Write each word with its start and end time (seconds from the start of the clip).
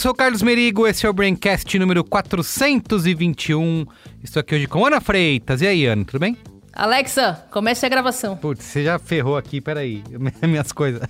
sou 0.00 0.12
o 0.12 0.14
Carlos 0.14 0.40
Merigo, 0.40 0.86
esse 0.86 1.04
é 1.04 1.10
o 1.10 1.12
Braincast 1.12 1.78
número 1.78 2.02
421. 2.02 3.84
Estou 4.24 4.40
aqui 4.40 4.54
hoje 4.54 4.66
com 4.66 4.86
Ana 4.86 4.98
Freitas. 4.98 5.60
E 5.60 5.66
aí, 5.66 5.84
Ana, 5.84 6.06
tudo 6.06 6.18
bem? 6.18 6.38
Alexa, 6.72 7.44
comece 7.50 7.84
a 7.84 7.88
gravação. 7.90 8.34
Putz, 8.34 8.64
você 8.64 8.82
já 8.82 8.98
ferrou 8.98 9.36
aqui, 9.36 9.60
peraí, 9.60 10.02
minhas 10.42 10.72
coisas. 10.72 11.02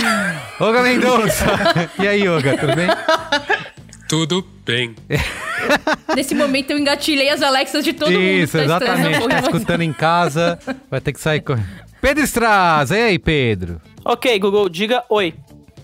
Olga 0.58 0.82
Mendonça. 0.82 1.44
e 1.98 2.08
aí, 2.08 2.26
Olga, 2.26 2.56
tudo 2.56 2.74
bem? 2.74 2.86
Tudo 4.08 4.48
bem. 4.64 4.94
Nesse 6.16 6.34
momento 6.34 6.70
eu 6.70 6.78
engatilhei 6.78 7.28
as 7.28 7.42
Alexas 7.42 7.84
de 7.84 7.92
todo 7.92 8.12
mundo. 8.12 8.22
Isso, 8.22 8.56
tá 8.56 8.64
exatamente. 8.64 9.20
Tá 9.20 9.28
mas- 9.28 9.44
escutando 9.44 9.82
em 9.82 9.92
casa, 9.92 10.58
vai 10.90 11.02
ter 11.02 11.12
que 11.12 11.20
sair 11.20 11.42
correndo. 11.42 11.68
Pedro 12.00 12.24
Estraza, 12.24 12.96
e 12.96 13.02
aí, 13.02 13.18
Pedro? 13.18 13.78
Ok, 14.02 14.38
Google, 14.38 14.70
diga 14.70 15.04
oi. 15.10 15.34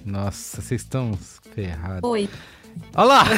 Nossa, 0.03 0.63
vocês 0.63 0.81
estão 0.81 1.13
ferrados. 1.63 2.09
Oi. 2.09 2.29
Olha 2.95 3.07
lá! 3.09 3.25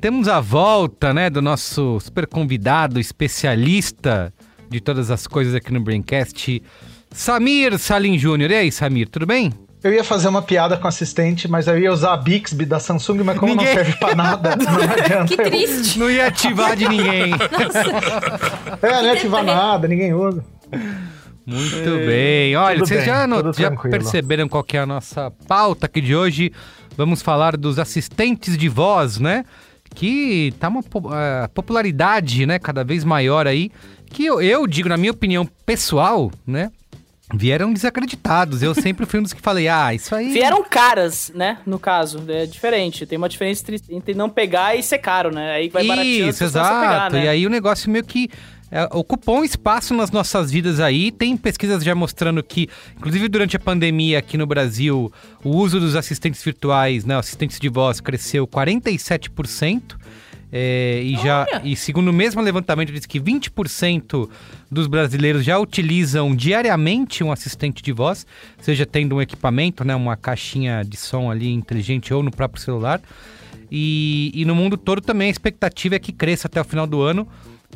Temos 0.00 0.26
a 0.28 0.40
volta, 0.40 1.12
né, 1.14 1.30
do 1.30 1.40
nosso 1.42 2.00
super 2.00 2.26
convidado, 2.26 2.98
especialista 2.98 4.32
de 4.68 4.80
todas 4.80 5.10
as 5.10 5.26
coisas 5.26 5.54
aqui 5.54 5.72
no 5.72 5.80
Braincast, 5.80 6.62
Samir 7.12 7.78
Salim 7.78 8.18
Júnior. 8.18 8.50
E 8.50 8.54
aí, 8.54 8.72
Samir, 8.72 9.08
tudo 9.08 9.26
bem? 9.26 9.52
Eu 9.84 9.92
ia 9.92 10.02
fazer 10.02 10.26
uma 10.26 10.42
piada 10.42 10.76
com 10.76 10.86
o 10.86 10.88
assistente, 10.88 11.46
mas 11.46 11.68
eu 11.68 11.78
ia 11.78 11.92
usar 11.92 12.14
a 12.14 12.16
Bixby 12.16 12.64
da 12.64 12.80
Samsung, 12.80 13.22
mas 13.22 13.38
como 13.38 13.54
Ninguém- 13.54 13.66
não 13.68 13.74
serve 13.74 13.92
pra 13.98 14.14
nada, 14.16 14.56
não 14.60 14.92
adianta. 14.92 15.26
Que 15.26 15.36
triste. 15.36 15.98
Não 15.98 16.10
ia 16.10 16.26
ativar 16.26 16.74
de 16.74 16.88
ninguém. 16.88 17.32
É, 18.82 18.90
não 18.90 19.04
ia 19.04 19.12
ativar 19.12 19.44
nada, 19.44 19.86
ninguém 19.86 20.12
usa. 20.12 20.44
Muito 21.46 22.06
bem. 22.06 22.56
Olha, 22.56 22.74
Tudo 22.76 22.88
vocês 22.88 23.00
bem, 23.00 23.06
já, 23.08 23.26
no- 23.26 23.52
já 23.52 23.70
perceberam 23.70 24.48
qual 24.48 24.64
que 24.64 24.76
é 24.76 24.80
a 24.80 24.86
nossa 24.86 25.30
pauta 25.46 25.86
aqui 25.86 26.00
de 26.00 26.14
hoje? 26.14 26.52
Vamos 26.96 27.22
falar 27.22 27.56
dos 27.56 27.78
assistentes 27.78 28.58
de 28.58 28.68
voz, 28.68 29.18
né? 29.18 29.44
Que 29.94 30.52
tá 30.58 30.68
uma 30.68 30.82
po- 30.82 31.10
eh, 31.14 31.48
popularidade, 31.54 32.44
né, 32.46 32.58
cada 32.58 32.82
vez 32.82 33.04
maior 33.04 33.46
aí. 33.46 33.70
Que 34.10 34.24
eu, 34.26 34.40
eu 34.42 34.66
digo, 34.66 34.88
na 34.88 34.96
minha 34.96 35.12
opinião 35.12 35.46
pessoal, 35.64 36.30
né? 36.46 36.70
Vieram 37.34 37.72
desacreditados. 37.72 38.62
Eu 38.62 38.72
sempre 38.74 39.04
fui 39.04 39.18
um 39.18 39.22
dos 39.22 39.32
que 39.32 39.40
falei, 39.40 39.66
ah, 39.68 39.92
isso 39.92 40.14
aí. 40.14 40.32
Vieram 40.32 40.62
caras, 40.62 41.32
né? 41.34 41.58
No 41.66 41.76
caso, 41.78 42.22
é 42.28 42.46
diferente. 42.46 43.04
Tem 43.04 43.18
uma 43.18 43.28
diferença 43.28 43.64
entre- 43.90 44.14
não 44.14 44.30
pegar 44.30 44.76
e 44.76 44.82
ser 44.82 44.98
caro, 44.98 45.32
né? 45.34 45.52
Aí 45.54 45.68
vai 45.68 45.84
barateando 45.84 46.30
Isso, 46.30 46.44
exato. 46.44 46.80
pegar, 46.80 47.10
né? 47.10 47.24
E 47.24 47.28
aí 47.28 47.46
o 47.46 47.50
negócio 47.50 47.90
meio 47.90 48.04
que 48.04 48.30
é, 48.70 48.84
ocupou 48.92 49.38
um 49.38 49.44
espaço 49.44 49.94
nas 49.94 50.10
nossas 50.10 50.50
vidas 50.50 50.80
aí. 50.80 51.12
Tem 51.12 51.36
pesquisas 51.36 51.84
já 51.84 51.94
mostrando 51.94 52.42
que, 52.42 52.68
inclusive 52.96 53.28
durante 53.28 53.56
a 53.56 53.60
pandemia 53.60 54.18
aqui 54.18 54.36
no 54.36 54.46
Brasil, 54.46 55.12
o 55.44 55.50
uso 55.50 55.78
dos 55.78 55.94
assistentes 55.94 56.42
virtuais, 56.42 57.04
né, 57.04 57.16
assistentes 57.16 57.60
de 57.60 57.68
voz, 57.68 58.00
cresceu 58.00 58.46
47%. 58.46 59.96
É, 60.52 61.02
e 61.02 61.16
já 61.16 61.44
e 61.64 61.74
segundo 61.74 62.08
o 62.08 62.12
mesmo 62.12 62.40
levantamento 62.40 62.92
diz 62.92 63.04
que 63.04 63.20
20% 63.20 64.30
dos 64.70 64.86
brasileiros 64.86 65.44
já 65.44 65.58
utilizam 65.58 66.34
diariamente 66.36 67.24
um 67.24 67.32
assistente 67.32 67.82
de 67.82 67.90
voz, 67.92 68.24
seja 68.60 68.86
tendo 68.86 69.16
um 69.16 69.20
equipamento, 69.20 69.84
né, 69.84 69.94
uma 69.94 70.16
caixinha 70.16 70.84
de 70.84 70.96
som 70.96 71.30
ali 71.30 71.52
inteligente 71.52 72.14
ou 72.14 72.22
no 72.22 72.30
próprio 72.30 72.62
celular. 72.62 73.00
E, 73.70 74.30
e 74.34 74.44
no 74.44 74.54
mundo 74.54 74.76
todo 74.76 75.00
também 75.00 75.26
a 75.26 75.30
expectativa 75.30 75.96
é 75.96 75.98
que 75.98 76.12
cresça 76.12 76.46
até 76.46 76.60
o 76.60 76.64
final 76.64 76.86
do 76.86 77.02
ano 77.02 77.26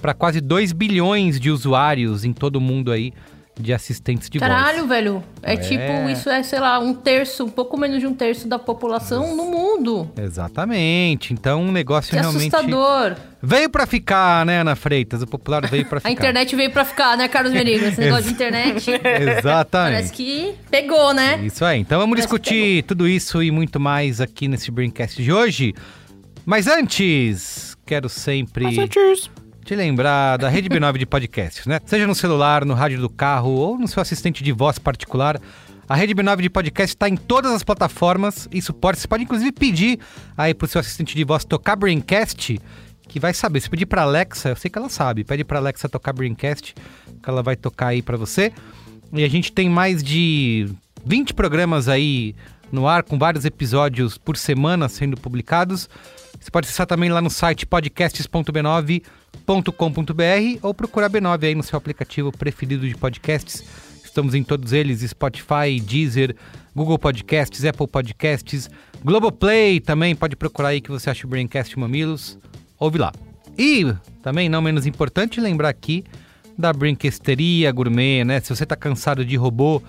para 0.00 0.14
quase 0.14 0.40
2 0.40 0.72
bilhões 0.72 1.38
de 1.40 1.50
usuários 1.50 2.24
em 2.24 2.32
todo 2.32 2.56
o 2.56 2.60
mundo 2.60 2.90
aí 2.92 3.12
de 3.58 3.74
assistentes 3.74 4.30
de 4.30 4.38
Caralho, 4.38 4.78
voz. 4.78 4.88
velho. 4.88 5.22
É, 5.42 5.54
tipo, 5.54 6.08
isso 6.10 6.30
é, 6.30 6.42
sei 6.42 6.58
lá, 6.58 6.78
um 6.78 6.94
terço, 6.94 7.44
um 7.44 7.48
pouco 7.50 7.76
menos 7.76 8.00
de 8.00 8.06
um 8.06 8.14
terço 8.14 8.48
da 8.48 8.58
população 8.58 9.36
no 9.36 9.44
mundo. 9.50 10.10
Exatamente. 10.16 11.34
Então 11.34 11.62
um 11.64 11.70
negócio 11.72 12.10
Que 12.10 12.16
realmente 12.16 12.54
assustador. 12.54 13.16
veio 13.42 13.68
para 13.68 13.86
ficar, 13.86 14.46
né, 14.46 14.60
Ana 14.60 14.74
Freitas? 14.74 15.20
O 15.20 15.26
popular 15.26 15.68
veio 15.68 15.84
para 15.84 16.00
ficar. 16.00 16.08
A 16.08 16.12
internet 16.12 16.56
veio 16.56 16.70
pra 16.70 16.86
ficar, 16.86 17.18
né, 17.18 17.28
Carlos 17.28 17.52
Merigo? 17.52 17.84
Esse 17.84 18.00
negócio 18.00 18.24
de 18.24 18.30
internet 18.32 18.90
Exatamente. 19.38 19.70
parece 19.94 20.12
que 20.14 20.54
pegou, 20.70 21.12
né? 21.12 21.38
Isso 21.44 21.62
aí. 21.62 21.80
Então 21.80 21.98
vamos 21.98 22.14
Parece 22.16 22.28
discutir 22.28 22.82
tudo 22.84 23.06
isso 23.06 23.42
e 23.42 23.50
muito 23.50 23.78
mais 23.78 24.22
aqui 24.22 24.48
nesse 24.48 24.70
Braincast 24.70 25.22
de 25.22 25.30
hoje. 25.32 25.74
Mas 26.46 26.66
antes, 26.66 27.76
quero 27.84 28.08
sempre 28.08 28.64
te 29.70 29.76
lembrar 29.76 30.36
da 30.36 30.48
Rede 30.48 30.68
B9 30.68 30.98
de 30.98 31.06
podcasts, 31.06 31.64
né? 31.64 31.78
Seja 31.86 32.04
no 32.04 32.12
celular, 32.12 32.64
no 32.64 32.74
rádio 32.74 33.00
do 33.00 33.08
carro 33.08 33.50
ou 33.50 33.78
no 33.78 33.86
seu 33.86 34.02
assistente 34.02 34.42
de 34.42 34.50
voz 34.50 34.80
particular. 34.80 35.40
A 35.88 35.94
Rede 35.94 36.12
B9 36.12 36.42
de 36.42 36.50
podcast 36.50 36.96
está 36.96 37.08
em 37.08 37.14
todas 37.14 37.52
as 37.52 37.62
plataformas 37.62 38.48
e 38.50 38.60
suporte. 38.60 39.00
Você 39.00 39.06
pode 39.06 39.22
inclusive 39.22 39.52
pedir 39.52 40.00
aí 40.36 40.52
pro 40.54 40.66
seu 40.66 40.80
assistente 40.80 41.14
de 41.14 41.22
voz 41.22 41.44
tocar 41.44 41.76
Braincast, 41.76 42.60
que 43.06 43.20
vai 43.20 43.32
saber. 43.32 43.60
Se 43.60 43.70
pedir 43.70 43.86
para 43.86 44.02
Alexa, 44.02 44.48
eu 44.48 44.56
sei 44.56 44.68
que 44.68 44.76
ela 44.76 44.88
sabe. 44.88 45.22
Pede 45.22 45.44
para 45.44 45.60
Alexa 45.60 45.88
tocar 45.88 46.12
Braincast, 46.14 46.74
que 47.22 47.30
ela 47.30 47.40
vai 47.40 47.54
tocar 47.54 47.88
aí 47.88 48.02
para 48.02 48.16
você. 48.16 48.52
E 49.12 49.22
a 49.22 49.28
gente 49.28 49.52
tem 49.52 49.70
mais 49.70 50.02
de 50.02 50.68
20 51.06 51.32
programas 51.32 51.86
aí 51.86 52.34
no 52.72 52.88
ar, 52.88 53.04
com 53.04 53.16
vários 53.16 53.44
episódios 53.44 54.18
por 54.18 54.36
semana 54.36 54.88
sendo 54.88 55.16
publicados. 55.16 55.88
Você 56.40 56.50
pode 56.50 56.66
acessar 56.66 56.88
também 56.88 57.08
lá 57.08 57.20
no 57.20 57.30
site 57.30 57.66
podcasts.b9.com.br 59.50 60.58
ou 60.62 60.72
procurar 60.72 61.10
B9 61.10 61.44
aí 61.44 61.54
no 61.54 61.62
seu 61.62 61.76
aplicativo 61.76 62.30
preferido 62.30 62.86
de 62.88 62.94
podcasts. 62.94 63.64
Estamos 64.04 64.34
em 64.34 64.42
todos 64.44 64.72
eles: 64.72 65.00
Spotify, 65.00 65.80
Deezer, 65.82 66.36
Google 66.74 66.98
Podcasts, 66.98 67.64
Apple 67.64 67.86
Podcasts, 67.88 68.70
Globoplay 69.04 69.80
também. 69.80 70.14
Pode 70.14 70.36
procurar 70.36 70.68
aí 70.68 70.80
que 70.80 70.90
você 70.90 71.10
acha 71.10 71.26
o 71.26 71.30
Braincast 71.30 71.76
Mamilos. 71.78 72.38
Ouve 72.78 72.98
lá. 72.98 73.12
E 73.58 73.92
também, 74.22 74.48
não 74.48 74.62
menos 74.62 74.86
importante, 74.86 75.40
lembrar 75.40 75.68
aqui 75.68 76.04
da 76.56 76.72
Brinquesteria 76.72 77.70
Gourmet, 77.72 78.24
né? 78.24 78.40
Se 78.40 78.54
você 78.54 78.64
tá 78.64 78.76
cansado 78.76 79.24
de 79.24 79.36
robô, 79.36 79.82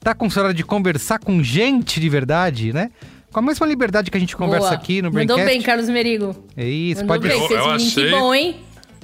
tá 0.00 0.14
com 0.14 0.30
saudade 0.30 0.56
de 0.56 0.64
conversar 0.64 1.18
com 1.18 1.42
gente 1.42 2.00
de 2.00 2.08
verdade, 2.08 2.72
né? 2.72 2.90
Com 3.32 3.40
a 3.40 3.42
mesma 3.42 3.66
liberdade 3.66 4.10
que 4.10 4.16
a 4.16 4.20
gente 4.20 4.34
conversa 4.34 4.68
Boa. 4.68 4.74
aqui 4.78 5.02
no 5.02 5.10
Mandou 5.12 5.36
Braincast. 5.36 5.46
bem, 5.46 5.62
Carlos 5.62 5.88
Merigo. 5.90 6.34
É 6.56 6.66
isso, 6.66 7.04
Mandou 7.04 7.20
pode... 7.20 7.28
bem, 7.28 7.44
Eu- 7.44 7.56
eu 7.58 7.70
achei- 7.70 8.10
bom, 8.10 8.34
hein? 8.34 8.56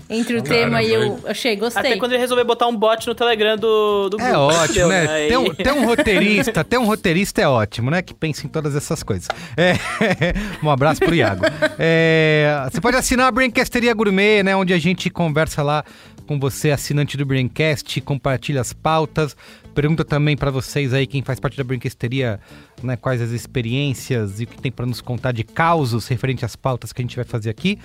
Entre 0.09 0.37
o 0.37 0.43
tema 0.43 0.83
e 0.83 0.91
Caramba, 0.91 1.19
eu 1.25 1.31
achei, 1.31 1.57
gostei. 1.57 1.81
Até 1.81 1.97
quando 1.97 2.13
ele 2.13 2.21
resolver 2.21 2.45
botar 2.45 2.67
um 2.67 2.77
bot 2.77 3.07
no 3.07 3.15
Telegram 3.15 3.57
do, 3.57 4.11
do 4.11 4.21
É 4.21 4.25
grupo, 4.31 4.39
ótimo, 4.39 4.89
né? 4.89 5.07
Aí- 5.09 5.29
Ter 5.29 5.37
um, 5.39 5.55
ter 5.55 5.73
um 5.75 5.85
roteirista, 5.87 6.65
ter 6.65 6.79
um 6.79 6.85
roteirista 6.85 7.41
é 7.41 7.49
ótimo, 7.49 7.91
né? 7.91 8.03
Que 8.03 8.13
pensa 8.13 8.47
em 8.47 8.49
todas 8.49 8.77
essas 8.77 9.03
coisas. 9.03 9.29
É, 9.57 9.75
um 10.63 10.71
abraço 10.71 11.01
pro 11.01 11.15
Iago. 11.15 11.45
É, 11.79 12.67
você 12.71 12.81
pode 12.81 12.97
assinar 12.97 13.29
a 13.29 13.31
Braincasteria 13.31 13.95
Gourmet, 13.95 14.43
né? 14.43 14.55
Onde 14.55 14.73
a 14.75 14.79
gente 14.79 15.09
conversa 15.09 15.63
lá 15.63 15.85
com 16.27 16.39
você, 16.39 16.71
assinante 16.71 17.17
do 17.17 17.25
Braincast, 17.27 18.01
compartilha 18.01 18.61
as 18.61 18.73
pautas, 18.73 19.37
pergunta 19.75 20.05
também 20.05 20.37
pra 20.37 20.51
vocês 20.51 20.95
aí, 20.95 21.07
quem 21.07 21.23
faz 21.23 21.39
parte 21.39 21.57
da 21.57 21.63
Brinquesteria, 21.65 22.41
né, 22.83 22.97
quais 22.97 23.21
as 23.21 23.31
experiências 23.31 24.41
e 24.41 24.45
o 24.45 24.47
que 24.47 24.59
tem 24.61 24.73
pra 24.73 24.87
nos 24.87 25.01
contar 25.03 25.33
de 25.33 25.45
causos 25.45 26.07
referente 26.09 26.43
às 26.45 26.57
pautas 26.57 26.93
que 26.95 27.03
a 27.03 27.05
gente 27.05 27.17
vai 27.17 27.25
fazer 27.27 27.51
aqui. 27.51 27.79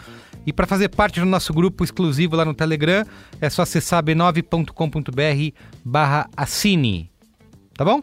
E 0.45 0.53
para 0.53 0.65
fazer 0.65 0.89
parte 0.89 1.19
do 1.19 1.25
nosso 1.25 1.53
grupo 1.53 1.83
exclusivo 1.83 2.35
lá 2.35 2.45
no 2.45 2.53
Telegram, 2.53 3.05
é 3.39 3.49
só 3.49 3.61
acessar 3.63 4.03
b9.com.br 4.03 5.55
barra 5.83 6.29
assine. 6.35 7.11
Tá 7.75 7.85
bom? 7.85 8.01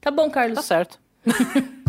Tá 0.00 0.10
bom, 0.10 0.30
Carlos. 0.30 0.56
Tá 0.56 0.62
certo. 0.62 1.00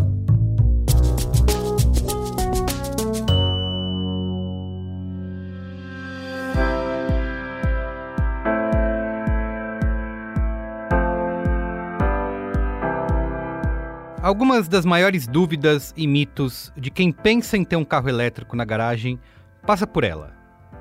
Algumas 14.20 14.68
das 14.68 14.84
maiores 14.84 15.26
dúvidas 15.26 15.94
e 15.96 16.06
mitos 16.06 16.70
de 16.76 16.90
quem 16.90 17.10
pensa 17.10 17.56
em 17.56 17.64
ter 17.64 17.76
um 17.76 17.84
carro 17.84 18.10
elétrico 18.10 18.54
na 18.54 18.64
garagem 18.64 19.18
passa 19.66 19.86
por 19.86 20.04
ela, 20.04 20.34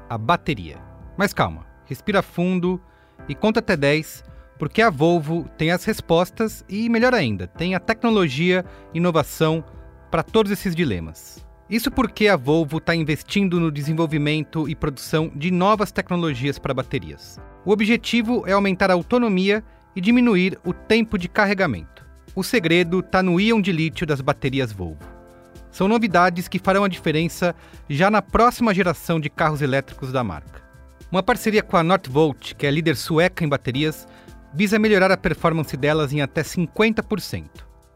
a 0.10 0.18
bateria. 0.18 0.78
Mas 1.18 1.34
calma, 1.34 1.66
respira 1.86 2.22
fundo 2.22 2.82
e 3.28 3.36
conta 3.36 3.60
até 3.60 3.76
10, 3.76 4.24
porque 4.58 4.82
a 4.82 4.90
Volvo 4.90 5.50
tem 5.58 5.72
as 5.72 5.84
respostas 5.84 6.64
e, 6.68 6.90
melhor 6.90 7.14
ainda, 7.14 7.48
tem 7.48 7.76
a 7.76 7.80
tecnologia 7.80 8.66
inovação 8.94 9.64
para 10.10 10.24
todos 10.24 10.52
esses 10.52 10.76
dilemas. 10.76 11.46
Isso 11.70 11.92
porque 11.92 12.28
a 12.28 12.38
Volvo 12.38 12.78
está 12.78 12.96
investindo 12.96 13.60
no 13.60 13.70
desenvolvimento 13.70 14.70
e 14.70 14.76
produção 14.76 15.30
de 15.36 15.52
novas 15.52 15.92
tecnologias 15.92 16.58
para 16.58 16.74
baterias. 16.74 17.40
O 17.66 17.72
objetivo 17.72 18.44
é 18.48 18.54
aumentar 18.54 18.90
a 18.90 18.94
autonomia 18.94 19.62
e 19.94 20.00
diminuir 20.00 20.58
o 20.64 20.72
tempo 20.72 21.18
de 21.18 21.28
carregamento. 21.28 22.06
O 22.34 22.44
segredo 22.44 23.00
está 23.00 23.22
no 23.22 23.40
íon 23.40 23.60
de 23.60 23.72
lítio 23.72 24.08
das 24.08 24.22
baterias 24.22 24.72
Volvo. 24.72 25.17
São 25.78 25.88
novidades 25.88 26.48
que 26.48 26.58
farão 26.58 26.84
a 26.84 26.88
diferença 26.88 27.56
já 27.88 28.10
na 28.10 28.20
próxima 28.20 28.74
geração 28.74 29.20
de 29.20 29.30
carros 29.30 29.62
elétricos 29.62 30.12
da 30.12 30.24
marca. 30.24 30.64
Uma 31.12 31.22
parceria 31.22 31.62
com 31.62 31.78
a 31.78 31.84
Northvolt, 31.84 32.56
que 32.56 32.66
é 32.66 32.72
líder 32.72 32.96
sueca 32.96 33.46
em 33.46 33.48
baterias, 33.48 34.08
visa 34.52 34.80
melhorar 34.80 35.12
a 35.12 35.18
performance 35.18 35.78
delas 35.78 36.12
em 36.12 36.20
até 36.20 36.42
50% 36.42 37.48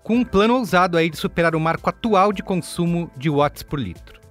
com 0.04 0.18
um 0.18 0.24
plano 0.24 0.57
ousado 0.57 0.95
aí 0.95 1.10
de 1.10 1.18
superar 1.18 1.56
o 1.56 1.60
marco 1.60 1.89
atual 1.89 2.31
de 2.31 2.44
consumo 2.44 3.10
de 3.18 3.31
watts 3.31 3.63
por 3.63 3.80
litro, 3.80 4.22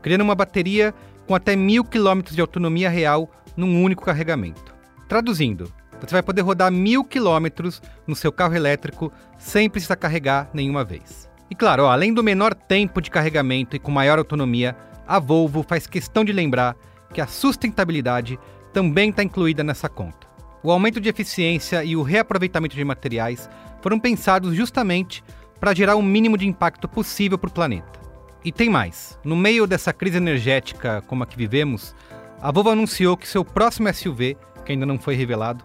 criando 0.00 0.22
uma 0.22 0.34
bateria 0.34 0.94
com 1.26 1.34
até 1.34 1.54
mil 1.54 1.84
quilômetros 1.84 2.34
de 2.34 2.40
autonomia 2.40 2.88
real 2.88 3.30
num 3.54 3.82
único 3.82 4.06
carregamento. 4.06 4.74
Traduzindo, 5.06 5.70
você 6.00 6.12
vai 6.14 6.22
poder 6.22 6.40
rodar 6.40 6.72
mil 6.72 7.04
quilômetros 7.04 7.82
no 8.06 8.16
seu 8.16 8.32
carro 8.32 8.54
elétrico 8.54 9.12
sem 9.36 9.68
precisar 9.68 9.96
carregar 9.96 10.48
nenhuma 10.54 10.82
vez. 10.82 11.28
E 11.50 11.54
claro, 11.54 11.84
ó, 11.84 11.90
além 11.90 12.12
do 12.12 12.24
menor 12.24 12.54
tempo 12.54 13.00
de 13.00 13.10
carregamento 13.10 13.76
e 13.76 13.78
com 13.78 13.90
maior 13.90 14.18
autonomia, 14.18 14.76
a 15.06 15.18
Volvo 15.18 15.62
faz 15.62 15.86
questão 15.86 16.24
de 16.24 16.32
lembrar 16.32 16.76
que 17.12 17.20
a 17.20 17.26
sustentabilidade 17.26 18.38
também 18.72 19.10
está 19.10 19.22
incluída 19.22 19.62
nessa 19.62 19.88
conta. 19.88 20.26
O 20.62 20.70
aumento 20.70 21.00
de 21.00 21.08
eficiência 21.08 21.84
e 21.84 21.94
o 21.94 22.02
reaproveitamento 22.02 22.74
de 22.74 22.84
materiais 22.84 23.48
foram 23.80 24.00
pensados 24.00 24.54
justamente 24.54 25.22
para 25.60 25.74
gerar 25.74 25.94
o 25.94 26.02
mínimo 26.02 26.36
de 26.36 26.46
impacto 26.46 26.88
possível 26.88 27.38
para 27.38 27.48
o 27.48 27.52
planeta. 27.52 28.00
E 28.44 28.50
tem 28.50 28.68
mais: 28.68 29.18
no 29.24 29.36
meio 29.36 29.66
dessa 29.66 29.92
crise 29.92 30.16
energética 30.16 31.02
como 31.06 31.22
a 31.22 31.26
que 31.26 31.36
vivemos, 31.36 31.94
a 32.40 32.50
Volvo 32.50 32.70
anunciou 32.70 33.16
que 33.16 33.28
seu 33.28 33.44
próximo 33.44 33.92
SUV, 33.92 34.36
que 34.64 34.72
ainda 34.72 34.84
não 34.84 34.98
foi 34.98 35.14
revelado, 35.14 35.64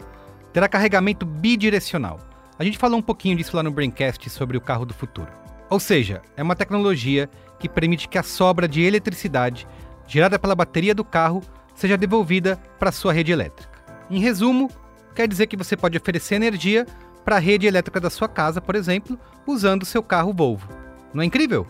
terá 0.53 0.67
carregamento 0.67 1.25
bidirecional. 1.25 2.19
A 2.57 2.63
gente 2.63 2.77
falou 2.77 2.99
um 2.99 3.01
pouquinho 3.01 3.35
disso 3.35 3.55
lá 3.55 3.63
no 3.63 3.71
Braincast 3.71 4.29
sobre 4.29 4.55
o 4.55 4.61
carro 4.61 4.85
do 4.85 4.93
futuro. 4.93 5.31
Ou 5.71 5.79
seja, 5.79 6.21
é 6.35 6.43
uma 6.43 6.53
tecnologia 6.53 7.29
que 7.57 7.69
permite 7.69 8.09
que 8.09 8.17
a 8.17 8.23
sobra 8.23 8.67
de 8.67 8.81
eletricidade 8.81 9.65
gerada 10.05 10.37
pela 10.37 10.53
bateria 10.53 10.93
do 10.93 11.05
carro 11.05 11.41
seja 11.73 11.97
devolvida 11.97 12.57
para 12.77 12.91
sua 12.91 13.13
rede 13.13 13.31
elétrica. 13.31 13.71
Em 14.09 14.19
resumo, 14.19 14.69
quer 15.15 15.29
dizer 15.29 15.47
que 15.47 15.55
você 15.55 15.77
pode 15.77 15.97
oferecer 15.97 16.35
energia 16.35 16.85
para 17.23 17.37
a 17.37 17.39
rede 17.39 17.67
elétrica 17.67 18.01
da 18.01 18.09
sua 18.09 18.27
casa, 18.27 18.59
por 18.59 18.75
exemplo, 18.75 19.17
usando 19.47 19.85
seu 19.85 20.03
carro 20.03 20.33
Volvo. 20.33 20.67
Não 21.13 21.23
é 21.23 21.25
incrível? 21.25 21.65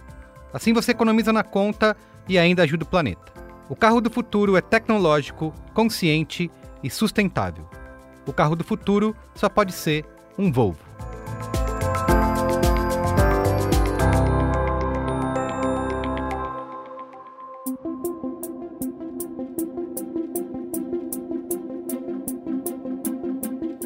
Assim 0.51 0.74
você 0.74 0.89
economiza 0.92 1.31
na 1.31 1.44
conta 1.44 1.95
e 2.27 2.39
ainda 2.39 2.63
ajuda 2.63 2.83
o 2.83 2.88
planeta. 2.88 3.31
O 3.69 3.75
carro 3.75 4.01
do 4.01 4.09
futuro 4.09 4.57
é 4.57 4.62
tecnológico, 4.62 5.53
consciente 5.75 6.50
e 6.81 6.89
sustentável. 6.89 7.69
O 8.25 8.33
carro 8.33 8.56
do 8.56 8.63
futuro 8.63 9.15
só 9.36 9.48
pode 9.48 9.74
ser 9.74 10.03
um 10.39 10.51
Volvo. 10.51 10.90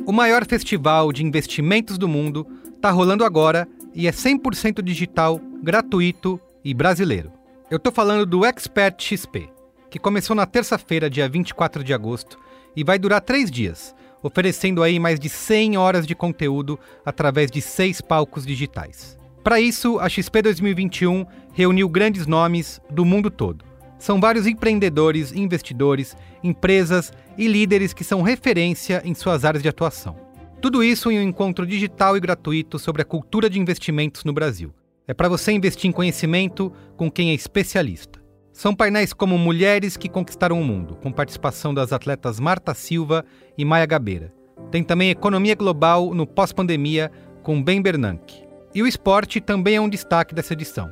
O 0.08 0.12
maior 0.12 0.46
festival 0.46 1.12
de 1.12 1.26
investimentos 1.26 1.98
do 1.98 2.08
mundo 2.08 2.46
está 2.76 2.92
rolando 2.92 3.26
agora 3.26 3.68
e 3.92 4.08
é 4.08 4.12
100% 4.12 4.84
digital, 4.84 5.42
gratuito 5.64 6.40
e 6.64 6.76
brasileiro. 6.76 7.32
Eu 7.72 7.78
estou 7.78 7.92
falando 7.92 8.24
do 8.24 8.46
Expert 8.46 9.02
XP, 9.02 9.50
que 9.90 9.98
começou 9.98 10.36
na 10.36 10.46
terça-feira, 10.46 11.10
dia 11.10 11.28
24 11.28 11.84
de 11.84 11.92
agosto, 11.92 12.38
e 12.76 12.84
vai 12.84 13.00
durar 13.00 13.20
três 13.20 13.50
dias, 13.50 13.96
oferecendo 14.22 14.84
aí 14.84 15.00
mais 15.00 15.20
de 15.20 15.28
100 15.28 15.76
horas 15.76 16.06
de 16.06 16.14
conteúdo 16.14 16.80
através 17.04 17.50
de 17.50 17.60
seis 17.60 18.00
palcos 18.00 18.46
digitais. 18.46 19.18
Para 19.44 19.60
isso, 19.60 19.98
a 20.00 20.08
XP 20.08 20.44
2021 20.44 21.26
reuniu 21.52 21.90
grandes 21.90 22.28
nomes 22.28 22.80
do 22.92 23.04
mundo 23.04 23.32
todo 23.32 23.66
são 23.98 24.20
vários 24.20 24.46
empreendedores, 24.46 25.32
investidores, 25.32 26.16
empresas 26.44 27.12
e 27.38 27.48
líderes 27.48 27.94
que 27.94 28.04
são 28.04 28.22
referência 28.22 29.02
em 29.06 29.14
suas 29.14 29.46
áreas 29.46 29.62
de 29.62 29.70
atuação. 29.70 30.16
Tudo 30.62 30.84
isso 30.84 31.12
em 31.12 31.20
um 31.20 31.22
encontro 31.22 31.66
digital 31.66 32.18
e 32.18 32.20
gratuito 32.20 32.80
sobre 32.80 33.02
a 33.02 33.06
cultura 33.06 33.50
de 33.50 33.60
investimentos 33.60 34.24
no 34.24 34.34
Brasil. 34.34 34.74
É 35.08 35.14
para 35.14 35.30
você 35.30 35.52
investir 35.52 35.90
em 35.90 35.94
conhecimento 35.94 36.72
com 36.98 37.12
quem 37.12 37.30
é 37.30 37.34
especialista. 37.34 38.20
São 38.52 38.74
painéis 38.74 39.14
como 39.14 39.38
Mulheres 39.38 39.98
que 39.98 40.10
Conquistaram 40.10 40.60
o 40.60 40.64
Mundo, 40.64 40.96
com 40.96 41.12
participação 41.12 41.74
das 41.74 41.92
atletas 41.92 42.40
Marta 42.40 42.74
Silva 42.74 43.24
e 43.58 43.66
Maia 43.66 43.86
Gabeira. 43.86 44.34
Tem 44.72 44.84
também 44.84 45.10
Economia 45.10 45.56
Global 45.56 46.14
no 46.14 46.26
pós-pandemia, 46.26 47.12
com 47.44 47.62
Ben 47.62 47.82
Bernanke. 47.82 48.44
E 48.74 48.82
o 48.82 48.88
esporte 48.88 49.40
também 49.40 49.76
é 49.76 49.82
um 49.82 49.90
destaque 49.90 50.34
dessa 50.34 50.54
edição 50.54 50.92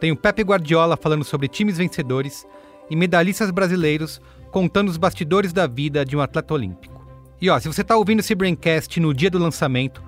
tem 0.00 0.10
o 0.10 0.16
Pepe 0.16 0.42
Guardiola 0.42 0.96
falando 0.96 1.22
sobre 1.22 1.46
times 1.46 1.76
vencedores 1.76 2.46
e 2.88 2.96
medalhistas 2.96 3.50
brasileiros 3.50 4.20
contando 4.50 4.88
os 4.88 4.96
bastidores 4.96 5.52
da 5.52 5.66
vida 5.66 6.04
de 6.04 6.16
um 6.16 6.20
atleta 6.20 6.54
olímpico. 6.54 7.00
E 7.40 7.48
ó, 7.48 7.58
se 7.58 7.68
você 7.68 7.82
está 7.82 7.96
ouvindo 7.96 8.20
esse 8.20 8.34
Braincast 8.34 9.00
no 9.00 9.14
dia 9.14 9.30
do 9.30 9.38
lançamento, 9.38 10.02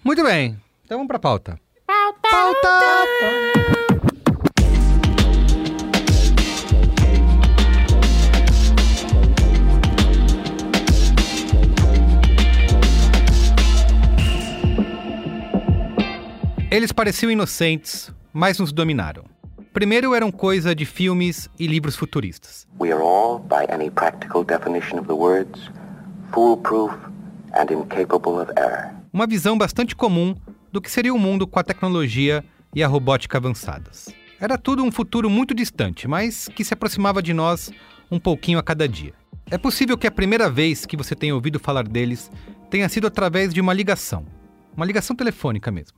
Muito 0.07 0.23
bem, 0.23 0.57
então 0.85 0.99
vamos 0.99 1.09
para 1.09 1.17
a 1.17 1.19
pauta. 1.19 1.61
Pauta! 1.85 2.21
pauta. 2.23 2.63
Eles 16.71 16.93
pareciam 16.93 17.33
inocentes, 17.33 18.13
mas 18.33 18.61
nos 18.61 18.73
dominaram. 18.73 19.25
Primeiro 19.73 20.15
eram 20.15 20.31
coisa 20.31 20.73
de 20.73 20.87
filmes 20.87 21.51
e 21.59 21.67
livros 21.67 21.97
futuristas. 21.97 22.65
We 22.79 22.93
are 22.93 23.03
all, 23.03 23.41
by 23.41 23.67
any 23.69 23.91
practical 23.91 24.45
definition 24.45 25.01
of 25.01 25.09
the 25.09 25.15
words, 25.15 25.69
foolproof 26.33 26.95
and 27.55 27.73
incapable 27.73 28.41
of 28.41 28.53
error. 28.57 28.96
Uma 29.17 29.27
visão 29.27 29.57
bastante 29.57 29.97
comum 29.97 30.35
do 30.71 30.79
que 30.79 30.91
seria 30.91 31.15
o 31.15 31.19
mundo 31.19 31.47
com 31.47 31.59
a 31.59 31.65
tecnologia 31.65 32.45
e 32.75 32.85
a 32.85 32.87
robótica 32.87 33.39
avançadas. 33.39 34.15
Era 34.39 34.59
tudo 34.59 34.85
um 34.85 34.93
futuro 34.93 35.31
muito 35.31 35.55
distante, 35.55 36.07
mas 36.07 36.49
que 36.49 36.63
se 36.63 36.75
aproximava 36.75 37.23
de 37.23 37.33
nós 37.33 37.73
um 38.11 38.19
pouquinho 38.19 38.59
a 38.59 38.63
cada 38.63 38.87
dia. 38.87 39.15
É 39.51 39.57
possível 39.57 39.97
que 39.97 40.07
a 40.07 40.11
primeira 40.11 40.51
vez 40.51 40.85
que 40.85 40.99
você 40.99 41.15
tenha 41.15 41.35
ouvido 41.35 41.59
falar 41.59 41.89
deles 41.89 42.31
tenha 42.69 42.87
sido 42.91 43.07
através 43.07 43.55
de 43.55 43.61
uma 43.63 43.73
ligação. 43.73 44.27
Uma 44.77 44.85
ligação 44.85 45.17
telefônica 45.17 45.71
mesmo. 45.73 45.97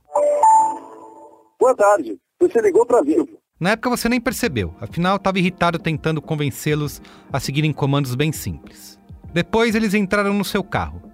Boa 1.59 1.75
tarde. 1.75 2.17
Você 2.39 2.61
ligou 2.61 2.85
para 2.85 3.01
Vivo. 3.01 3.37
Na 3.59 3.71
época 3.71 3.89
você 3.89 4.07
nem 4.07 4.21
percebeu, 4.21 4.73
afinal 4.79 5.17
estava 5.17 5.39
irritado 5.39 5.77
tentando 5.77 6.21
convencê-los 6.21 7.01
a 7.33 7.37
seguirem 7.37 7.73
comandos 7.73 8.15
bem 8.15 8.31
simples. 8.31 8.97
Depois 9.33 9.75
eles 9.75 9.93
entraram 9.93 10.33
no 10.33 10.45
seu 10.45 10.63
carro, 10.63 11.08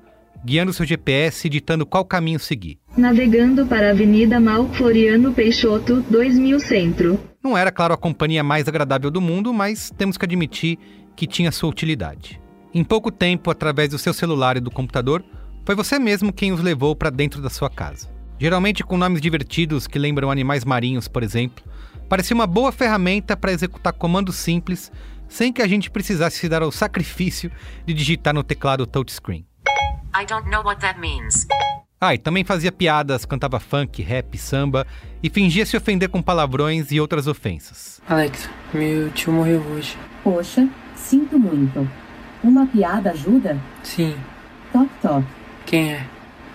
guiando 0.45 0.71
seu 0.71 0.85
GPS 0.85 1.47
e 1.47 1.49
ditando 1.49 1.87
qual 1.87 2.05
caminho 2.05 2.39
seguir. 2.39 2.77
Navegando 2.95 3.65
para 3.65 3.87
a 3.87 3.91
Avenida 3.91 4.39
Mal 4.39 4.71
Floriano 4.73 5.33
Peixoto, 5.33 6.01
2000 6.07 6.59
Centro. 6.59 7.19
Não 7.43 7.57
era, 7.57 7.71
claro, 7.71 7.95
a 7.95 7.97
companhia 7.97 8.43
mais 8.43 8.67
agradável 8.67 9.09
do 9.09 9.19
mundo, 9.19 9.51
mas 9.51 9.91
temos 9.97 10.17
que 10.17 10.25
admitir 10.25 10.77
que 11.15 11.25
tinha 11.25 11.51
sua 11.51 11.69
utilidade. 11.69 12.39
Em 12.71 12.83
pouco 12.83 13.11
tempo, 13.11 13.49
através 13.49 13.89
do 13.89 13.97
seu 13.97 14.13
celular 14.13 14.55
e 14.55 14.59
do 14.59 14.69
computador, 14.69 15.25
foi 15.65 15.73
você 15.73 15.97
mesmo 15.97 16.31
quem 16.31 16.51
os 16.51 16.61
levou 16.61 16.95
para 16.95 17.09
dentro 17.09 17.41
da 17.41 17.49
sua 17.49 17.69
casa. 17.69 18.07
geralmente 18.37 18.83
com 18.83 18.97
nomes 18.97 19.21
divertidos 19.21 19.87
que 19.87 19.97
lembram 19.97 20.29
animais 20.29 20.63
marinhos, 20.65 21.07
por 21.07 21.23
exemplo, 21.23 21.63
parecia 22.07 22.35
uma 22.35 22.45
boa 22.45 22.71
ferramenta 22.71 23.35
para 23.35 23.51
executar 23.51 23.93
comandos 23.93 24.35
simples 24.35 24.91
sem 25.27 25.51
que 25.51 25.61
a 25.61 25.67
gente 25.67 25.89
precisasse 25.89 26.37
se 26.37 26.49
dar 26.49 26.61
ao 26.61 26.71
sacrifício 26.71 27.49
de 27.85 27.93
digitar 27.93 28.33
no 28.33 28.43
teclado 28.43 28.85
touchscreen. 28.85 29.45
I 30.17 30.25
don't 30.25 30.49
know 30.49 30.63
what 30.63 30.79
that 30.79 30.97
means. 30.97 31.45
Ah, 31.99 32.15
e 32.15 32.17
também 32.17 32.45
fazia 32.45 32.71
piadas, 32.71 33.25
cantava 33.25 33.59
funk, 33.59 34.01
rap, 34.01 34.37
samba 34.37 34.87
e 35.21 35.29
fingia 35.29 35.65
se 35.65 35.75
ofender 35.75 36.07
com 36.07 36.21
palavrões 36.21 36.89
e 36.93 37.01
outras 37.01 37.27
ofensas. 37.27 38.01
Alex, 38.07 38.49
meu 38.73 39.09
tio 39.11 39.33
morreu 39.33 39.59
hoje. 39.59 39.97
Poxa, 40.23 40.69
sinto 40.95 41.37
muito. 41.37 41.85
Uma 42.41 42.65
piada 42.65 43.11
ajuda? 43.11 43.59
Sim. 43.83 44.15
Toc 44.71 44.87
toc. 45.01 45.25
Quem 45.65 45.95
é? 45.95 46.07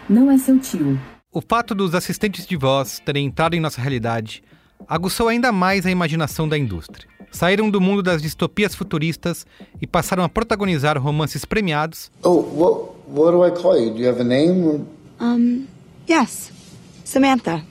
Não 0.09 0.31
é 0.31 0.39
seu 0.39 0.59
tio. 0.59 0.99
O 1.31 1.43
fato 1.43 1.75
dos 1.75 1.95
assistentes 1.95 2.47
de 2.47 2.57
voz 2.57 2.99
terem 2.99 3.27
entrado 3.27 3.55
em 3.55 3.61
nossa 3.61 3.81
realidade 3.83 4.43
aguçou 4.89 5.29
ainda 5.29 5.53
mais 5.53 5.85
a 5.85 5.91
imaginação 5.91 6.49
da 6.49 6.57
indústria. 6.57 7.10
Saíram 7.31 7.71
do 7.71 7.81
mundo 7.81 8.03
das 8.03 8.21
distopias 8.21 8.75
futuristas 8.75 9.47
e 9.81 9.87
passaram 9.87 10.25
a 10.25 10.29
protagonizar 10.29 11.01
romances 11.01 11.45
premiados. 11.45 12.11
Oh, 12.23 12.41
what, 12.41 12.91
what 13.07 13.33
do 13.33 13.47
I 13.47 13.51
call 13.51 13.79
you? 13.79 13.95
Do 13.95 14.01
you 14.01 14.09
have 14.09 14.21
a 14.21 14.25
name? 14.25 14.87
Um, 15.21 15.67
yes. 16.09 16.53
Samantha. 17.05 17.65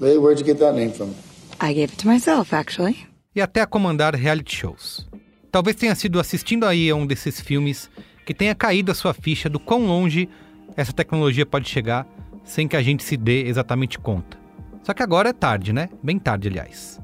Hey, 0.00 0.16
where'd 0.18 0.40
you 0.40 0.46
get 0.46 0.58
that 0.58 0.74
name 0.74 0.92
from? 0.92 1.14
I 1.60 1.72
gave 1.72 1.92
it 1.92 1.96
to 1.98 2.06
myself, 2.06 2.54
actually. 2.54 2.96
E 3.34 3.40
até 3.40 3.60
a 3.60 3.66
comandar 3.66 4.14
reality 4.14 4.54
shows. 4.54 5.06
Talvez 5.50 5.76
tenha 5.76 5.94
sido 5.94 6.20
assistindo 6.20 6.64
aí 6.66 6.90
a 6.90 6.94
um 6.94 7.06
desses 7.06 7.40
filmes 7.40 7.90
que 8.26 8.34
tenha 8.34 8.54
caído 8.54 8.92
a 8.92 8.94
sua 8.94 9.14
ficha 9.14 9.48
do 9.48 9.58
quão 9.58 9.86
longe 9.86 10.28
essa 10.76 10.92
tecnologia 10.92 11.46
pode 11.46 11.68
chegar 11.68 12.06
sem 12.44 12.68
que 12.68 12.76
a 12.76 12.82
gente 12.82 13.02
se 13.02 13.16
dê 13.16 13.46
exatamente 13.46 13.98
conta. 13.98 14.38
Só 14.82 14.94
que 14.94 15.02
agora 15.02 15.30
é 15.30 15.32
tarde, 15.32 15.72
né? 15.72 15.88
Bem 16.02 16.18
tarde, 16.18 16.48
aliás. 16.48 17.00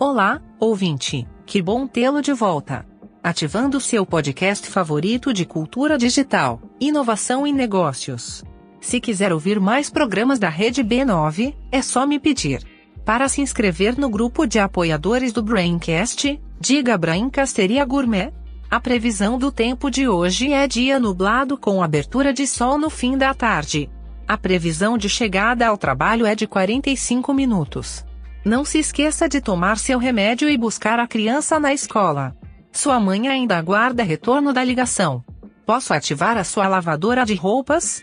Olá, 0.00 0.40
ouvinte. 0.60 1.26
Que 1.44 1.60
bom 1.60 1.84
tê-lo 1.84 2.22
de 2.22 2.32
volta. 2.32 2.86
Ativando 3.20 3.80
seu 3.80 4.06
podcast 4.06 4.68
favorito 4.68 5.32
de 5.32 5.44
cultura 5.44 5.98
digital, 5.98 6.62
inovação 6.80 7.44
e 7.44 7.52
negócios. 7.52 8.44
Se 8.80 9.00
quiser 9.00 9.32
ouvir 9.32 9.58
mais 9.58 9.90
programas 9.90 10.38
da 10.38 10.48
Rede 10.48 10.84
B9, 10.84 11.52
é 11.72 11.82
só 11.82 12.06
me 12.06 12.20
pedir. 12.20 12.62
Para 13.04 13.28
se 13.28 13.40
inscrever 13.40 13.98
no 13.98 14.08
grupo 14.08 14.46
de 14.46 14.60
apoiadores 14.60 15.32
do 15.32 15.42
Braincast, 15.42 16.40
diga 16.60 16.96
Braincasteria 16.96 17.84
Gourmet. 17.84 18.32
A 18.70 18.78
previsão 18.78 19.36
do 19.36 19.50
tempo 19.50 19.90
de 19.90 20.06
hoje 20.06 20.52
é 20.52 20.68
dia 20.68 21.00
nublado 21.00 21.58
com 21.58 21.82
abertura 21.82 22.32
de 22.32 22.46
sol 22.46 22.78
no 22.78 22.88
fim 22.88 23.18
da 23.18 23.34
tarde. 23.34 23.90
A 24.28 24.38
previsão 24.38 24.96
de 24.96 25.08
chegada 25.08 25.66
ao 25.66 25.76
trabalho 25.76 26.24
é 26.24 26.36
de 26.36 26.46
45 26.46 27.34
minutos. 27.34 28.06
Não 28.44 28.64
se 28.64 28.78
esqueça 28.78 29.28
de 29.28 29.40
tomar 29.40 29.78
seu 29.78 29.98
remédio 29.98 30.48
e 30.48 30.56
buscar 30.56 30.98
a 31.00 31.06
criança 31.06 31.58
na 31.58 31.74
escola. 31.74 32.36
Sua 32.72 33.00
mãe 33.00 33.28
ainda 33.28 33.58
aguarda 33.58 34.02
retorno 34.02 34.52
da 34.52 34.62
ligação. 34.62 35.24
Posso 35.66 35.92
ativar 35.92 36.36
a 36.36 36.44
sua 36.44 36.68
lavadora 36.68 37.26
de 37.26 37.34
roupas? 37.34 38.02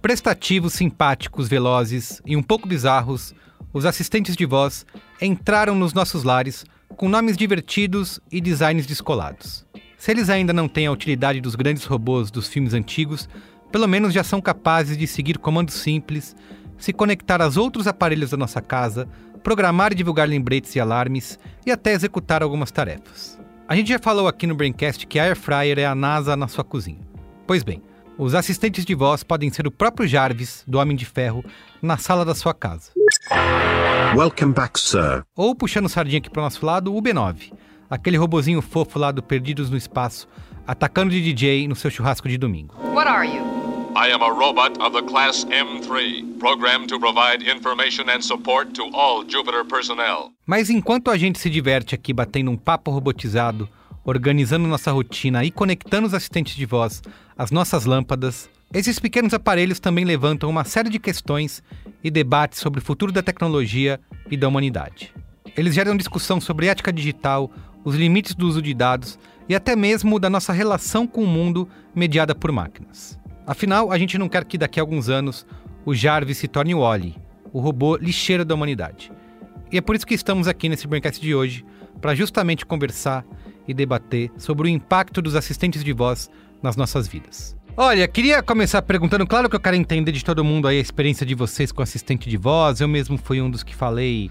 Prestativos, 0.00 0.72
simpáticos, 0.74 1.48
velozes 1.48 2.22
e 2.24 2.36
um 2.36 2.42
pouco 2.42 2.66
bizarros, 2.66 3.34
os 3.72 3.84
assistentes 3.84 4.36
de 4.36 4.46
voz 4.46 4.86
entraram 5.20 5.74
nos 5.74 5.92
nossos 5.92 6.22
lares 6.22 6.64
com 6.96 7.08
nomes 7.08 7.36
divertidos 7.36 8.20
e 8.30 8.40
designs 8.40 8.86
descolados. 8.86 9.66
Se 9.98 10.10
eles 10.10 10.30
ainda 10.30 10.52
não 10.52 10.68
têm 10.68 10.86
a 10.86 10.92
utilidade 10.92 11.40
dos 11.40 11.54
grandes 11.54 11.84
robôs 11.84 12.30
dos 12.30 12.48
filmes 12.48 12.72
antigos, 12.72 13.28
pelo 13.70 13.86
menos 13.86 14.14
já 14.14 14.24
são 14.24 14.40
capazes 14.40 14.96
de 14.96 15.06
seguir 15.06 15.38
comandos 15.38 15.74
simples, 15.74 16.34
se 16.78 16.92
conectar 16.92 17.42
aos 17.42 17.56
outros 17.56 17.86
aparelhos 17.86 18.30
da 18.30 18.36
nossa 18.36 18.60
casa, 18.62 19.06
programar 19.42 19.92
e 19.92 19.94
divulgar 19.94 20.28
lembretes 20.28 20.74
e 20.76 20.80
alarmes 20.80 21.38
e 21.66 21.70
até 21.70 21.92
executar 21.92 22.42
algumas 22.42 22.70
tarefas. 22.70 23.38
A 23.68 23.76
gente 23.76 23.88
já 23.88 23.98
falou 23.98 24.26
aqui 24.26 24.46
no 24.46 24.54
Braincast 24.54 25.06
que 25.06 25.18
a 25.18 25.24
Air 25.24 25.36
Fryer 25.36 25.78
é 25.78 25.86
a 25.86 25.94
NASA 25.94 26.36
na 26.36 26.48
sua 26.48 26.64
cozinha. 26.64 27.00
Pois 27.46 27.62
bem, 27.62 27.82
os 28.18 28.34
assistentes 28.34 28.84
de 28.84 28.94
voz 28.94 29.22
podem 29.22 29.50
ser 29.50 29.66
o 29.66 29.70
próprio 29.70 30.06
Jarvis, 30.06 30.62
do 30.66 30.78
Homem 30.78 30.96
de 30.96 31.06
Ferro, 31.06 31.44
na 31.80 31.96
sala 31.96 32.24
da 32.24 32.34
sua 32.34 32.52
casa. 32.52 32.90
Welcome 34.16 34.52
back, 34.52 34.78
sir. 34.78 35.24
Ou 35.36 35.54
puxando 35.54 35.88
sardinha 35.88 36.18
aqui 36.18 36.28
para 36.28 36.40
o 36.40 36.44
nosso 36.44 36.66
lado, 36.66 36.94
o 36.94 37.00
B9, 37.00 37.52
aquele 37.88 38.16
robozinho 38.16 38.60
fofo 38.60 38.98
lá 38.98 39.10
do 39.10 39.22
Perdidos 39.22 39.70
no 39.70 39.76
Espaço, 39.76 40.28
atacando 40.66 41.10
de 41.10 41.22
DJ 41.22 41.66
no 41.66 41.76
seu 41.76 41.90
churrasco 41.90 42.28
de 42.28 42.36
domingo. 42.36 42.74
What 42.92 43.08
are 43.08 43.26
you? 43.26 43.69
I 43.96 44.12
am 44.12 44.22
a 44.22 44.30
robot 44.30 44.80
of 44.80 44.92
the 44.92 45.02
class 45.02 45.44
M3, 45.46 46.38
programmed 46.38 46.88
to 46.90 46.98
provide 47.00 47.42
information 47.42 48.08
and 48.08 48.22
support 48.22 48.72
to 48.74 48.84
all 48.94 49.24
Jupiter 49.24 49.64
personnel. 49.64 50.30
Mas 50.46 50.70
enquanto 50.70 51.10
a 51.10 51.18
gente 51.18 51.40
se 51.40 51.50
diverte 51.50 51.94
aqui 51.94 52.12
batendo 52.12 52.52
um 52.52 52.56
papo 52.56 52.92
robotizado, 52.92 53.68
organizando 54.04 54.68
nossa 54.68 54.92
rotina 54.92 55.44
e 55.44 55.50
conectando 55.50 56.06
os 56.06 56.14
assistentes 56.14 56.54
de 56.54 56.64
voz 56.64 57.02
às 57.36 57.50
nossas 57.50 57.84
lâmpadas, 57.84 58.48
esses 58.72 59.00
pequenos 59.00 59.34
aparelhos 59.34 59.80
também 59.80 60.04
levantam 60.04 60.48
uma 60.48 60.64
série 60.64 60.88
de 60.88 61.00
questões 61.00 61.60
e 62.02 62.10
debates 62.10 62.60
sobre 62.60 62.78
o 62.78 62.84
futuro 62.84 63.10
da 63.10 63.24
tecnologia 63.24 63.98
e 64.30 64.36
da 64.36 64.46
humanidade. 64.46 65.12
Eles 65.56 65.74
geram 65.74 65.96
discussão 65.96 66.40
sobre 66.40 66.68
ética 66.68 66.92
digital, 66.92 67.50
os 67.84 67.96
limites 67.96 68.36
do 68.36 68.46
uso 68.46 68.62
de 68.62 68.72
dados 68.72 69.18
e 69.48 69.54
até 69.54 69.74
mesmo 69.74 70.20
da 70.20 70.30
nossa 70.30 70.52
relação 70.52 71.08
com 71.08 71.24
o 71.24 71.26
mundo 71.26 71.68
mediada 71.92 72.36
por 72.36 72.52
máquinas. 72.52 73.19
Afinal, 73.50 73.90
a 73.90 73.98
gente 73.98 74.16
não 74.16 74.28
quer 74.28 74.44
que 74.44 74.56
daqui 74.56 74.78
a 74.78 74.82
alguns 74.84 75.08
anos 75.08 75.44
o 75.84 75.92
Jarvis 75.92 76.38
se 76.38 76.46
torne 76.46 76.72
o 76.72 76.78
Oli, 76.78 77.16
o 77.52 77.58
robô 77.58 77.96
lixeiro 77.96 78.44
da 78.44 78.54
humanidade. 78.54 79.10
E 79.72 79.76
é 79.76 79.80
por 79.80 79.96
isso 79.96 80.06
que 80.06 80.14
estamos 80.14 80.46
aqui 80.46 80.68
nesse 80.68 80.86
Braincast 80.86 81.20
de 81.20 81.34
hoje, 81.34 81.64
para 82.00 82.14
justamente 82.14 82.64
conversar 82.64 83.26
e 83.66 83.74
debater 83.74 84.30
sobre 84.36 84.68
o 84.68 84.70
impacto 84.70 85.20
dos 85.20 85.34
assistentes 85.34 85.82
de 85.82 85.92
voz 85.92 86.30
nas 86.62 86.76
nossas 86.76 87.08
vidas. 87.08 87.56
Olha, 87.76 88.06
queria 88.06 88.40
começar 88.40 88.82
perguntando, 88.82 89.26
claro 89.26 89.50
que 89.50 89.56
eu 89.56 89.60
quero 89.60 89.74
entender 89.74 90.12
de 90.12 90.24
todo 90.24 90.44
mundo 90.44 90.68
aí 90.68 90.78
a 90.78 90.80
experiência 90.80 91.26
de 91.26 91.34
vocês 91.34 91.72
com 91.72 91.82
assistente 91.82 92.30
de 92.30 92.36
voz. 92.36 92.80
Eu 92.80 92.86
mesmo 92.86 93.18
fui 93.18 93.42
um 93.42 93.50
dos 93.50 93.64
que 93.64 93.74
falei 93.74 94.30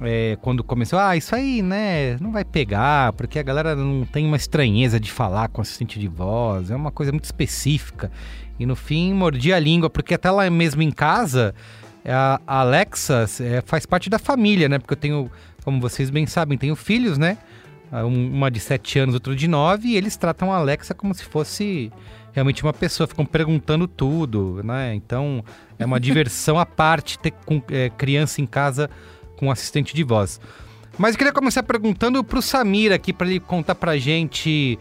é, 0.00 0.36
quando 0.42 0.62
começou, 0.62 0.98
ah, 0.98 1.16
isso 1.16 1.34
aí, 1.34 1.62
né, 1.62 2.16
não 2.20 2.30
vai 2.30 2.44
pegar, 2.44 3.12
porque 3.14 3.38
a 3.38 3.42
galera 3.42 3.74
não 3.74 4.04
tem 4.04 4.26
uma 4.26 4.36
estranheza 4.36 5.00
de 5.00 5.10
falar 5.10 5.48
com 5.48 5.62
assistente 5.62 5.98
de 5.98 6.08
voz, 6.08 6.70
é 6.70 6.76
uma 6.76 6.90
coisa 6.90 7.12
muito 7.12 7.24
específica. 7.24 8.10
E 8.58 8.66
no 8.66 8.76
fim, 8.76 9.12
mordi 9.12 9.52
a 9.52 9.58
língua, 9.58 9.88
porque 9.88 10.14
até 10.14 10.30
lá 10.30 10.48
mesmo 10.50 10.82
em 10.82 10.90
casa, 10.90 11.54
a 12.04 12.40
Alexa 12.46 13.26
é, 13.40 13.60
faz 13.62 13.84
parte 13.84 14.08
da 14.08 14.18
família, 14.18 14.68
né? 14.68 14.78
Porque 14.78 14.94
eu 14.94 14.98
tenho, 14.98 15.30
como 15.64 15.80
vocês 15.80 16.08
bem 16.10 16.26
sabem, 16.26 16.56
tenho 16.56 16.76
filhos, 16.76 17.18
né? 17.18 17.38
Uma 17.92 18.50
de 18.50 18.58
7 18.58 18.98
anos, 18.98 19.14
outra 19.14 19.34
de 19.34 19.46
9, 19.46 19.88
e 19.88 19.96
eles 19.96 20.16
tratam 20.16 20.52
a 20.52 20.56
Alexa 20.56 20.92
como 20.92 21.14
se 21.14 21.24
fosse 21.24 21.92
realmente 22.32 22.62
uma 22.62 22.72
pessoa, 22.72 23.06
ficam 23.06 23.24
perguntando 23.24 23.86
tudo, 23.86 24.60
né? 24.62 24.94
Então, 24.94 25.44
é 25.78 25.86
uma 25.86 25.98
diversão 26.00 26.58
à 26.58 26.66
parte 26.66 27.18
ter 27.18 27.30
com, 27.30 27.62
é, 27.70 27.90
criança 27.90 28.40
em 28.40 28.46
casa 28.46 28.90
com 29.36 29.50
assistente 29.50 29.94
de 29.94 30.02
voz. 30.02 30.40
Mas 30.98 31.14
eu 31.14 31.18
queria 31.18 31.32
começar 31.32 31.62
perguntando 31.62 32.24
pro 32.24 32.40
Samir 32.40 32.92
aqui, 32.92 33.12
para 33.12 33.26
ele 33.26 33.40
contar 33.40 33.74
pra 33.74 33.98
gente 33.98 34.78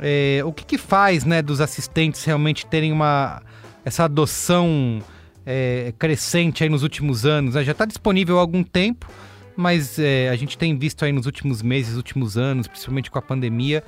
é, 0.00 0.42
o 0.44 0.52
que, 0.52 0.64
que 0.64 0.78
faz, 0.78 1.24
né, 1.24 1.40
dos 1.40 1.60
assistentes 1.60 2.22
realmente 2.24 2.66
terem 2.66 2.92
uma 2.92 3.42
essa 3.84 4.04
adoção 4.04 5.02
é, 5.46 5.94
crescente 5.98 6.62
aí 6.62 6.68
nos 6.68 6.82
últimos 6.82 7.24
anos. 7.24 7.54
Né? 7.54 7.64
Já 7.64 7.72
está 7.72 7.86
disponível 7.86 8.36
há 8.36 8.40
algum 8.40 8.62
tempo, 8.62 9.08
mas 9.56 9.98
é, 9.98 10.28
a 10.28 10.36
gente 10.36 10.58
tem 10.58 10.76
visto 10.76 11.04
aí 11.04 11.12
nos 11.12 11.24
últimos 11.24 11.62
meses, 11.62 11.96
últimos 11.96 12.36
anos, 12.36 12.66
principalmente 12.66 13.10
com 13.10 13.18
a 13.18 13.22
pandemia, 13.22 13.82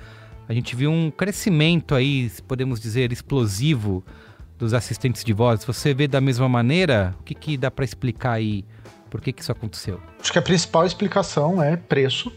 a 0.49 0.53
gente 0.53 0.75
viu 0.75 0.91
um 0.91 1.11
crescimento 1.11 1.95
aí, 1.95 2.29
podemos 2.49 2.81
dizer, 2.81 3.13
explosivo 3.13 4.05
dos 4.59 4.75
assistentes 4.75 5.23
de 5.23 5.33
voz. 5.33 5.65
Você 5.65 5.95
vê 5.95 6.09
da 6.09 6.21
mesma 6.21 6.49
maneira? 6.49 7.15
O 7.21 7.23
que, 7.23 7.35
que 7.37 7.57
dá 7.57 7.71
para 7.71 7.85
explicar 7.85 8.33
aí? 8.33 8.65
Por 9.11 9.21
que, 9.21 9.33
que 9.33 9.43
isso 9.43 9.53
aconteceu? 9.53 10.01
Acho 10.21 10.33
que 10.33 10.39
a 10.39 10.43
principal 10.43 10.87
explicação 10.87 11.63
é 11.63 11.77
preço, 11.77 12.33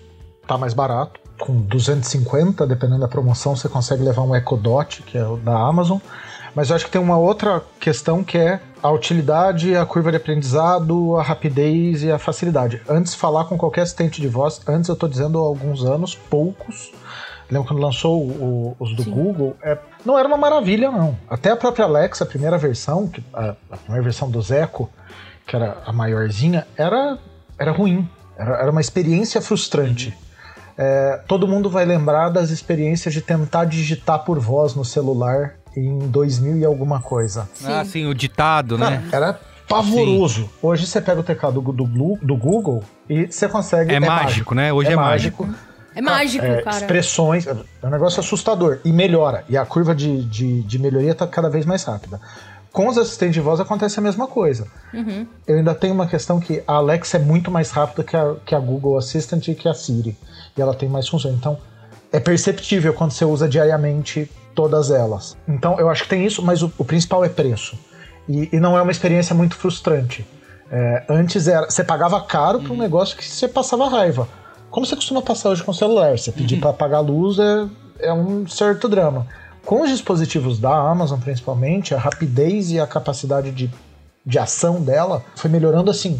tá 0.47 0.57
mais 0.57 0.73
barato. 0.73 1.19
Com 1.39 1.61
250, 1.61 2.65
dependendo 2.65 3.01
da 3.01 3.07
promoção, 3.07 3.55
você 3.55 3.69
consegue 3.69 4.03
levar 4.03 4.23
um 4.23 4.35
Echo 4.35 4.57
Dot, 4.57 5.03
que 5.03 5.17
é 5.17 5.25
o 5.25 5.37
da 5.37 5.57
Amazon. 5.57 5.99
Mas 6.55 6.69
eu 6.69 6.75
acho 6.75 6.85
que 6.85 6.91
tem 6.91 7.01
uma 7.01 7.17
outra 7.17 7.63
questão 7.79 8.23
que 8.23 8.37
é 8.37 8.59
a 8.81 8.91
utilidade, 8.91 9.75
a 9.75 9.85
curva 9.85 10.11
de 10.11 10.17
aprendizado, 10.17 11.15
a 11.15 11.23
rapidez 11.23 12.03
e 12.03 12.11
a 12.11 12.19
facilidade. 12.19 12.81
Antes, 12.87 13.15
falar 13.15 13.45
com 13.45 13.57
qualquer 13.57 13.81
assistente 13.81 14.21
de 14.21 14.27
voz, 14.27 14.61
antes 14.67 14.87
eu 14.87 14.93
estou 14.93 15.09
dizendo 15.09 15.39
há 15.39 15.41
alguns 15.41 15.83
anos, 15.83 16.15
poucos. 16.15 16.91
Lembra 17.49 17.67
quando 17.67 17.81
lançou 17.81 18.21
o, 18.21 18.75
os 18.79 18.95
do 18.95 19.03
Sim. 19.03 19.11
Google? 19.11 19.55
É, 19.63 19.77
não 20.05 20.17
era 20.17 20.27
uma 20.27 20.37
maravilha, 20.37 20.91
não. 20.91 21.17
Até 21.29 21.51
a 21.51 21.55
própria 21.55 21.85
Alexa, 21.85 22.23
a 22.23 22.27
primeira 22.27 22.57
versão, 22.57 23.11
a, 23.33 23.55
a 23.71 23.77
primeira 23.77 24.03
versão 24.03 24.29
do 24.29 24.39
Echo, 24.39 24.89
que 25.45 25.55
era 25.55 25.77
a 25.85 25.91
maiorzinha, 25.93 26.65
era, 26.77 27.17
era 27.57 27.71
ruim. 27.71 28.07
Era, 28.37 28.57
era 28.57 28.71
uma 28.71 28.81
experiência 28.81 29.41
frustrante. 29.41 30.13
É, 30.77 31.21
todo 31.27 31.47
mundo 31.47 31.69
vai 31.69 31.85
lembrar 31.85 32.29
das 32.29 32.49
experiências 32.49 33.13
de 33.13 33.21
tentar 33.21 33.65
digitar 33.65 34.19
por 34.23 34.39
voz 34.39 34.73
no 34.73 34.83
celular 34.83 35.55
em 35.75 35.99
2000 35.99 36.57
e 36.57 36.65
alguma 36.65 36.99
coisa. 36.99 37.47
Sim. 37.53 37.71
Ah, 37.71 37.85
sim, 37.85 38.05
o 38.05 38.13
ditado, 38.13 38.77
né? 38.77 39.03
Era 39.11 39.39
pavoroso. 39.67 40.49
Hoje 40.61 40.87
você 40.87 40.99
pega 41.01 41.19
o 41.19 41.23
teclado 41.23 41.61
do, 41.61 41.71
do, 41.71 42.17
do 42.21 42.35
Google 42.35 42.83
e 43.09 43.27
você 43.27 43.47
consegue. 43.47 43.93
É 43.93 43.99
mágico, 43.99 44.55
né? 44.55 44.73
Hoje 44.73 44.91
é 44.91 44.95
mágico. 44.95 45.47
É 45.95 46.01
mágico, 46.01 46.43
É, 46.43 46.63
cara. 46.63 46.77
Expressões, 46.77 47.45
é 47.45 47.55
um 47.83 47.89
negócio 47.89 48.19
assustador. 48.19 48.79
E 48.83 48.91
melhora. 48.91 49.43
E 49.47 49.55
a 49.55 49.63
curva 49.65 49.93
de, 49.93 50.23
de, 50.23 50.63
de 50.63 50.79
melhoria 50.79 51.13
tá 51.13 51.27
cada 51.27 51.49
vez 51.49 51.65
mais 51.65 51.83
rápida. 51.83 52.19
Com 52.73 52.87
os 52.87 52.97
assistentes 52.97 53.35
de 53.35 53.39
voz 53.39 53.59
acontece 53.59 53.99
a 53.99 54.01
mesma 54.01 54.25
coisa. 54.25 54.67
Uhum. 54.91 55.27
Eu 55.45 55.57
ainda 55.57 55.75
tenho 55.75 55.93
uma 55.93 56.07
questão 56.07 56.39
que 56.39 56.63
a 56.65 56.73
Alexa 56.73 57.17
é 57.17 57.19
muito 57.19 57.51
mais 57.51 57.69
rápida 57.69 58.03
que 58.03 58.17
a, 58.17 58.35
que 58.43 58.55
a 58.55 58.59
Google 58.59 58.97
Assistant 58.97 59.47
e 59.47 59.53
que 59.53 59.69
a 59.69 59.75
Siri. 59.75 60.17
E 60.57 60.61
ela 60.61 60.73
tem 60.73 60.89
mais 60.89 61.07
funções. 61.07 61.35
Então, 61.35 61.55
é 62.11 62.19
perceptível 62.19 62.91
quando 62.91 63.11
você 63.11 63.23
usa 63.23 63.47
diariamente 63.47 64.27
todas 64.55 64.89
elas. 64.89 65.37
Então, 65.47 65.79
eu 65.79 65.87
acho 65.87 66.01
que 66.01 66.09
tem 66.09 66.25
isso, 66.25 66.41
mas 66.41 66.63
o, 66.63 66.73
o 66.75 66.83
principal 66.83 67.23
é 67.23 67.29
preço. 67.29 67.77
E, 68.27 68.49
e 68.51 68.59
não 68.59 68.75
é 68.75 68.81
uma 68.81 68.91
experiência 68.91 69.35
muito 69.35 69.55
frustrante. 69.55 70.25
É, 70.71 71.03
antes 71.07 71.47
era, 71.47 71.69
você 71.69 71.83
pagava 71.83 72.19
caro 72.21 72.59
por 72.59 72.71
um 72.71 72.77
negócio 72.77 73.15
que 73.15 73.23
você 73.23 73.47
passava 73.47 73.87
raiva. 73.87 74.27
Como 74.71 74.83
você 74.83 74.95
costuma 74.95 75.21
passar 75.21 75.49
hoje 75.49 75.63
com 75.63 75.69
o 75.69 75.75
celular? 75.75 76.17
Você 76.17 76.31
pedir 76.31 76.59
para 76.59 76.71
apagar 76.71 76.97
a 76.97 77.03
luz 77.03 77.37
é, 77.37 77.67
é 77.99 78.11
um 78.11 78.47
certo 78.47 78.89
drama. 78.89 79.27
Com 79.65 79.81
os 79.81 79.89
dispositivos 79.89 80.59
da 80.59 80.75
Amazon, 80.75 81.19
principalmente, 81.19 81.95
a 81.95 81.97
rapidez 81.97 82.71
e 82.71 82.79
a 82.79 82.87
capacidade 82.87 83.51
de, 83.51 83.69
de 84.25 84.39
ação 84.39 84.81
dela 84.81 85.23
foi 85.35 85.49
melhorando 85.49 85.89
assim 85.89 86.19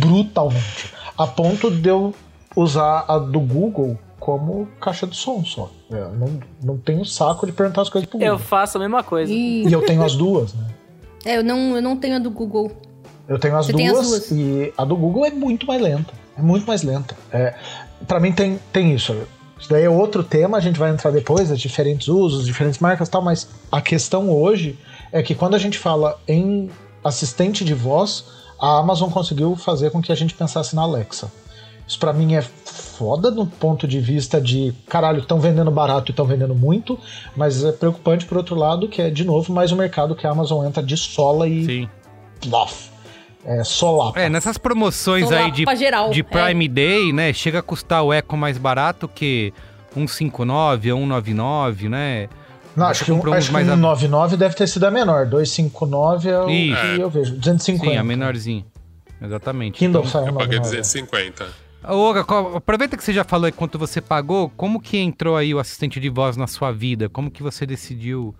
brutalmente. 0.00 0.92
A 1.16 1.26
ponto 1.26 1.70
de 1.70 1.88
eu 1.88 2.14
usar 2.56 3.04
a 3.06 3.18
do 3.18 3.40
Google 3.40 3.98
como 4.18 4.66
caixa 4.80 5.06
de 5.06 5.16
som 5.16 5.44
só. 5.44 5.70
Eu 5.90 6.12
não, 6.12 6.40
não 6.62 6.78
tenho 6.78 7.04
saco 7.04 7.46
de 7.46 7.52
perguntar 7.52 7.82
as 7.82 7.88
coisas 7.88 8.08
pro 8.08 8.18
Google. 8.18 8.34
Eu 8.34 8.38
faço 8.38 8.78
a 8.78 8.80
mesma 8.80 9.02
coisa. 9.02 9.32
E 9.32 9.70
eu 9.72 9.82
tenho 9.82 10.02
as 10.02 10.14
duas, 10.14 10.54
né? 10.54 10.66
É, 11.24 11.36
eu 11.36 11.44
não, 11.44 11.76
eu 11.76 11.82
não 11.82 11.96
tenho 11.96 12.16
a 12.16 12.18
do 12.18 12.30
Google. 12.30 12.70
Eu 13.28 13.38
tenho 13.38 13.56
as, 13.56 13.66
Você 13.66 13.72
duas, 13.72 13.84
tem 13.84 13.98
as 13.98 14.08
duas? 14.08 14.30
e 14.30 14.72
a 14.76 14.84
do 14.84 14.96
Google 14.96 15.26
é 15.26 15.30
muito 15.30 15.66
mais 15.66 15.80
lenta. 15.80 16.12
É 16.36 16.42
muito 16.42 16.66
mais 16.66 16.82
lenta. 16.82 17.16
É, 17.32 17.54
para 18.06 18.20
mim 18.20 18.32
tem, 18.32 18.58
tem 18.72 18.94
isso. 18.94 19.14
Isso 19.58 19.68
daí 19.68 19.84
é 19.84 19.90
outro 19.90 20.22
tema, 20.22 20.56
a 20.56 20.60
gente 20.60 20.78
vai 20.78 20.90
entrar 20.90 21.10
depois, 21.10 21.50
as 21.50 21.60
diferentes 21.60 22.08
usos, 22.08 22.46
diferentes 22.46 22.78
marcas 22.78 23.08
e 23.08 23.10
tal, 23.10 23.22
mas 23.22 23.48
a 23.70 23.80
questão 23.80 24.30
hoje 24.30 24.78
é 25.10 25.22
que 25.22 25.34
quando 25.34 25.54
a 25.54 25.58
gente 25.58 25.78
fala 25.78 26.18
em 26.26 26.70
assistente 27.02 27.64
de 27.64 27.74
voz, 27.74 28.24
a 28.60 28.78
Amazon 28.78 29.10
conseguiu 29.10 29.56
fazer 29.56 29.90
com 29.90 30.00
que 30.00 30.12
a 30.12 30.14
gente 30.14 30.34
pensasse 30.34 30.74
na 30.74 30.82
Alexa. 30.82 31.30
Isso 31.86 31.98
pra 31.98 32.12
mim 32.12 32.34
é 32.34 32.42
foda 32.42 33.30
no 33.30 33.46
ponto 33.46 33.88
de 33.88 33.98
vista 33.98 34.40
de 34.40 34.74
caralho, 34.88 35.20
estão 35.20 35.40
vendendo 35.40 35.70
barato 35.70 36.10
e 36.10 36.12
estão 36.12 36.26
vendendo 36.26 36.54
muito, 36.54 36.98
mas 37.34 37.64
é 37.64 37.72
preocupante 37.72 38.26
por 38.26 38.36
outro 38.36 38.54
lado 38.54 38.88
que 38.88 39.00
é 39.00 39.08
de 39.08 39.24
novo 39.24 39.52
mais 39.52 39.72
um 39.72 39.76
mercado 39.76 40.14
que 40.14 40.26
a 40.26 40.30
Amazon 40.30 40.66
entra 40.66 40.82
de 40.82 40.96
sola 40.96 41.48
e 41.48 41.88
plof. 42.40 42.90
É 43.44 43.62
solapa. 43.64 44.20
É, 44.20 44.28
nessas 44.28 44.58
promoções 44.58 45.24
Solapa 45.24 45.44
aí 45.44 45.50
de, 45.52 45.64
geral, 45.76 46.10
de 46.10 46.20
é. 46.20 46.22
Prime 46.22 46.68
Day, 46.68 47.12
né? 47.12 47.32
Chega 47.32 47.60
a 47.60 47.62
custar 47.62 48.02
o 48.02 48.12
Eco 48.12 48.36
mais 48.36 48.58
barato 48.58 49.06
que 49.08 49.52
159 49.94 50.92
ou 50.92 50.98
199, 51.00 51.88
né? 51.88 52.28
Não, 52.76 52.86
Você 52.86 52.90
acho 52.90 53.04
que, 53.06 53.12
um, 53.12 53.34
acho 53.34 53.46
que 53.48 53.52
mais 53.52 53.68
a- 53.68 53.72
199 53.72 54.36
deve 54.36 54.54
ter 54.54 54.66
sido 54.68 54.84
a 54.84 54.90
menor. 54.90 55.26
259 55.26 56.28
é 56.30 56.38
o 56.40 56.48
Isso. 56.50 56.80
que 56.80 57.00
eu 57.00 57.10
vejo. 57.10 57.34
250. 57.36 57.90
Sim, 57.92 57.96
a 57.96 58.04
menorzinha. 58.04 58.64
Exatamente. 59.20 59.78
Kindle 59.78 60.04
Então- 60.06 60.26
Eu 60.26 60.32
paguei 60.34 60.58
199. 60.58 60.76
250. 60.76 61.46
Ô, 61.88 61.94
Olga, 61.96 62.24
aproveita 62.56 62.96
que 62.96 63.02
você 63.04 63.12
já 63.12 63.24
falou 63.24 63.46
aí 63.46 63.52
quanto 63.52 63.78
você 63.78 64.00
pagou, 64.00 64.50
como 64.56 64.80
que 64.80 64.98
entrou 64.98 65.36
aí 65.36 65.54
o 65.54 65.58
assistente 65.58 65.98
de 65.98 66.08
voz 66.08 66.36
na 66.36 66.46
sua 66.46 66.70
vida? 66.70 67.08
Como 67.08 67.30
que 67.30 67.42
você 67.42 67.64
decidiu 67.64 68.34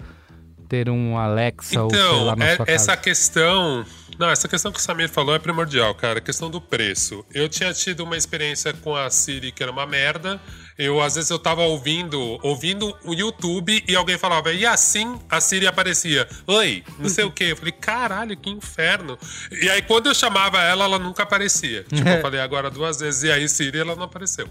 ter 0.69 0.89
um 0.91 1.17
Alexa 1.17 1.83
ou 1.83 1.91
sei 1.91 1.99
Então, 1.99 2.25
lá 2.25 2.37
na 2.37 2.45
é- 2.47 2.53
essa 2.67 2.87
casa? 2.89 2.97
questão. 2.97 3.87
Não, 4.19 4.29
essa 4.31 4.49
questão 4.49 4.73
que 4.73 4.79
o 4.79 4.83
Samir 4.83 5.09
falou 5.09 5.35
é 5.35 5.39
primordial, 5.39 5.95
cara. 5.95 6.19
A 6.19 6.23
questão 6.23 6.51
do 6.51 6.61
preço. 6.61 7.25
Eu 7.33 7.49
tinha 7.49 7.73
tido 7.73 8.01
uma 8.05 8.17
experiência 8.17 8.73
com 8.73 8.95
a 8.95 9.09
Siri 9.11 9.53
que 9.53 9.63
era 9.63 9.71
uma 9.73 9.87
merda. 9.87 10.41
Eu, 10.79 11.01
às 11.03 11.17
vezes, 11.17 11.29
eu 11.29 11.39
tava 11.41 11.63
ouvindo, 11.63 12.39
ouvindo 12.41 12.97
o 13.05 13.13
YouTube 13.13 13.83
e 13.89 13.97
alguém 13.97 14.17
falava, 14.17 14.53
e 14.53 14.65
assim 14.65 15.19
a 15.29 15.41
Siri 15.41 15.67
aparecia. 15.67 16.29
Oi, 16.47 16.85
não 16.99 17.09
sei 17.09 17.25
o 17.25 17.33
quê. 17.33 17.47
Eu 17.51 17.57
falei, 17.57 17.73
caralho, 17.73 18.37
que 18.37 18.49
inferno. 18.49 19.19
E 19.51 19.69
aí, 19.69 19.83
quando 19.83 20.07
eu 20.07 20.15
chamava 20.15 20.63
ela, 20.63 20.85
ela 20.85 20.99
nunca 20.99 21.25
aparecia. 21.25 21.85
Tipo, 21.93 22.09
eu 22.09 22.23
falei 22.23 22.39
agora 22.41 22.71
duas 22.71 23.01
vezes, 23.01 23.25
e 23.25 23.33
aí 23.33 23.49
Siri 23.49 23.81
ela 23.81 23.97
não 23.97 24.05
apareceu. 24.05 24.49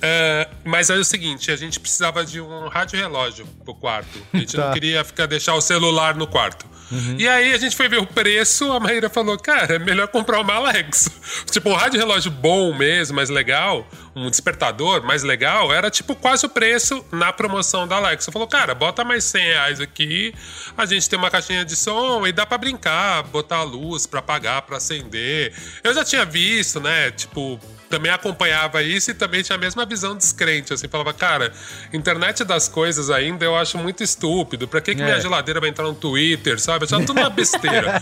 É, 0.00 0.48
mas 0.64 0.90
aí 0.90 0.96
é 0.96 1.00
o 1.00 1.04
seguinte, 1.04 1.50
a 1.50 1.56
gente 1.56 1.78
precisava 1.78 2.24
de 2.24 2.40
um 2.40 2.68
rádio 2.68 2.98
relógio 2.98 3.46
pro 3.64 3.74
quarto. 3.74 4.18
A 4.32 4.38
gente 4.38 4.56
Tá. 4.58 4.66
não 4.68 4.72
queria 4.72 5.04
ficar 5.04 5.26
deixar 5.26 5.54
o 5.54 5.60
celular 5.60 6.14
no 6.14 6.26
quarto. 6.26 6.64
Uhum. 6.90 7.16
E 7.18 7.28
aí 7.28 7.52
a 7.52 7.58
gente 7.58 7.76
foi 7.76 7.88
ver 7.88 7.98
o 7.98 8.06
preço, 8.06 8.72
a 8.72 8.80
Maíra 8.80 9.08
falou, 9.10 9.38
cara, 9.38 9.76
é 9.76 9.78
melhor 9.78 10.08
comprar 10.08 10.40
uma 10.40 10.54
Alexa. 10.54 11.10
tipo, 11.50 11.70
um 11.70 11.74
rádio 11.74 11.98
relógio 11.98 12.30
bom 12.30 12.74
mesmo, 12.74 13.16
mais 13.16 13.28
legal, 13.28 13.86
um 14.16 14.30
despertador 14.30 15.02
mais 15.02 15.22
legal, 15.22 15.72
era 15.72 15.90
tipo 15.90 16.14
quase 16.14 16.46
o 16.46 16.48
preço 16.48 17.04
na 17.12 17.32
promoção 17.32 17.86
da 17.86 17.96
Alexa. 17.96 18.32
Falou, 18.32 18.48
cara, 18.48 18.74
bota 18.74 19.04
mais 19.04 19.24
100 19.24 19.42
reais 19.42 19.80
aqui, 19.80 20.34
a 20.76 20.86
gente 20.86 21.08
tem 21.08 21.18
uma 21.18 21.30
caixinha 21.30 21.64
de 21.64 21.76
som 21.76 22.26
e 22.26 22.32
dá 22.32 22.46
pra 22.46 22.58
brincar, 22.58 23.22
botar 23.24 23.58
a 23.58 23.62
luz 23.62 24.06
pra 24.06 24.20
apagar, 24.20 24.62
pra 24.62 24.78
acender. 24.78 25.52
Eu 25.84 25.94
já 25.94 26.04
tinha 26.04 26.24
visto, 26.24 26.80
né, 26.80 27.10
tipo, 27.10 27.60
também 27.88 28.10
acompanhava 28.12 28.82
isso 28.82 29.10
e 29.10 29.14
também 29.14 29.42
tinha 29.42 29.56
a 29.56 29.58
mesma 29.58 29.84
visão 29.86 30.16
descrente, 30.16 30.72
assim, 30.72 30.88
falava, 30.88 31.12
cara, 31.12 31.52
internet 31.92 32.44
das 32.44 32.68
coisas 32.68 33.10
ainda 33.10 33.44
eu 33.44 33.56
acho 33.56 33.78
muito 33.78 34.02
estúpido, 34.02 34.68
pra 34.68 34.80
que, 34.80 34.94
que 34.94 35.00
É. 35.02 35.04
minha 35.04 35.20
geladeira 35.20 35.60
vai 35.60 35.70
entrar 35.70 35.84
no 35.84 35.94
Twitter, 35.94 36.60
sabe? 36.60 36.86
Já 36.86 36.98
tudo 36.98 37.18
uma 37.20 37.30
besteira. 37.30 38.00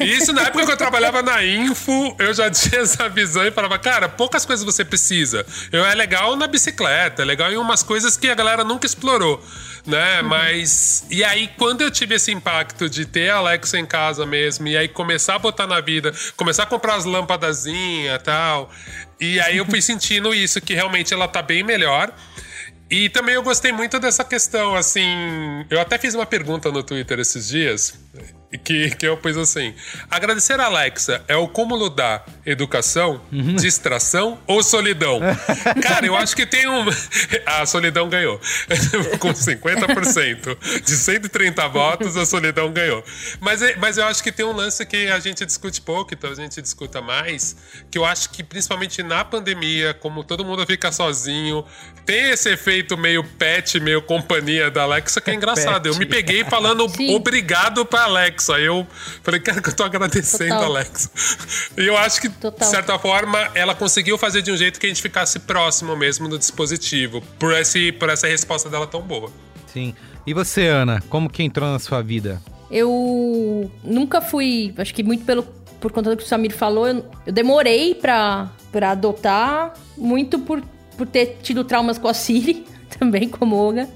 e 0.00 0.04
isso 0.04 0.32
na 0.32 0.42
época 0.42 0.66
que 0.66 0.72
eu 0.72 0.76
trabalhava 0.76 1.22
na 1.22 1.44
Info, 1.44 2.14
eu 2.18 2.34
já 2.34 2.50
tinha 2.52 2.80
essa 2.82 3.08
visão 3.08 3.44
e 3.46 3.50
falava, 3.50 3.78
cara, 3.78 4.08
poucas 4.08 4.44
coisas 4.44 4.64
você 4.64 4.84
precisa. 4.84 5.44
Eu, 5.70 5.84
é 5.84 5.94
legal 5.94 6.34
na 6.36 6.46
bicicleta, 6.46 7.22
é 7.22 7.24
legal 7.24 7.52
em 7.52 7.56
umas 7.56 7.82
coisas 7.82 8.16
que 8.16 8.28
a 8.28 8.34
galera 8.34 8.64
nunca 8.64 8.86
explorou. 8.86 9.44
Né, 9.86 10.22
mas. 10.22 11.04
E 11.10 11.22
aí, 11.22 11.46
quando 11.58 11.82
eu 11.82 11.90
tive 11.90 12.14
esse 12.14 12.32
impacto 12.32 12.88
de 12.88 13.04
ter 13.04 13.28
a 13.28 13.36
Alexa 13.36 13.78
em 13.78 13.84
casa 13.84 14.24
mesmo, 14.24 14.66
e 14.66 14.78
aí 14.78 14.88
começar 14.88 15.34
a 15.34 15.38
botar 15.38 15.66
na 15.66 15.78
vida, 15.78 16.10
começar 16.38 16.62
a 16.62 16.66
comprar 16.66 16.94
as 16.94 17.04
lâmpadazinhas 17.04 18.14
e 18.18 18.24
tal, 18.24 18.70
e 19.20 19.40
aí 19.40 19.56
eu 19.56 19.66
fui 19.66 19.80
sentindo 19.82 20.34
isso, 20.34 20.60
que 20.60 20.74
realmente 20.74 21.12
ela 21.12 21.28
tá 21.28 21.42
bem 21.42 21.62
melhor. 21.62 22.12
E 22.90 23.08
também 23.08 23.34
eu 23.34 23.42
gostei 23.42 23.72
muito 23.72 23.98
dessa 23.98 24.22
questão, 24.22 24.74
assim. 24.74 25.06
Eu 25.70 25.80
até 25.80 25.98
fiz 25.98 26.14
uma 26.14 26.26
pergunta 26.26 26.70
no 26.70 26.82
Twitter 26.82 27.18
esses 27.18 27.48
dias, 27.48 27.98
que, 28.58 28.90
que 28.90 29.06
eu 29.06 29.16
pus 29.16 29.36
assim: 29.36 29.74
agradecer 30.10 30.58
a 30.60 30.66
Alexa 30.66 31.22
é 31.28 31.36
o 31.36 31.48
cúmulo 31.48 31.88
da 31.90 32.22
educação, 32.46 33.20
distração 33.56 34.38
ou 34.46 34.62
solidão? 34.62 35.20
Cara, 35.82 36.06
eu 36.06 36.16
acho 36.16 36.34
que 36.36 36.46
tem 36.46 36.68
um. 36.68 36.84
A 37.46 37.64
solidão 37.66 38.08
ganhou. 38.08 38.40
Com 39.18 39.32
50%. 39.32 40.82
De 40.84 40.90
130 40.96 41.68
votos, 41.68 42.16
a 42.16 42.24
solidão 42.26 42.70
ganhou. 42.72 43.04
Mas, 43.40 43.62
é- 43.62 43.76
mas 43.76 43.98
eu 43.98 44.04
acho 44.06 44.22
que 44.22 44.32
tem 44.32 44.44
um 44.44 44.52
lance 44.52 44.84
que 44.86 45.08
a 45.08 45.18
gente 45.18 45.44
discute 45.44 45.80
pouco, 45.80 46.12
então 46.14 46.30
a 46.30 46.34
gente 46.34 46.60
discuta 46.60 47.00
mais, 47.00 47.56
que 47.90 47.98
eu 47.98 48.04
acho 48.04 48.30
que 48.30 48.42
principalmente 48.42 49.02
na 49.02 49.24
pandemia, 49.24 49.94
como 49.94 50.24
todo 50.24 50.44
mundo 50.44 50.64
fica 50.66 50.90
sozinho, 50.92 51.64
tem 52.04 52.30
esse 52.30 52.50
efeito 52.50 52.96
meio 52.96 53.22
pet, 53.24 53.78
meio 53.80 54.02
companhia 54.02 54.70
da 54.70 54.82
Alexa, 54.82 55.20
que 55.20 55.30
é 55.30 55.34
engraçado. 55.34 55.86
Eu 55.88 55.96
me 55.96 56.06
peguei 56.06 56.44
falando 56.44 56.86
obrigado 57.14 57.84
pra 57.84 58.04
Alexa. 58.04 58.43
Eu 58.52 58.86
falei, 59.22 59.40
cara, 59.40 59.60
que 59.60 59.68
eu 59.68 59.74
tô 59.74 59.82
agradecendo 59.82 60.54
Total. 60.54 60.64
Alexa. 60.64 61.10
E 61.76 61.86
eu 61.86 61.96
acho 61.96 62.20
que, 62.20 62.28
de 62.28 62.66
certa 62.66 62.98
forma, 62.98 63.38
ela 63.54 63.74
conseguiu 63.74 64.16
fazer 64.18 64.42
de 64.42 64.52
um 64.52 64.56
jeito 64.56 64.78
que 64.78 64.86
a 64.86 64.88
gente 64.88 65.02
ficasse 65.02 65.38
próximo 65.40 65.96
mesmo 65.96 66.28
do 66.28 66.38
dispositivo, 66.38 67.22
por, 67.38 67.52
esse, 67.52 67.92
por 67.92 68.08
essa 68.08 68.26
resposta 68.26 68.68
dela 68.68 68.86
tão 68.86 69.02
boa. 69.02 69.30
Sim. 69.72 69.94
E 70.26 70.32
você, 70.32 70.66
Ana, 70.66 71.02
como 71.08 71.28
que 71.28 71.42
entrou 71.42 71.70
na 71.70 71.78
sua 71.78 72.02
vida? 72.02 72.40
Eu 72.70 73.70
nunca 73.82 74.20
fui, 74.20 74.74
acho 74.78 74.94
que 74.94 75.02
muito 75.02 75.24
pelo 75.24 75.42
por 75.84 75.92
conta 75.92 76.08
do 76.08 76.16
que 76.16 76.24
o 76.24 76.26
Samir 76.26 76.56
falou, 76.56 76.88
eu, 76.88 77.04
eu 77.26 77.32
demorei 77.32 77.94
pra, 77.94 78.50
pra 78.72 78.92
adotar, 78.92 79.74
muito 79.98 80.38
por, 80.38 80.62
por 80.96 81.06
ter 81.06 81.36
tido 81.42 81.62
traumas 81.62 81.98
com 81.98 82.08
a 82.08 82.14
Siri, 82.14 82.64
também 82.98 83.28
como 83.28 83.54
Olga. 83.54 83.86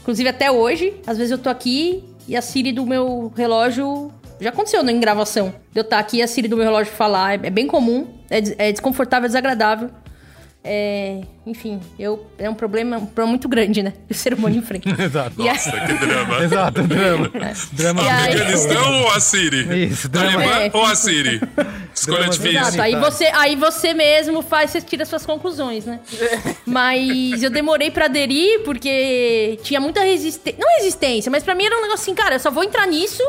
Inclusive 0.00 0.28
até 0.28 0.50
hoje, 0.50 0.92
às 1.06 1.16
vezes 1.16 1.30
eu 1.30 1.38
tô 1.38 1.48
aqui 1.48 2.02
e 2.30 2.36
a 2.36 2.40
Siri 2.40 2.70
do 2.70 2.86
meu 2.86 3.32
relógio. 3.36 4.12
Já 4.40 4.50
aconteceu 4.50 4.84
né, 4.84 4.92
em 4.92 5.00
gravação. 5.00 5.52
Eu 5.74 5.82
estar 5.82 5.98
aqui 5.98 6.18
e 6.18 6.22
a 6.22 6.28
Siri 6.28 6.46
do 6.46 6.56
meu 6.56 6.64
relógio 6.64 6.92
falar. 6.92 7.32
É, 7.32 7.48
é 7.48 7.50
bem 7.50 7.66
comum, 7.66 8.06
é, 8.30 8.68
é 8.68 8.72
desconfortável, 8.72 9.24
é 9.24 9.28
desagradável. 9.28 9.90
É, 10.62 11.22
enfim, 11.46 11.80
eu, 11.98 12.26
é 12.38 12.48
um 12.50 12.54
problema, 12.54 12.98
um 12.98 13.06
problema 13.06 13.30
muito 13.30 13.48
grande, 13.48 13.82
né? 13.82 13.94
O 14.10 14.12
ser 14.12 14.34
humano 14.34 14.56
enfrenta. 14.56 14.90
Exato. 15.02 15.40
E 15.40 15.48
aí- 15.48 15.54
Nossa, 15.54 15.70
que 15.70 15.94
drama. 15.94 16.38
Exato, 16.44 16.82
drama. 16.82 17.30
drama 17.72 18.02
E 18.02 18.08
aí- 18.08 18.34
Afeganistão 18.34 19.00
ou 19.02 19.10
a 19.10 19.20
Siri? 19.20 19.86
Isso, 19.86 20.08
drama. 20.08 20.32
Talibã 20.32 20.60
É. 20.60 20.70
ou 20.74 20.84
a 20.84 20.94
Siri? 20.94 21.40
Escolha 21.94 22.18
Drama 22.18 22.32
difícil. 22.32 22.60
Exato, 22.60 22.82
aí 22.82 22.94
você, 22.96 23.24
aí 23.26 23.56
você 23.56 23.94
mesmo 23.94 24.42
faz, 24.42 24.70
você 24.70 24.80
tira 24.82 25.04
suas 25.06 25.24
conclusões, 25.24 25.86
né? 25.86 25.98
mas 26.66 27.42
eu 27.42 27.50
demorei 27.50 27.90
pra 27.90 28.04
aderir 28.04 28.60
porque 28.64 29.58
tinha 29.62 29.80
muita 29.80 30.00
resistência. 30.02 30.58
Não 30.60 30.76
resistência, 30.78 31.30
mas 31.30 31.42
pra 31.42 31.54
mim 31.54 31.64
era 31.64 31.76
um 31.78 31.82
negócio 31.82 32.02
assim, 32.02 32.14
cara, 32.14 32.34
eu 32.36 32.40
só 32.40 32.50
vou 32.50 32.62
entrar 32.64 32.86
nisso 32.86 33.22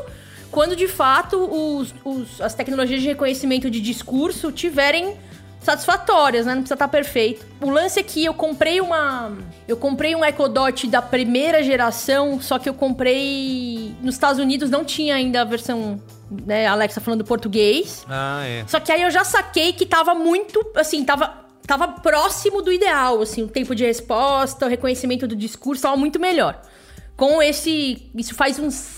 quando 0.51 0.75
de 0.75 0.87
fato 0.87 1.37
os, 1.37 1.93
os- 2.03 2.41
as 2.41 2.53
tecnologias 2.53 3.01
de 3.01 3.07
reconhecimento 3.07 3.69
de 3.69 3.79
discurso 3.79 4.51
tiverem 4.51 5.15
satisfatórias, 5.61 6.45
né? 6.45 6.53
Não 6.53 6.61
precisa 6.61 6.75
estar 6.75 6.87
perfeito. 6.87 7.45
O 7.61 7.69
lance 7.69 7.99
é 7.99 8.03
que 8.03 8.25
eu 8.25 8.33
comprei 8.33 8.81
uma. 8.81 9.31
Eu 9.67 9.77
comprei 9.77 10.15
um 10.15 10.25
Echo 10.25 10.47
Dot 10.49 10.87
da 10.87 11.01
primeira 11.01 11.63
geração, 11.63 12.41
só 12.41 12.57
que 12.59 12.67
eu 12.67 12.73
comprei. 12.73 13.95
Nos 14.01 14.15
Estados 14.15 14.39
Unidos 14.39 14.69
não 14.69 14.83
tinha 14.83 15.15
ainda 15.15 15.41
a 15.41 15.45
versão, 15.45 16.01
né? 16.29 16.65
Alexa 16.65 16.99
falando 16.99 17.23
português. 17.23 18.05
Ah, 18.09 18.43
é. 18.45 18.65
Só 18.67 18.79
que 18.79 18.91
aí 18.91 19.03
eu 19.03 19.11
já 19.11 19.23
saquei 19.23 19.71
que 19.71 19.85
tava 19.85 20.15
muito, 20.15 20.65
assim, 20.75 21.05
tava, 21.05 21.45
tava 21.65 21.87
próximo 21.87 22.61
do 22.61 22.71
ideal, 22.71 23.21
assim, 23.21 23.43
o 23.43 23.47
tempo 23.47 23.75
de 23.75 23.85
resposta, 23.85 24.65
o 24.65 24.69
reconhecimento 24.69 25.27
do 25.27 25.35
discurso 25.35 25.83
tava 25.83 25.95
muito 25.95 26.19
melhor. 26.19 26.59
Com 27.15 27.41
esse, 27.41 28.09
isso 28.15 28.33
faz 28.33 28.57
uns, 28.57 28.97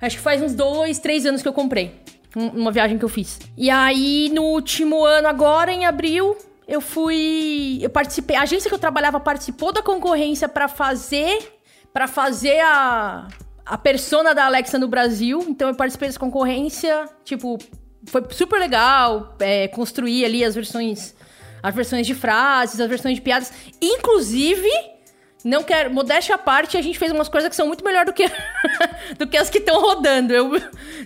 acho 0.00 0.16
que 0.16 0.22
faz 0.22 0.42
uns 0.42 0.54
dois, 0.54 0.98
três 0.98 1.24
anos 1.24 1.40
que 1.40 1.48
eu 1.48 1.52
comprei, 1.52 1.94
uma 2.34 2.72
viagem 2.72 2.98
que 2.98 3.04
eu 3.04 3.08
fiz. 3.08 3.38
E 3.56 3.70
aí, 3.70 4.30
no 4.32 4.42
último 4.42 5.04
ano 5.04 5.28
agora, 5.28 5.72
em 5.72 5.86
abril, 5.86 6.36
eu 6.66 6.80
fui, 6.80 7.78
eu 7.80 7.90
participei, 7.90 8.36
a 8.36 8.42
agência 8.42 8.68
que 8.68 8.74
eu 8.74 8.78
trabalhava 8.78 9.20
participou 9.20 9.72
da 9.72 9.82
concorrência 9.82 10.48
pra 10.48 10.68
fazer, 10.68 11.54
para 11.92 12.06
fazer 12.06 12.60
a 12.60 13.28
a 13.66 13.78
persona 13.78 14.34
da 14.34 14.44
Alexa 14.44 14.78
no 14.78 14.86
Brasil, 14.86 15.42
então 15.48 15.68
eu 15.68 15.74
participei 15.74 16.08
dessa 16.08 16.20
concorrência, 16.20 17.08
tipo, 17.24 17.58
foi 18.06 18.22
super 18.30 18.58
legal 18.58 19.34
é, 19.40 19.68
construir 19.68 20.24
ali 20.24 20.44
as 20.44 20.54
versões 20.54 21.14
as 21.62 21.74
versões 21.74 22.06
de 22.06 22.14
frases, 22.14 22.78
as 22.78 22.88
versões 22.90 23.14
de 23.14 23.22
piadas. 23.22 23.50
Inclusive, 23.80 24.68
não 25.44 25.62
quero. 25.62 25.92
Modéstia 25.92 26.36
à 26.36 26.38
parte, 26.38 26.76
a 26.76 26.82
gente 26.82 26.98
fez 26.98 27.12
umas 27.12 27.28
coisas 27.28 27.50
que 27.50 27.54
são 27.54 27.66
muito 27.66 27.84
melhor 27.84 28.06
do 28.06 28.12
que, 28.12 28.24
do 29.18 29.26
que 29.26 29.36
as 29.36 29.50
que 29.50 29.58
estão 29.58 29.80
rodando. 29.80 30.32
Eu, 30.32 30.58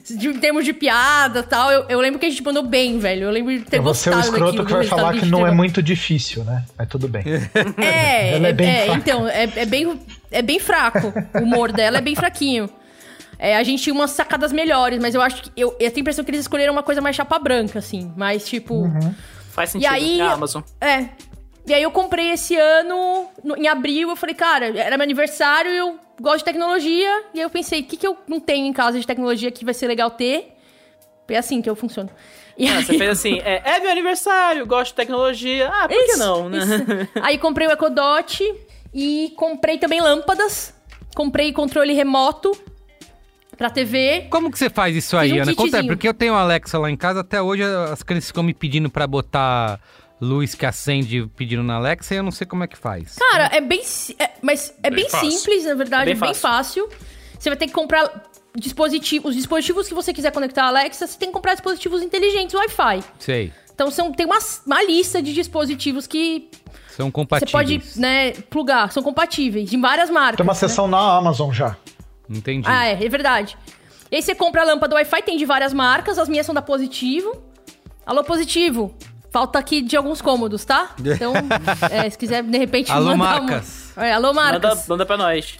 de, 0.08 0.28
em 0.28 0.38
termos 0.38 0.64
de 0.64 0.72
piada 0.72 1.40
e 1.40 1.42
tal, 1.42 1.72
eu, 1.72 1.86
eu 1.88 2.00
lembro 2.00 2.20
que 2.20 2.26
a 2.26 2.30
gente 2.30 2.42
mandou 2.44 2.62
bem, 2.62 2.98
velho. 2.98 3.24
Eu 3.24 3.30
lembro 3.30 3.58
de 3.58 3.64
ter 3.64 3.78
Eu 3.78 3.82
vou 3.82 3.94
ser 3.94 4.10
o 4.10 4.14
gostado 4.14 4.36
escroto 4.36 4.64
que 4.64 4.72
vai 4.72 4.84
falar 4.84 5.14
que 5.14 5.26
não 5.26 5.44
é 5.44 5.50
muito 5.50 5.82
difícil, 5.82 6.44
né? 6.44 6.64
Mas 6.78 6.88
tudo 6.88 7.08
bem. 7.08 7.24
É, 7.78 8.34
é 8.34 8.42
é, 8.42 8.52
bem 8.52 8.68
é, 8.68 8.86
então, 8.94 9.28
é, 9.28 9.42
é 9.56 9.66
bem, 9.66 10.00
é 10.30 10.42
bem 10.42 10.58
fraco. 10.60 11.12
O 11.34 11.42
humor 11.42 11.72
dela 11.72 11.98
é 11.98 12.00
bem 12.00 12.14
fraquinho. 12.14 12.70
É, 13.38 13.56
a 13.56 13.62
gente 13.62 13.82
tinha 13.82 13.94
umas 13.94 14.10
sacadas 14.12 14.52
melhores, 14.52 15.00
mas 15.00 15.14
eu 15.14 15.20
acho 15.20 15.42
que. 15.42 15.50
Eu, 15.56 15.70
eu 15.70 15.90
tenho 15.90 15.96
a 15.96 16.00
impressão 16.00 16.24
que 16.24 16.30
eles 16.30 16.40
escolheram 16.40 16.72
uma 16.72 16.82
coisa 16.82 17.00
mais 17.00 17.14
chapa 17.14 17.38
branca, 17.38 17.78
assim. 17.78 18.12
Mais 18.16 18.46
tipo. 18.46 18.74
Uhum. 18.74 19.14
Faz 19.50 19.70
E 19.70 19.72
sentido. 19.72 19.92
aí, 19.92 20.20
é 20.20 20.22
a 20.22 20.32
Amazon. 20.32 20.62
É. 20.80 21.08
E 21.68 21.74
aí 21.74 21.82
eu 21.82 21.90
comprei 21.90 22.30
esse 22.32 22.56
ano, 22.56 23.28
no- 23.44 23.56
em 23.56 23.68
abril, 23.68 24.08
eu 24.10 24.16
falei, 24.16 24.34
cara, 24.34 24.66
era 24.78 24.96
meu 24.96 25.04
aniversário, 25.04 25.70
eu 25.70 25.98
gosto 26.20 26.38
de 26.38 26.44
tecnologia. 26.44 27.24
E 27.34 27.38
aí 27.38 27.42
eu 27.44 27.50
pensei, 27.50 27.80
o 27.80 27.84
que, 27.84 27.96
que 27.96 28.06
eu 28.06 28.16
não 28.26 28.40
tenho 28.40 28.66
em 28.66 28.72
casa 28.72 28.98
de 28.98 29.06
tecnologia 29.06 29.50
que 29.50 29.64
vai 29.64 29.74
ser 29.74 29.86
legal 29.86 30.10
ter? 30.10 30.54
É 31.28 31.36
assim 31.36 31.60
que 31.60 31.68
eu 31.68 31.76
funciono. 31.76 32.08
E 32.56 32.66
Ah, 32.66 32.78
aí- 32.78 32.84
você 32.84 32.96
fez 32.96 33.10
assim, 33.10 33.38
é, 33.40 33.60
é 33.64 33.80
meu 33.80 33.90
aniversário, 33.90 34.66
gosto 34.66 34.88
de 34.92 34.94
tecnologia. 34.94 35.68
Ah, 35.68 35.86
por 35.88 35.96
que 35.96 36.04
Isso, 36.12 36.18
não, 36.18 36.48
né? 36.48 36.58
isso. 36.58 37.10
Aí 37.22 37.36
comprei 37.38 37.68
o 37.68 37.70
Echo 37.72 37.90
Dot 37.90 38.54
e 38.94 39.32
comprei 39.36 39.76
também 39.78 40.00
lâmpadas. 40.00 40.74
Comprei 41.14 41.52
controle 41.52 41.92
remoto 41.92 42.50
pra 43.56 43.68
TV. 43.70 44.26
Como 44.30 44.50
que 44.50 44.58
você 44.58 44.70
faz 44.70 44.96
isso 44.96 45.16
aí, 45.16 45.32
um 45.38 45.42
Ana? 45.42 45.54
Conta 45.54 45.62
aí, 45.62 45.70
kitzinho. 45.70 45.86
porque 45.88 46.08
eu 46.08 46.14
tenho 46.14 46.34
a 46.34 46.40
Alexa 46.40 46.78
lá 46.78 46.90
em 46.90 46.96
casa, 46.96 47.20
até 47.20 47.42
hoje 47.42 47.62
as 47.62 48.02
crianças 48.02 48.28
ficam 48.28 48.42
me 48.42 48.54
pedindo 48.54 48.88
pra 48.88 49.06
botar 49.06 49.80
luz 50.20 50.54
que 50.54 50.66
acende 50.66 51.30
pedindo 51.36 51.62
na 51.62 51.76
Alexa 51.76 52.14
e 52.14 52.16
eu 52.18 52.22
não 52.22 52.30
sei 52.30 52.46
como 52.46 52.64
é 52.64 52.66
que 52.66 52.76
faz. 52.76 53.14
Cara, 53.16 53.50
é 53.54 53.60
bem. 53.60 53.82
é- 54.18 54.30
mas 54.42 54.74
é 54.82 54.90
bem, 54.90 55.02
Bem 55.04 55.10
fácil. 55.10 55.30
simples, 55.30 55.64
na 55.64 55.74
verdade, 55.74 56.10
É 56.10 56.12
é 56.12 56.14
bem 56.14 56.20
bem, 56.20 56.34
fácil. 56.34 56.88
Você 57.38 57.48
vai 57.50 57.56
ter 57.56 57.66
que 57.66 57.72
comprar 57.72 58.24
dispositivos. 58.56 59.30
Os 59.30 59.36
dispositivos 59.36 59.86
que 59.88 59.94
você 59.94 60.12
quiser 60.12 60.32
conectar 60.32 60.64
a 60.64 60.68
Alexa, 60.68 61.06
você 61.06 61.18
tem 61.18 61.28
que 61.28 61.34
comprar 61.34 61.54
dispositivos 61.54 62.02
inteligentes 62.02 62.54
Wi-Fi. 62.54 63.04
Sei. 63.18 63.52
Então 63.72 63.90
são, 63.90 64.12
tem 64.12 64.26
uma, 64.26 64.38
uma 64.66 64.82
lista 64.82 65.22
de 65.22 65.32
dispositivos 65.32 66.06
que 66.06 66.50
São 66.96 67.06
você 67.06 67.12
compatíveis. 67.12 67.52
pode 67.52 68.00
né, 68.00 68.32
plugar. 68.50 68.90
São 68.92 69.02
compatíveis, 69.02 69.70
de 69.70 69.76
várias 69.76 70.10
marcas. 70.10 70.38
Tem 70.38 70.44
uma 70.46 70.52
né? 70.52 70.58
sessão 70.58 70.88
na 70.88 70.98
Amazon 71.16 71.52
já. 71.52 71.76
Entendi. 72.28 72.66
Ah, 72.68 72.86
é, 72.86 72.92
é 73.04 73.08
verdade. 73.08 73.56
E 74.10 74.16
aí 74.16 74.22
você 74.22 74.34
compra 74.34 74.62
a 74.62 74.64
lâmpada 74.64 74.96
Wi-Fi, 74.96 75.22
tem 75.22 75.36
de 75.36 75.44
várias 75.44 75.72
marcas, 75.72 76.18
as 76.18 76.28
minhas 76.28 76.44
são 76.44 76.54
da 76.54 76.60
Positivo. 76.62 77.40
Alô, 78.04 78.24
Positivo, 78.24 78.92
falta 79.30 79.58
aqui 79.58 79.82
de 79.82 79.96
alguns 79.96 80.20
cômodos, 80.20 80.64
tá? 80.64 80.90
Então, 81.00 81.32
é, 81.90 82.08
se 82.08 82.18
quiser, 82.18 82.42
de 82.42 82.58
repente, 82.58 82.90
Alô, 82.92 83.16
mandar 83.16 83.40
marcas. 83.40 83.92
Uma... 83.96 84.06
É, 84.06 84.12
alô, 84.12 84.32
Manda, 84.32 84.50
marcas. 84.60 84.86
manda 84.86 85.06
pra 85.06 85.16
nós. 85.16 85.58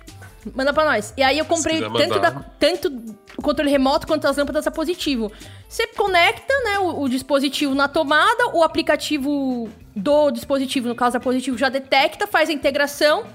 Manda 0.55 0.73
pra 0.73 0.85
nós. 0.85 1.13
E 1.17 1.23
aí 1.23 1.39
eu 1.39 1.45
comprei 1.45 1.81
tanto, 1.81 2.19
da, 2.21 2.31
tanto 2.59 2.89
o 3.37 3.43
controle 3.43 3.71
remoto 3.71 4.07
quanto 4.07 4.27
as 4.27 4.37
lâmpadas 4.37 4.67
a 4.67 4.71
positivo. 4.71 5.33
Você 5.69 5.87
conecta, 5.89 6.55
né, 6.65 6.79
o, 6.79 7.03
o 7.03 7.09
dispositivo 7.09 7.75
na 7.75 7.89
tomada, 7.89 8.49
o 8.55 8.63
aplicativo 8.63 9.69
do 9.95 10.31
dispositivo, 10.31 10.89
no 10.89 10.95
caso 10.95 11.15
da 11.15 11.21
positivo, 11.21 11.59
já 11.59 11.69
detecta, 11.69 12.27
faz 12.27 12.49
a 12.49 12.53
integração. 12.53 13.27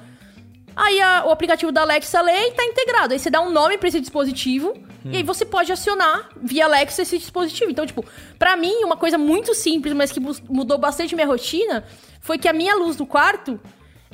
Aí 0.75 0.99
a- 1.01 1.23
o 1.25 1.31
aplicativo 1.31 1.71
da 1.71 1.81
Alexa 1.81 2.21
lê 2.21 2.47
e 2.47 2.51
tá 2.51 2.63
integrado. 2.63 3.13
Aí 3.13 3.19
você 3.19 3.29
dá 3.29 3.41
um 3.41 3.49
nome 3.51 3.77
pra 3.77 3.87
esse 3.89 3.99
dispositivo 3.99 4.73
e 5.05 5.17
aí 5.17 5.23
você 5.23 5.45
pode 5.45 5.71
acionar 5.71 6.29
via 6.41 6.65
Alexa 6.65 7.01
esse 7.01 7.17
dispositivo. 7.17 7.69
Então, 7.69 7.85
tipo, 7.85 8.05
pra 8.39 8.55
mim, 8.55 8.73
uma 8.83 8.95
coisa 8.97 9.17
muito 9.17 9.53
simples, 9.53 9.93
mas 9.93 10.11
que 10.11 10.19
mudou 10.19 10.77
bastante 10.77 11.13
minha 11.13 11.27
rotina, 11.27 11.83
foi 12.21 12.37
que 12.37 12.47
a 12.47 12.53
minha 12.53 12.75
luz 12.75 12.95
do 12.95 13.05
quarto, 13.05 13.59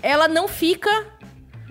ela 0.02 0.28
não 0.28 0.48
fica 0.48 0.90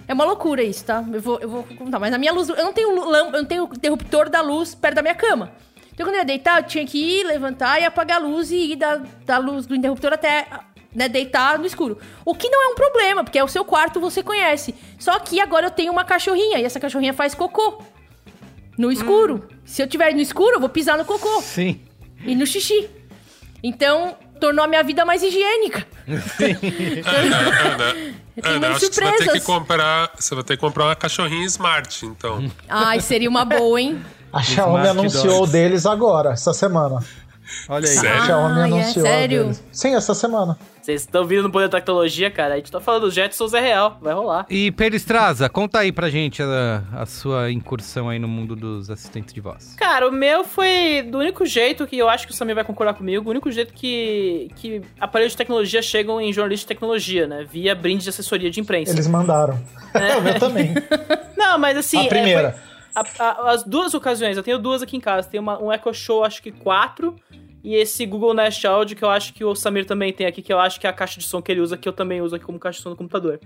é 0.07 0.15
uma 0.15 0.25
loucura 0.25 0.63
isso, 0.63 0.85
tá? 0.87 1.05
Eu 1.13 1.21
vou, 1.21 1.39
eu 1.39 1.49
vou 1.51 1.63
contar. 1.65 1.99
Mas 1.99 2.15
a 2.15 2.19
minha 2.19 2.33
luz. 2.33 2.49
Eu 2.49 2.57
não 2.65 2.73
tenho 2.73 2.95
lâmpada, 3.05 3.37
eu 3.37 3.43
não 3.43 3.49
tenho 3.49 3.65
interruptor 3.65 4.31
da 4.31 4.41
luz 4.41 4.75
perto 4.75 4.95
da 4.95 5.03
minha 5.03 5.15
cama. 5.15 5.53
Então 5.93 6.07
quando 6.07 6.15
eu 6.15 6.21
ia 6.21 6.25
deitar, 6.25 6.61
eu 6.61 6.67
tinha 6.67 6.87
que 6.87 6.97
ir, 6.97 7.25
levantar 7.27 7.79
e 7.81 7.85
apagar 7.85 8.19
a 8.19 8.25
luz 8.25 8.51
e 8.51 8.73
ir 8.73 8.77
da, 8.77 9.03
da 9.27 9.37
luz 9.37 9.67
do 9.67 9.75
interruptor 9.75 10.13
até 10.15 10.47
né, 10.95 11.09
deitar 11.09 11.59
no 11.59 11.67
escuro. 11.67 11.99
O 12.25 12.35
que 12.35 12.49
não 12.49 12.63
é 12.65 12.73
um 12.73 12.75
problema, 12.75 13.23
porque 13.25 13.39
é 13.39 13.45
o 13.45 13.49
seu 13.49 13.65
quarto, 13.65 14.01
você 14.01 14.23
conhece. 14.23 14.75
Só 14.99 15.19
que 15.19 15.41
agora 15.41 15.67
eu 15.67 15.71
tenho 15.71 15.93
uma 15.93 16.05
cachorrinha 16.05 16.59
e 16.59 16.65
essa 16.65 16.81
cachorrinha 16.81 17.13
faz 17.13 17.35
cocô. 17.35 17.83
No 18.77 18.93
escuro. 18.93 19.47
Se 19.65 19.83
eu 19.83 19.87
tiver 19.89 20.15
no 20.15 20.21
escuro, 20.21 20.57
eu 20.57 20.61
vou 20.61 20.69
pisar 20.69 20.97
no 20.97 21.05
cocô. 21.05 21.43
Sim. 21.43 21.81
E 22.25 22.35
no 22.35 22.47
xixi. 22.47 22.89
Então, 23.63 24.17
tornou 24.41 24.65
a 24.65 24.69
minha 24.69 24.83
vida 24.85 25.05
mais 25.05 25.23
higiênica. 25.23 25.85
Ana, 27.05 27.37
Ana, 27.75 27.95
Ana, 28.43 28.67
umas 28.69 28.77
acho 28.77 28.89
que 28.89 28.95
você 28.95 29.01
vai 29.05 29.17
ter 29.19 29.33
que 29.33 29.41
comprar. 29.41 30.11
Você 30.19 30.35
vai 30.35 30.45
ter 30.45 30.57
que 30.57 30.61
comprar 30.61 30.85
uma 30.87 30.97
cachorrinha 30.97 31.45
smart, 31.47 32.07
então. 32.07 32.51
Ai, 32.69 33.01
seria 33.01 33.29
uma 33.29 33.45
boa, 33.45 33.81
hein? 33.81 34.01
A 34.33 34.43
Xiaomi 34.43 34.75
Smart 34.81 34.89
anunciou 34.99 35.39
Dogs. 35.41 35.53
deles 35.53 35.87
agora, 35.87 36.33
essa 36.33 36.53
semana. 36.53 37.03
Olha 37.69 37.89
aí. 37.89 37.97
A 37.97 38.01
Sério? 38.01 38.25
Xiaomi 38.27 38.55
Ah, 38.55 38.61
é 38.61 38.65
anunciou. 38.65 39.07
a 39.07 39.09
sério? 39.09 39.43
deles. 39.45 39.65
Sim, 39.73 39.95
essa 39.95 40.15
semana. 40.15 40.59
Vocês 40.89 41.03
estão 41.03 41.23
vindo 41.27 41.43
no 41.43 41.51
poder 41.51 41.69
da 41.69 41.79
tecnologia, 41.79 42.31
cara. 42.31 42.55
A 42.55 42.57
gente 42.57 42.73
tá 42.73 42.81
falando 42.81 43.03
dos 43.03 43.13
Jetsons 43.13 43.53
é 43.53 43.61
real, 43.61 43.99
vai 44.01 44.15
rolar. 44.15 44.47
E 44.49 44.71
Pedro 44.73 44.97
Estraza, 44.97 45.47
conta 45.47 45.81
aí 45.81 45.93
pra 45.93 46.09
gente 46.09 46.43
a, 46.43 46.83
a 46.95 47.05
sua 47.05 47.53
incursão 47.53 48.09
aí 48.09 48.19
no 48.19 48.27
mundo 48.27 48.57
dos 48.57 48.89
assistentes 48.89 49.35
de 49.35 49.41
voz. 49.43 49.75
Cara, 49.77 50.09
o 50.09 50.11
meu 50.11 50.45
foi 50.45 51.03
do 51.03 51.19
único 51.19 51.45
jeito 51.45 51.87
que 51.87 51.99
eu 51.99 52.09
acho 52.09 52.27
que 52.27 52.33
o 52.33 52.35
Samir 52.35 52.55
vai 52.55 52.65
concordar 52.65 52.95
comigo, 52.95 53.27
o 53.27 53.31
único 53.31 53.53
jeito 53.53 53.75
que, 53.75 54.51
que 54.57 54.81
aparelhos 54.99 55.33
de 55.33 55.37
tecnologia 55.37 55.83
chegam 55.83 56.19
em 56.23 56.33
jornalistas 56.33 56.65
de 56.65 56.69
tecnologia, 56.69 57.27
né? 57.27 57.47
Via 57.53 57.75
brinde 57.75 58.05
de 58.05 58.09
assessoria 58.09 58.51
de 58.51 58.59
imprensa. 58.59 58.91
Eles 58.91 59.07
mandaram. 59.07 59.63
É. 59.93 60.17
o 60.17 60.23
meu 60.23 60.41
também. 60.41 60.73
Não, 61.37 61.59
mas 61.59 61.77
assim. 61.77 61.99
A 61.99 62.05
é, 62.05 62.09
primeira. 62.09 62.53
foi- 62.53 63.03
a- 63.21 63.25
a- 63.29 63.51
as 63.53 63.63
duas 63.63 63.93
ocasiões, 63.93 64.39
eu 64.39 64.43
tenho 64.43 64.59
duas 64.59 64.81
aqui 64.83 64.97
em 64.97 65.01
casa. 65.01 65.29
Tem 65.29 65.39
uma, 65.39 65.63
um 65.63 65.71
Echo 65.71 65.93
Show, 65.93 66.25
acho 66.25 66.43
que 66.43 66.51
4, 66.51 67.15
e 67.63 67.75
esse 67.75 68.07
Google 68.07 68.35
Nest 68.35 68.67
Audio, 68.67 68.97
que 68.97 69.05
eu 69.05 69.11
acho 69.11 69.35
que 69.35 69.45
o 69.45 69.55
Samir 69.55 69.85
também 69.85 70.13
tem 70.13 70.27
aqui, 70.27 70.43
que 70.43 70.53
eu 70.53 70.59
acho 70.59 70.81
que 70.81 70.87
é 70.87 70.91
a 70.91 70.93
caixa 70.93 71.19
de 71.19 71.27
som 71.27 71.43
que 71.43 71.51
ele 71.51 71.61
usa, 71.61 71.77
que 71.77 71.89
eu 71.89 71.93
também 71.93 72.21
uso 72.23 72.37
aqui 72.37 72.45
como 72.45 72.59
caixa 72.59 72.79
de 72.79 72.83
som 72.83 72.91
no 72.91 72.97
computador. 72.97 73.41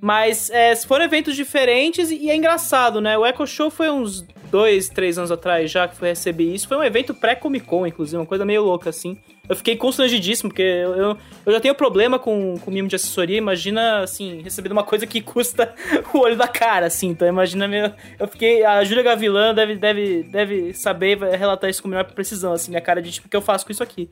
Mas 0.00 0.48
é, 0.50 0.74
foram 0.76 1.04
eventos 1.04 1.36
diferentes 1.36 2.10
e 2.10 2.30
é 2.30 2.36
engraçado, 2.36 3.00
né? 3.00 3.18
O 3.18 3.26
Echo 3.26 3.46
Show 3.46 3.70
foi 3.70 3.90
uns 3.90 4.24
dois, 4.50 4.88
três 4.88 5.16
anos 5.16 5.30
atrás 5.30 5.70
já 5.70 5.86
que 5.86 5.96
foi 5.96 6.08
receber 6.08 6.52
isso. 6.54 6.66
Foi 6.68 6.76
um 6.76 6.82
evento 6.82 7.14
pré-Comic 7.14 7.66
Con, 7.66 7.86
inclusive, 7.86 8.16
uma 8.16 8.26
coisa 8.26 8.44
meio 8.44 8.62
louca, 8.62 8.90
assim. 8.90 9.16
Eu 9.48 9.56
fiquei 9.56 9.76
constrangidíssimo, 9.76 10.48
porque 10.50 10.62
eu, 10.62 10.94
eu, 10.94 11.16
eu 11.44 11.52
já 11.52 11.58
tenho 11.60 11.74
problema 11.74 12.18
com, 12.18 12.56
com 12.58 12.70
mimo 12.70 12.86
de 12.86 12.94
assessoria. 12.96 13.36
Imagina, 13.36 14.00
assim, 14.02 14.42
recebendo 14.42 14.72
uma 14.72 14.84
coisa 14.84 15.06
que 15.06 15.20
custa 15.20 15.74
o 16.14 16.18
olho 16.18 16.36
da 16.36 16.46
cara, 16.46 16.86
assim. 16.86 17.08
Então, 17.08 17.26
imagina 17.26 17.66
meu. 17.66 17.90
Eu 18.18 18.28
fiquei. 18.28 18.64
A 18.64 18.84
Júlia 18.84 19.02
Gavilã 19.02 19.54
deve, 19.54 19.76
deve, 19.76 20.22
deve 20.24 20.74
saber 20.74 21.18
relatar 21.18 21.68
isso 21.68 21.82
com 21.82 21.88
melhor 21.88 22.04
precisão, 22.04 22.52
assim, 22.52 22.70
minha 22.70 22.80
cara 22.80 23.02
de 23.02 23.10
tipo, 23.10 23.26
o 23.26 23.30
que 23.30 23.36
eu 23.36 23.42
faço 23.42 23.66
com 23.66 23.72
isso 23.72 23.82
aqui. 23.82 24.08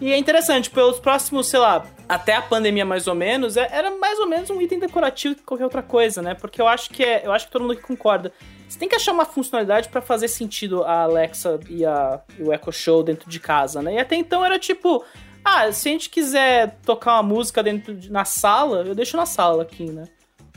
E 0.00 0.12
é 0.12 0.16
interessante, 0.16 0.70
pelos 0.70 0.98
próximos, 0.98 1.48
sei 1.48 1.60
lá, 1.60 1.84
até 2.08 2.34
a 2.34 2.40
pandemia 2.40 2.86
mais 2.86 3.06
ou 3.06 3.14
menos, 3.14 3.58
é- 3.58 3.68
era 3.70 3.90
mais 3.98 4.18
ou 4.18 4.26
menos 4.26 4.48
um 4.48 4.58
item 4.60 4.78
decorativo 4.78 5.34
que 5.34 5.42
qualquer 5.42 5.64
outra 5.64 5.82
coisa, 5.82 6.22
né? 6.22 6.32
Porque 6.32 6.60
eu 6.60 6.66
acho 6.66 6.88
que 6.88 7.04
é, 7.04 7.22
eu 7.26 7.32
acho 7.32 7.46
que 7.46 7.52
todo 7.52 7.62
mundo 7.62 7.76
concorda. 7.82 8.32
Você 8.70 8.78
tem 8.78 8.88
que 8.88 8.94
achar 8.94 9.10
uma 9.10 9.24
funcionalidade 9.24 9.88
pra 9.88 10.00
fazer 10.00 10.28
sentido 10.28 10.84
a 10.84 11.02
Alexa 11.02 11.58
e, 11.68 11.84
a, 11.84 12.20
e 12.38 12.42
o 12.44 12.52
Echo 12.52 12.70
Show 12.70 13.02
dentro 13.02 13.28
de 13.28 13.40
casa, 13.40 13.82
né? 13.82 13.94
E 13.94 13.98
até 13.98 14.14
então 14.14 14.44
era 14.44 14.60
tipo, 14.60 15.04
ah, 15.44 15.72
se 15.72 15.88
a 15.88 15.92
gente 15.92 16.08
quiser 16.08 16.78
tocar 16.86 17.14
uma 17.14 17.22
música 17.24 17.64
dentro 17.64 17.96
de, 17.96 18.12
na 18.12 18.24
sala, 18.24 18.84
eu 18.86 18.94
deixo 18.94 19.16
na 19.16 19.26
sala 19.26 19.64
aqui, 19.64 19.90
né? 19.90 20.04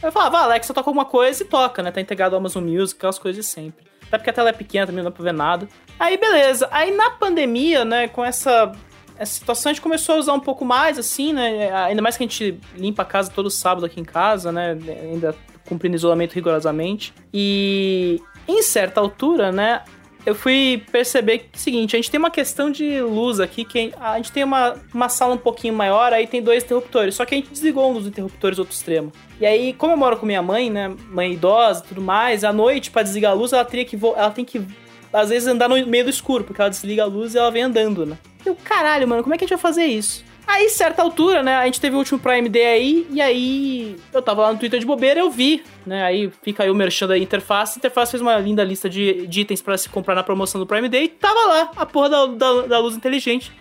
Eu 0.02 0.12
falava, 0.12 0.38
ah, 0.38 0.44
Alexa 0.44 0.76
toca 0.76 0.92
alguma 0.92 1.06
coisa 1.06 1.42
e 1.42 1.46
toca, 1.48 1.82
né? 1.82 1.92
Tá 1.92 2.00
integrado 2.00 2.36
ao 2.36 2.40
Amazon 2.40 2.64
Music, 2.64 3.00
aquelas 3.00 3.18
coisas 3.18 3.44
de 3.44 3.52
sempre. 3.52 3.84
Até 4.08 4.20
porque 4.20 4.30
a 4.30 4.34
tela 4.34 4.50
é 4.50 4.54
pequena 4.54 4.86
também, 4.86 5.04
não 5.04 5.10
dá 5.10 5.16
pra 5.16 5.24
ver 5.24 5.34
nada. 5.34 5.68
Aí, 6.00 6.16
beleza. 6.16 6.70
Aí 6.70 6.96
na 6.96 7.10
pandemia, 7.10 7.84
né, 7.84 8.08
com 8.08 8.24
essa, 8.24 8.72
essa 9.18 9.34
situação, 9.34 9.70
a 9.70 9.74
gente 9.74 9.82
começou 9.82 10.16
a 10.16 10.18
usar 10.20 10.34
um 10.34 10.40
pouco 10.40 10.66
mais, 10.66 10.98
assim, 10.98 11.34
né? 11.34 11.72
Ainda 11.86 12.02
mais 12.02 12.18
que 12.18 12.24
a 12.24 12.28
gente 12.28 12.60
limpa 12.76 13.04
a 13.04 13.06
casa 13.06 13.32
todo 13.32 13.50
sábado 13.50 13.86
aqui 13.86 14.00
em 14.00 14.04
casa, 14.04 14.52
né? 14.52 14.78
Ainda 15.02 15.36
cumprindo 15.68 15.96
isolamento 15.96 16.34
rigorosamente. 16.34 17.14
E 17.34 18.22
em 18.48 18.62
certa 18.62 19.00
altura, 19.00 19.52
né? 19.52 19.84
Eu 20.26 20.34
fui 20.34 20.82
perceber 20.90 21.40
que 21.40 21.58
o 21.58 21.60
seguinte, 21.60 21.96
a 21.96 22.00
gente 22.00 22.10
tem 22.10 22.18
uma 22.18 22.32
questão 22.32 22.72
de 22.72 23.02
luz 23.02 23.42
aqui, 23.42 23.66
que 23.66 23.94
a 24.00 24.16
gente 24.16 24.32
tem 24.32 24.42
uma, 24.42 24.76
uma 24.94 25.10
sala 25.10 25.34
um 25.34 25.38
pouquinho 25.38 25.74
maior, 25.74 26.14
aí 26.14 26.26
tem 26.26 26.42
dois 26.42 26.64
interruptores, 26.64 27.16
só 27.16 27.26
que 27.26 27.36
a 27.36 27.38
gente 27.38 27.50
desligou 27.50 27.92
um 27.92 27.96
dos 27.96 28.08
interruptores 28.08 28.58
outro 28.58 28.74
extremo. 28.74 29.12
E 29.42 29.46
aí, 29.46 29.74
como 29.74 29.92
eu 29.92 29.98
moro 29.98 30.16
com 30.16 30.26
minha 30.26 30.42
mãe, 30.42 30.70
né, 30.70 30.96
mãe 31.10 31.34
idosa 31.34 31.84
e 31.84 31.88
tudo 31.90 32.02
mais, 32.02 32.46
à 32.46 32.54
noite, 32.54 32.90
para 32.90 33.04
desligar 33.04 33.32
a 33.32 33.36
luz, 33.36 33.52
ela 33.52 33.66
teria 33.66 33.84
que 33.84 33.98
ela 33.98 34.32
tem 34.32 34.46
que 34.46 34.66
às 35.14 35.30
vezes 35.30 35.48
andar 35.48 35.70
no 35.70 35.86
meio 35.86 36.04
do 36.04 36.10
escuro, 36.10 36.44
porque 36.44 36.60
ela 36.60 36.70
desliga 36.70 37.04
a 37.04 37.06
luz 37.06 37.36
e 37.36 37.38
ela 37.38 37.52
vem 37.52 37.64
andando, 37.64 38.06
né? 38.06 38.18
Eu, 38.46 38.56
caralho, 38.56 39.08
mano, 39.08 39.24
como 39.24 39.34
é 39.34 39.38
que 39.38 39.46
a 39.46 39.48
gente 39.48 39.56
vai 39.56 39.62
fazer 39.62 39.86
isso? 39.86 40.26
Aí, 40.46 40.68
certa 40.68 41.02
altura, 41.02 41.42
né, 41.42 41.56
a 41.56 41.66
gente 41.66 41.80
teve 41.80 41.96
o 41.96 42.00
último 42.00 42.20
Prime 42.20 42.50
Day 42.50 42.66
aí, 42.66 43.08
e 43.10 43.22
aí 43.22 43.96
eu 44.12 44.22
tava 44.22 44.42
lá 44.42 44.52
no 44.52 44.60
Twitter 44.60 44.78
de 44.78 44.86
bobeira, 44.86 45.22
eu 45.22 45.32
vi, 45.32 45.64
né, 45.86 46.04
aí 46.04 46.30
fica 46.42 46.64
aí 46.64 46.70
o 46.70 46.76
merchan 46.76 47.08
da 47.08 47.18
Interface, 47.18 47.78
a 47.78 47.80
Interface 47.80 48.12
fez 48.12 48.22
uma 48.22 48.38
linda 48.38 48.62
lista 48.62 48.90
de, 48.90 49.26
de 49.26 49.42
itens 49.42 49.62
para 49.62 49.78
se 49.78 49.88
comprar 49.88 50.16
na 50.16 50.24
promoção 50.24 50.60
do 50.60 50.68
Prime 50.68 50.90
Day, 50.90 51.08
tava 51.08 51.40
lá 51.48 51.72
a 51.78 51.86
porra 51.86 52.10
da, 52.10 52.26
da, 52.26 52.62
da 52.64 52.80
luz 52.80 52.94
inteligente. 52.96 53.54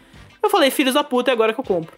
Eu 0.42 0.50
falei, 0.50 0.72
filhos 0.72 0.94
da 0.94 1.04
puta, 1.04 1.30
é 1.30 1.32
agora 1.32 1.54
que 1.54 1.60
eu 1.60 1.64
compro. 1.64 1.94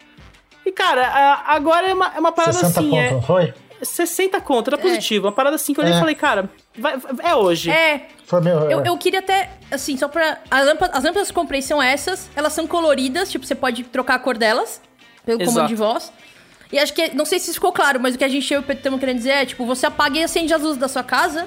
E, 0.67 0.71
cara, 0.71 1.43
agora 1.47 1.89
é 1.89 1.95
uma, 1.95 2.13
é 2.15 2.21
uma 2.21 2.33
parada 2.33 2.59
60 2.59 2.81
assim, 2.81 2.91
conto, 2.91 2.99
é... 2.99 3.23
foi? 3.23 3.55
60 3.83 4.41
conto, 4.41 4.69
era 4.69 4.79
positivo. 4.79 5.27
É. 5.27 5.29
Uma 5.29 5.35
parada 5.35 5.57
assim 5.57 5.73
que 5.75 5.81
eu 5.81 5.85
olhei 5.85 5.95
e 5.95 5.97
É. 5.97 6.01
falei, 6.01 6.15
cara, 6.15 6.51
vai- 6.79 6.99
é 7.23 7.35
hoje. 7.35 7.71
É. 7.71 8.09
Foi 8.27 8.41
meu. 8.41 8.71
Eu, 8.71 8.85
eu 8.85 8.97
queria 8.99 9.19
até, 9.21 9.51
assim, 9.71 9.97
só 9.97 10.09
pra. 10.09 10.39
a 10.51 10.61
lâmpada- 10.63 10.97
as 10.97 11.05
lâmpadas 11.05 11.31
que 11.31 11.37
eu 11.37 11.43
comprei 11.43 11.61
são 11.63 11.83
essas. 11.83 12.29
Elas 12.35 12.53
são 12.53 12.67
coloridas, 12.67 13.31
tipo, 13.31 13.45
você 13.47 13.55
pode 13.55 13.85
trocar 13.85 14.15
a 14.15 14.19
cor 14.19 14.37
delas 14.39 14.81
pelo 15.25 15.41
Exato. 15.43 15.53
comando 15.55 15.69
de 15.69 15.75
voz. 15.75 16.13
E 16.73 16.79
acho 16.79 16.93
que, 16.93 17.15
não 17.15 17.25
sei 17.25 17.39
se 17.39 17.53
ficou 17.53 17.73
claro, 17.73 18.01
mas 18.01 18.15
o 18.15 18.19
que 18.19 18.25
a 18.25 18.29
gente 18.29 18.51
e 18.51 18.55
eu 18.55 18.61
e 18.61 18.63
o 18.63 18.63
Pedro 18.65 18.79
estamos 18.81 18.99
querendo 19.01 19.17
dizer 19.19 19.31
é, 19.31 19.47
tipo, 19.47 19.65
você 19.67 19.87
apaga 19.87 20.19
e 20.19 20.25
acende 20.25 20.53
as 20.53 20.61
luzes 20.63 20.77
da 20.79 20.89
sua 20.89 21.05
casa 21.05 21.47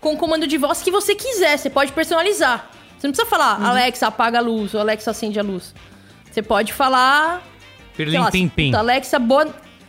com 0.00 0.12
o 0.12 0.16
comando 0.16 0.46
de 0.46 0.58
voz 0.58 0.82
que 0.82 0.90
você 0.90 1.14
quiser. 1.14 1.56
Você 1.56 1.70
pode 1.70 1.92
personalizar. 1.92 2.68
Você 2.98 3.06
não 3.06 3.12
precisa 3.12 3.30
falar, 3.30 3.64
Alexa, 3.64 4.08
apaga 4.08 4.38
a 4.38 4.40
luz, 4.42 4.74
ou 4.74 4.80
Alexa, 4.80 5.10
acende 5.12 5.38
a 5.38 5.42
luz. 5.42 5.72
Você 6.30 6.42
pode 6.42 6.72
falar. 6.72 7.42
Pirlim 7.96 8.18
lá, 8.18 8.30
pim 8.30 8.48
pim. 8.48 8.74
Alexa, 8.74 9.18
boa. 9.18 9.46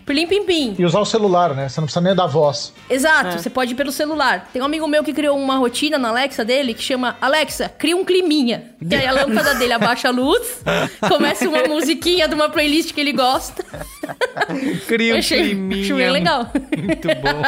Pirlim 0.09 0.25
pim 0.27 0.43
pim. 0.43 0.75
E 0.79 0.83
usar 0.83 0.99
o 0.99 1.05
celular, 1.05 1.53
né? 1.53 1.69
Você 1.69 1.79
não 1.79 1.85
precisa 1.85 2.01
nem 2.03 2.15
dar 2.15 2.25
voz. 2.25 2.73
Exato, 2.89 3.35
É. 3.35 3.37
você 3.37 3.49
pode 3.49 3.73
ir 3.73 3.75
pelo 3.75 3.91
celular. 3.91 4.49
Tem 4.51 4.59
um 4.59 4.65
amigo 4.65 4.87
meu 4.87 5.03
que 5.03 5.13
criou 5.13 5.37
uma 5.37 5.57
rotina 5.57 5.99
na 5.99 6.09
Alexa 6.09 6.43
dele 6.43 6.73
que 6.73 6.81
chama 6.81 7.15
Alexa, 7.21 7.69
cria 7.69 7.95
um 7.95 8.03
climinha. 8.03 8.71
E 8.81 8.95
aí 8.95 9.05
a 9.05 9.11
lâmpada 9.11 9.53
dele 9.55 9.73
abaixa 9.73 10.07
a 10.07 10.11
luz, 10.11 10.63
começa 11.07 11.47
uma 11.47 11.63
musiquinha 11.65 12.27
de 12.27 12.33
uma 12.33 12.49
playlist 12.49 12.91
que 12.91 12.99
ele 12.99 13.13
gosta. 13.13 13.63
Cria 14.87 15.13
um 15.13 15.19
achei, 15.19 15.43
climinha. 15.43 15.81
achei 15.83 15.95
bem 15.95 16.09
legal. 16.11 16.51
Muito 16.75 17.07
bom. 17.07 17.41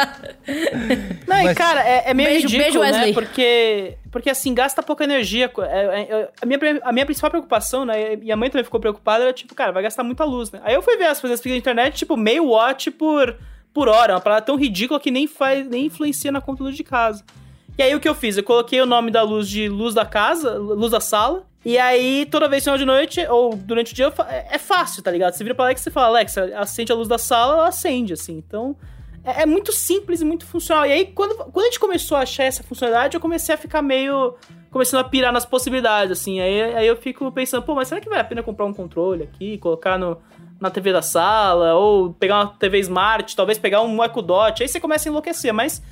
Não, 1.26 1.40
e 1.40 1.44
Mas- 1.44 1.58
cara, 1.58 1.80
é, 1.82 2.10
é 2.10 2.14
meio 2.14 2.28
Beijo- 2.28 2.46
ridículo, 2.48 2.64
beijo, 2.64 2.78
né? 2.80 2.90
Wesley. 2.92 3.12
Porque, 3.14 3.94
porque 4.12 4.28
assim, 4.28 4.52
gasta 4.52 4.82
pouca 4.82 5.04
energia. 5.04 5.50
É, 5.60 6.02
é, 6.02 6.30
a, 6.40 6.44
minha, 6.46 6.60
a 6.84 6.92
minha 6.92 7.06
principal 7.06 7.30
preocupação, 7.30 7.86
né? 7.86 8.18
E 8.20 8.30
a 8.30 8.36
mãe 8.36 8.50
também 8.50 8.62
ficou 8.62 8.78
preocupada, 8.78 9.24
era 9.24 9.32
tipo, 9.32 9.54
cara, 9.54 9.72
vai 9.72 9.82
gastar 9.82 10.04
muita 10.04 10.22
luz, 10.22 10.52
né? 10.52 10.60
Aí 10.62 10.74
eu 10.74 10.82
fui 10.82 10.98
ver 10.98 11.06
as 11.06 11.18
coisas 11.18 11.42
na 11.42 11.56
internet, 11.56 11.96
tipo, 11.96 12.14
meio 12.14 12.50
watt 12.50 12.90
por, 12.90 13.34
por 13.72 13.88
hora. 13.88 14.12
Uma 14.12 14.20
parada 14.20 14.42
tão 14.42 14.54
ridícula 14.54 15.00
que 15.00 15.10
nem, 15.10 15.26
faz, 15.26 15.66
nem 15.66 15.86
influencia 15.86 16.30
na 16.30 16.42
conta 16.42 16.70
de 16.70 16.84
casa. 16.84 17.24
E 17.78 17.82
aí 17.82 17.94
o 17.94 18.00
que 18.00 18.08
eu 18.08 18.14
fiz? 18.14 18.36
Eu 18.36 18.44
coloquei 18.44 18.82
o 18.82 18.86
nome 18.86 19.10
da 19.10 19.22
luz 19.22 19.48
de 19.48 19.66
luz 19.66 19.94
da 19.94 20.04
casa, 20.04 20.58
luz 20.58 20.92
da 20.92 21.00
sala. 21.00 21.46
E 21.64 21.78
aí, 21.78 22.26
toda 22.30 22.48
vez 22.48 22.64
final 22.64 22.76
de 22.76 22.84
noite, 22.84 23.24
ou 23.28 23.56
durante 23.56 23.92
o 23.92 23.94
dia, 23.94 24.12
é 24.28 24.56
é 24.56 24.58
fácil, 24.58 25.02
tá 25.02 25.10
ligado? 25.10 25.32
Você 25.32 25.42
vira 25.42 25.54
pra 25.54 25.64
Alexa 25.64 25.88
e 25.88 25.92
fala, 25.92 26.08
Alexa, 26.08 26.52
acende 26.58 26.92
a 26.92 26.94
luz 26.94 27.08
da 27.08 27.16
sala, 27.16 27.54
ela 27.54 27.68
acende, 27.68 28.12
assim. 28.12 28.36
Então, 28.36 28.76
é, 29.24 29.42
é 29.42 29.46
muito 29.46 29.72
simples 29.72 30.20
e 30.20 30.24
muito 30.24 30.44
funcional. 30.46 30.84
E 30.86 30.92
aí, 30.92 31.06
quando, 31.06 31.34
quando 31.36 31.60
a 31.60 31.68
gente 31.68 31.80
começou 31.80 32.16
a 32.16 32.20
achar 32.20 32.44
essa 32.44 32.62
funcionalidade, 32.62 33.14
eu 33.16 33.20
comecei 33.20 33.54
a 33.54 33.58
ficar 33.58 33.82
meio. 33.82 34.34
Começando 34.70 35.00
a 35.00 35.04
pirar 35.04 35.30
nas 35.32 35.44
possibilidades, 35.44 36.18
assim. 36.18 36.40
Aí, 36.40 36.62
aí 36.74 36.86
eu 36.86 36.96
fico 36.96 37.30
pensando, 37.30 37.62
pô, 37.62 37.74
mas 37.74 37.88
será 37.88 38.00
que 38.00 38.08
vale 38.08 38.22
a 38.22 38.24
pena 38.24 38.42
comprar 38.42 38.64
um 38.64 38.72
controle 38.72 39.22
aqui, 39.24 39.58
colocar 39.58 39.98
no, 39.98 40.16
na 40.58 40.70
TV 40.70 40.94
da 40.94 41.02
sala, 41.02 41.74
ou 41.74 42.14
pegar 42.14 42.36
uma 42.36 42.46
TV 42.58 42.78
Smart, 42.78 43.36
talvez 43.36 43.58
pegar 43.58 43.82
um 43.82 44.02
Echo 44.02 44.22
Dot? 44.22 44.62
Aí 44.62 44.68
você 44.68 44.80
começa 44.80 45.08
a 45.08 45.10
enlouquecer, 45.10 45.52
mas. 45.52 45.82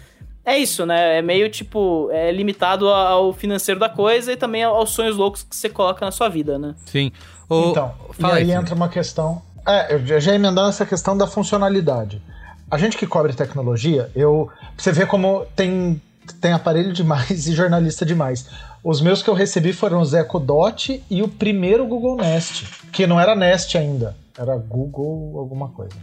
É 0.43 0.57
isso, 0.57 0.87
né? 0.87 1.19
É 1.19 1.23
meio 1.23 1.51
tipo. 1.51 2.09
É 2.11 2.33
limitado 2.33 2.89
ao 2.89 3.35
financeiro 3.35 3.79
da 3.79 3.91
coisa 3.91 4.33
e 4.33 4.37
também 4.37 4.65
aos 4.65 4.91
sonhos 4.93 5.15
loucos 5.15 5.43
que 5.43 5.55
você 5.55 5.69
coloca 5.69 6.03
na 6.07 6.11
sua 6.11 6.31
vida, 6.31 6.59
né? 6.59 6.75
Sim. 6.87 7.13
O- 7.51 7.71
Então, 7.73 7.95
fala 8.13 8.35
e 8.35 8.37
aí 8.39 8.45
Felipe. 8.47 8.59
entra 8.63 8.75
uma 8.75 8.89
questão. 8.89 9.43
É, 9.69 9.95
eu 9.95 10.07
já- 10.07 10.19
já 10.19 10.31
ia 10.33 10.37
emendando 10.37 10.71
essa 10.71 10.87
questão 10.87 11.15
da 11.19 11.27
funcionalidade. 11.27 12.23
A 12.71 12.79
gente 12.79 12.97
que 12.97 13.07
cobre 13.07 13.33
tecnologia, 13.33 14.11
eu. 14.15 14.49
Você 14.77 14.93
vê 14.93 15.05
como 15.05 15.45
tem, 15.57 16.01
tem 16.41 16.53
aparelho 16.53 16.93
demais 16.93 17.47
e 17.49 17.53
jornalista 17.55 18.05
demais. 18.07 18.47
Os 18.83 19.01
meus 19.01 19.23
que 19.23 19.29
eu 19.29 19.35
recebi 19.35 19.73
foram 19.73 20.01
os 20.01 20.15
Echo 20.15 20.39
Dot 20.39 21.03
e 21.11 21.23
o 21.23 21.29
primeiro 21.29 21.87
Google 21.87 22.17
Nest, 22.17 22.65
que 22.93 23.07
não 23.07 23.21
era 23.21 23.35
Nest 23.35 23.77
ainda, 23.77 24.17
era 24.39 24.57
Google 24.57 25.39
alguma 25.39 25.69
coisa. 25.69 25.95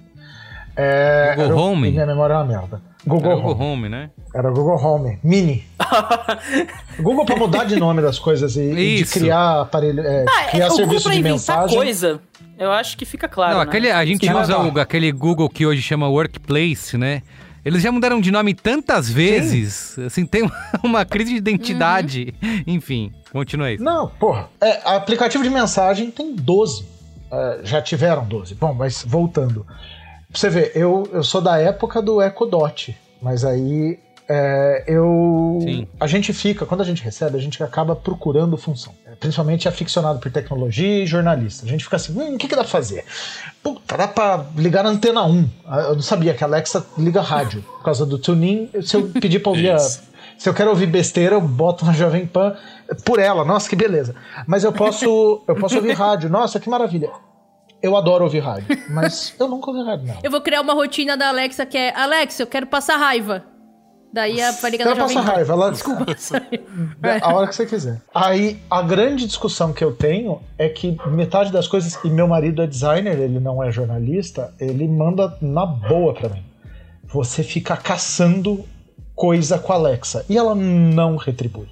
É, 0.75 1.34
Google 1.36 1.56
o- 1.58 1.60
Home? 1.71 1.89
Minha 1.91 2.06
memória 2.06 2.34
é 2.34 2.38
uma 2.38 2.45
merda. 2.45 2.80
Google, 3.08 3.32
Era 3.32 3.36
o 3.36 3.39
Home. 3.39 3.54
Google 3.54 3.67
Home, 3.67 3.89
né? 3.89 4.10
Era 4.36 4.52
Google 4.52 4.76
Home 4.76 5.20
Mini. 5.24 5.65
Google 7.00 7.26
pra 7.26 7.36
mudar 7.36 7.63
de 7.65 7.76
nome 7.78 8.02
das 8.02 8.20
coisas 8.20 8.56
e, 8.56 8.62
e 8.72 9.04
de 9.04 9.06
criar 9.06 9.62
aparelho, 9.62 10.02
é, 10.02 10.26
criar 10.52 10.67
o 10.67 10.70
Google 10.70 10.86
serviço 11.00 11.04
pra 11.04 11.13
de 11.13 11.20
inventar 11.20 11.36
mensagem. 11.62 11.78
coisa, 11.78 12.20
eu 12.58 12.72
acho 12.72 12.98
que 12.98 13.06
fica 13.06 13.28
claro. 13.28 13.54
Não, 13.54 13.60
né? 13.60 13.67
aquele, 13.67 13.91
a 13.91 14.06
gente 14.06 14.26
Cara, 14.26 14.41
usa 14.41 14.58
o- 14.58 14.80
aquele 14.80 15.12
Google 15.12 15.50
que 15.50 15.65
hoje 15.65 15.82
chama 15.82 16.08
Workplace, 16.10 16.98
né? 16.98 17.22
Eles 17.65 17.82
já 17.82 17.91
mudaram 17.91 18.22
de 18.22 18.32
nome 18.32 18.54
tantas 18.54 19.10
vezes, 19.10 19.98
assim, 20.00 20.26
tem 20.26 20.43
uma, 20.43 20.54
uma 20.84 21.06
crise 21.06 21.32
de 21.34 21.38
identidade. 21.38 22.34
Enfim, 22.65 23.12
continua 23.32 23.67
aí. 23.67 23.78
Não, 23.78 24.08
porra. 24.08 24.48
É, 24.62 24.96
aplicativo 24.96 25.43
de 25.43 25.50
mensagem 25.50 26.10
tem 26.10 26.34
12. 26.34 26.86
É, 27.30 27.60
já 27.63 27.82
tiveram 27.82 28.24
12. 28.26 28.56
Bom, 28.56 28.74
mas 28.74 29.04
voltando. 29.06 29.65
Pra 30.39 30.41
você 30.41 30.50
ver, 30.52 30.71
eu, 30.76 31.10
eu 31.12 31.23
sou 31.23 31.41
da 31.41 31.58
época 31.58 32.00
do 32.00 32.21
Echo 32.21 32.45
Dot. 32.45 32.95
Mas 33.19 33.43
aí 33.43 33.97
é, 34.30 34.84
eu. 34.86 35.58
Sim. 35.62 35.88
A 36.00 36.06
gente 36.06 36.32
fica, 36.32 36.63
quando 36.63 36.82
a 36.82 36.84
gente 36.84 37.04
recebe, 37.04 37.36
a 37.36 37.41
gente 37.41 37.63
acaba 37.63 37.95
procurando 37.95 38.56
função. 38.56 38.93
É, 39.08 39.15
Principalmente 39.15 39.67
aficionado 39.67 40.19
por 40.19 40.32
tecnologia 40.32 41.04
e 41.04 41.08
jornalista. 41.08 41.65
A 41.65 41.67
gente 41.67 41.84
fica 41.84 41.95
assim, 41.95 42.13
hum, 42.15 42.36
o 42.36 42.38
que, 42.38 42.47
que 42.47 42.56
dá 42.56 42.62
pra 42.62 42.69
fazer? 42.69 43.04
Puta, 43.63 43.97
dá 43.97 44.08
pra 44.08 44.45
ligar 44.56 44.84
na 44.84 44.91
antena 44.91 45.26
1. 45.26 45.50
Ah, 45.65 45.80
Eu 45.80 45.95
não 45.95 46.02
sabia 46.04 46.36
que 46.36 46.43
a 46.43 46.47
Alexa 46.47 46.86
liga 46.97 47.21
rádio. 47.21 47.63
Por 47.63 47.84
causa 47.84 48.06
do 48.06 48.19
tuning, 48.19 48.69
se 48.84 48.95
eu 48.95 49.08
pedir 49.10 49.39
pra 49.39 49.50
ouvir 49.50 49.71
a, 49.71 49.80
se 49.80 50.47
eu 50.47 50.54
quero 50.54 50.69
ouvir 50.69 50.86
besteira, 50.86 51.34
eu 51.34 51.41
boto 51.41 51.84
uma 51.84 51.93
Jovem 51.93 52.28
Pan 52.28 52.56
por 53.04 53.17
ela. 53.17 53.43
Nossa, 53.43 53.67
que 53.67 53.76
beleza. 53.76 54.13
Mas 54.45 54.63
eu 54.63 54.71
posso, 54.71 55.41
eu 55.47 55.56
posso 55.56 55.78
ouvir 55.78 55.93
rádio. 55.93 56.30
Nossa, 56.30 56.60
que 56.60 56.69
maravilha. 56.69 57.10
Eu 57.82 57.96
adoro 57.96 58.24
ouvir 58.24 58.40
rádio, 58.40 58.66
mas 58.90 59.34
eu 59.40 59.48
nunca 59.48 59.70
ouvi 59.70 59.84
rádio, 59.84 60.08
não. 60.08 60.20
Eu 60.24 60.32
vou 60.32 60.42
criar 60.42 60.62
uma 60.62 60.74
rotina 60.74 61.16
da 61.16 61.30
Alexa 61.30 61.66
que 61.66 61.78
é 61.78 61.96
Alexa, 61.96 62.44
eu 62.44 62.48
quero 62.48 62.68
passar 62.68 62.98
raiva. 62.98 63.44
Daí 64.12 64.42
a 64.42 64.52
vai 64.52 64.72
ligar 64.72 64.86
na 64.86 64.92
Ela 64.92 65.00
Jovem 65.02 65.16
passa 65.16 65.28
Pan. 65.28 65.36
raiva, 65.36 65.54
ela 65.54 65.72
Desculpa. 65.72 66.06
a 67.22 67.36
hora 67.36 67.48
que 67.48 67.56
você 67.56 67.66
quiser. 67.66 68.02
Aí 68.16 68.60
a 68.70 68.82
grande 68.82 69.28
discussão 69.28 69.74
que 69.74 69.84
eu 69.84 69.94
tenho 69.94 70.42
é 70.58 70.70
que 70.70 70.98
metade 71.08 71.52
das 71.52 71.68
coisas 71.68 72.00
e 72.04 72.10
meu 72.10 72.28
marido 72.28 72.62
é 72.62 72.68
designer, 72.68 73.20
ele 73.20 73.40
não 73.40 73.62
é 73.62 73.70
jornalista, 73.70 74.54
ele 74.60 74.88
manda 74.88 75.38
na 75.42 75.66
boa 75.66 76.13
pra 76.13 76.30
mim. 76.30 76.44
Você 77.04 77.44
fica 77.44 77.76
caçando 77.76 78.66
coisa 79.13 79.60
com 79.60 79.74
a 79.74 79.76
Alexa 79.76 80.26
e 80.30 80.38
ela 80.38 80.56
não 80.56 81.18
retribui. 81.18 81.68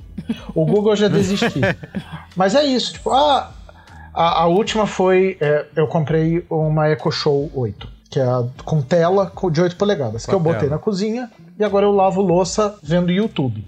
O 0.53 0.65
Google 0.65 0.95
já 0.95 1.07
desisti. 1.07 1.61
Mas 2.35 2.53
é 2.53 2.63
isso, 2.63 2.93
tipo, 2.93 3.11
ah, 3.11 3.51
a, 4.15 4.41
a 4.43 4.45
última 4.47 4.87
foi 4.87 5.37
é, 5.41 5.65
eu 5.75 5.87
comprei 5.87 6.45
uma 6.49 6.89
Echo 6.89 7.11
Show 7.11 7.51
8, 7.53 7.87
que 8.09 8.19
é 8.19 8.23
a, 8.23 8.43
com 8.63 8.81
tela 8.81 9.31
de 9.51 9.61
8 9.61 9.75
polegadas, 9.75 10.25
Com 10.25 10.31
que 10.31 10.35
eu 10.35 10.39
a 10.39 10.43
botei 10.43 10.59
tela. 10.61 10.71
na 10.71 10.77
cozinha 10.79 11.29
e 11.59 11.63
agora 11.63 11.85
eu 11.85 11.91
lavo 11.91 12.21
louça 12.21 12.77
vendo 12.81 13.11
YouTube. 13.11 13.65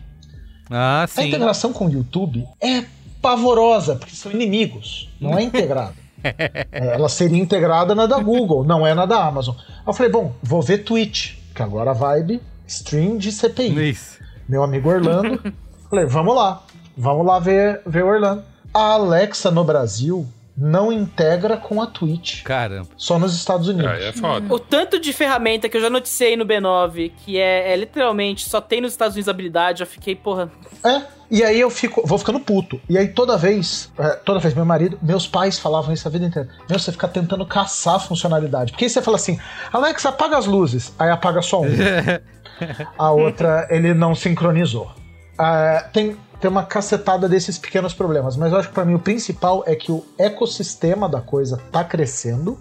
Ah, 0.69 1.03
A 1.03 1.07
sim. 1.07 1.27
integração 1.27 1.71
com 1.71 1.86
o 1.88 1.89
YouTube 1.89 2.45
é 2.62 2.83
pavorosa, 3.21 3.95
porque 3.95 4.15
são 4.15 4.31
inimigos, 4.31 5.10
não 5.19 5.38
é 5.38 5.43
integrada. 5.43 5.93
É, 6.23 6.95
ela 6.95 7.07
seria 7.07 7.38
integrada 7.38 7.93
na 7.93 8.05
da 8.07 8.17
Google, 8.17 8.63
não 8.65 8.86
é 8.86 8.93
na 8.93 9.05
da 9.05 9.23
Amazon. 9.23 9.55
Aí 9.55 9.83
eu 9.86 9.93
falei, 9.93 10.12
bom, 10.12 10.33
vou 10.41 10.62
ver 10.63 10.79
Twitch, 10.79 11.36
que 11.53 11.62
agora 11.62 11.91
a 11.91 11.93
vibe 11.93 12.41
stream 12.65 13.17
de 13.17 13.31
CPI. 13.31 13.91
Isso. 13.91 14.17
Meu 14.49 14.63
amigo 14.63 14.89
Orlando, 14.89 15.39
falei, 15.89 16.05
vamos 16.05 16.36
lá, 16.36 16.63
vamos 16.97 17.25
lá 17.25 17.38
ver, 17.39 17.81
ver 17.86 18.03
o 18.03 18.07
Orlando. 18.07 18.43
A 18.73 18.93
Alexa 18.93 19.51
no 19.51 19.63
Brasil 19.63 20.27
não 20.57 20.91
integra 20.91 21.55
com 21.55 21.81
a 21.81 21.85
Twitch. 21.85 22.41
Caramba. 22.41 22.87
Só 22.97 23.19
nos 23.19 23.35
Estados 23.35 23.67
Unidos. 23.67 23.91
Aí 23.91 24.05
é 24.05 24.11
foda. 24.11 24.51
O 24.51 24.57
tanto 24.57 24.99
de 24.99 25.13
ferramenta 25.13 25.69
que 25.69 25.77
eu 25.77 25.81
já 25.81 25.89
noticiei 25.89 26.35
no 26.35 26.45
B9, 26.45 27.11
que 27.17 27.37
é, 27.37 27.71
é 27.71 27.75
literalmente 27.75 28.49
só 28.49 28.59
tem 28.59 28.81
nos 28.81 28.93
Estados 28.93 29.15
Unidos 29.15 29.29
habilidade, 29.29 29.79
já 29.79 29.85
fiquei, 29.85 30.15
porra. 30.15 30.51
É. 30.83 31.01
E 31.29 31.43
aí 31.43 31.59
eu 31.59 31.69
fico, 31.69 32.07
vou 32.07 32.17
ficando 32.17 32.39
puto. 32.39 32.79
E 32.89 32.97
aí 32.97 33.09
toda 33.09 33.37
vez, 33.37 33.91
é, 33.99 34.09
toda 34.15 34.39
vez, 34.39 34.53
meu 34.53 34.65
marido, 34.65 34.97
meus 35.01 35.27
pais 35.27 35.59
falavam 35.59 35.93
isso 35.93 36.07
a 36.07 36.11
vida 36.11 36.25
inteira. 36.25 36.49
Meu, 36.69 36.79
você 36.79 36.91
fica 36.91 37.07
tentando 37.07 37.45
caçar 37.45 37.99
funcionalidade. 37.99 38.71
Porque 38.71 38.85
aí 38.85 38.89
você 38.89 39.01
fala 39.01 39.17
assim, 39.17 39.37
Alexa, 39.71 40.09
apaga 40.09 40.37
as 40.37 40.45
luzes. 40.45 40.93
Aí 40.97 41.09
apaga 41.09 41.41
só 41.41 41.61
uma. 41.61 41.69
a 42.97 43.11
outra, 43.11 43.67
ele 43.69 43.93
não 43.93 44.15
sincronizou. 44.15 44.91
Ah, 45.37 45.87
tem, 45.93 46.17
tem 46.39 46.50
uma 46.50 46.63
cacetada 46.63 47.28
desses 47.28 47.58
pequenos 47.58 47.93
problemas, 47.93 48.38
mas 48.38 48.52
eu 48.52 48.60
acho 48.60 48.69
que 48.69 48.73
para 48.73 48.86
mim 48.86 48.93
o 48.93 49.00
principal 49.00 49.63
é 49.65 49.76
que 49.76 49.91
o 49.91 50.06
ecossistema 50.17 51.10
da 51.10 51.19
coisa 51.19 51.60
tá 51.71 51.84
crescendo, 51.84 52.58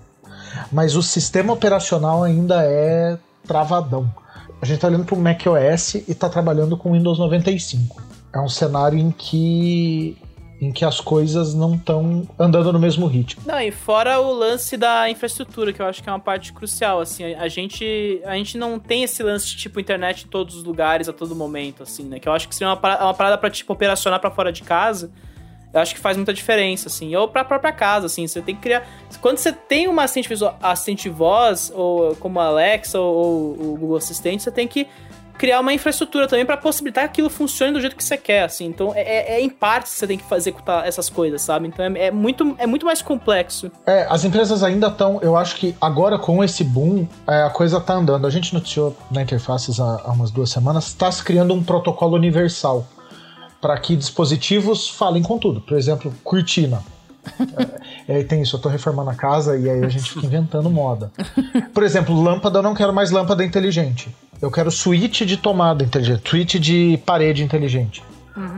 mas 0.72 0.96
o 0.96 1.02
sistema 1.02 1.52
operacional 1.52 2.22
ainda 2.24 2.62
é 2.62 3.18
travadão. 3.46 4.10
A 4.60 4.64
gente 4.64 4.80
tá 4.80 4.88
olhando 4.88 5.04
pro 5.04 5.16
macOS 5.16 5.96
e 6.08 6.14
tá 6.14 6.28
trabalhando 6.28 6.76
com 6.76 6.92
Windows 6.92 7.18
95. 7.18 8.02
É 8.32 8.40
um 8.40 8.48
cenário 8.48 8.98
em 8.98 9.10
que 9.10 10.16
em 10.60 10.72
que 10.72 10.84
as 10.84 11.00
coisas 11.00 11.54
não 11.54 11.74
estão 11.74 12.26
andando 12.38 12.72
no 12.72 12.78
mesmo 12.78 13.06
ritmo. 13.06 13.42
Não, 13.46 13.60
e 13.60 13.70
fora 13.70 14.18
o 14.20 14.32
lance 14.32 14.76
da 14.76 15.08
infraestrutura, 15.10 15.72
que 15.72 15.82
eu 15.82 15.86
acho 15.86 16.02
que 16.02 16.08
é 16.08 16.12
uma 16.12 16.18
parte 16.18 16.52
crucial, 16.52 17.00
assim, 17.00 17.34
a, 17.34 17.42
a 17.42 17.48
gente 17.48 18.20
a 18.24 18.34
gente 18.36 18.56
não 18.56 18.78
tem 18.78 19.02
esse 19.02 19.22
lance 19.22 19.46
de, 19.48 19.56
tipo, 19.56 19.78
internet 19.78 20.24
em 20.24 20.28
todos 20.28 20.56
os 20.56 20.64
lugares, 20.64 21.08
a 21.08 21.12
todo 21.12 21.36
momento, 21.36 21.82
assim, 21.82 22.04
né, 22.04 22.18
que 22.18 22.28
eu 22.28 22.32
acho 22.32 22.48
que 22.48 22.54
seria 22.54 22.68
uma 22.68 22.76
parada, 22.76 23.04
uma 23.04 23.14
parada 23.14 23.38
pra, 23.38 23.50
tipo, 23.50 23.72
operacionar 23.72 24.18
pra 24.18 24.30
fora 24.30 24.50
de 24.50 24.62
casa, 24.62 25.10
eu 25.74 25.80
acho 25.80 25.94
que 25.94 26.00
faz 26.00 26.16
muita 26.16 26.32
diferença, 26.32 26.88
assim, 26.88 27.14
ou 27.14 27.28
pra 27.28 27.44
própria 27.44 27.72
casa, 27.72 28.06
assim, 28.06 28.26
você 28.26 28.40
tem 28.40 28.54
que 28.54 28.62
criar... 28.62 28.86
Quando 29.20 29.36
você 29.36 29.52
tem 29.52 29.88
uma 29.88 30.04
assistente, 30.04 30.28
visual, 30.28 30.58
assistente 30.62 31.08
voz, 31.10 31.70
ou 31.74 32.16
como 32.16 32.40
a 32.40 32.46
Alexa, 32.46 32.98
ou, 32.98 33.14
ou 33.14 33.74
o 33.74 33.76
Google 33.76 33.96
Assistente, 33.96 34.42
você 34.42 34.50
tem 34.50 34.66
que 34.66 34.86
criar 35.36 35.60
uma 35.60 35.72
infraestrutura 35.72 36.26
também 36.26 36.46
para 36.46 36.56
possibilitar 36.56 37.04
que 37.04 37.10
aquilo 37.10 37.30
funcione 37.30 37.72
do 37.72 37.80
jeito 37.80 37.94
que 37.94 38.04
você 38.04 38.16
quer, 38.16 38.44
assim. 38.44 38.66
Então, 38.66 38.92
é, 38.94 39.36
é 39.36 39.40
em 39.40 39.48
parte 39.48 39.90
que 39.90 39.98
você 39.98 40.06
tem 40.06 40.18
que 40.18 40.24
fazer 40.24 40.46
executar 40.46 40.86
essas 40.86 41.08
coisas, 41.08 41.42
sabe? 41.42 41.68
Então, 41.68 41.84
é, 41.84 42.06
é, 42.06 42.10
muito, 42.10 42.54
é 42.58 42.66
muito 42.66 42.86
mais 42.86 43.02
complexo. 43.02 43.70
É, 43.86 44.06
as 44.08 44.24
empresas 44.24 44.62
ainda 44.62 44.86
estão, 44.88 45.18
eu 45.22 45.36
acho 45.36 45.56
que 45.56 45.74
agora 45.80 46.18
com 46.18 46.42
esse 46.42 46.62
boom, 46.62 47.06
é, 47.26 47.42
a 47.42 47.50
coisa 47.50 47.80
tá 47.80 47.94
andando. 47.94 48.26
A 48.26 48.30
gente 48.30 48.54
noticiou 48.54 48.96
na 49.10 49.22
Interfaces 49.22 49.80
há, 49.80 50.02
há 50.04 50.12
umas 50.12 50.30
duas 50.30 50.50
semanas, 50.50 50.86
está 50.86 51.10
se 51.10 51.22
criando 51.22 51.52
um 51.52 51.62
protocolo 51.62 52.16
universal 52.16 52.86
para 53.60 53.76
que 53.78 53.96
dispositivos 53.96 54.88
falem 54.88 55.22
com 55.22 55.38
tudo. 55.38 55.60
Por 55.60 55.76
exemplo, 55.76 56.12
cortina. 56.22 56.82
É, 58.06 58.16
aí 58.16 58.24
tem 58.24 58.40
isso, 58.40 58.54
eu 58.54 58.60
tô 58.60 58.68
reformando 58.68 59.10
a 59.10 59.14
casa 59.14 59.58
e 59.58 59.68
aí 59.68 59.84
a 59.84 59.88
gente 59.88 60.10
fica 60.10 60.24
inventando 60.24 60.70
moda. 60.70 61.10
Por 61.74 61.82
exemplo, 61.82 62.14
lâmpada, 62.22 62.60
eu 62.60 62.62
não 62.62 62.72
quero 62.72 62.92
mais 62.92 63.10
lâmpada 63.10 63.44
inteligente. 63.44 64.14
Eu 64.40 64.50
quero 64.50 64.70
switch 64.70 65.22
de 65.22 65.36
tomada 65.36 65.82
inteligente, 65.84 66.28
switch 66.28 66.54
de 66.56 67.00
parede 67.06 67.42
inteligente. 67.42 68.02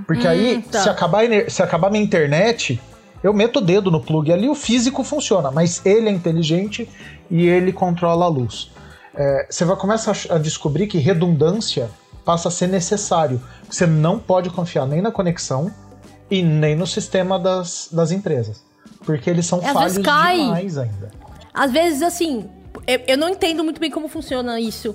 Porque 0.06 0.26
aí, 0.26 0.56
Hum, 0.56 0.62
tá. 0.62 0.82
se, 0.82 0.88
acabar, 0.88 1.24
se 1.48 1.62
acabar 1.62 1.90
minha 1.90 2.02
internet, 2.02 2.80
eu 3.22 3.32
meto 3.32 3.58
o 3.58 3.60
dedo 3.60 3.90
no 3.90 4.00
plug 4.00 4.32
ali, 4.32 4.48
o 4.48 4.54
físico 4.54 5.04
funciona, 5.04 5.50
mas 5.50 5.84
ele 5.86 6.08
é 6.08 6.12
inteligente 6.12 6.88
e 7.30 7.46
ele 7.46 7.72
controla 7.72 8.24
a 8.24 8.28
luz. 8.28 8.70
É, 9.14 9.46
você 9.48 9.64
vai 9.64 9.76
começar 9.76 10.16
a 10.30 10.38
descobrir 10.38 10.86
que 10.86 10.98
redundância 10.98 11.90
passa 12.24 12.48
a 12.48 12.50
ser 12.50 12.66
necessário. 12.68 13.40
Você 13.68 13.86
não 13.86 14.18
pode 14.18 14.50
confiar 14.50 14.86
nem 14.86 15.00
na 15.00 15.10
conexão 15.10 15.72
e 16.30 16.42
nem 16.42 16.76
no 16.76 16.86
sistema 16.86 17.38
das, 17.38 17.88
das 17.90 18.10
empresas. 18.10 18.62
Porque 19.04 19.30
eles 19.30 19.46
são 19.46 19.60
às 19.60 19.72
falhos 19.72 19.94
demais 19.94 20.76
ainda. 20.76 21.10
Às 21.54 21.72
vezes, 21.72 22.02
assim, 22.02 22.48
eu, 22.86 23.00
eu 23.08 23.16
não 23.16 23.28
entendo 23.28 23.64
muito 23.64 23.80
bem 23.80 23.90
como 23.90 24.08
funciona 24.08 24.60
isso. 24.60 24.94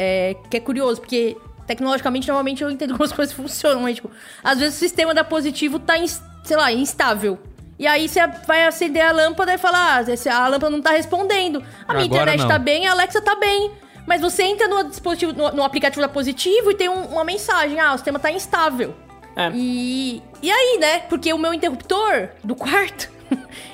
É, 0.00 0.36
que 0.48 0.56
é 0.56 0.60
curioso, 0.60 1.00
porque 1.00 1.36
tecnologicamente, 1.66 2.28
normalmente 2.28 2.62
eu 2.62 2.70
entendo 2.70 2.92
como 2.96 3.04
as 3.04 3.12
coisas 3.12 3.34
funcionam, 3.34 3.82
mas, 3.82 3.96
tipo, 3.96 4.08
às 4.44 4.58
vezes 4.58 4.76
o 4.76 4.78
sistema 4.78 5.12
da 5.12 5.24
positivo 5.24 5.78
tá, 5.78 5.94
sei 6.44 6.56
lá, 6.56 6.72
instável. 6.72 7.38
E 7.78 7.86
aí 7.86 8.08
você 8.08 8.24
vai 8.46 8.66
acender 8.66 9.02
a 9.04 9.12
lâmpada 9.12 9.54
e 9.54 9.58
falar, 9.58 10.04
ah, 10.04 10.44
a 10.44 10.48
lâmpada 10.48 10.70
não 10.70 10.82
tá 10.82 10.90
respondendo. 10.90 11.62
A 11.86 11.94
minha 11.94 12.06
Agora 12.06 12.22
internet 12.22 12.40
não. 12.40 12.48
tá 12.48 12.58
bem, 12.58 12.86
a 12.86 12.92
Alexa 12.92 13.20
tá 13.20 13.34
bem. 13.36 13.72
Mas 14.06 14.20
você 14.20 14.42
entra 14.42 14.66
no 14.66 14.84
dispositivo, 14.84 15.32
no, 15.32 15.50
no 15.52 15.62
aplicativo 15.62 16.00
da 16.00 16.08
positivo 16.08 16.70
e 16.70 16.74
tem 16.74 16.88
um- 16.88 17.06
uma 17.06 17.24
mensagem, 17.24 17.78
ah, 17.78 17.92
o 17.92 17.96
sistema 17.98 18.18
tá 18.18 18.32
instável. 18.32 18.94
É. 19.36 19.50
E, 19.54 20.22
e 20.42 20.50
aí, 20.50 20.78
né? 20.80 21.00
Porque 21.08 21.32
o 21.32 21.38
meu 21.38 21.52
interruptor 21.54 22.30
do 22.42 22.56
quarto, 22.56 23.08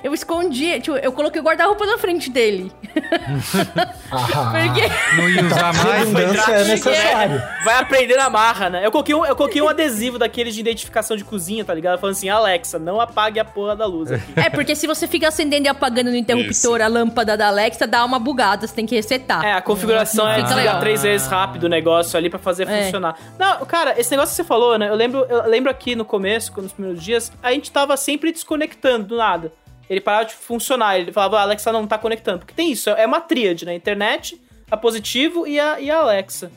eu 0.03 0.13
escondi, 0.15 0.81
tipo, 0.81 0.97
eu 0.97 1.13
coloquei 1.13 1.41
o 1.41 1.45
guarda-roupa 1.45 1.85
na 1.87 1.99
frente 1.99 2.31
dele. 2.31 2.73
Ah, 4.17 4.53
Porque- 4.53 5.17
Não 5.17 5.29
ia 5.29 5.45
usar 5.45 5.73
mais. 5.75 5.99
redundância 6.09 6.53
é 6.53 6.65
necessário. 6.65 7.43
Vai 7.65 7.79
aprender 7.81 8.17
na 8.17 8.31
marra, 8.31 8.71
né? 8.71 8.87
Eu 8.87 8.93
coloquei, 8.93 9.13
um, 9.15 9.25
eu 9.25 9.35
coloquei 9.35 9.61
um 9.61 9.69
adesivo 9.69 10.19
daqueles 10.19 10.55
de 10.55 10.61
identificação 10.61 11.17
de 11.17 11.25
cozinha, 11.25 11.65
tá 11.65 11.75
ligado? 11.75 11.99
Falando 11.99 12.15
assim, 12.15 12.29
Alexa, 12.29 12.79
não 12.79 13.01
apague 13.01 13.41
a 13.41 13.45
porra 13.45 13.75
da 13.75 13.87
luz 13.87 14.13
aqui. 14.13 14.33
É, 14.37 14.49
porque 14.49 14.77
se 14.77 14.87
você 14.87 15.09
fica 15.09 15.27
acendendo 15.29 15.67
e 15.67 15.69
apagando 15.69 16.11
no 16.11 16.17
interruptor 16.17 16.81
a 16.81 16.87
lâmpada 16.87 17.37
da 17.37 17.49
Alexa, 17.49 17.87
dá 17.87 18.05
uma 18.05 18.19
bugada, 18.21 18.67
você 18.67 18.75
tem 18.75 18.87
que 18.87 18.95
resetar. 18.95 19.45
É, 19.45 19.53
a 19.55 19.61
configuração 19.63 20.29
é 20.29 20.35
Fica 20.37 20.47
desligar 20.49 20.67
legal. 20.75 20.81
três 20.81 21.03
vezes 21.03 21.27
rápido 21.27 21.65
o 21.65 21.69
negócio 21.69 22.17
ali 22.17 22.31
pra 22.31 22.39
fazer 22.39 22.69
É. 22.69 22.85
funcionar. 22.85 23.17
Não, 23.39 23.65
cara, 23.67 23.99
esse 23.99 24.11
negócio 24.13 24.31
que 24.31 24.37
você 24.37 24.45
falou, 24.45 24.79
né? 24.79 24.89
Eu 24.89 24.95
lembro, 24.95 25.27
eu 25.29 25.49
lembro 25.49 25.71
aqui 25.71 25.97
no 25.97 26.05
começo, 26.05 26.53
nos 26.61 26.73
primeiros 26.73 27.03
dias, 27.03 27.33
a 27.43 27.51
gente 27.51 27.71
tava 27.73 27.97
sempre 27.97 28.31
desconectando 28.31 29.07
do 29.07 29.17
nada. 29.17 29.44
Ele 29.89 30.01
parava 30.01 30.25
de 30.25 30.35
funcionar, 30.35 30.99
ele 30.99 31.13
falava, 31.13 31.39
"Ah, 31.39 31.43
Alexa 31.43 31.73
não 31.73 31.87
tá 31.87 31.99
conectando. 31.99 32.41
Porque 32.41 32.55
tem 32.55 32.71
isso, 32.71 32.91
é 32.91 33.07
uma 33.07 33.21
tríade, 33.21 33.67
né? 33.67 33.75
Internet, 33.75 34.41
a 34.71 34.77
positivo 34.77 35.47
e 35.47 35.59
a, 35.61 35.81
e 35.81 35.91
a 35.91 35.99
Alexa. 35.99 36.51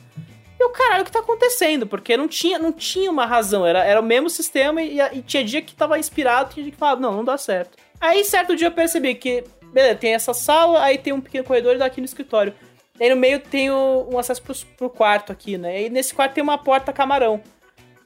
E 0.58 0.64
o 0.64 0.70
caralho, 0.70 1.02
o 1.02 1.04
que 1.04 1.12
tá 1.12 1.20
acontecendo? 1.20 1.86
Porque 1.86 2.16
não 2.16 2.26
tinha, 2.26 2.58
não 2.58 2.72
tinha 2.72 3.10
uma 3.10 3.24
razão, 3.24 3.64
era, 3.64 3.84
era 3.84 4.00
o 4.00 4.02
mesmo 4.02 4.28
sistema 4.28 4.82
e, 4.82 4.98
e 5.00 5.22
tinha 5.22 5.44
dia 5.44 5.62
que 5.62 5.74
tava 5.74 5.98
inspirado, 5.98 6.52
tinha 6.52 6.64
dia 6.64 6.72
que 6.72 6.78
falava, 6.78 7.00
não, 7.00 7.12
não 7.12 7.24
dá 7.24 7.38
certo. 7.38 7.78
Aí, 8.00 8.24
certo 8.24 8.56
dia 8.56 8.66
eu 8.66 8.72
percebi 8.72 9.14
que, 9.14 9.44
beleza, 9.72 9.94
tem 9.94 10.14
essa 10.14 10.34
sala, 10.34 10.82
aí 10.82 10.98
tem 10.98 11.12
um 11.12 11.20
pequeno 11.20 11.44
corredor 11.44 11.76
e 11.76 11.78
daqui 11.78 12.00
no 12.00 12.04
escritório. 12.04 12.52
Aí 13.00 13.08
no 13.08 13.16
meio 13.16 13.38
tem 13.38 13.70
um 13.70 14.18
acesso 14.18 14.42
pro, 14.42 14.54
pro 14.76 14.90
quarto 14.90 15.30
aqui, 15.30 15.56
né? 15.56 15.82
E 15.82 15.90
nesse 15.90 16.12
quarto 16.12 16.34
tem 16.34 16.42
uma 16.42 16.58
porta 16.58 16.92
camarão. 16.92 17.40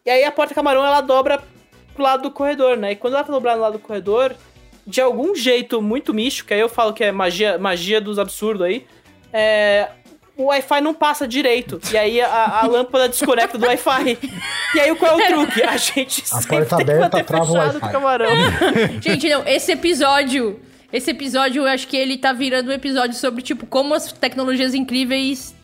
E 0.05 0.11
aí 0.11 0.23
a 0.23 0.31
porta 0.31 0.55
camarão, 0.55 0.85
ela 0.85 1.01
dobra 1.01 1.43
pro 1.95 2.03
lado 2.03 2.25
do 2.25 2.31
corredor, 2.31 2.77
né? 2.77 2.93
E 2.93 2.97
quando 2.97 3.15
ela 3.15 3.25
tá 3.25 3.33
dobrada 3.33 3.57
no 3.57 3.63
lado 3.63 3.73
do 3.75 3.79
corredor, 3.79 4.37
de 4.87 5.01
algum 5.01 5.35
jeito 5.35 5.81
muito 5.81 6.13
místico, 6.13 6.49
que 6.49 6.55
aí 6.55 6.61
eu 6.61 6.69
falo 6.69 6.93
que 6.93 7.05
é 7.05 7.13
magia, 7.13 7.59
magia 7.59 8.01
dos 8.01 8.19
absurdos 8.19 8.67
aí, 8.67 8.87
é, 9.33 9.89
o 10.37 10.45
Wi-Fi 10.45 10.81
não 10.81 10.95
passa 10.95 11.27
direito. 11.27 11.81
E 11.93 11.97
aí 11.97 12.21
a, 12.21 12.61
a 12.63 12.67
lâmpada 12.69 13.09
desconecta 13.09 13.59
do 13.59 13.67
Wi-Fi. 13.67 14.19
E 14.75 14.81
aí 14.81 14.95
qual 14.97 15.19
é 15.21 15.25
o 15.25 15.27
truque? 15.27 15.63
A 15.63 15.77
gente 15.77 16.23
A 16.23 16.41
sempre 16.41 16.57
porta 16.57 16.77
tem 16.77 16.87
que 16.87 16.93
aberta 16.93 17.17
manter 17.17 17.25
trava 17.25 17.51
o 17.51 17.55
Wi-Fi. 17.55 17.93
camarão. 17.93 18.31
Gente, 19.01 19.29
não, 19.29 19.47
esse 19.47 19.73
episódio. 19.73 20.61
Esse 20.93 21.11
episódio, 21.11 21.63
eu 21.63 21.67
acho 21.67 21.89
que 21.89 21.97
ele 21.97 22.19
tá 22.19 22.35
virando 22.35 22.69
um 22.69 22.73
episódio 22.73 23.17
sobre, 23.17 23.41
tipo, 23.41 23.65
como 23.67 23.95
as 23.95 24.13
tecnologias 24.13 24.75
incríveis 24.75 25.55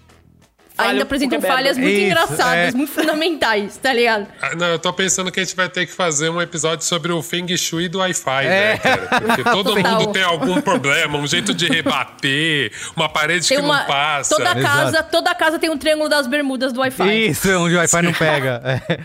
ainda 0.79 1.03
apresentam 1.03 1.41
falhas 1.41 1.77
muito 1.77 1.91
Isso, 1.93 2.07
engraçadas, 2.07 2.75
é. 2.75 2.77
muito 2.77 2.93
fundamentais, 2.93 3.77
tá 3.77 3.93
ligado? 3.93 4.27
Ah, 4.41 4.55
Não, 4.55 4.67
eu 4.69 4.79
tô 4.79 4.93
pensando 4.93 5.31
que 5.33 5.41
a 5.41 5.45
gente 5.45 5.57
vai 5.57 5.69
ter 5.69 5.85
que 5.87 5.93
fazer 5.93 6.29
um 6.31 6.41
episódio 6.41 6.85
sobre 6.85 7.13
o 7.13 7.23
Feng 7.23 7.47
Shui 7.57 7.89
do 7.89 7.99
Wi-Fi, 7.99 8.45
É. 8.45 8.49
né, 8.49 8.79
cara? 8.79 9.09
Porque 9.21 9.43
todo 9.45 9.75
Total. 9.75 9.93
mundo 10.01 10.13
tem 10.13 10.23
algum 10.23 10.61
problema, 10.61 11.19
um 11.19 11.27
jeito 11.27 11.53
de 11.53 11.67
rebater, 11.67 12.73
uma 12.97 13.09
parede 13.09 13.47
Tem 13.49 13.59
que 13.59 13.65
uma. 13.65 13.81
não 13.81 13.87
passa. 13.87 14.37
Toda 14.37 14.55
casa, 14.55 15.03
toda 15.03 15.35
casa 15.35 15.59
tem 15.59 15.69
um 15.71 15.77
triângulo 15.77 16.09
das 16.09 16.27
bermudas 16.27 16.73
do 16.73 16.81
Wi-Fi. 16.81 17.29
Isso, 17.31 17.51
é 17.51 17.57
onde 17.59 17.75
o 17.75 17.79
Wi-Fi 17.79 18.03
não 18.03 18.13
pega. 18.13 18.63
É. 18.65 18.99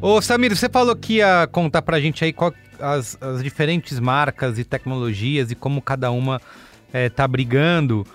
Ô, 0.00 0.20
Samir, 0.20 0.54
você 0.54 0.68
falou 0.68 0.94
que 0.94 1.14
ia 1.14 1.48
contar 1.50 1.80
pra 1.82 1.98
gente 1.98 2.24
aí 2.24 2.32
qual- 2.32 2.52
as, 2.78 3.16
as 3.20 3.42
diferentes 3.42 3.98
marcas 3.98 4.58
e 4.58 4.64
tecnologias 4.64 5.50
e 5.50 5.54
como 5.54 5.80
cada 5.80 6.10
uma 6.10 6.40
é, 6.94 7.08
tá 7.08 7.26
brigando. 7.26 8.06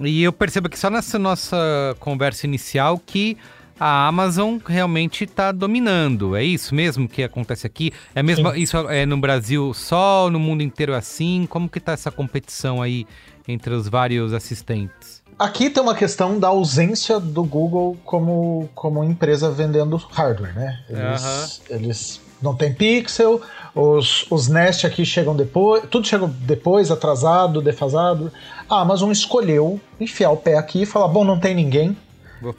E 0.00 0.22
eu 0.22 0.32
percebo 0.32 0.70
que 0.70 0.78
só 0.78 0.88
nessa 0.88 1.18
nossa 1.18 1.94
conversa 2.00 2.46
inicial 2.46 2.98
que 2.98 3.36
a 3.78 4.06
Amazon 4.06 4.56
realmente 4.64 5.26
tá 5.26 5.52
dominando. 5.52 6.34
É 6.34 6.42
isso 6.42 6.74
mesmo 6.74 7.06
que 7.06 7.22
acontece 7.22 7.66
aqui? 7.66 7.92
É 8.14 8.22
mesmo 8.22 8.54
isso 8.54 8.78
é 8.88 9.04
no 9.04 9.18
Brasil 9.18 9.74
só, 9.74 10.30
no 10.30 10.40
mundo 10.40 10.62
inteiro 10.62 10.94
é 10.94 10.96
assim? 10.96 11.46
Como 11.48 11.68
que 11.68 11.78
tá 11.78 11.92
essa 11.92 12.10
competição 12.10 12.80
aí 12.80 13.06
entre 13.46 13.74
os 13.74 13.86
vários 13.86 14.32
assistentes? 14.32 15.22
Aqui 15.38 15.68
tem 15.68 15.82
uma 15.82 15.94
questão 15.94 16.38
da 16.38 16.48
ausência 16.48 17.18
do 17.18 17.42
Google 17.42 17.98
como, 18.04 18.68
como 18.74 19.02
empresa 19.02 19.50
vendendo 19.50 19.96
hardware, 19.96 20.54
né? 20.54 20.84
Eles, 20.88 21.62
eles 21.68 22.20
não 22.42 22.54
têm 22.54 22.72
pixel, 22.72 23.40
os, 23.74 24.26
os 24.30 24.48
Nest 24.48 24.86
aqui 24.86 25.04
chegam 25.04 25.34
depois, 25.34 25.84
tudo 25.90 26.06
chega 26.06 26.26
depois, 26.26 26.90
atrasado, 26.90 27.62
defasado. 27.62 28.32
A 28.68 28.80
Amazon 28.80 29.10
escolheu 29.10 29.80
enfiar 30.00 30.30
o 30.30 30.36
pé 30.36 30.56
aqui 30.56 30.82
e 30.82 30.86
falar: 30.86 31.08
bom, 31.08 31.24
não 31.24 31.38
tem 31.38 31.54
ninguém, 31.54 31.96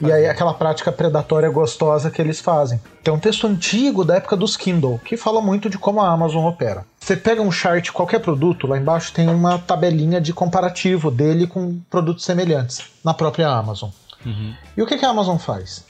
E 0.00 0.10
aí 0.10 0.26
aquela 0.26 0.54
prática 0.54 0.90
predatória 0.90 1.48
gostosa 1.50 2.10
que 2.10 2.20
eles 2.20 2.40
fazem. 2.40 2.80
Tem 3.02 3.12
um 3.12 3.18
texto 3.18 3.46
antigo 3.46 4.04
da 4.04 4.16
época 4.16 4.34
dos 4.34 4.56
Kindle 4.56 4.98
que 5.04 5.16
fala 5.16 5.42
muito 5.42 5.68
de 5.68 5.76
como 5.76 6.00
a 6.00 6.10
Amazon 6.10 6.46
opera. 6.46 6.86
Você 6.98 7.14
pega 7.14 7.42
um 7.42 7.52
chart, 7.52 7.90
qualquer 7.90 8.20
produto, 8.20 8.66
lá 8.66 8.78
embaixo 8.78 9.12
tem 9.12 9.28
uma 9.28 9.58
tabelinha 9.58 10.20
de 10.20 10.32
comparativo 10.32 11.10
dele 11.10 11.46
com 11.46 11.78
produtos 11.90 12.24
semelhantes 12.24 12.82
na 13.04 13.12
própria 13.12 13.48
Amazon. 13.48 13.90
Uhum. 14.24 14.54
E 14.74 14.82
o 14.82 14.86
que, 14.86 14.96
que 14.96 15.04
a 15.04 15.10
Amazon 15.10 15.36
faz? 15.36 15.84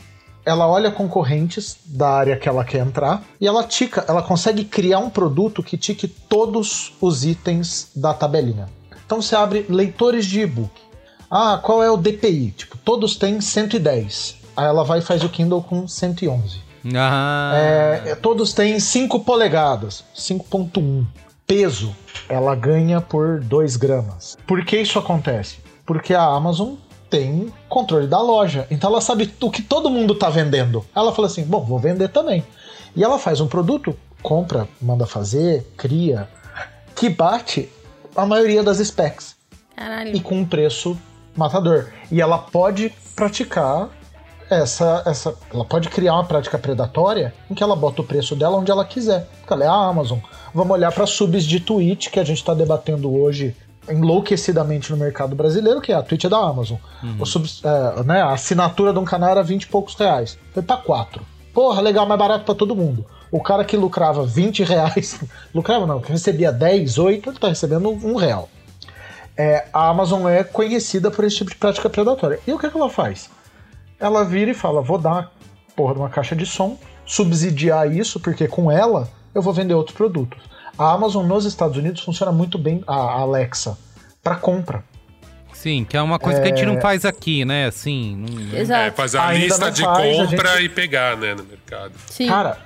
Ela 0.44 0.66
olha 0.68 0.90
concorrentes 0.90 1.78
da 1.86 2.08
área 2.08 2.36
que 2.36 2.48
ela 2.48 2.64
quer 2.64 2.78
entrar 2.86 3.22
e 3.40 3.46
ela 3.46 3.64
tica, 3.64 4.04
ela 4.06 4.22
consegue 4.22 4.64
criar 4.64 4.98
um 4.98 5.08
produto 5.08 5.62
que 5.62 5.78
tique 5.78 6.06
todos 6.06 6.92
os 7.00 7.24
itens 7.24 7.90
da 7.96 8.12
tabelinha. 8.12 8.68
Então 9.06 9.22
você 9.22 9.34
abre 9.34 9.64
leitores 9.68 10.26
de 10.26 10.40
e-book. 10.40 10.70
Ah, 11.30 11.58
qual 11.62 11.82
é 11.82 11.90
o 11.90 11.96
DPI? 11.96 12.50
Tipo, 12.56 12.76
todos 12.78 13.16
têm 13.16 13.40
110. 13.40 14.36
Aí 14.56 14.66
ela 14.66 14.84
vai 14.84 14.98
e 14.98 15.02
faz 15.02 15.24
o 15.24 15.28
Kindle 15.28 15.62
com 15.62 15.88
111. 15.88 16.60
Ah, 16.94 17.52
É, 18.10 18.14
todos 18.14 18.52
têm 18.52 18.78
5 18.78 19.20
polegadas, 19.20 20.04
5.1. 20.14 21.06
Peso, 21.46 21.94
ela 22.28 22.54
ganha 22.54 23.00
por 23.00 23.40
2 23.40 23.76
gramas. 23.76 24.36
Por 24.46 24.64
que 24.64 24.76
isso 24.78 24.98
acontece? 24.98 25.58
Porque 25.84 26.14
a 26.14 26.22
Amazon 26.24 26.74
tem 27.14 27.52
controle 27.68 28.08
da 28.08 28.20
loja. 28.20 28.66
Então 28.68 28.90
ela 28.90 29.00
sabe 29.00 29.32
o 29.40 29.48
que 29.48 29.62
todo 29.62 29.88
mundo 29.88 30.16
tá 30.16 30.28
vendendo. 30.28 30.84
Ela 30.92 31.12
fala 31.12 31.28
assim: 31.28 31.44
bom, 31.44 31.64
vou 31.64 31.78
vender 31.78 32.08
também. 32.08 32.44
E 32.96 33.04
ela 33.04 33.20
faz 33.20 33.40
um 33.40 33.46
produto, 33.46 33.96
compra, 34.20 34.66
manda 34.82 35.06
fazer, 35.06 35.64
cria, 35.76 36.28
que 36.96 37.08
bate 37.08 37.70
a 38.16 38.26
maioria 38.26 38.64
das 38.64 38.78
specs. 38.78 39.36
Caralho. 39.76 40.16
E 40.16 40.20
com 40.20 40.38
um 40.38 40.44
preço 40.44 40.98
matador. 41.36 41.86
E 42.10 42.20
ela 42.20 42.38
pode 42.38 42.92
praticar 43.14 43.88
essa, 44.50 45.04
essa. 45.06 45.36
Ela 45.52 45.64
pode 45.64 45.88
criar 45.90 46.14
uma 46.14 46.24
prática 46.24 46.58
predatória 46.58 47.32
em 47.48 47.54
que 47.54 47.62
ela 47.62 47.76
bota 47.76 48.02
o 48.02 48.04
preço 48.04 48.34
dela 48.34 48.56
onde 48.56 48.72
ela 48.72 48.84
quiser. 48.84 49.28
Porque 49.38 49.52
ela 49.52 49.64
é 49.64 49.68
a 49.68 49.72
Amazon. 49.72 50.18
Vamos 50.52 50.72
olhar 50.72 50.90
para 50.90 51.06
subs 51.06 51.44
de 51.44 51.60
Twitch 51.60 52.10
que 52.10 52.18
a 52.18 52.24
gente 52.24 52.38
está 52.38 52.54
debatendo 52.54 53.12
hoje 53.16 53.54
enlouquecidamente 53.88 54.90
no 54.90 54.96
mercado 54.96 55.34
brasileiro, 55.34 55.80
que 55.80 55.92
é 55.92 55.94
a 55.94 56.02
Twitch 56.02 56.24
é 56.24 56.28
da 56.28 56.38
Amazon. 56.38 56.78
O 57.18 57.26
subs- 57.26 57.62
é, 57.64 58.02
né, 58.04 58.22
a 58.22 58.32
assinatura 58.32 58.92
de 58.92 58.98
um 58.98 59.04
canal 59.04 59.30
era 59.30 59.42
20 59.42 59.64
e 59.64 59.66
poucos 59.68 59.94
reais. 59.94 60.38
Foi 60.52 60.62
para 60.62 60.76
4. 60.76 61.22
Porra, 61.52 61.80
legal, 61.80 62.06
mais 62.06 62.18
barato 62.18 62.44
para 62.44 62.54
todo 62.54 62.74
mundo. 62.74 63.04
O 63.30 63.40
cara 63.40 63.64
que 63.64 63.76
lucrava 63.76 64.24
20 64.24 64.62
reais, 64.64 65.20
lucrava 65.54 65.86
não, 65.86 66.00
que 66.00 66.10
recebia 66.12 66.52
10, 66.52 66.98
8, 66.98 67.30
ele 67.30 67.38
tá 67.38 67.48
recebendo 67.48 67.88
um 67.90 68.14
real. 68.16 68.48
É, 69.36 69.66
a 69.72 69.88
Amazon 69.88 70.28
é 70.28 70.44
conhecida 70.44 71.10
por 71.10 71.24
esse 71.24 71.36
tipo 71.38 71.50
de 71.50 71.56
prática 71.56 71.90
predatória. 71.90 72.38
E 72.46 72.52
o 72.52 72.58
que, 72.58 72.70
que 72.70 72.76
ela 72.76 72.88
faz? 72.88 73.28
Ela 73.98 74.24
vira 74.24 74.50
e 74.50 74.54
fala: 74.54 74.80
vou 74.80 74.98
dar 74.98 75.32
porra 75.74 75.94
de 75.94 76.00
uma 76.00 76.08
caixa 76.08 76.36
de 76.36 76.46
som, 76.46 76.78
subsidiar 77.04 77.90
isso, 77.90 78.20
porque 78.20 78.46
com 78.46 78.70
ela 78.70 79.08
eu 79.34 79.42
vou 79.42 79.52
vender 79.52 79.74
outros 79.74 79.96
produtos. 79.96 80.38
A 80.78 80.92
Amazon 80.92 81.26
nos 81.26 81.44
Estados 81.44 81.76
Unidos 81.76 82.02
funciona 82.02 82.32
muito 82.32 82.58
bem, 82.58 82.82
a 82.86 82.94
Alexa, 83.20 83.76
para 84.22 84.36
compra. 84.36 84.82
sim, 85.52 85.84
que 85.88 85.96
é 85.96 86.02
uma 86.02 86.18
coisa 86.18 86.40
que 86.40 86.46
a 86.46 86.50
gente 86.50 86.62
É. 86.62 86.66
não 86.66 86.78
faz 86.80 87.04
aqui, 87.04 87.44
né? 87.44 87.66
Assim. 87.66 88.16
não- 88.16 88.76
É, 88.76 88.90
fazer 88.90 89.18
a 89.18 89.28
Ainda 89.28 89.44
lista 89.46 89.70
de 89.70 89.82
faz, 89.82 90.16
compra 90.16 90.56
gente- 90.56 90.64
e 90.64 90.68
pegar, 90.68 91.16
né, 91.16 91.34
no 91.34 91.42
mercado. 91.44 91.92
Sim. 92.10 92.26
Cara, 92.26 92.58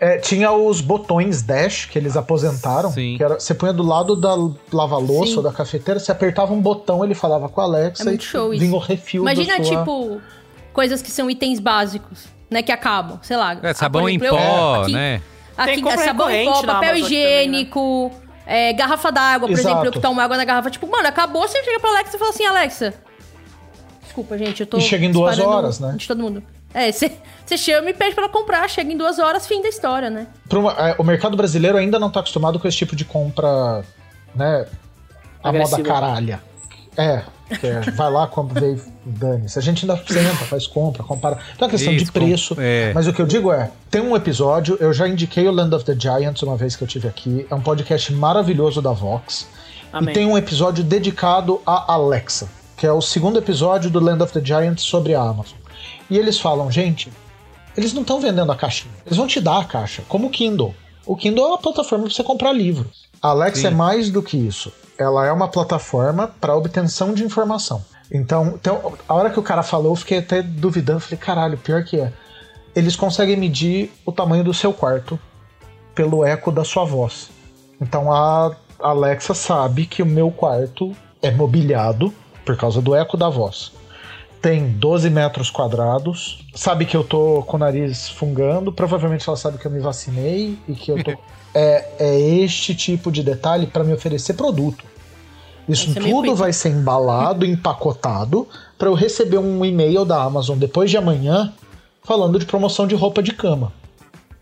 é, 0.00 0.16
tinha 0.18 0.50
os 0.52 0.80
botões 0.80 1.42
Dash 1.42 1.84
que 1.86 1.98
eles 1.98 2.16
aposentaram. 2.16 2.90
Que 2.92 3.18
era, 3.22 3.38
você 3.38 3.52
punha 3.54 3.72
do 3.72 3.82
lado 3.82 4.16
da 4.16 4.34
lava-louça 4.72 5.32
Sim. 5.32 5.36
ou 5.38 5.42
da 5.42 5.52
cafeteira, 5.52 6.00
você 6.00 6.10
apertava 6.10 6.52
um 6.54 6.60
botão, 6.62 7.04
ele 7.04 7.14
falava 7.14 7.48
com 7.50 7.60
a 7.60 7.64
Alexa 7.64 8.02
É 8.02 8.06
muito 8.06 8.22
e 8.22 8.24
show 8.24 8.54
isso. 8.54 8.64
vinha 8.64 8.74
o 8.74 8.78
refil 8.78 9.22
Imagina, 9.22 9.56
sua... 9.62 9.76
tipo, 9.78 10.20
coisas 10.72 11.02
que 11.02 11.10
são 11.10 11.28
itens 11.28 11.58
básicos, 11.60 12.26
né? 12.50 12.62
Que 12.62 12.72
acabam, 12.72 13.18
sei 13.20 13.36
lá. 13.36 13.58
É, 13.62 13.74
sabão 13.74 14.02
por 14.02 14.08
em 14.10 14.16
exemplo, 14.16 14.36
eu- 14.38 14.40
pó, 14.42 14.82
aqui- 14.84 14.92
né? 14.92 15.20
Aqui, 15.58 15.72
Tem 15.74 15.82
compra 15.82 16.04
sabão 16.04 16.30
em 16.30 16.44
pó, 16.44 16.62
papel 16.62 16.96
higiênico, 16.96 18.12
é, 18.46 18.72
garrafa 18.72 19.10
d'água, 19.10 19.48
por 19.48 19.52
Exato. 19.58 19.68
exemplo, 19.68 19.86
eu 19.88 19.92
que 19.92 20.00
tomo 20.00 20.20
água 20.20 20.36
na 20.36 20.44
garrafa. 20.44 20.70
Tipo, 20.70 20.86
mano, 20.86 21.08
acabou, 21.08 21.42
você 21.48 21.62
chega 21.64 21.80
pra 21.80 21.90
Alexa 21.90 22.14
e 22.16 22.18
fala 22.18 22.30
assim, 22.30 22.46
Alexa. 22.46 22.94
Desculpa, 24.04 24.38
gente, 24.38 24.60
eu 24.60 24.66
tô. 24.66 24.78
E 24.78 24.80
chega 24.80 25.04
em 25.04 25.10
duas 25.10 25.38
horas, 25.38 25.80
né? 25.80 25.94
De 25.96 26.06
todo 26.06 26.22
mundo. 26.22 26.42
É, 26.72 26.92
você 26.92 27.10
você 27.44 27.56
chama 27.56 27.90
e 27.90 27.94
pede 27.94 28.14
pra 28.14 28.24
ela 28.24 28.32
comprar, 28.32 28.68
chega 28.68 28.92
em 28.92 28.96
duas 28.96 29.18
horas, 29.18 29.46
fim 29.46 29.60
da 29.62 29.68
história, 29.68 30.10
né? 30.10 30.26
Uma- 30.52 30.72
é, 30.72 30.94
o 30.98 31.02
mercado 31.02 31.36
brasileiro 31.36 31.76
ainda 31.78 31.98
não 31.98 32.10
tá 32.10 32.20
acostumado 32.20 32.58
com 32.60 32.68
esse 32.68 32.76
tipo 32.76 32.94
de 32.94 33.04
compra, 33.04 33.82
né? 34.34 34.66
A 35.42 35.48
Agressiva. 35.48 35.78
moda 35.78 35.88
caralha. 35.88 36.42
É, 36.96 37.22
é, 37.62 37.90
vai 37.92 38.10
lá, 38.10 38.26
compra, 38.26 38.60
vê 38.60 38.74
e 38.74 38.80
dane-se. 39.04 39.58
A 39.58 39.62
gente 39.62 39.88
ainda 39.88 39.96
senta, 40.06 40.44
faz 40.44 40.66
compra, 40.66 41.02
compara. 41.02 41.38
Então 41.54 41.60
é 41.60 41.64
uma 41.66 41.70
questão 41.70 41.92
Isso, 41.92 42.04
de 42.04 42.12
preço. 42.12 42.54
com- 42.54 42.60
é. 42.62 42.92
Mas 42.92 43.06
o 43.06 43.12
que 43.12 43.20
eu 43.22 43.26
digo 43.26 43.52
é: 43.52 43.70
tem 43.90 44.00
um 44.00 44.14
episódio, 44.16 44.76
eu 44.80 44.92
já 44.92 45.08
indiquei 45.08 45.46
o 45.48 45.52
Land 45.52 45.74
of 45.74 45.84
the 45.84 45.94
Giants 45.98 46.42
uma 46.42 46.56
vez 46.56 46.76
que 46.76 46.82
eu 46.82 46.88
tive 46.88 47.08
aqui. 47.08 47.46
É 47.50 47.54
um 47.54 47.60
podcast 47.60 48.12
maravilhoso 48.12 48.82
da 48.82 48.92
Vox. 48.92 49.46
Amém. 49.92 50.10
E 50.10 50.12
tem 50.14 50.26
um 50.26 50.36
episódio 50.36 50.84
dedicado 50.84 51.60
a 51.66 51.94
Alexa, 51.94 52.48
que 52.76 52.86
é 52.86 52.92
o 52.92 53.00
segundo 53.00 53.38
episódio 53.38 53.88
do 53.90 53.98
Land 54.00 54.22
of 54.22 54.32
the 54.32 54.44
Giants 54.44 54.82
sobre 54.82 55.14
a 55.14 55.20
Amazon. 55.22 55.56
E 56.10 56.18
eles 56.18 56.38
falam, 56.38 56.70
gente, 56.70 57.10
eles 57.76 57.92
não 57.94 58.02
estão 58.02 58.20
vendendo 58.20 58.52
a 58.52 58.56
caixinha. 58.56 58.92
Eles 59.06 59.16
vão 59.16 59.26
te 59.26 59.40
dar 59.40 59.60
a 59.60 59.64
caixa, 59.64 60.02
como 60.08 60.26
o 60.26 60.30
Kindle. 60.30 60.74
O 61.06 61.16
Kindle 61.16 61.44
é 61.44 61.48
uma 61.48 61.58
plataforma 61.58 62.04
para 62.04 62.14
você 62.14 62.22
comprar 62.22 62.52
livros. 62.52 63.07
A 63.22 63.28
Alexa 63.28 63.62
Sim. 63.62 63.66
é 63.68 63.70
mais 63.70 64.10
do 64.10 64.22
que 64.22 64.36
isso. 64.36 64.72
Ela 64.96 65.26
é 65.26 65.32
uma 65.32 65.48
plataforma 65.48 66.28
para 66.40 66.56
obtenção 66.56 67.14
de 67.14 67.24
informação. 67.24 67.84
Então, 68.10 68.54
então, 68.54 68.94
a 69.06 69.14
hora 69.14 69.30
que 69.30 69.38
o 69.38 69.42
cara 69.42 69.62
falou, 69.62 69.92
eu 69.92 69.96
fiquei 69.96 70.18
até 70.18 70.42
duvidando. 70.42 71.00
Falei, 71.00 71.18
caralho, 71.18 71.58
pior 71.58 71.84
que 71.84 72.00
é. 72.00 72.12
Eles 72.74 72.96
conseguem 72.96 73.36
medir 73.36 73.92
o 74.04 74.12
tamanho 74.12 74.44
do 74.44 74.54
seu 74.54 74.72
quarto 74.72 75.18
pelo 75.94 76.24
eco 76.24 76.52
da 76.52 76.64
sua 76.64 76.84
voz. 76.84 77.28
Então 77.80 78.12
a 78.12 78.54
Alexa 78.78 79.34
sabe 79.34 79.84
que 79.84 80.02
o 80.02 80.06
meu 80.06 80.30
quarto 80.30 80.94
é 81.20 81.30
mobiliado 81.30 82.14
por 82.44 82.56
causa 82.56 82.80
do 82.80 82.94
eco 82.94 83.16
da 83.16 83.28
voz. 83.28 83.72
Tem 84.40 84.68
12 84.70 85.10
metros 85.10 85.50
quadrados, 85.50 86.46
sabe 86.54 86.86
que 86.86 86.96
eu 86.96 87.02
tô 87.02 87.42
com 87.42 87.56
o 87.56 87.60
nariz 87.60 88.08
fungando, 88.08 88.72
provavelmente 88.72 89.28
ela 89.28 89.36
sabe 89.36 89.58
que 89.58 89.66
eu 89.66 89.70
me 89.70 89.80
vacinei 89.80 90.56
e 90.68 90.74
que 90.74 90.92
eu 90.92 91.02
tô. 91.02 91.10
é, 91.54 91.88
é 91.98 92.20
este 92.20 92.74
tipo 92.74 93.10
de 93.10 93.22
detalhe 93.22 93.66
para 93.66 93.84
me 93.84 93.92
oferecer 93.92 94.34
produto. 94.34 94.84
Isso 95.68 95.90
Isso 95.90 95.98
é 95.98 96.02
tudo 96.02 96.22
creepy. 96.22 96.38
vai 96.38 96.52
ser 96.52 96.70
embalado, 96.70 97.44
empacotado, 97.46 98.48
para 98.78 98.88
eu 98.88 98.94
receber 98.94 99.38
um 99.38 99.64
e-mail 99.64 100.04
da 100.04 100.22
Amazon 100.22 100.58
depois 100.58 100.90
de 100.90 100.96
amanhã 100.96 101.52
falando 102.02 102.38
de 102.38 102.46
promoção 102.46 102.86
de 102.86 102.94
roupa 102.94 103.22
de 103.22 103.32
cama 103.32 103.72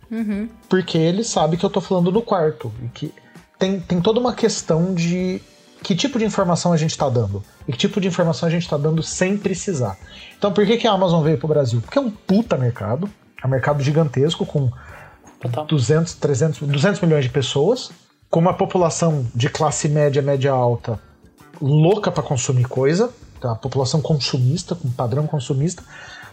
Uhum. 0.09 0.49
porque 0.69 0.97
ele 0.97 1.25
sabe 1.25 1.57
que 1.57 1.65
eu 1.67 1.71
tô 1.71 1.81
falando 1.81 2.13
no 2.13 2.23
quarto. 2.23 2.73
E 2.83 2.87
que 2.89 3.13
tem, 3.59 3.81
tem 3.81 4.01
toda 4.01 4.21
uma 4.21 4.33
questão 4.35 4.95
de 4.95 5.41
que 5.83 5.97
tipo 5.97 6.19
de 6.19 6.25
informação 6.25 6.73
a 6.73 6.77
gente 6.77 6.97
tá 6.97 7.09
dando. 7.09 7.43
E 7.67 7.73
que 7.73 7.79
tipo 7.79 8.01
de 8.01 8.07
informação 8.09 8.49
a 8.49 8.53
gente 8.53 8.69
tá 8.69 8.77
dando 8.77 9.03
sem 9.03 9.37
precisar. 9.37 9.99
Então 10.39 10.53
por 10.53 10.65
que, 10.65 10.77
que 10.77 10.87
a 10.87 10.93
Amazon 10.93 11.23
veio 11.25 11.39
pro 11.39 11.49
Brasil? 11.49 11.81
Porque 11.81 11.99
é 11.99 12.01
um 12.01 12.11
puta 12.11 12.57
mercado. 12.57 13.11
É 13.43 13.47
um 13.47 13.51
mercado 13.51 13.83
gigantesco 13.83 14.47
com 14.47 14.71
200, 15.69 16.15
300, 16.15 16.69
200 16.69 17.01
milhões 17.01 17.25
de 17.25 17.31
pessoas. 17.31 17.91
Com 18.31 18.41
uma 18.41 18.55
população 18.55 19.25
de 19.35 19.49
classe 19.49 19.89
média, 19.89 20.21
média 20.21 20.51
alta 20.51 21.01
louca 21.61 22.11
pra 22.11 22.23
consumir 22.23 22.65
coisa. 22.65 23.11
Tá? 23.41 23.55
População 23.55 24.01
consumista, 24.01 24.75
com 24.75 24.91
padrão 24.91 25.27
consumista. 25.27 25.83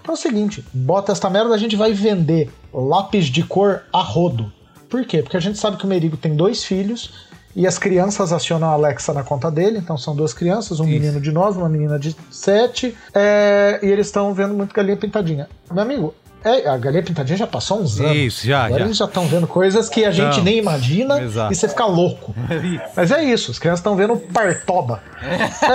Então 0.01 0.15
é 0.15 0.17
o 0.17 0.21
seguinte, 0.21 0.65
bota 0.73 1.13
esta 1.13 1.29
merda, 1.29 1.53
a 1.53 1.57
gente 1.57 1.77
vai 1.77 1.93
vender 1.93 2.51
lápis 2.73 3.27
de 3.27 3.41
cor 3.43 3.83
a 3.91 4.01
rodo. 4.01 4.51
Por 4.89 5.05
quê? 5.05 5.23
Porque 5.23 5.37
a 5.37 5.39
gente 5.39 5.57
sabe 5.57 5.77
que 5.77 5.85
o 5.85 5.87
Merigo 5.87 6.17
tem 6.17 6.35
dois 6.35 6.63
filhos 6.63 7.25
e 7.55 7.65
as 7.65 7.77
crianças 7.77 8.33
acionam 8.33 8.67
a 8.67 8.73
Alexa 8.73 9.13
na 9.13 9.23
conta 9.23 9.49
dele, 9.49 9.77
então 9.77 9.97
são 9.97 10.15
duas 10.15 10.33
crianças, 10.33 10.79
um 10.79 10.85
menino 10.85 11.21
de 11.21 11.31
nove, 11.31 11.57
uma 11.57 11.69
menina 11.69 11.97
de 11.97 12.15
sete, 12.31 12.97
é, 13.13 13.79
e 13.81 13.87
eles 13.87 14.07
estão 14.07 14.33
vendo 14.33 14.53
muito 14.53 14.73
galinha 14.73 14.97
pintadinha. 14.97 15.47
Meu 15.71 15.83
amigo, 15.83 16.13
é, 16.43 16.67
a 16.67 16.77
galinha 16.77 17.03
pintadinha 17.03 17.37
já 17.37 17.47
passou 17.47 17.79
uns 17.81 17.99
anos. 17.99 18.15
Isso, 18.15 18.45
já, 18.47 18.65
Agora 18.65 18.79
já. 18.81 18.85
eles 18.85 18.97
já 18.97 19.05
estão 19.05 19.25
vendo 19.27 19.47
coisas 19.47 19.87
que 19.89 20.03
a 20.05 20.11
gente 20.11 20.37
Não. 20.37 20.43
nem 20.43 20.57
imagina 20.57 21.21
Exato. 21.21 21.51
e 21.53 21.55
você 21.55 21.67
fica 21.69 21.85
louco. 21.85 22.33
Mas 22.95 23.11
é 23.11 23.23
isso, 23.23 23.51
as 23.51 23.59
crianças 23.59 23.79
estão 23.79 23.95
vendo 23.95 24.17
partoba. 24.17 25.01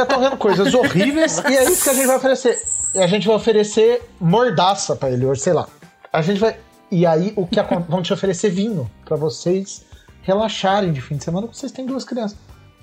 Estão 0.02 0.20
vendo 0.20 0.36
coisas 0.36 0.72
horríveis 0.74 1.38
e 1.48 1.56
é 1.56 1.64
isso 1.70 1.82
que 1.84 1.90
a 1.90 1.94
gente 1.94 2.06
vai 2.06 2.16
oferecer. 2.16 2.58
E 2.94 2.98
a 3.00 3.06
gente 3.06 3.26
vai 3.26 3.36
oferecer 3.36 4.02
mordaça 4.20 4.96
pra 4.96 5.10
ele 5.10 5.24
hoje, 5.26 5.40
sei 5.40 5.52
lá. 5.52 5.68
A 6.12 6.22
gente 6.22 6.40
vai. 6.40 6.56
E 6.90 7.04
aí, 7.04 7.32
o 7.36 7.46
que 7.46 7.60
acon- 7.60 7.84
vão 7.86 8.00
te 8.02 8.12
oferecer 8.12 8.50
vinho 8.50 8.90
pra 9.04 9.16
vocês 9.16 9.84
relaxarem 10.22 10.92
de 10.92 11.00
fim 11.00 11.16
de 11.16 11.24
semana, 11.24 11.46
porque 11.46 11.58
vocês 11.58 11.70
têm 11.72 11.84
duas 11.86 12.04
crianças. 12.04 12.36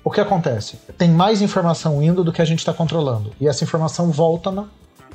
O 0.04 0.10
que 0.10 0.20
acontece? 0.20 0.78
Tem 0.96 1.10
mais 1.10 1.42
informação 1.42 2.00
indo 2.00 2.22
do 2.22 2.32
que 2.32 2.40
a 2.40 2.44
gente 2.44 2.60
está 2.60 2.72
controlando. 2.72 3.32
E 3.40 3.48
essa 3.48 3.64
informação 3.64 4.10
volta 4.12 4.52
na, 4.52 4.66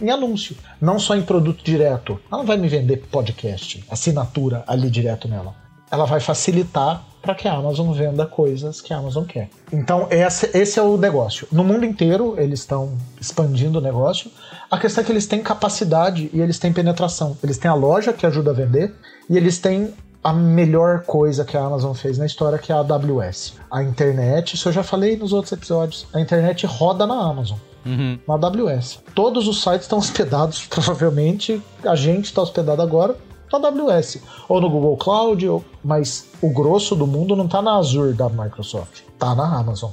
em 0.01 0.09
anúncio, 0.09 0.55
não 0.79 0.99
só 0.99 1.15
em 1.15 1.21
produto 1.21 1.63
direto. 1.63 2.19
Ela 2.29 2.41
não 2.41 2.47
vai 2.47 2.57
me 2.57 2.67
vender 2.67 2.97
podcast, 3.11 3.83
assinatura 3.89 4.63
ali 4.67 4.89
direto 4.89 5.27
nela. 5.27 5.55
ela 5.91 6.05
vai 6.05 6.21
facilitar 6.21 7.03
para 7.21 7.35
que 7.35 7.47
a 7.47 7.53
Amazon 7.53 7.91
venda 7.91 8.25
coisas 8.25 8.81
que 8.81 8.93
a 8.93 8.97
Amazon 8.97 9.25
quer. 9.25 9.49
Então, 9.71 10.07
esse, 10.09 10.79
é 10.79 10.81
o 10.81 10.97
negócio. 10.97 11.47
No 11.51 11.63
mundo 11.63 11.85
inteiro, 11.85 12.35
eles 12.39 12.61
estão 12.61 12.97
expandindo 13.19 13.77
o 13.77 13.81
negócio. 13.81 14.31
A 14.69 14.77
questão 14.79 15.03
é 15.03 15.05
que 15.05 15.11
eles 15.11 15.27
têm 15.27 15.41
capacidade 15.41 16.29
e 16.33 16.41
eles 16.41 16.57
têm 16.57 16.73
penetração. 16.73 17.37
Eles 17.43 17.57
têm 17.57 17.69
a 17.69 17.75
loja 17.75 18.11
que 18.11 18.25
ajuda 18.25 18.51
a 18.51 18.53
vender 18.53 18.95
e 19.29 19.37
eles 19.37 19.59
têm 19.59 19.93
a 20.23 20.33
melhor 20.33 21.03
coisa 21.03 21.43
que 21.43 21.57
a 21.57 21.61
Amazon 21.61 21.93
fez 21.93 22.17
na 22.17 22.25
história, 22.25 22.57
que 22.57 22.71
é 22.71 22.75
a 22.75 22.79
AWS. 22.79 23.55
A 23.69 23.83
internet, 23.83 24.55
isso 24.55 24.69
eu 24.69 24.73
já 24.73 24.83
falei 24.83 25.17
nos 25.17 25.33
outros 25.33 25.51
episódios, 25.51 26.07
a 26.13 26.19
internet 26.19 26.65
roda 26.65 27.07
na 27.07 27.15
Amazon. 27.15 27.57
Uhum. 27.86 28.19
Na 28.27 28.36
AWS. 28.36 28.99
Todos 29.15 29.47
os 29.47 29.61
sites 29.61 29.82
estão 29.82 29.97
hospedados, 29.99 30.65
provavelmente, 30.65 31.61
a 31.84 31.95
gente 31.95 32.25
está 32.25 32.41
hospedado 32.41 32.82
agora 32.82 33.15
na 33.51 33.67
AWS. 33.67 34.19
Ou 34.47 34.61
no 34.61 34.69
Google 34.69 34.97
Cloud, 34.97 35.47
ou... 35.47 35.63
mas 35.84 36.27
o 36.41 36.49
grosso 36.49 36.95
do 36.95 37.05
mundo 37.05 37.36
não 37.36 37.45
está 37.45 37.61
na 37.61 37.75
Azure 37.75 38.13
da 38.13 38.29
Microsoft, 38.29 39.01
está 39.13 39.36
na 39.36 39.57
Amazon. 39.57 39.91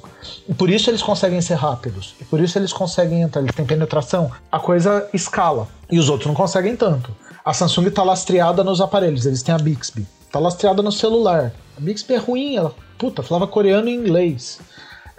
E 0.49 0.55
por 0.55 0.70
isso 0.70 0.91
eles 0.91 1.03
conseguem 1.03 1.41
ser 1.41 1.55
rápidos. 1.55 2.14
E 2.20 2.24
por 2.24 2.41
isso 2.41 2.59
eles 2.59 2.72
conseguem 2.72 3.22
entrar, 3.22 3.43
eles 3.43 3.55
têm 3.55 3.66
penetração. 3.66 4.30
A 4.51 4.61
coisa 4.61 5.09
escala. 5.12 5.66
E 5.91 5.99
os 5.99 6.09
outros 6.09 6.26
não 6.26 6.34
conseguem 6.34 6.76
tanto. 6.76 7.14
A 7.45 7.53
Samsung 7.53 7.86
está 7.86 8.03
lastreada 8.03 8.62
nos 8.62 8.80
aparelhos, 8.80 9.24
eles 9.26 9.43
têm 9.43 9.55
a 9.55 9.59
Bixby. 9.59 10.07
Está 10.26 10.39
lastreada 10.39 10.82
no 10.82 10.93
celular. 10.93 11.53
A 11.76 11.80
Bixby 11.80 12.14
é 12.14 12.18
ruim, 12.18 12.57
ela, 12.57 12.74
puta, 12.99 13.22
falava 13.22 13.47
coreano 13.47 13.89
e 13.89 13.95
inglês. 13.95 14.61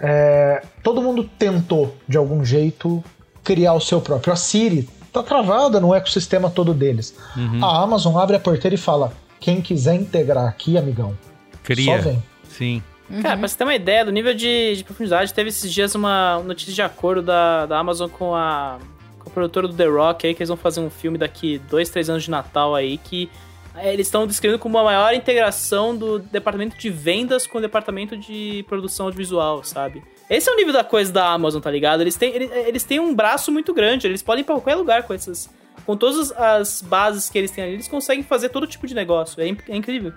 É, 0.00 0.62
todo 0.82 1.02
mundo 1.02 1.28
tentou, 1.38 1.94
de 2.08 2.16
algum 2.16 2.44
jeito, 2.44 3.04
criar 3.44 3.74
o 3.74 3.80
seu 3.80 4.00
próprio. 4.00 4.32
A 4.32 4.36
Siri 4.36 4.88
tá 5.12 5.22
travada 5.22 5.78
no 5.78 5.94
ecossistema 5.94 6.48
todo 6.48 6.72
deles. 6.72 7.14
Uhum. 7.36 7.64
A 7.64 7.82
Amazon 7.82 8.16
abre 8.16 8.36
a 8.36 8.40
porteira 8.40 8.74
e 8.74 8.78
fala: 8.78 9.12
quem 9.38 9.60
quiser 9.60 9.94
integrar 9.94 10.46
aqui, 10.46 10.78
amigão, 10.78 11.16
Cria. 11.62 11.96
só 11.96 12.02
vem. 12.02 12.22
Sim. 12.48 12.82
Cara, 13.22 13.36
pra 13.36 13.48
você 13.48 13.58
ter 13.58 13.64
uma 13.64 13.74
ideia 13.74 14.04
do 14.04 14.12
nível 14.12 14.32
de, 14.32 14.76
de 14.76 14.84
profundidade, 14.84 15.34
teve 15.34 15.48
esses 15.48 15.72
dias 15.72 15.96
uma 15.96 16.40
notícia 16.44 16.72
de 16.72 16.80
acordo 16.80 17.22
da, 17.22 17.66
da 17.66 17.78
Amazon 17.78 18.08
com 18.08 18.36
a, 18.36 18.78
com 19.18 19.28
a 19.28 19.32
produtora 19.32 19.66
do 19.66 19.74
The 19.74 19.86
Rock 19.86 20.26
aí, 20.28 20.34
que 20.34 20.42
eles 20.42 20.48
vão 20.48 20.56
fazer 20.56 20.80
um 20.80 20.88
filme 20.88 21.18
daqui 21.18 21.60
dois, 21.68 21.90
três 21.90 22.08
anos 22.08 22.22
de 22.22 22.30
Natal 22.30 22.72
aí, 22.72 22.98
que 22.98 23.28
eles 23.76 24.06
estão 24.06 24.26
descrevendo 24.26 24.58
como 24.58 24.78
a 24.78 24.84
maior 24.84 25.14
integração 25.14 25.96
do 25.96 26.18
departamento 26.18 26.76
de 26.76 26.90
vendas 26.90 27.46
com 27.46 27.58
o 27.58 27.60
departamento 27.60 28.16
de 28.16 28.64
produção 28.68 29.06
audiovisual, 29.06 29.62
sabe? 29.62 30.02
Esse 30.28 30.48
é 30.48 30.52
o 30.52 30.56
nível 30.56 30.72
da 30.72 30.84
coisa 30.84 31.12
da 31.12 31.28
Amazon, 31.30 31.60
tá 31.60 31.70
ligado? 31.70 32.00
Eles 32.00 32.16
têm, 32.16 32.34
eles, 32.34 32.50
eles 32.52 32.84
têm 32.84 33.00
um 33.00 33.14
braço 33.14 33.50
muito 33.50 33.72
grande, 33.72 34.06
eles 34.06 34.22
podem 34.22 34.42
ir 34.42 34.44
pra 34.44 34.54
qualquer 34.56 34.74
lugar 34.74 35.02
com 35.04 35.14
essas. 35.14 35.48
Com 35.86 35.96
todas 35.96 36.30
as 36.32 36.82
bases 36.82 37.30
que 37.30 37.38
eles 37.38 37.50
têm 37.50 37.64
ali, 37.64 37.72
eles 37.74 37.88
conseguem 37.88 38.22
fazer 38.22 38.50
todo 38.50 38.66
tipo 38.66 38.86
de 38.86 38.94
negócio. 38.94 39.40
É, 39.42 39.48
é 39.68 39.76
incrível. 39.76 40.12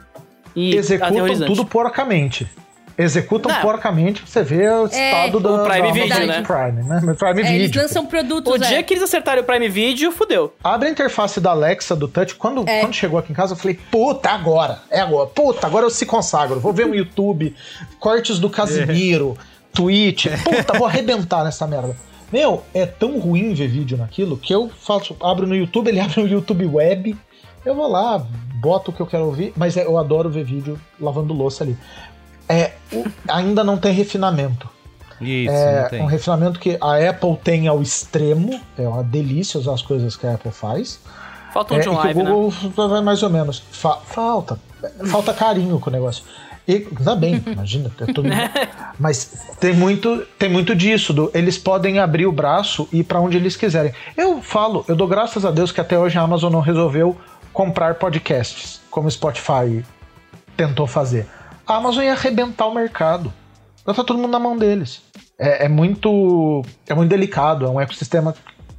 E 0.56 0.76
Executam 0.76 1.48
tudo 1.48 1.66
porcamente. 1.66 2.48
Executam 2.98 3.52
Não. 3.52 3.62
porcamente 3.62 4.22
pra 4.22 4.30
você 4.32 4.44
ver 4.44 4.72
o 4.72 4.86
estado 4.86 5.40
da, 5.40 5.52
o 5.52 5.64
Prime 5.68 5.88
da 5.88 5.92
Video, 5.94 6.28
né? 6.28 6.42
Prime, 6.44 6.84
né? 6.84 7.16
Prime 7.18 7.42
É, 7.42 7.56
eles 7.56 7.68
Video. 7.68 7.82
lançam 7.82 8.06
produtos. 8.06 8.52
O 8.52 8.56
é. 8.64 8.68
dia 8.68 8.84
que 8.84 8.94
eles 8.94 9.04
acertarem 9.04 9.42
o 9.42 9.46
Prime 9.46 9.68
Video, 9.68 10.12
fudeu. 10.12 10.54
Abre 10.64 10.88
a 10.88 10.92
interface 10.92 11.40
da 11.42 11.52
Alexa 11.52 11.96
do 11.96 12.08
Touch. 12.08 12.36
Quando, 12.36 12.68
É. 12.70 12.82
quando 12.82 12.94
chegou 12.94 13.18
aqui 13.18 13.32
em 13.32 13.36
casa, 13.36 13.54
eu 13.54 13.58
falei, 13.58 13.80
puta, 13.90 14.30
agora. 14.30 14.80
É 14.92 15.00
agora. 15.00 15.28
Puta, 15.28 15.66
agora 15.66 15.86
eu 15.86 15.90
se 15.90 16.06
consagro. 16.06 16.60
Vou 16.60 16.72
ver 16.72 16.86
o 16.86 16.94
YouTube, 16.94 17.56
cortes 18.00 18.38
do 18.38 18.50
Casimiro, 18.50 19.36
Twitch. 19.74 20.28
Puta, 20.44 20.78
vou 20.78 20.86
arrebentar 20.88 21.44
nessa 21.44 21.66
merda. 21.66 21.96
Meu, 22.32 22.64
é 22.74 22.86
tão 22.86 23.20
ruim 23.20 23.54
ver 23.54 23.68
vídeo 23.68 23.98
naquilo 23.98 24.38
que 24.38 24.54
eu 24.54 24.68
faço, 24.70 25.16
abro 25.22 25.46
no 25.48 25.56
YouTube, 25.56 25.88
ele 25.90 26.00
abre 26.02 26.22
no 26.22 26.28
YouTube 26.28 26.66
Web. 26.66 27.16
Eu 27.66 27.76
vou 27.76 27.88
lá, 27.88 28.24
boto 28.56 28.92
o 28.92 28.94
que 28.94 29.00
eu 29.00 29.06
quero 29.06 29.26
ouvir, 29.26 29.54
mas 29.56 29.78
é- 29.78 29.86
eu 29.86 29.98
adoro 29.98 30.30
ver 30.30 30.44
vídeo 30.44 30.78
lavando 31.00 31.34
louça 31.34 31.64
ali. 31.64 31.78
É, 32.50 32.72
o- 32.92 33.06
ainda 33.28 33.64
não 33.64 33.78
tem 33.78 33.94
refinamento. 33.94 34.70
Isso, 35.22 35.54
É 35.54 35.82
não 35.84 35.90
tem. 35.90 36.02
um 36.02 36.06
refinamento 36.06 36.60
que 36.60 36.78
a 36.82 37.10
Apple 37.10 37.38
tem 37.44 37.68
ao 37.68 37.82
extremo. 37.82 38.60
É 38.78 38.88
uma 38.88 39.04
delícia 39.04 39.60
usar 39.60 39.74
as 39.74 39.82
coisas 39.82 40.16
que 40.16 40.28
a 40.28 40.34
Apple 40.34 40.52
faz. 40.52 41.00
Falta 41.54 41.76
um 41.76 41.78
É, 41.78 41.80
John 41.82 41.96
o 41.96 42.04
né? 42.04 42.14
Google 42.14 42.52
vai 42.76 43.02
mais 43.02 43.22
ou 43.24 43.30
menos. 43.30 43.64
Fa- 43.72 44.00
falta. 44.06 44.60
Falta 45.06 45.34
carinho 45.34 45.80
com 45.80 45.90
o 45.90 45.94
negócio. 45.94 46.24
E, 46.68 46.88
ainda 46.98 47.16
bem, 47.16 47.42
imagina, 47.46 47.92
é 48.02 48.06
tudo. 48.12 48.28
Mas 49.00 49.32
tem 49.60 49.74
muito, 49.74 50.26
tem 50.40 50.50
muito 50.50 50.76
disso. 50.76 51.14
do- 51.14 51.30
eles 51.34 51.58
podem 51.58 52.00
abrir 52.00 52.26
o 52.26 52.32
braço 52.32 52.88
e 52.92 53.00
ir 53.00 53.04
pra 53.04 53.20
onde 53.20 53.38
eles 53.38 53.56
quiserem. 53.56 53.94
Eu 54.18 54.42
falo, 54.42 54.84
eu 54.88 54.96
dou 54.96 55.08
graças 55.08 55.46
a 55.46 55.52
Deus 55.52 55.72
que 55.72 55.80
até 55.80 55.98
hoje 55.98 56.18
a 56.18 56.22
Amazon 56.22 56.52
não 56.52 56.60
resolveu 56.62 57.16
comprar 57.54 57.96
podcasts, 57.96 58.82
como 58.90 59.08
o 59.08 59.12
Spotify 59.12 59.86
tentou 60.58 60.88
fazer. 60.88 61.28
A 61.66 61.76
Amazon 61.76 62.04
ia 62.04 62.14
arrebentar 62.14 62.68
o 62.68 62.74
mercado. 62.74 63.34
Já 63.86 63.94
tá 63.94 64.04
todo 64.04 64.18
mundo 64.18 64.32
na 64.32 64.40
mão 64.40 64.58
deles. 64.58 65.02
É, 65.38 65.66
é 65.66 65.70
muito. 65.70 66.64
É 66.88 66.94
muito 66.94 67.10
delicado, 67.10 67.66
é 67.66 67.70
um 67.70 67.80
ecossistema 67.80 68.36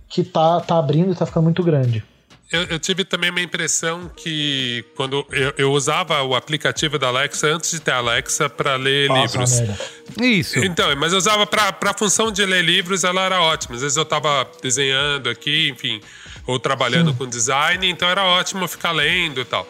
que 0.09 0.23
tá, 0.23 0.61
tá 0.61 0.79
abrindo 0.79 1.13
e 1.13 1.15
tá 1.15 1.27
ficando 1.27 1.45
muito 1.45 1.63
grande. 1.63 2.05
Eu, 2.53 2.63
eu 2.65 2.79
tive 2.79 3.05
também 3.05 3.31
uma 3.31 3.41
impressão 3.41 4.09
que 4.15 4.85
quando 4.95 5.27
eu, 5.33 5.55
eu 5.57 5.73
usava 5.73 6.23
o 6.23 6.37
aplicativo 6.37 6.99
da 6.99 7.09
Alexa 7.09 7.49
antes 7.49 7.71
de 7.71 7.81
ter 7.81 7.91
a 7.91 7.97
Alexa 7.97 8.49
para 8.49 8.77
ler 8.77 9.09
Nossa, 9.09 9.39
livros. 9.39 9.61
merda. 9.61 9.79
Isso. 10.23 10.59
Então, 10.61 10.95
mas 10.97 11.13
eu 11.13 11.19
usava 11.19 11.47
pra, 11.47 11.73
pra 11.73 11.93
função 11.93 12.31
de 12.31 12.45
ler 12.45 12.63
livros, 12.63 13.03
ela 13.03 13.23
era 13.23 13.41
ótima. 13.41 13.75
Às 13.75 13.83
vezes 13.83 13.97
eu 13.97 14.05
tava 14.05 14.49
desenhando 14.63 15.29
aqui, 15.29 15.71
enfim, 15.71 16.01
ou 16.47 16.61
trabalhando 16.61 17.13
com 17.15 17.27
design, 17.27 17.89
então 17.89 18.09
era 18.09 18.25
ótimo 18.25 18.69
ficar 18.69 18.93
lendo 18.93 19.41
e 19.41 19.45
tal. 19.45 19.67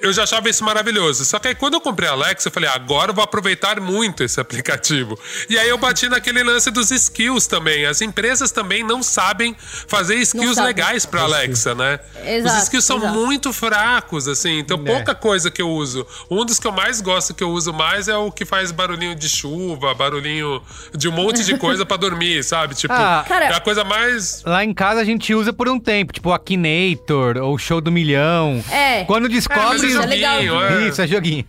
Eu 0.00 0.12
já 0.12 0.22
achava 0.24 0.48
isso 0.48 0.64
maravilhoso. 0.64 1.24
Só 1.24 1.38
que 1.38 1.48
aí 1.48 1.54
quando 1.54 1.74
eu 1.74 1.80
comprei 1.80 2.08
a 2.08 2.12
Alexa, 2.12 2.48
eu 2.48 2.52
falei, 2.52 2.68
agora 2.70 3.10
eu 3.10 3.14
vou 3.14 3.22
aproveitar 3.24 3.80
muito 3.80 4.22
esse 4.24 4.40
aplicativo. 4.40 5.18
E 5.48 5.58
aí 5.58 5.68
eu 5.68 5.76
bati 5.78 6.08
naquele 6.08 6.42
lance 6.42 6.70
dos 6.70 6.90
skills 6.90 7.46
também. 7.46 7.84
As 7.86 8.00
empresas 8.00 8.50
também 8.50 8.82
não 8.82 9.02
sabem 9.02 9.54
fazer 9.86 10.14
skills 10.16 10.54
sabem. 10.54 10.68
legais 10.68 11.04
pra 11.06 11.22
Alexa, 11.22 11.74
né? 11.74 12.00
Exato, 12.24 12.56
Os 12.56 12.62
skills 12.64 12.84
são 12.84 12.98
exato. 12.98 13.14
muito 13.14 13.52
fracos, 13.52 14.26
assim. 14.28 14.58
Então, 14.58 14.80
É. 14.84 14.92
pouca 14.94 15.14
coisa 15.14 15.50
que 15.50 15.60
eu 15.60 15.68
uso. 15.68 16.06
Um 16.30 16.44
dos 16.44 16.58
que 16.58 16.66
eu 16.66 16.72
mais 16.72 17.00
gosto, 17.00 17.34
que 17.34 17.42
eu 17.44 17.50
uso 17.50 17.72
mais, 17.72 18.08
é 18.08 18.16
o 18.16 18.30
que 18.32 18.44
faz 18.44 18.70
barulhinho 18.72 19.14
de 19.14 19.28
chuva, 19.28 19.94
barulhinho 19.94 20.62
de 20.94 21.08
um 21.08 21.12
monte 21.12 21.44
de 21.44 21.56
coisa 21.58 21.84
pra 21.84 21.96
dormir, 21.96 22.42
sabe? 22.44 22.74
Tipo, 22.74 22.94
Ah, 22.94 23.24
Cara- 23.28 23.46
é 23.46 23.54
a 23.54 23.60
coisa 23.60 23.84
mais. 23.84 24.42
Lá 24.44 24.64
em 24.64 24.72
casa 24.72 25.00
a 25.00 25.04
gente 25.04 25.34
usa 25.34 25.52
por 25.52 25.68
um 25.68 25.78
tempo, 25.78 26.12
tipo 26.12 26.30
o 26.30 26.32
Akinator 26.32 27.36
ou 27.38 27.54
o 27.54 27.58
Show 27.58 27.80
do 27.80 27.90
Milhão. 27.92 28.62
É. 28.70 29.04
Quando 29.04 29.28
descobre. 29.28 29.89
é 29.89 29.89
é 29.98 30.06
legal. 30.06 30.42
joguinho, 30.42 30.62
é. 30.62 30.88
Isso, 30.88 31.02
é 31.02 31.06
joguinho. 31.06 31.44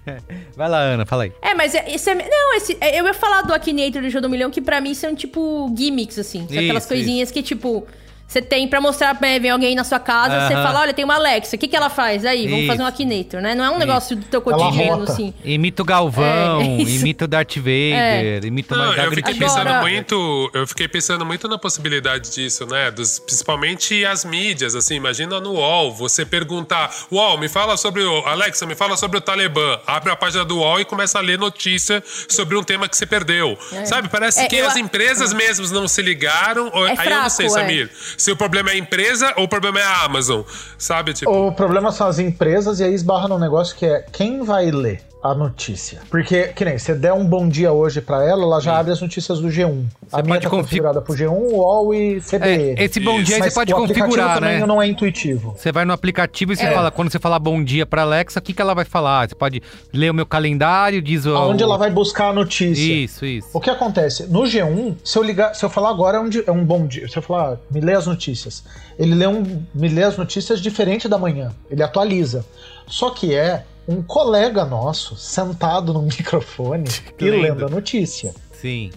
Vai 0.56 0.70
lá, 0.70 0.80
Ana, 0.80 1.06
fala 1.06 1.24
aí. 1.24 1.32
É, 1.42 1.54
mas 1.54 1.76
é- 1.76 1.86
esse 1.94 2.10
é. 2.10 2.16
Não, 2.16 2.56
esse, 2.56 2.78
é, 2.80 3.00
eu 3.00 3.06
ia 3.06 3.14
falar 3.14 3.42
do 3.42 3.54
Akinator 3.54 4.02
do 4.02 4.10
Jogo 4.10 4.24
do 4.24 4.30
Milhão, 4.30 4.50
que 4.50 4.62
pra 4.62 4.80
mim 4.82 4.94
são 4.94 5.16
tipo 5.16 5.74
gimmicks, 5.78 6.18
assim. 6.20 6.48
São 6.48 6.58
aquelas 6.58 6.84
Isso, 6.84 6.88
coisinhas 6.94 7.32
que, 7.32 7.42
tipo. 7.44 7.86
Você 8.32 8.42
tem 8.42 8.66
pra 8.66 8.80
mostrar, 8.80 9.18
né, 9.20 9.40
vem 9.40 9.52
alguém 9.52 9.76
na 9.76 9.84
sua 9.84 10.00
casa, 10.00 10.48
você 10.48 10.54
Aham. 10.54 10.64
fala, 10.64 10.80
olha, 10.80 10.94
tem 10.94 11.04
uma 11.04 11.16
Alexa, 11.16 11.58
o 11.58 11.60
que, 11.60 11.68
que 11.68 11.76
ela 11.76 11.90
faz? 11.90 12.24
Aí, 12.26 12.46
vamos 12.46 12.60
Isso. 12.60 12.68
fazer 12.68 12.84
um 12.84 12.86
Akinator, 12.86 13.42
né? 13.42 13.54
Não 13.56 13.66
é 13.66 13.70
um 13.70 13.78
negócio 13.78 14.16
do 14.16 14.24
teu 14.26 14.42
cotidiano, 14.42 15.04
assim. 15.04 15.34
Imita 15.44 15.82
o 15.82 15.86
Galvão, 15.86 16.62
É, 16.62 16.66
isso. 16.82 17.02
imita 17.02 17.26
o 17.26 17.28
Darth 17.28 17.58
Vader, 17.58 18.46
imita 18.46 18.74
o 18.74 18.78
Não, 18.78 18.94
eu 18.94 19.12
fiquei 19.12 19.34
pensando 19.34 19.68
Agora- 19.68 19.82
muito, 19.82 20.50
eu 20.54 20.66
fiquei 20.66 20.88
pensando 20.88 21.26
muito 21.26 21.46
na 21.50 21.58
possibilidade 21.58 22.32
disso, 22.34 22.66
né? 22.68 22.90
Dos, 22.90 23.20
principalmente 23.20 24.06
as 24.06 24.24
mídias, 24.24 24.76
assim, 24.76 24.96
imagina 24.96 25.42
no 25.42 25.52
UOL, 25.56 25.92
você 25.94 26.26
perguntar, 26.26 26.90
UOL, 27.12 27.38
me 27.38 27.50
fala 27.50 27.76
sobre 27.76 28.02
o 28.02 28.20
Alexa, 28.26 28.66
me 28.66 28.76
fala 28.76 28.96
sobre 28.96 29.18
o 29.18 29.22
Talibã. 29.22 29.78
Abre 29.86 30.10
a 30.10 30.16
página 30.16 30.46
do 30.46 30.58
UOL 30.60 30.80
e 30.80 30.86
começa 30.86 31.18
a 31.18 31.22
ler 31.22 31.38
notícia 31.38 32.02
sobre 32.30 32.56
um 32.58 32.64
tema 32.64 32.88
que 32.88 32.96
você 32.96 33.06
perdeu. 33.06 33.58
Sabe? 33.84 34.08
Parece 34.08 34.40
É, 34.42 34.48
que 34.48 34.56
eu 34.56 34.68
as 34.68 34.78
a- 34.78 34.80
empresas 34.80 35.34
mesmas 35.34 35.70
não 35.70 35.86
se 35.86 36.02
ligaram. 36.02 36.72
ou- 36.74 36.88
É 36.88 36.92
aí 36.92 36.98
eu 36.98 37.04
não 37.04 37.04
fraco, 37.04 37.30
sei, 37.32 37.46
é. 37.48 37.50
Samir, 37.50 37.92
se 38.22 38.32
o 38.32 38.36
problema 38.36 38.70
é 38.70 38.74
a 38.74 38.78
empresa 38.78 39.34
ou 39.36 39.46
o 39.46 39.48
problema 39.48 39.80
é 39.80 39.84
a 39.84 40.04
Amazon, 40.04 40.42
sabe? 40.78 41.14
Tipo, 41.14 41.32
O 41.32 41.52
problema 41.52 41.92
são 41.92 42.08
as 42.08 42.20
empresas 42.20 42.80
e 42.80 42.84
aí 42.84 42.94
esbarra 42.94 43.28
num 43.28 43.40
negócio 43.40 43.76
que 43.76 43.86
é 43.86 44.06
quem 44.12 44.44
vai 44.44 44.70
ler 44.70 45.02
a 45.24 45.36
notícia. 45.36 46.00
Porque, 46.10 46.48
que 46.48 46.66
nem, 46.66 46.78
você 46.80 46.96
der 46.96 47.14
um 47.14 47.24
bom 47.26 47.48
dia 47.48 47.72
hoje 47.72 48.02
pra 48.02 48.24
ela, 48.28 48.42
ela 48.44 48.60
já 48.60 48.78
abre 48.80 48.92
as 48.92 49.00
notícias 49.02 49.40
do 49.40 49.50
G1. 49.50 49.86
a 50.12 50.22
minha 50.24 50.40
tá 50.42 50.50
config- 50.50 50.64
configurada 50.64 51.02
pro 51.02 51.14
G1, 51.14 51.30
UOL 51.32 51.94
e 51.94 52.20
CBN. 52.22 52.76
É, 52.78 52.84
esse 52.84 53.00
bom 53.00 53.22
dia 53.22 53.38
Mas 53.38 53.54
você 53.54 53.60
pode 53.60 53.74
configurar, 53.74 54.36
também 54.40 54.60
né? 54.60 54.66
não 54.66 54.82
é 54.82 54.88
intuitivo. 54.88 55.54
Você 55.58 55.72
vai 55.72 55.86
no 55.86 55.94
aplicativo 55.94 56.54
e 56.54 56.56
você 56.56 56.66
É. 56.66 56.72
fala, 56.74 56.90
quando 56.90 57.12
você 57.12 57.20
falar 57.20 57.38
bom 57.40 57.64
dia 57.64 57.86
pra 57.86 58.02
Alexa, 58.02 58.40
o 58.40 58.42
que, 58.42 58.52
que 58.54 58.62
ela 58.62 58.74
vai 58.74 58.84
falar? 58.86 59.30
Você 59.30 59.36
pode 59.36 59.62
ler 59.94 60.10
o 60.10 60.14
meu 60.14 60.26
calendário, 60.26 61.02
diz 61.02 61.26
o. 61.26 61.36
Aonde 61.36 61.62
ela 61.64 61.78
vai 61.78 61.92
buscar 61.92 62.30
a 62.30 62.34
notícia. 62.34 62.82
Isso, 62.82 63.26
isso. 63.26 63.48
O 63.54 63.60
que 63.60 63.70
acontece? 63.70 64.26
No 64.28 64.42
G1, 64.42 64.96
se 65.04 65.18
eu 65.18 65.24
ligar, 65.24 65.54
se 65.54 65.64
eu 65.64 65.70
falar 65.70 65.90
agora 65.92 66.18
é 66.18 66.20
um, 66.20 66.30
di- 66.30 66.44
é 66.48 66.52
um 66.52 66.66
bom 66.66 66.88
dia, 66.88 67.08
se 67.08 67.16
eu 67.18 67.22
falar, 67.22 67.58
me 67.70 67.80
lê 67.80 67.94
as 67.94 68.08
notícias, 68.08 68.64
ele 68.98 69.14
lê 69.14 69.28
um, 69.28 69.44
me 69.74 69.88
lê 69.88 70.04
as 70.04 70.18
notícias 70.18 70.60
diferente 70.60 71.08
da 71.08 71.18
manhã, 71.18 71.52
ele 71.70 71.84
atualiza. 71.84 72.44
Só 72.88 73.12
que 73.12 73.34
é 73.34 73.64
um 73.88 74.02
colega 74.02 74.64
nosso 74.66 75.16
sentado 75.16 75.94
no 75.94 76.02
microfone 76.04 76.90
e 77.20 77.24
Lendo. 77.26 77.42
lendo 77.42 77.66
a 77.66 77.70
notícia. 77.70 78.34
Sim. 78.54 78.92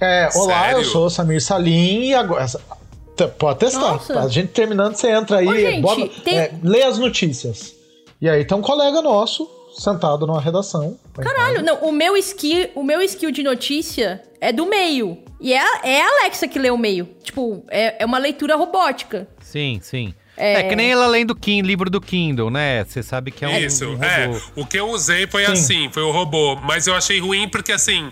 É, 0.00 0.28
olá, 0.34 0.64
Sério? 0.64 0.78
eu 0.80 0.84
sou 0.84 1.06
o 1.06 1.10
Samir 1.10 1.42
Salim 1.42 2.04
e 2.08 2.14
agora. 2.14 2.46
Pode 3.38 3.60
testar. 3.60 3.80
Nossa. 3.92 4.20
A 4.20 4.28
gente 4.28 4.48
terminando, 4.48 4.94
você 4.94 5.10
entra 5.10 5.38
aí, 5.38 5.48
Ô, 5.48 5.54
gente, 5.56 5.80
bota- 5.80 6.08
tem- 6.22 6.38
é, 6.38 6.50
lê 6.62 6.82
as 6.82 6.98
notícias. 6.98 7.74
E 8.20 8.28
aí 8.28 8.44
tem 8.44 8.56
um 8.58 8.60
colega 8.62 9.00
nosso 9.00 9.48
sentado 9.78 10.26
numa 10.26 10.40
redação. 10.40 10.98
Caralho, 11.14 11.62
não, 11.62 11.76
o 11.80 11.92
meu 11.92 12.14
skill, 12.18 12.68
o 12.74 12.82
meu 12.82 13.00
skill 13.02 13.30
de 13.30 13.42
notícia 13.42 14.22
é 14.38 14.52
do 14.52 14.66
meio. 14.66 15.16
E 15.40 15.52
é, 15.54 15.58
a- 15.60 15.80
é 15.82 16.02
a 16.02 16.08
Alexa 16.08 16.46
que 16.46 16.58
lê 16.58 16.70
o 16.70 16.76
meio. 16.76 17.06
Tipo, 17.22 17.62
é, 17.70 18.02
é 18.02 18.04
uma 18.06 18.18
leitura 18.18 18.54
robótica. 18.56 19.26
Sim, 19.40 19.78
sim. 19.82 20.14
É. 20.36 20.60
É, 20.60 20.62
que 20.68 20.76
nem 20.76 20.90
ela 20.90 21.06
lendo 21.06 21.30
o 21.30 21.36
livro 21.62 21.88
do 21.88 22.00
Kindle, 22.00 22.50
né? 22.50 22.84
Você 22.84 23.02
sabe 23.02 23.30
que 23.30 23.44
é 23.44 23.48
um, 23.48 23.58
Isso, 23.58 23.86
um 23.86 23.92
robô. 23.92 24.04
é. 24.04 24.40
O 24.54 24.66
que 24.66 24.78
eu 24.78 24.90
usei 24.90 25.26
foi 25.26 25.46
assim, 25.46 25.88
foi 25.90 26.02
o 26.02 26.10
robô. 26.10 26.56
Mas 26.56 26.86
eu 26.86 26.94
achei 26.94 27.18
ruim 27.18 27.48
porque, 27.48 27.72
assim, 27.72 28.10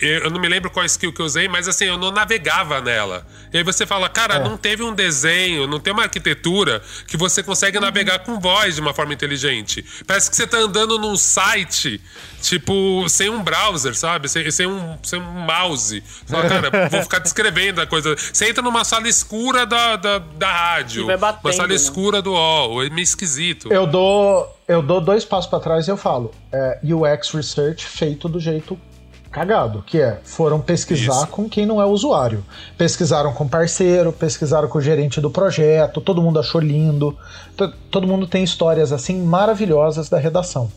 eu 0.00 0.30
não 0.30 0.40
me 0.40 0.48
lembro 0.48 0.70
qual 0.70 0.84
skill 0.86 1.12
que 1.12 1.20
eu 1.20 1.26
usei, 1.26 1.48
mas 1.48 1.68
assim, 1.68 1.86
eu 1.86 1.96
não 1.98 2.10
navegava 2.10 2.80
nela. 2.80 3.26
E 3.52 3.58
aí 3.58 3.62
você 3.62 3.86
fala, 3.86 4.08
cara, 4.08 4.34
É. 4.34 4.38
não 4.44 4.56
teve 4.56 4.82
um 4.82 4.94
desenho, 4.94 5.66
não 5.66 5.80
tem 5.80 5.92
uma 5.92 6.02
arquitetura 6.04 6.82
que 7.06 7.16
você 7.16 7.42
consegue 7.42 7.80
navegar 7.80 8.20
com 8.20 8.38
voz 8.38 8.74
de 8.74 8.80
uma 8.80 8.92
forma 8.92 9.14
inteligente. 9.14 9.84
Parece 10.06 10.28
que 10.30 10.36
você 10.36 10.46
tá 10.46 10.58
andando 10.58 10.98
num 10.98 11.16
site, 11.16 12.00
tipo, 12.42 13.08
sem 13.08 13.30
um 13.30 13.42
browser, 13.42 13.94
sabe? 13.94 14.28
Sem, 14.28 14.50
sem 14.50 14.66
um, 14.66 14.98
sem 15.02 15.20
um 15.20 15.24
mouse. 15.24 16.02
Você 16.24 16.34
fala, 16.34 16.48
cara, 16.48 16.88
vou 16.88 17.02
ficar 17.02 17.18
descrevendo 17.18 17.80
a 17.80 17.86
coisa. 17.86 18.14
Você 18.16 18.48
entra 18.48 18.62
numa 18.62 18.84
sala 18.84 19.08
escura 19.08 19.64
da, 19.66 19.96
da, 19.96 20.18
da 20.18 20.52
rádio, 20.52 21.06
batendo, 21.06 21.40
uma 21.44 21.52
sala 21.52 21.68
né? 21.68 21.74
escura 21.74 22.20
do 22.20 22.32
UOL. 22.32 22.82
É 22.82 22.90
meio 22.90 23.02
esquisito. 23.02 23.72
Eu 23.72 23.86
dou, 23.86 24.56
eu 24.68 24.82
dou 24.82 25.00
dois 25.00 25.24
passos 25.24 25.48
pra 25.48 25.60
trás 25.60 25.86
e 25.88 25.90
eu 25.90 25.96
falo: 25.96 26.32
é, 26.52 26.78
UX 26.84 27.30
Research 27.30 27.86
feito 27.86 28.28
do 28.28 28.38
jeito 28.40 28.78
cagado, 29.36 29.84
que 29.86 30.00
é 30.00 30.18
foram 30.24 30.58
pesquisar 30.60 31.12
Isso. 31.12 31.26
com 31.26 31.46
quem 31.46 31.66
não 31.66 31.78
é 31.80 31.84
usuário. 31.84 32.42
Pesquisaram 32.78 33.34
com 33.34 33.46
parceiro, 33.46 34.10
pesquisaram 34.10 34.66
com 34.66 34.78
o 34.78 34.80
gerente 34.80 35.20
do 35.20 35.30
projeto, 35.30 36.00
todo 36.00 36.22
mundo 36.22 36.38
achou 36.40 36.58
lindo. 36.60 37.14
To- 37.54 37.70
Todo 37.90 38.06
mundo 38.06 38.26
tem 38.26 38.42
histórias 38.42 38.92
assim 38.92 39.20
maravilhosas 39.22 40.08
da 40.08 40.18
redação. 40.18 40.72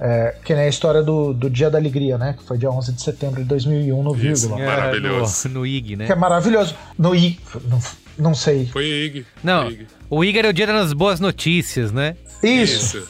É, 0.00 0.34
que 0.44 0.52
nem 0.54 0.64
a 0.64 0.68
história 0.68 1.04
do, 1.04 1.32
do 1.32 1.48
Dia 1.48 1.70
da 1.70 1.78
Alegria, 1.78 2.18
né? 2.18 2.34
Que 2.36 2.42
foi 2.44 2.58
dia 2.58 2.68
11 2.68 2.92
de 2.94 3.00
setembro 3.00 3.40
de 3.40 3.48
2001 3.48 4.02
no 4.02 4.10
Isso. 4.16 4.48
Vírgula. 4.48 4.60
É, 4.60 4.66
Maravilhoso. 4.66 5.48
No, 5.48 5.54
no 5.60 5.66
IG, 5.66 5.94
né? 5.96 6.06
Que 6.06 6.12
é 6.12 6.16
maravilhoso. 6.16 6.74
No 6.98 7.14
I. 7.14 7.38
Não, 7.70 7.78
não 8.18 8.34
sei. 8.34 8.66
Foi 8.66 8.84
Ig. 8.84 9.24
Não, 9.42 9.70
Ig. 9.70 9.86
o 10.10 10.24
Igor 10.24 10.44
é 10.46 10.48
o 10.48 10.52
dia 10.52 10.66
das 10.66 10.92
boas 10.92 11.20
notícias, 11.20 11.92
né? 11.92 12.16
Isso. 12.42 13.06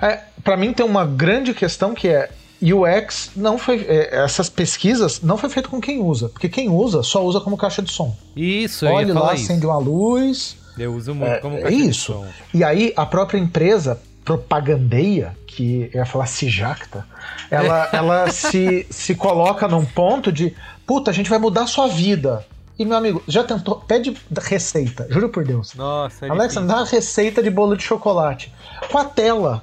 É, 0.00 0.20
para 0.42 0.56
mim 0.56 0.72
tem 0.72 0.86
uma 0.86 1.04
grande 1.04 1.52
questão 1.52 1.94
que 1.94 2.08
é 2.08 2.30
UX 2.62 3.30
não 3.34 3.56
foi 3.58 3.86
é, 3.88 4.22
essas 4.24 4.48
pesquisas 4.48 5.20
não 5.22 5.36
foi 5.38 5.48
feito 5.48 5.68
com 5.68 5.80
quem 5.80 6.00
usa, 6.02 6.28
porque 6.28 6.48
quem 6.48 6.68
usa 6.68 7.02
só 7.02 7.24
usa 7.24 7.40
como 7.40 7.56
caixa 7.56 7.80
de 7.82 7.90
som. 7.90 8.14
Isso, 8.36 8.86
Olha 8.86 9.14
lá, 9.14 9.34
isso. 9.34 9.44
acende 9.44 9.66
uma 9.66 9.78
luz. 9.78 10.56
Eu 10.78 10.94
uso 10.94 11.14
muito 11.14 11.30
É, 11.32 11.38
como 11.38 11.56
é 11.56 11.62
caixa 11.62 11.76
de 11.76 11.88
isso. 11.88 12.12
som. 12.12 12.26
E 12.54 12.62
aí 12.62 12.92
a 12.96 13.04
própria 13.06 13.38
empresa 13.38 14.00
propagandeia, 14.24 15.36
que 15.46 15.90
eu 15.92 15.98
ia 16.00 16.06
falar 16.06 16.26
se 16.26 16.48
jacta, 16.48 17.06
ela, 17.50 17.88
ela 17.92 18.30
se, 18.30 18.86
se 18.90 19.14
coloca 19.14 19.66
num 19.66 19.84
ponto 19.84 20.30
de 20.32 20.54
puta, 20.86 21.10
a 21.10 21.14
gente 21.14 21.30
vai 21.30 21.38
mudar 21.38 21.62
a 21.62 21.66
sua 21.66 21.88
vida. 21.88 22.44
E 22.78 22.84
meu 22.84 22.96
amigo, 22.96 23.22
já 23.28 23.44
tentou? 23.44 23.76
Pede 23.76 24.16
receita, 24.38 25.06
juro 25.10 25.28
por 25.28 25.44
Deus. 25.44 25.74
Nossa, 25.74 26.26
é 26.26 26.30
Alexa, 26.30 26.60
dá 26.62 26.76
uma 26.76 26.86
receita 26.86 27.42
de 27.42 27.50
bolo 27.50 27.76
de 27.76 27.82
chocolate. 27.82 28.52
Com 28.90 28.98
a 28.98 29.04
tela 29.04 29.62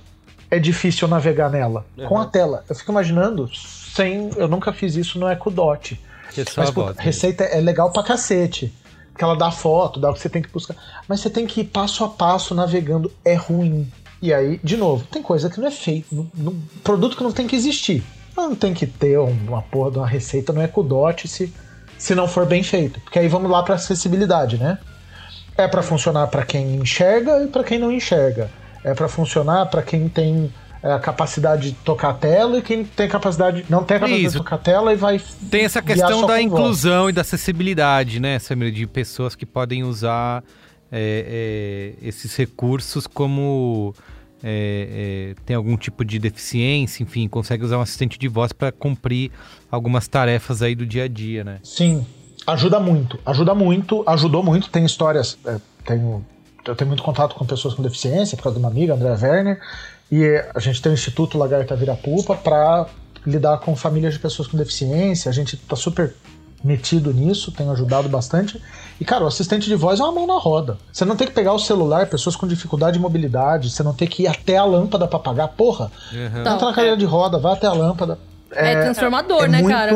é 0.49 0.59
difícil 0.59 1.07
navegar 1.07 1.49
nela. 1.49 1.85
Com 2.07 2.19
a 2.19 2.25
tela. 2.25 2.63
Eu 2.69 2.75
fico 2.75 2.91
imaginando, 2.91 3.49
sem. 3.53 4.29
Eu 4.35 4.47
nunca 4.47 4.71
fiz 4.73 4.95
isso 4.95 5.19
no 5.19 5.29
Echo 5.29 5.49
Dot. 5.49 5.99
Que 6.33 6.41
é 6.41 6.45
Mas, 6.55 6.71
pô, 6.71 6.85
né? 6.87 6.95
receita 6.99 7.43
é 7.43 7.59
legal 7.59 7.91
pra 7.91 8.03
cacete. 8.03 8.73
Porque 9.11 9.23
ela 9.23 9.35
dá 9.35 9.49
foto, 9.49 9.99
dá 9.99 10.11
o 10.11 10.13
que 10.13 10.19
você 10.19 10.29
tem 10.29 10.41
que 10.41 10.49
buscar. 10.49 10.75
Mas 11.07 11.19
você 11.21 11.29
tem 11.29 11.47
que 11.47 11.61
ir 11.61 11.65
passo 11.65 12.03
a 12.03 12.09
passo 12.09 12.53
navegando. 12.53 13.11
É 13.25 13.33
ruim. 13.33 13.91
E 14.21 14.31
aí, 14.33 14.59
de 14.63 14.77
novo, 14.77 15.05
tem 15.11 15.21
coisa 15.23 15.49
que 15.49 15.59
não 15.59 15.67
é 15.67 15.71
feito. 15.71 16.07
não- 16.13 16.27
não- 16.35 16.55
produto 16.83 17.17
que 17.17 17.23
não 17.23 17.31
tem 17.31 17.47
que 17.47 17.55
existir. 17.55 18.03
Não 18.35 18.55
tem 18.55 18.73
que 18.73 18.85
ter 18.85 19.17
uma 19.17 19.63
porra 19.63 19.89
de 19.91 19.97
uma 19.97 20.07
receita 20.07 20.53
no 20.53 20.61
Echo 20.61 20.83
Dot 20.83 21.27
se, 21.27 21.51
se 21.97 22.13
não 22.13 22.27
for 22.27 22.45
bem 22.45 22.61
feito. 22.61 22.99
Porque 22.99 23.17
aí 23.17 23.27
vamos 23.27 23.49
lá 23.49 23.63
pra 23.63 23.73
acessibilidade, 23.75 24.57
né? 24.59 24.77
É 25.57 25.67
pra 25.67 25.81
funcionar 25.81 26.27
pra 26.27 26.45
quem 26.45 26.75
enxerga 26.75 27.43
e 27.43 27.47
pra 27.47 27.63
quem 27.63 27.79
não 27.79 27.91
enxerga. 27.91 28.51
É 28.83 28.93
pra 28.93 29.07
funcionar 29.07 29.65
pra 29.67 29.81
quem 29.81 30.07
tem 30.07 30.51
é, 30.81 30.91
a 30.91 30.99
capacidade 30.99 31.71
de 31.71 31.77
tocar 31.77 32.09
a 32.09 32.13
tela 32.13 32.59
e 32.59 32.61
quem 32.61 32.85
tem 32.85 33.07
capacidade 33.09 33.65
não 33.69 33.83
tem 33.83 33.97
a 33.97 33.99
capacidade 33.99 34.25
Isso. 34.25 34.37
de 34.37 34.43
tocar 34.43 34.55
a 34.55 34.59
tela 34.59 34.93
e 34.93 34.95
vai 34.95 35.21
Tem 35.49 35.65
essa 35.65 35.81
questão 35.81 36.21
da 36.21 36.27
com 36.27 36.27
voz. 36.27 36.43
inclusão 36.43 37.09
e 37.09 37.13
da 37.13 37.21
acessibilidade, 37.21 38.19
né, 38.19 38.39
Samir? 38.39 38.71
De 38.71 38.85
pessoas 38.85 39.35
que 39.35 39.45
podem 39.45 39.83
usar 39.83 40.43
é, 40.91 41.95
é, 42.01 42.07
esses 42.07 42.35
recursos 42.35 43.07
como 43.07 43.93
é, 44.43 45.33
é, 45.35 45.41
tem 45.45 45.55
algum 45.55 45.75
tipo 45.75 46.05
de 46.05 46.19
deficiência, 46.19 47.03
enfim, 47.03 47.27
consegue 47.27 47.63
usar 47.65 47.77
um 47.77 47.81
assistente 47.81 48.17
de 48.19 48.27
voz 48.27 48.53
para 48.53 48.71
cumprir 48.71 49.31
algumas 49.71 50.07
tarefas 50.07 50.61
aí 50.61 50.75
do 50.75 50.85
dia 50.85 51.05
a 51.05 51.07
dia, 51.07 51.43
né? 51.43 51.59
Sim, 51.63 52.05
ajuda 52.45 52.79
muito, 52.79 53.19
ajuda 53.25 53.55
muito, 53.55 54.03
ajudou 54.07 54.43
muito. 54.43 54.69
Tem 54.69 54.85
histórias, 54.85 55.37
é, 55.45 55.57
tenho, 55.85 56.23
eu 56.67 56.75
tenho 56.75 56.87
muito 56.87 57.03
contato 57.03 57.35
com 57.35 57.45
pessoas 57.45 57.73
com 57.73 57.81
deficiência, 57.81 58.35
por 58.37 58.43
causa 58.43 58.59
de 58.59 58.63
uma 58.63 58.69
amiga, 58.71 58.93
Andréa 58.93 59.17
Werner, 59.19 59.59
e 60.11 60.25
a 60.53 60.59
gente 60.59 60.81
tem 60.81 60.91
o 60.91 60.93
Instituto 60.93 61.37
Lagarta 61.37 61.75
Virapupa 61.75 62.35
para 62.35 62.87
lidar 63.25 63.57
com 63.59 63.75
famílias 63.75 64.13
de 64.13 64.19
pessoas 64.19 64.47
com 64.47 64.57
deficiência. 64.57 65.29
A 65.29 65.33
gente 65.33 65.57
tá 65.57 65.75
super 65.75 66.13
metido 66.63 67.13
nisso, 67.13 67.51
tem 67.51 67.69
ajudado 67.69 68.09
bastante. 68.09 68.61
E, 68.99 69.05
cara, 69.05 69.23
o 69.23 69.27
assistente 69.27 69.67
de 69.67 69.75
voz 69.75 69.99
é 69.99 70.03
uma 70.03 70.11
mão 70.11 70.25
na 70.27 70.37
roda. 70.39 70.77
Você 70.91 71.05
não 71.05 71.15
tem 71.15 71.27
que 71.27 71.33
pegar 71.33 71.53
o 71.53 71.59
celular, 71.59 72.07
pessoas 72.07 72.35
com 72.35 72.47
dificuldade 72.47 72.97
de 72.97 72.99
mobilidade, 73.03 73.69
você 73.69 73.83
não 73.83 73.93
tem 73.93 74.07
que 74.07 74.23
ir 74.23 74.27
até 74.27 74.57
a 74.57 74.65
lâmpada 74.65 75.07
para 75.07 75.19
pagar. 75.19 75.49
Porra, 75.49 75.91
Uhum. 76.11 76.41
Então, 76.41 76.55
entra 76.55 76.67
na 76.67 76.73
cadeira 76.73 76.97
de 76.97 77.05
roda, 77.05 77.37
vai 77.37 77.53
até 77.53 77.67
a 77.67 77.73
lâmpada. 77.73 78.17
É, 78.51 78.81
transformador, 78.81 79.43
é 79.43 79.47
né, 79.47 79.61
muito- 79.61 79.73
cara? 79.73 79.91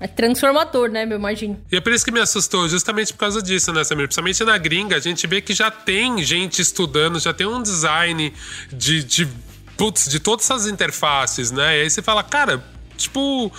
É 0.00 0.08
transformador, 0.08 0.88
né, 0.88 1.04
meu 1.04 1.18
imagino. 1.18 1.60
E 1.70 1.76
é 1.76 1.80
por 1.80 1.92
isso 1.92 2.04
que 2.04 2.10
me 2.10 2.20
assustou, 2.20 2.66
justamente 2.66 3.12
por 3.12 3.18
causa 3.18 3.42
disso, 3.42 3.70
né, 3.70 3.84
Samir? 3.84 4.06
Principalmente 4.06 4.42
na 4.44 4.56
gringa, 4.56 4.96
a 4.96 5.00
gente 5.00 5.26
vê 5.26 5.42
que 5.42 5.52
já 5.52 5.70
tem 5.70 6.24
gente 6.24 6.62
estudando, 6.62 7.20
já 7.20 7.34
tem 7.34 7.46
um 7.46 7.62
design 7.62 8.32
de, 8.72 9.04
de, 9.04 9.28
putz, 9.76 10.08
de 10.08 10.18
todas 10.18 10.46
essas 10.46 10.66
interfaces, 10.66 11.50
né? 11.50 11.76
E 11.76 11.82
aí 11.82 11.90
você 11.90 12.00
fala, 12.00 12.22
cara, 12.22 12.64
tipo, 12.96 13.52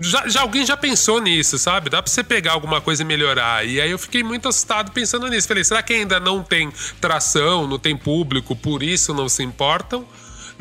já, 0.00 0.28
já 0.28 0.42
alguém 0.42 0.64
já 0.64 0.76
pensou 0.76 1.20
nisso, 1.20 1.58
sabe? 1.58 1.90
Dá 1.90 2.00
pra 2.00 2.10
você 2.10 2.22
pegar 2.22 2.52
alguma 2.52 2.80
coisa 2.80 3.02
e 3.02 3.04
melhorar. 3.04 3.66
E 3.66 3.80
aí 3.80 3.90
eu 3.90 3.98
fiquei 3.98 4.22
muito 4.22 4.48
assustado 4.48 4.92
pensando 4.92 5.26
nisso. 5.28 5.48
Falei, 5.48 5.64
será 5.64 5.82
que 5.82 5.92
ainda 5.92 6.20
não 6.20 6.44
tem 6.44 6.72
tração, 7.00 7.66
não 7.66 7.78
tem 7.78 7.96
público, 7.96 8.54
por 8.54 8.84
isso 8.84 9.12
não 9.12 9.28
se 9.28 9.42
importam? 9.42 10.06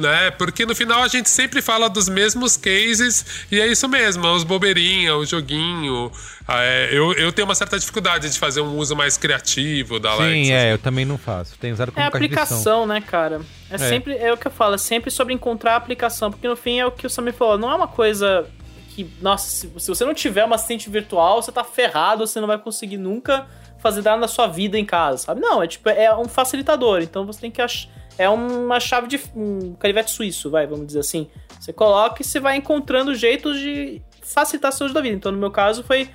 Né? 0.02 0.32
Porque 0.32 0.66
no 0.66 0.76
final 0.76 1.02
a 1.04 1.08
gente 1.08 1.30
sempre 1.30 1.62
fala 1.62 1.90
dos 1.90 2.10
mesmos 2.10 2.58
cases 2.58 3.46
e 3.52 3.62
é 3.62 3.68
isso 3.68 3.88
mesmo, 3.88 4.26
é 4.26 4.32
os 4.32 4.44
bobeirinhos, 4.44 5.16
o 5.16 5.26
joguinho. 5.26 6.12
Ah, 6.48 6.62
é, 6.64 6.90
eu, 6.92 7.14
eu 7.14 7.32
tenho 7.32 7.48
uma 7.48 7.56
certa 7.56 7.80
dificuldade 7.80 8.30
de 8.30 8.38
fazer 8.38 8.60
um 8.62 8.76
uso 8.78 8.96
mais 8.96 9.16
criativo 9.18 10.00
da 10.00 10.12
Alexa. 10.12 10.34
Sim, 10.34 10.52
é, 10.52 10.74
eu 10.74 10.78
também 10.78 11.06
não 11.06 11.18
faço. 11.18 11.58
Tenho 11.58 11.74
usado 11.74 11.92
como 11.92 12.02
É 12.06 12.10
de 12.10 12.12
som. 12.12 12.18
aplicação, 12.18 12.86
né, 12.86 13.00
cara? 13.00 13.40
É, 13.70 13.76
É. 13.76 13.78
sempre, 13.78 14.18
é 14.18 14.34
o 14.34 14.38
que 14.38 14.48
eu 14.48 14.52
falo, 14.52 14.76
é 14.76 14.78
sempre 14.78 15.10
sobre 15.12 15.34
encontrar 15.34 15.74
a 15.74 15.76
aplicação, 15.78 16.32
porque 16.32 16.48
no 16.48 16.56
fim 16.58 16.80
é 16.80 16.86
o 16.86 16.92
que 16.92 17.06
o 17.08 17.10
Samir 17.10 17.34
falou, 17.34 17.58
não 17.58 17.72
é 17.72 17.76
uma 17.76 17.88
coisa 17.88 18.46
que, 18.90 19.10
nossa, 19.22 19.48
se, 19.50 19.72
se 19.78 19.88
você 19.88 20.04
não 20.04 20.14
tiver 20.14 20.44
uma 20.44 20.56
assistente 20.56 20.90
virtual, 20.90 21.42
você 21.42 21.52
tá 21.52 21.64
ferrado, 21.64 22.28
você 22.28 22.42
não 22.42 22.48
vai 22.48 22.58
conseguir 22.58 22.98
nunca 22.98 23.48
fazer 23.80 24.02
nada 24.04 24.18
na 24.18 24.28
sua 24.28 24.48
vida 24.48 24.78
em 24.78 24.86
casa, 24.86 25.18
sabe? 25.20 25.40
Não, 25.42 25.64
é 25.64 25.68
tipo, 25.68 25.88
é 25.90 26.14
um 26.16 26.28
facilitador, 26.28 27.02
então 27.02 27.26
você 27.26 27.40
tem 27.42 27.50
que 27.52 27.62
achar. 27.62 27.90
É 28.18 28.30
uma 28.30 28.80
chave 28.80 29.08
de. 29.08 29.20
um 29.36 29.74
canivete 29.76 30.12
suíço, 30.12 30.50
vai, 30.50 30.68
vamos 30.68 30.88
dizer 30.88 31.00
assim. 31.00 31.28
Você 31.60 31.72
coloca 31.72 32.22
e 32.22 32.26
você 32.26 32.40
vai 32.40 32.58
encontrando 32.58 33.16
jeitos 33.16 33.60
de 33.60 34.02
facilitar 34.22 34.72
saúde 34.72 34.94
da 34.94 35.02
vida. 35.02 35.16
Então, 35.16 35.32
no 35.32 35.38
meu 35.38 35.52
caso, 35.52 35.84
foi 35.84 36.10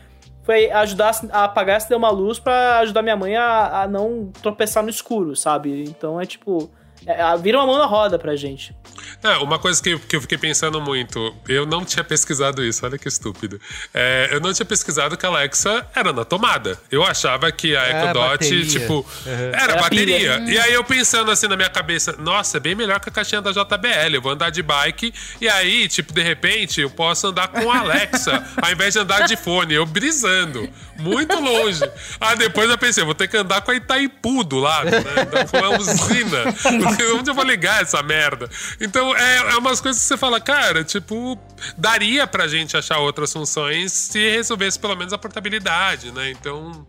foi 0.47 0.70
ajudar 0.70 1.11
a 1.32 1.44
apagar 1.44 1.80
se 1.80 1.88
deu 1.88 1.99
uma 1.99 2.09
luz 2.09 2.38
pra 2.38 2.78
ajudar 2.78 3.03
minha 3.03 3.16
mãe 3.16 3.34
a, 3.34 3.82
a 3.82 3.88
não 3.88 4.30
tropeçar 4.40 4.80
no 4.80 4.88
escuro, 4.88 5.34
sabe? 5.34 5.82
Então 5.88 6.20
é 6.20 6.24
tipo. 6.24 6.70
É, 7.07 7.23
a- 7.23 7.37
vira 7.37 7.59
uma 7.59 7.67
mão 7.67 7.79
na 7.79 7.87
roda 7.87 8.19
pra 8.19 8.35
gente. 8.37 8.75
É, 9.23 9.31
uma 9.39 9.59
coisa 9.59 9.83
que, 9.83 9.99
que 9.99 10.17
eu 10.17 10.21
fiquei 10.21 10.37
pensando 10.37 10.81
muito, 10.81 11.35
eu 11.49 11.65
não 11.65 11.85
tinha 11.85 12.05
pesquisado 12.05 12.63
isso, 12.65 12.85
olha 12.85 12.99
que 12.99 13.09
estúpido. 13.09 13.59
É, 13.95 14.29
eu 14.33 14.41
não 14.41 14.53
tinha 14.53 14.67
pesquisado 14.67 15.17
que 15.17 15.25
a 15.25 15.29
Alexa 15.29 15.87
era 15.95 16.13
na 16.13 16.25
tomada. 16.25 16.79
Eu 16.91 17.03
achava 17.05 17.51
que 17.51 17.75
a 17.77 17.83
É, 17.83 17.91
Echo 18.05 18.13
Dot, 18.15 18.29
bateria. 18.31 18.67
tipo, 18.67 18.95
Uhum. 18.95 19.33
era, 19.53 19.63
Era 19.73 19.83
bateria. 19.83 20.39
pilha. 20.41 20.53
E 20.53 20.59
aí 20.59 20.73
eu 20.75 20.85
pensando 20.85 21.31
assim 21.31 21.47
na 21.49 21.57
minha 21.57 21.71
cabeça, 21.71 22.15
nossa, 22.19 22.57
é 22.59 22.61
bem 22.61 22.75
melhor 22.75 23.01
que 23.01 23.09
a 23.09 23.13
caixinha 23.13 23.41
da 23.41 23.53
JBL. 23.53 24.15
Eu 24.17 24.23
vou 24.23 24.33
andar 24.33 24.51
de 24.51 24.63
bike 24.63 25.13
e 25.41 25.49
aí, 25.49 25.89
tipo, 25.89 26.13
de 26.13 26.23
repente, 26.23 26.81
eu 26.81 26.91
posso 26.91 27.29
andar 27.29 27.49
com 27.49 27.71
a 27.71 27.79
Alexa, 27.79 28.45
ao 28.61 28.71
invés 28.73 28.95
de 28.95 29.01
andar 29.01 29.27
de 29.27 29.37
fone, 29.37 29.75
eu 29.75 29.87
brisando. 29.87 30.69
Muito 30.99 31.39
longe. 31.39 31.81
Ah, 32.21 32.35
depois 32.35 32.69
eu 32.71 32.79
pensei, 32.79 33.05
vou 33.05 33.15
ter 33.15 33.29
que 33.29 33.37
andar 33.37 33.61
com 33.61 33.71
a 33.71 33.75
Itaipu 33.75 34.43
do 34.45 34.59
lado, 34.59 34.91
né? 34.91 34.99
Andar 35.23 35.47
com 35.49 35.57
a 35.59 35.77
usina. 35.79 36.45
Onde 37.18 37.28
eu 37.30 37.34
vou 37.34 37.44
ligar 37.44 37.82
essa 37.82 38.03
merda? 38.03 38.49
Então, 38.80 39.14
é, 39.16 39.36
é 39.53 39.57
umas 39.57 39.80
coisas 39.80 40.01
que 40.03 40.09
você 40.09 40.16
fala, 40.16 40.40
cara, 40.40 40.82
tipo, 40.84 41.38
daria 41.76 42.26
pra 42.26 42.47
gente 42.49 42.76
achar 42.76 42.99
outras 42.99 43.32
funções 43.32 43.92
se 43.92 44.18
resolvesse 44.30 44.78
pelo 44.78 44.97
menos 44.97 45.12
a 45.12 45.18
portabilidade, 45.18 46.11
né? 46.12 46.30
Então, 46.30 46.86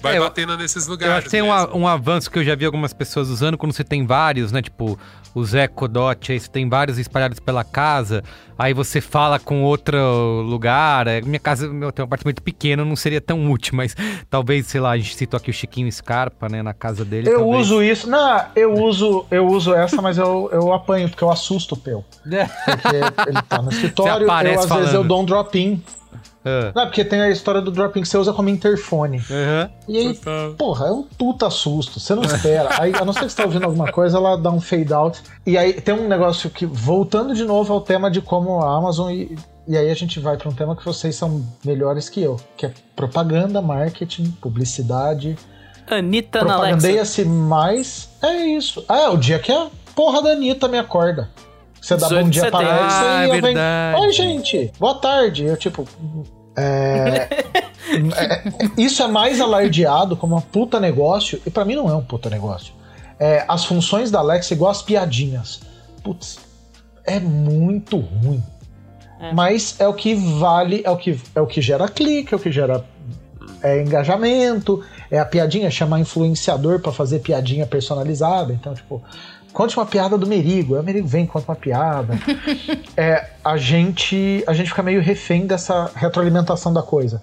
vai 0.00 0.14
É, 0.14 0.18
eu- 0.18 0.22
batendo 0.24 0.56
nesses 0.56 0.86
Eu 0.86 0.90
lugares. 0.92 1.14
acho 1.16 1.24
que 1.24 1.30
tem 1.30 1.42
um, 1.42 1.50
um 1.76 1.86
avanço 1.88 2.30
que 2.30 2.38
eu 2.38 2.44
já 2.44 2.54
vi 2.54 2.64
algumas 2.64 2.92
pessoas 2.92 3.28
usando 3.28 3.56
quando 3.58 3.72
você 3.72 3.82
tem 3.84 4.06
vários, 4.06 4.52
né? 4.52 4.62
Tipo, 4.62 4.98
os 5.34 5.54
Echo 5.54 5.86
Dot, 5.88 6.32
aí 6.32 6.40
você 6.40 6.48
tem 6.48 6.68
vários 6.68 6.98
espalhados 6.98 7.38
pela 7.38 7.62
casa, 7.62 8.22
aí 8.58 8.72
você 8.74 9.00
fala 9.00 9.38
com 9.38 9.62
outro 9.62 9.96
lugar. 10.42 11.06
É, 11.06 11.20
Minha 11.20 11.38
casa, 11.38 11.66
eu 11.66 11.92
tenho 11.92 12.04
um 12.04 12.08
apartamento 12.08 12.42
pequeno, 12.42 12.84
não 12.84 12.96
seria 12.96 13.20
tão 13.20 13.50
útil, 13.50 13.76
mas 13.76 13.94
talvez, 14.28 14.66
sei 14.66 14.80
lá, 14.80 14.90
a 14.92 14.96
gente 14.96 15.14
citou 15.14 15.38
aqui 15.38 15.50
o 15.50 15.54
Chiquinho 15.54 15.90
Scarpa, 15.92 16.48
né, 16.48 16.62
na 16.62 16.74
casa 16.74 17.04
dele. 17.04 17.28
Eu 17.28 17.40
talvez. 17.40 17.66
uso 17.66 17.82
isso. 17.82 18.08
Não, 18.10 18.44
eu 18.56 18.74
uso, 18.74 19.26
eu 19.30 19.46
uso 19.46 19.74
essa, 19.74 20.00
mas 20.02 20.18
eu, 20.18 20.48
eu 20.52 20.72
apanho, 20.72 21.08
porque 21.08 21.22
eu 21.22 21.30
assusto 21.30 21.74
o 21.74 21.78
Peu. 21.78 22.04
Porque 22.64 22.96
ele 23.28 23.42
tá 23.48 23.62
no 23.62 23.70
escritório, 23.70 24.26
eu, 24.26 24.30
às 24.30 24.36
aparece 24.38 24.68
vezes 24.68 24.70
eu 24.70 24.92
falando. 24.92 25.08
dou 25.08 25.22
um 25.22 25.24
drop-in. 25.24 25.82
Ah. 26.44 26.72
Não, 26.74 26.86
porque 26.86 27.04
tem 27.04 27.20
a 27.20 27.30
história 27.30 27.60
do 27.60 27.70
drop-in 27.70 28.02
que 28.02 28.08
você 28.08 28.16
usa 28.16 28.32
como 28.32 28.48
interfone. 28.48 29.18
Aham. 29.30 29.70
E 29.86 29.98
aí, 29.98 30.20
porra, 30.56 30.88
é 30.88 30.92
um 30.92 31.02
puta 31.02 31.50
susto. 31.50 32.00
Você 32.00 32.14
não 32.14 32.22
espera. 32.22 32.70
Aí, 32.80 32.92
a 32.94 33.04
não 33.04 33.12
ser 33.12 33.20
que 33.20 33.30
você 33.30 33.36
tá 33.36 33.44
ouvindo 33.44 33.64
alguma 33.64 33.90
coisa, 33.90 34.16
ela 34.16 34.36
dá 34.36 34.50
um 34.50 34.60
fade 34.60 34.92
out. 34.92 35.20
E 35.46 35.58
aí 35.58 35.74
tem 35.74 35.94
um 35.94 36.08
negócio 36.08 36.48
que, 36.50 36.66
voltando 36.66 37.34
de 37.34 37.44
novo 37.44 37.72
ao 37.72 37.80
tema 37.80 38.10
de 38.10 38.20
como 38.20 38.60
a 38.60 38.76
Amazon. 38.76 39.10
E, 39.10 39.36
e 39.66 39.76
aí 39.76 39.90
a 39.90 39.94
gente 39.94 40.18
vai 40.20 40.36
para 40.36 40.48
um 40.48 40.54
tema 40.54 40.74
que 40.74 40.84
vocês 40.84 41.14
são 41.14 41.44
melhores 41.64 42.08
que 42.08 42.22
eu, 42.22 42.40
que 42.56 42.66
é 42.66 42.72
propaganda, 42.96 43.60
marketing, 43.60 44.30
publicidade. 44.40 45.36
Anitta 45.90 46.44
na 46.44 46.54
Alexa. 46.54 46.76
Propagandeia-se 46.76 47.24
mais. 47.24 48.08
É 48.22 48.46
isso. 48.46 48.84
Ah, 48.88 49.00
é 49.00 49.08
o 49.08 49.16
dia 49.16 49.38
que 49.38 49.50
a 49.50 49.68
porra 49.94 50.22
da 50.22 50.30
Anitta 50.30 50.68
me 50.68 50.78
acorda. 50.78 51.28
Você 51.80 51.96
dá 51.96 52.08
18 52.08 52.24
bom 52.24 52.30
dia 52.30 52.50
pra 52.50 52.58
setembro. 52.60 52.78
Alexa 52.80 52.98
Ah, 53.00 53.02
e 53.02 53.20
é 53.20 53.24
ela 53.24 53.32
vem. 53.32 53.40
verdade. 53.42 54.00
Oi, 54.00 54.12
gente. 54.12 54.72
Boa 54.78 54.94
tarde. 54.94 55.44
Eu, 55.44 55.56
tipo. 55.56 55.86
É, 56.56 57.28
é, 58.16 58.42
isso 58.76 59.02
é 59.02 59.06
mais 59.06 59.40
alardeado 59.40 60.16
como 60.16 60.36
um 60.36 60.40
puta 60.40 60.80
negócio, 60.80 61.40
e 61.46 61.50
pra 61.50 61.64
mim 61.64 61.76
não 61.76 61.88
é 61.88 61.94
um 61.94 62.02
puta 62.02 62.28
negócio. 62.28 62.74
É, 63.18 63.44
as 63.48 63.64
funções 63.64 64.10
da 64.10 64.18
Alexa 64.18 64.54
igual 64.54 64.70
as 64.70 64.82
piadinhas. 64.82 65.60
Putz, 66.02 66.38
é 67.04 67.18
muito 67.20 67.96
ruim. 67.98 68.42
Mas 69.34 69.74
é 69.80 69.88
o 69.88 69.94
que 69.94 70.14
vale, 70.14 70.80
é 70.84 70.90
o 70.90 70.96
que, 70.96 71.20
é 71.34 71.40
o 71.40 71.46
que 71.46 71.60
gera 71.60 71.88
clique, 71.88 72.32
é 72.32 72.36
o 72.36 72.40
que 72.40 72.52
gera 72.52 72.84
é, 73.60 73.82
engajamento, 73.82 74.84
é 75.10 75.18
a 75.18 75.24
piadinha, 75.24 75.68
chamar 75.72 75.98
influenciador 75.98 76.78
pra 76.80 76.92
fazer 76.92 77.18
piadinha 77.18 77.66
personalizada. 77.66 78.52
Então, 78.52 78.74
tipo, 78.74 79.02
conte 79.58 79.76
uma 79.76 79.84
piada 79.86 80.16
do 80.16 80.26
Merigo, 80.26 80.76
aí 80.76 80.80
o 80.80 80.84
Merigo 80.84 81.06
vem 81.08 81.24
e 81.24 81.26
conta 81.26 81.50
uma 81.50 81.56
piada. 81.56 82.14
é, 82.96 83.28
a 83.44 83.56
gente 83.56 84.44
a 84.46 84.52
gente 84.54 84.68
fica 84.70 84.82
meio 84.84 85.02
refém 85.02 85.46
dessa 85.46 85.90
retroalimentação 85.96 86.72
da 86.72 86.82
coisa. 86.82 87.20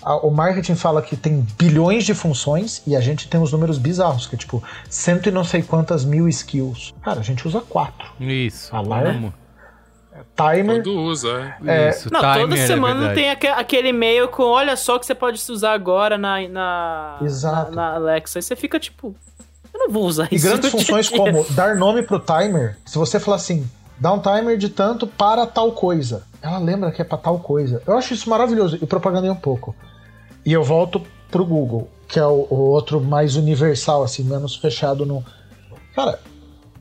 A- 0.00 0.16
o 0.26 0.30
marketing 0.30 0.76
fala 0.76 1.02
que 1.02 1.16
tem 1.16 1.44
bilhões 1.58 2.04
de 2.04 2.14
funções 2.14 2.82
e 2.86 2.94
a 2.94 3.00
gente 3.00 3.28
tem 3.28 3.40
os 3.42 3.50
números 3.52 3.78
bizarros, 3.78 4.26
que 4.28 4.34
é 4.36 4.38
tipo, 4.38 4.62
cento 4.88 5.28
e 5.28 5.32
não 5.32 5.42
sei 5.44 5.60
quantas 5.62 6.04
mil 6.04 6.28
skills. 6.28 6.94
Cara, 7.02 7.18
a 7.20 7.22
gente 7.24 7.46
usa 7.46 7.60
quatro. 7.60 8.06
Isso. 8.20 8.74
Alarme. 8.74 9.12
vamos. 9.12 9.32
Timer. 10.36 10.82
Tudo 10.82 11.00
usa, 11.00 11.54
É, 11.66 11.88
Isso, 11.90 12.12
Não, 12.12 12.20
timer, 12.20 12.40
toda 12.42 12.54
é 12.58 12.66
semana 12.66 12.94
verdade. 13.00 13.14
tem 13.20 13.30
aque- 13.30 13.46
aquele 13.48 13.88
e-mail 13.88 14.28
com 14.28 14.42
olha 14.44 14.76
só 14.76 14.98
que 14.98 15.06
você 15.06 15.14
pode 15.14 15.40
usar 15.50 15.72
agora 15.72 16.16
na, 16.18 16.46
na, 16.48 17.18
Exato. 17.22 17.70
na, 17.72 17.90
na 17.90 17.94
Alexa. 17.96 18.38
Aí 18.38 18.42
você 18.42 18.54
fica 18.54 18.78
tipo, 18.78 19.14
não 19.86 19.92
vou 19.92 20.04
usar 20.04 20.28
E 20.30 20.36
isso. 20.36 20.46
grandes 20.46 20.70
dia 20.70 20.80
a 20.80 20.82
funções 20.84 21.08
dia. 21.08 21.16
como 21.16 21.44
dar 21.50 21.76
nome 21.76 22.02
pro 22.02 22.18
timer. 22.18 22.76
Se 22.84 22.98
você 22.98 23.18
falar 23.20 23.36
assim, 23.36 23.68
dá 23.98 24.12
um 24.12 24.20
timer 24.20 24.56
de 24.56 24.68
tanto 24.68 25.06
para 25.06 25.46
tal 25.46 25.72
coisa. 25.72 26.24
Ela 26.40 26.58
lembra 26.58 26.90
que 26.90 27.00
é 27.00 27.04
para 27.04 27.18
tal 27.18 27.38
coisa. 27.38 27.82
Eu 27.86 27.96
acho 27.96 28.14
isso 28.14 28.28
maravilhoso 28.28 28.78
e 28.80 28.86
propagandei 28.86 29.30
um 29.30 29.36
pouco. 29.36 29.74
E 30.44 30.52
eu 30.52 30.64
volto 30.64 31.02
pro 31.30 31.44
Google, 31.44 31.88
que 32.08 32.18
é 32.18 32.26
o, 32.26 32.46
o 32.50 32.56
outro 32.56 33.00
mais 33.00 33.36
universal, 33.36 34.02
assim, 34.02 34.24
menos 34.24 34.56
fechado 34.56 35.06
no. 35.06 35.24
Cara, 35.94 36.18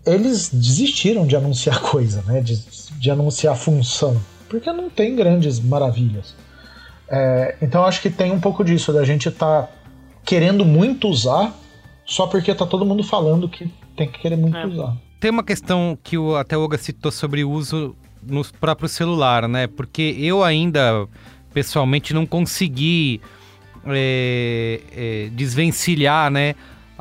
eles 0.06 0.50
desistiram 0.50 1.26
de 1.26 1.36
anunciar 1.36 1.80
coisa, 1.84 2.24
né? 2.26 2.42
De, 2.42 2.58
de 3.00 3.12
anunciar 3.12 3.56
função. 3.56 4.20
Porque 4.50 4.72
não 4.72 4.90
tem 4.90 5.16
grandes 5.16 5.60
maravilhas. 5.60 6.36
É, 7.08 7.56
então 7.62 7.82
eu 7.82 7.88
acho 7.88 8.02
que 8.02 8.10
tem 8.10 8.32
um 8.32 8.40
pouco 8.40 8.64
disso, 8.64 8.94
da 8.94 9.04
gente 9.04 9.30
tá 9.30 9.68
querendo 10.24 10.64
muito 10.64 11.08
usar, 11.08 11.54
só 12.12 12.28
porque 12.28 12.54
tá 12.54 12.66
todo 12.66 12.86
mundo 12.86 13.04
falando 13.04 13.48
que 13.48 13.72
tem 13.96 14.06
que 14.06 14.20
querer 14.20 14.36
muito 14.36 14.58
usar. 14.68 14.98
Tem 15.18 15.32
uma 15.32 15.44
questão 15.44 15.98
que 16.04 16.18
o, 16.18 16.36
até 16.36 16.58
o 16.58 16.62
Olga 16.62 16.78
citou 16.78 17.10
sobre 17.10 17.42
o 17.42 17.50
uso 17.50 17.96
no 18.22 18.44
próprio 18.60 18.90
celular, 18.90 19.48
né? 19.48 19.66
Porque 19.66 20.18
eu 20.20 20.44
ainda, 20.44 21.08
pessoalmente, 21.54 22.14
não 22.14 22.26
consegui 22.26 23.22
é, 23.86 24.82
é, 24.92 25.30
desvencilhar, 25.32 26.30
né? 26.30 26.54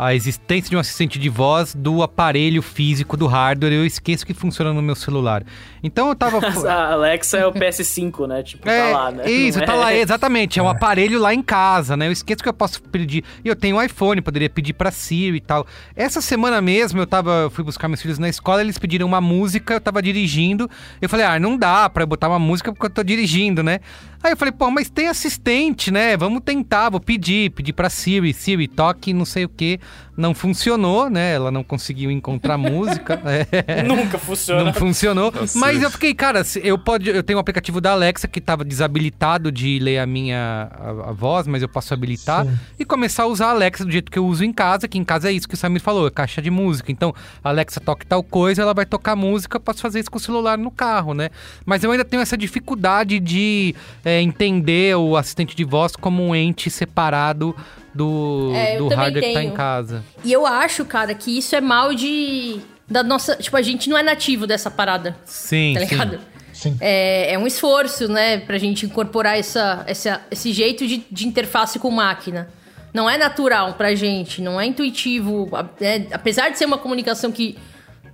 A 0.02 0.14
existência 0.14 0.70
de 0.70 0.76
um 0.76 0.78
assistente 0.80 1.18
de 1.18 1.28
voz 1.28 1.74
do 1.74 2.02
aparelho 2.02 2.62
físico, 2.62 3.18
do 3.18 3.26
hardware. 3.26 3.74
Eu 3.74 3.84
esqueço 3.84 4.24
que 4.24 4.32
funciona 4.32 4.72
no 4.72 4.80
meu 4.80 4.94
celular. 4.94 5.44
Então 5.82 6.08
eu 6.08 6.14
tava... 6.14 6.38
A 6.70 6.92
Alexa 6.92 7.36
é 7.36 7.46
o 7.46 7.52
PS5, 7.52 8.26
né? 8.26 8.42
Tipo, 8.42 8.66
É, 8.66 8.92
tá 8.92 8.98
lá, 8.98 9.10
né? 9.10 9.30
Isso, 9.30 9.58
Não 9.58 9.66
tá 9.66 9.74
é- 9.74 9.76
lá, 9.76 9.92
exatamente. 9.94 10.58
É 10.58 10.62
um 10.62 10.68
aparelho 10.70 11.20
lá 11.20 11.34
em 11.34 11.42
casa, 11.42 11.98
né? 11.98 12.08
Eu 12.08 12.12
esqueço 12.12 12.42
que 12.42 12.48
eu 12.48 12.54
posso 12.54 12.82
pedir. 12.82 13.22
E 13.44 13.48
eu 13.48 13.54
tenho 13.54 13.76
um 13.76 13.82
iPhone, 13.82 14.22
poderia 14.22 14.48
pedir 14.48 14.72
pra 14.72 14.90
Siri 14.90 15.36
e 15.36 15.40
tal. 15.40 15.66
Essa 15.94 16.22
semana 16.22 16.62
mesmo 16.62 16.98
eu 16.98 17.06
tava, 17.06 17.30
eu 17.42 17.50
fui 17.50 17.62
buscar 17.62 17.86
meus 17.86 18.00
filhos 18.00 18.18
na 18.18 18.28
escola, 18.28 18.62
eles 18.62 18.78
pediram 18.78 19.06
uma 19.06 19.20
música, 19.20 19.74
eu 19.74 19.80
tava 19.82 20.00
dirigindo. 20.00 20.70
Eu 21.02 21.10
falei, 21.10 21.26
ah, 21.26 21.38
não 21.38 21.58
dá 21.58 21.90
pra 21.90 22.04
eu 22.04 22.06
botar 22.06 22.28
uma 22.28 22.38
música 22.38 22.72
porque 22.72 22.86
eu 22.86 22.90
tô 22.90 23.02
dirigindo, 23.02 23.62
né? 23.62 23.80
Aí 24.22 24.32
eu 24.32 24.36
falei, 24.36 24.52
pô, 24.52 24.70
mas 24.70 24.90
tem 24.90 25.08
assistente, 25.08 25.90
né? 25.90 26.14
Vamos 26.14 26.42
tentar, 26.44 26.90
vou 26.90 27.00
pedir, 27.00 27.50
pedir 27.52 27.72
pra 27.72 27.88
Siri, 27.88 28.34
Siri, 28.34 28.68
toque, 28.68 29.14
não 29.14 29.24
sei 29.24 29.46
o 29.46 29.48
que. 29.48 29.80
Não 30.20 30.34
funcionou, 30.34 31.08
né? 31.08 31.34
Ela 31.34 31.50
não 31.50 31.64
conseguiu 31.64 32.10
encontrar 32.10 32.56
música. 32.58 33.20
É. 33.66 33.82
Nunca 33.82 34.18
funciona. 34.18 34.64
Não 34.64 34.72
funcionou. 34.74 35.32
Nossa, 35.32 35.58
mas 35.58 35.76
isso. 35.76 35.86
eu 35.86 35.90
fiquei, 35.90 36.12
cara, 36.14 36.44
se- 36.44 36.60
eu, 36.62 36.78
pode, 36.78 37.08
eu 37.08 37.22
tenho 37.22 37.38
um 37.38 37.40
aplicativo 37.40 37.80
da 37.80 37.92
Alexa 37.92 38.28
que 38.28 38.40
tava 38.40 38.64
desabilitado 38.64 39.50
de 39.50 39.78
ler 39.78 39.98
a 39.98 40.06
minha 40.06 40.68
a, 40.72 41.10
a 41.10 41.12
voz, 41.12 41.46
mas 41.46 41.62
eu 41.62 41.68
posso 41.68 41.94
habilitar 41.94 42.44
Sim. 42.44 42.58
e 42.78 42.84
começar 42.84 43.22
a 43.22 43.26
usar 43.26 43.46
a 43.46 43.50
Alexa 43.50 43.84
do 43.84 43.90
jeito 43.90 44.10
que 44.10 44.18
eu 44.18 44.26
uso 44.26 44.44
em 44.44 44.52
casa, 44.52 44.86
que 44.86 44.98
em 44.98 45.04
casa 45.04 45.30
é 45.30 45.32
isso 45.32 45.48
que 45.48 45.54
o 45.54 45.56
Samir 45.56 45.80
falou, 45.80 46.06
é 46.06 46.10
caixa 46.10 46.42
de 46.42 46.50
música. 46.50 46.92
Então, 46.92 47.14
a 47.42 47.48
Alexa 47.48 47.80
toca 47.80 48.04
tal 48.06 48.22
coisa, 48.22 48.62
ela 48.62 48.74
vai 48.74 48.84
tocar 48.84 49.16
música, 49.16 49.56
eu 49.56 49.60
posso 49.60 49.80
fazer 49.80 50.00
isso 50.00 50.10
com 50.10 50.18
o 50.18 50.20
celular 50.20 50.58
no 50.58 50.70
carro, 50.70 51.14
né? 51.14 51.30
Mas 51.64 51.82
eu 51.82 51.90
ainda 51.90 52.04
tenho 52.04 52.20
essa 52.22 52.36
dificuldade 52.36 53.18
de 53.18 53.74
é, 54.04 54.20
entender 54.20 54.96
o 54.96 55.16
assistente 55.16 55.56
de 55.56 55.64
voz 55.64 55.96
como 55.96 56.22
um 56.22 56.34
ente 56.34 56.68
separado 56.70 57.54
do, 57.94 58.52
É, 58.54 58.76
do 58.78 58.88
hardware 58.88 59.22
que 59.24 59.32
tá 59.34 59.42
em 59.42 59.50
casa. 59.50 60.04
E 60.24 60.32
eu 60.32 60.46
acho, 60.46 60.84
cara, 60.84 61.14
que 61.14 61.36
isso 61.36 61.54
é 61.56 61.60
mal 61.60 61.94
de. 61.94 62.60
Da 62.88 63.02
nossa. 63.02 63.36
Tipo, 63.36 63.56
a 63.56 63.62
gente 63.62 63.88
não 63.88 63.96
é 63.96 64.02
nativo 64.02 64.46
dessa 64.46 64.70
parada. 64.70 65.16
Sim, 65.24 65.74
Tá 65.74 65.80
sim. 65.80 65.86
ligado? 65.86 66.18
Sim. 66.52 66.76
É, 66.80 67.32
é 67.32 67.38
um 67.38 67.46
esforço, 67.46 68.06
né, 68.08 68.38
pra 68.38 68.58
gente 68.58 68.84
incorporar 68.84 69.38
essa, 69.38 69.82
essa, 69.86 70.20
esse 70.30 70.52
jeito 70.52 70.86
de, 70.86 71.04
de 71.10 71.26
interface 71.26 71.78
com 71.78 71.90
máquina. 71.90 72.48
Não 72.92 73.08
é 73.08 73.16
natural 73.16 73.74
pra 73.74 73.94
gente, 73.94 74.42
não 74.42 74.60
é 74.60 74.66
intuitivo. 74.66 75.48
é- 75.80 76.06
apesar 76.12 76.50
de 76.50 76.58
ser 76.58 76.66
uma 76.66 76.76
comunicação 76.76 77.30
que 77.32 77.56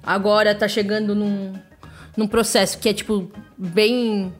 agora 0.02 0.54
tá 0.54 0.68
chegando 0.68 1.14
num, 1.14 1.54
num 2.16 2.28
processo 2.28 2.78
que 2.78 2.88
é, 2.88 2.92
tipo, 2.92 3.30
bem 3.56 4.32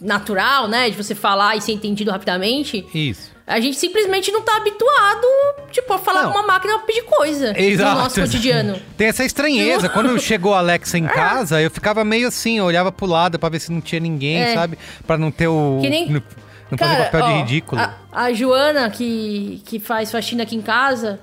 natural, 0.00 0.68
né? 0.68 0.90
De 0.90 0.96
você 0.96 1.14
falar 1.14 1.56
e 1.56 1.60
ser 1.62 1.72
entendido 1.72 2.10
rapidamente. 2.10 2.86
Isso. 2.94 3.29
A 3.50 3.60
gente 3.60 3.76
simplesmente 3.76 4.30
não 4.30 4.42
tá 4.42 4.56
habituado, 4.56 5.26
tipo, 5.70 5.92
a 5.92 5.98
falar 5.98 6.22
Não. 6.22 6.32
com 6.32 6.38
uma 6.38 6.46
máquina 6.46 6.78
pra 6.78 6.86
pedir 6.86 7.02
coisa 7.02 7.52
Exato. 7.60 7.96
no 7.96 8.02
nosso 8.04 8.20
cotidiano. 8.20 8.80
Tem 8.96 9.08
essa 9.08 9.24
estranheza. 9.24 9.88
Quando 9.90 10.18
chegou 10.20 10.54
a 10.54 10.58
Alexa 10.58 10.96
em 10.96 11.06
casa, 11.06 11.60
eu 11.60 11.70
ficava 11.70 12.04
meio 12.04 12.28
assim, 12.28 12.58
eu 12.58 12.64
olhava 12.64 12.92
pro 12.92 13.06
lado 13.06 13.38
pra 13.38 13.48
ver 13.48 13.58
se 13.60 13.72
não 13.72 13.80
tinha 13.80 14.00
ninguém, 14.00 14.38
É. 14.40 14.54
sabe? 14.54 14.78
Pra 15.06 15.18
não 15.18 15.30
ter 15.30 15.48
o. 15.48 15.78
Que 15.82 15.90
nem- 15.90 16.08
Não, 16.08 16.22
não 16.70 16.78
fazer 16.78 16.96
Cara, 16.96 17.04
papel 17.06 17.24
ó, 17.24 17.28
de 17.28 17.38
ridículo. 17.38 17.80
A, 17.82 17.94
a 18.12 18.32
Joana, 18.32 18.88
que, 18.90 19.60
que 19.66 19.78
faz 19.80 20.10
faxina 20.12 20.44
aqui 20.44 20.54
em 20.54 20.62
casa, 20.62 21.18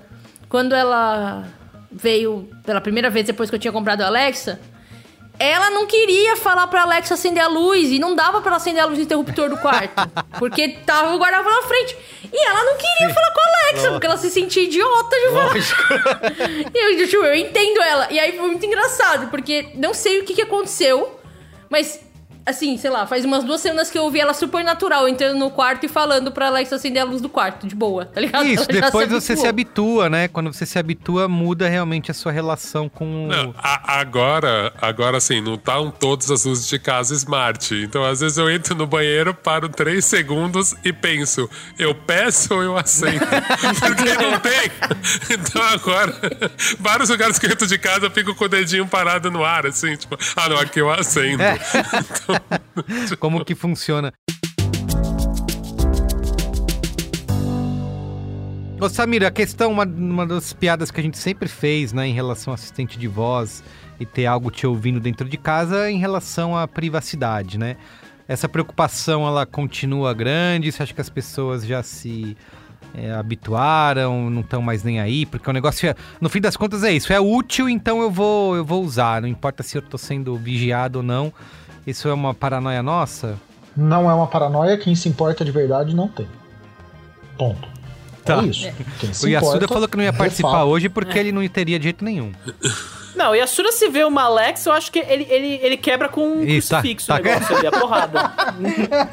quando 0.50 0.76
ela 0.76 1.46
veio 1.90 2.50
pela 2.66 2.82
primeira 2.82 3.10
vez 3.10 3.26
depois 3.26 3.50
que 3.50 3.56
eu 3.56 3.60
tinha 3.60 3.72
comprado 3.72 4.02
a 4.02 4.08
Alexa, 4.08 4.60
ela 5.40 5.70
não 5.70 5.86
queria 5.86 6.36
falar 6.36 6.68
pra 6.68 6.82
Alexa 6.82 7.14
acender 7.14 7.44
a 7.44 7.48
luz 7.48 7.90
e 7.92 8.00
não 8.00 8.16
dava 8.16 8.42
pra 8.42 8.50
ela 8.50 8.58
acender 8.58 8.82
a 8.82 8.86
luz 8.86 8.98
no 8.98 9.04
interruptor 9.04 9.50
do 9.50 9.58
quarto, 9.58 9.94
porque 10.40 10.70
tava 10.86 11.14
o 11.16 11.18
guarda 11.18 11.42
na 11.44 11.62
frente. 11.64 11.96
E 12.32 12.46
ela 12.46 12.64
não 12.64 12.78
queria 12.78 13.14
falar 13.14 13.32
com 13.32 13.40
a 13.40 13.44
Alexa, 13.44 13.76
Lógico. 13.76 13.92
porque 13.94 14.08
ela 14.08 14.18
se 14.18 14.30
sentia 14.30 14.64
idiota 14.64 15.16
de 15.16 15.30
falar. 15.32 15.54
E 16.74 17.02
eu, 17.02 17.08
tipo, 17.08 17.24
eu 17.24 17.36
entendo 17.36 17.82
ela. 17.82 18.08
E 18.12 18.20
aí 18.20 18.38
foi 18.38 18.48
muito 18.48 18.66
engraçado, 18.66 19.30
porque 19.30 19.70
não 19.76 19.94
sei 19.94 20.20
o 20.20 20.26
que, 20.26 20.34
que 20.34 20.42
aconteceu, 20.42 21.20
mas 21.70 22.00
Assim, 22.48 22.78
sei 22.78 22.90
lá, 22.90 23.06
faz 23.06 23.26
umas 23.26 23.44
duas 23.44 23.60
semanas 23.60 23.90
que 23.92 23.98
eu 23.98 24.04
ouvi 24.04 24.22
ela 24.22 24.34
super 24.34 24.64
natural 24.64 25.08
entrando 25.08 25.38
no 25.38 25.52
quarto 25.52 25.86
e 25.86 25.90
falando 25.90 26.32
pra 26.32 26.48
Alexa 26.48 26.78
acender 26.78 27.02
a 27.02 27.06
luz 27.06 27.22
do 27.22 27.28
quarto, 27.28 27.68
de 27.68 27.76
boa, 27.76 28.06
tá 28.06 28.22
ligado? 28.22 28.46
Isso, 28.48 28.66
Ela 28.70 28.82
depois 28.82 29.10
você 29.10 29.36
se 29.36 29.46
habitua, 29.46 30.10
né? 30.10 30.28
Quando 30.30 30.54
você 30.54 30.66
se 30.66 30.80
habitua, 30.80 31.28
muda 31.28 31.68
realmente 31.68 32.10
a 32.10 32.14
sua 32.14 32.32
relação 32.32 32.88
com 32.88 33.26
o... 33.26 33.28
Não, 33.28 33.54
a- 33.58 34.00
agora, 34.00 34.72
agora 34.82 35.18
assim, 35.18 35.42
não 35.42 35.56
estão 35.56 35.92
todas 35.92 36.32
as 36.32 36.46
luzes 36.46 36.68
de 36.70 36.80
casa 36.80 37.14
smart. 37.16 37.76
Então, 37.76 38.04
às 38.06 38.22
vezes 38.22 38.38
eu 38.38 38.50
entro 38.50 38.74
no 38.76 38.88
banheiro, 38.88 39.34
paro 39.34 39.68
três 39.68 40.06
segundos 40.06 40.74
e 40.86 40.94
penso, 40.94 41.50
eu 41.78 41.94
peço 41.94 42.54
ou 42.54 42.64
eu 42.64 42.78
acendo? 42.78 43.26
Porque 43.80 44.14
não 44.24 44.40
tem. 44.40 44.72
Então 45.32 45.62
agora, 45.64 46.14
vários 46.80 47.10
lugares 47.10 47.38
que 47.38 47.46
eu 47.46 47.52
entro 47.52 47.68
de 47.68 47.78
casa, 47.78 48.06
eu 48.06 48.12
fico 48.12 48.34
com 48.34 48.46
o 48.46 48.48
dedinho 48.50 48.88
parado 48.88 49.30
no 49.30 49.44
ar, 49.44 49.66
assim, 49.66 49.96
tipo, 49.98 50.18
ah, 50.36 50.48
não, 50.48 50.58
aqui 50.60 50.80
eu 50.80 50.90
acendo. 50.90 51.44
É. 51.44 51.58
Como 53.20 53.44
que 53.44 53.56
funciona? 53.56 54.14
Ô 58.80 58.88
Samir, 58.88 59.26
a 59.26 59.32
questão, 59.32 59.72
uma, 59.72 59.86
uma 59.86 60.26
das 60.26 60.54
piadas 60.54 60.92
que 60.92 61.00
a 61.00 61.04
gente 61.04 61.18
sempre 61.18 61.50
fez, 61.50 61.92
né, 61.92 62.08
em 62.08 62.14
relação 62.14 62.52
ao 62.52 62.56
assistente 62.56 63.00
de 63.00 63.08
voz 63.08 63.64
e 64.00 64.06
ter 64.06 64.28
algo 64.28 64.52
te 64.52 64.68
ouvindo 64.68 65.00
dentro 65.00 65.28
de 65.28 65.36
casa 65.36 65.90
em 65.90 65.98
relação 65.98 66.56
à 66.56 66.68
privacidade, 66.68 67.58
né? 67.58 67.76
Essa 68.28 68.48
preocupação, 68.48 69.26
ela 69.26 69.48
continua 69.48 70.14
grande? 70.14 70.72
Você 70.72 70.84
acha 70.84 70.94
que 70.94 71.02
as 71.02 71.10
pessoas 71.10 71.66
já 71.66 71.82
se 71.82 72.38
é, 72.94 73.12
habituaram, 73.12 74.30
não 74.30 74.42
estão 74.42 74.62
mais 74.62 74.84
nem 74.84 75.00
aí? 75.00 75.26
Porque 75.26 75.50
o 75.50 75.54
negócio, 75.54 75.90
é, 75.90 75.96
no 76.22 76.30
fim 76.30 76.42
das 76.42 76.56
contas, 76.56 76.84
é 76.84 76.92
isso. 76.92 77.12
É 77.12 77.20
útil, 77.20 77.68
então 77.68 78.02
eu 78.02 78.12
vou, 78.12 78.56
eu 78.56 78.66
vou 78.66 78.84
usar. 78.84 79.22
Não 79.22 79.30
importa 79.30 79.64
se 79.64 79.78
eu 79.78 79.82
tô 79.82 79.98
sendo 79.98 80.36
vigiado 80.36 80.98
ou 80.98 81.04
não. 81.04 81.34
Isso 81.88 82.08
é 82.10 82.14
uma 82.14 82.34
paranoia 82.34 82.84
nossa? 82.84 83.36
Não 83.76 84.12
é 84.12 84.14
uma 84.14 84.28
paranoia, 84.28 84.78
quem 84.78 84.94
se 84.94 85.08
importa 85.08 85.44
de 85.46 85.52
verdade 85.52 85.96
não 85.96 86.08
tem. 86.08 86.28
Ponto. 87.38 87.68
Tá. 88.26 88.42
É 88.44 88.46
isso. 88.48 88.68
Quem 89.00 89.14
se 89.14 89.26
O 89.26 89.30
Yasuda 89.30 89.56
importa, 89.56 89.74
falou 89.74 89.88
que 89.88 89.96
não 89.96 90.04
ia 90.04 90.12
participar 90.12 90.50
refala. 90.50 90.66
hoje 90.66 90.90
porque 90.90 91.18
ele 91.18 91.32
não 91.32 91.48
teria 91.48 91.80
de 91.80 91.84
jeito 91.86 92.04
nenhum. 92.04 92.34
Não, 93.16 93.34
e 93.36 93.40
a 93.42 93.48
Sura 93.48 93.72
se 93.72 93.88
vê 93.90 94.04
uma 94.04 94.24
Alexa, 94.24 94.70
eu 94.70 94.74
acho 94.74 94.92
que 94.92 95.00
ele, 95.00 95.26
ele, 95.30 95.60
ele 95.64 95.78
quebra 95.78 96.08
com 96.10 96.22
um 96.22 96.44
Isso, 96.44 96.70
tá- 96.70 96.82
crucifixo 96.82 97.08
tá- 97.08 97.16
o 97.16 97.24
negócio 97.24 97.56
ali, 97.58 97.68
a 97.68 97.72
porrada. 97.72 98.32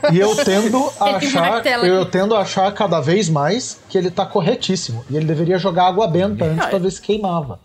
E 0.12 0.18
eu 0.18 0.34
tendo 0.44 0.90
a 1.00 1.16
achar, 1.16 1.66
eu 1.86 2.04
tendo 2.04 2.34
a 2.34 2.40
achar 2.40 2.70
cada 2.72 3.00
vez 3.00 3.28
mais 3.30 3.80
que 3.88 3.96
ele 3.96 4.10
tá 4.10 4.26
corretíssimo. 4.26 5.04
E 5.08 5.16
ele 5.16 5.24
deveria 5.24 5.56
jogar 5.58 5.86
água 5.86 6.06
benta 6.08 6.44
antes 6.44 6.66
pra 6.66 6.78
ver 6.78 6.90
se 6.90 7.00
queimava. 7.00 7.60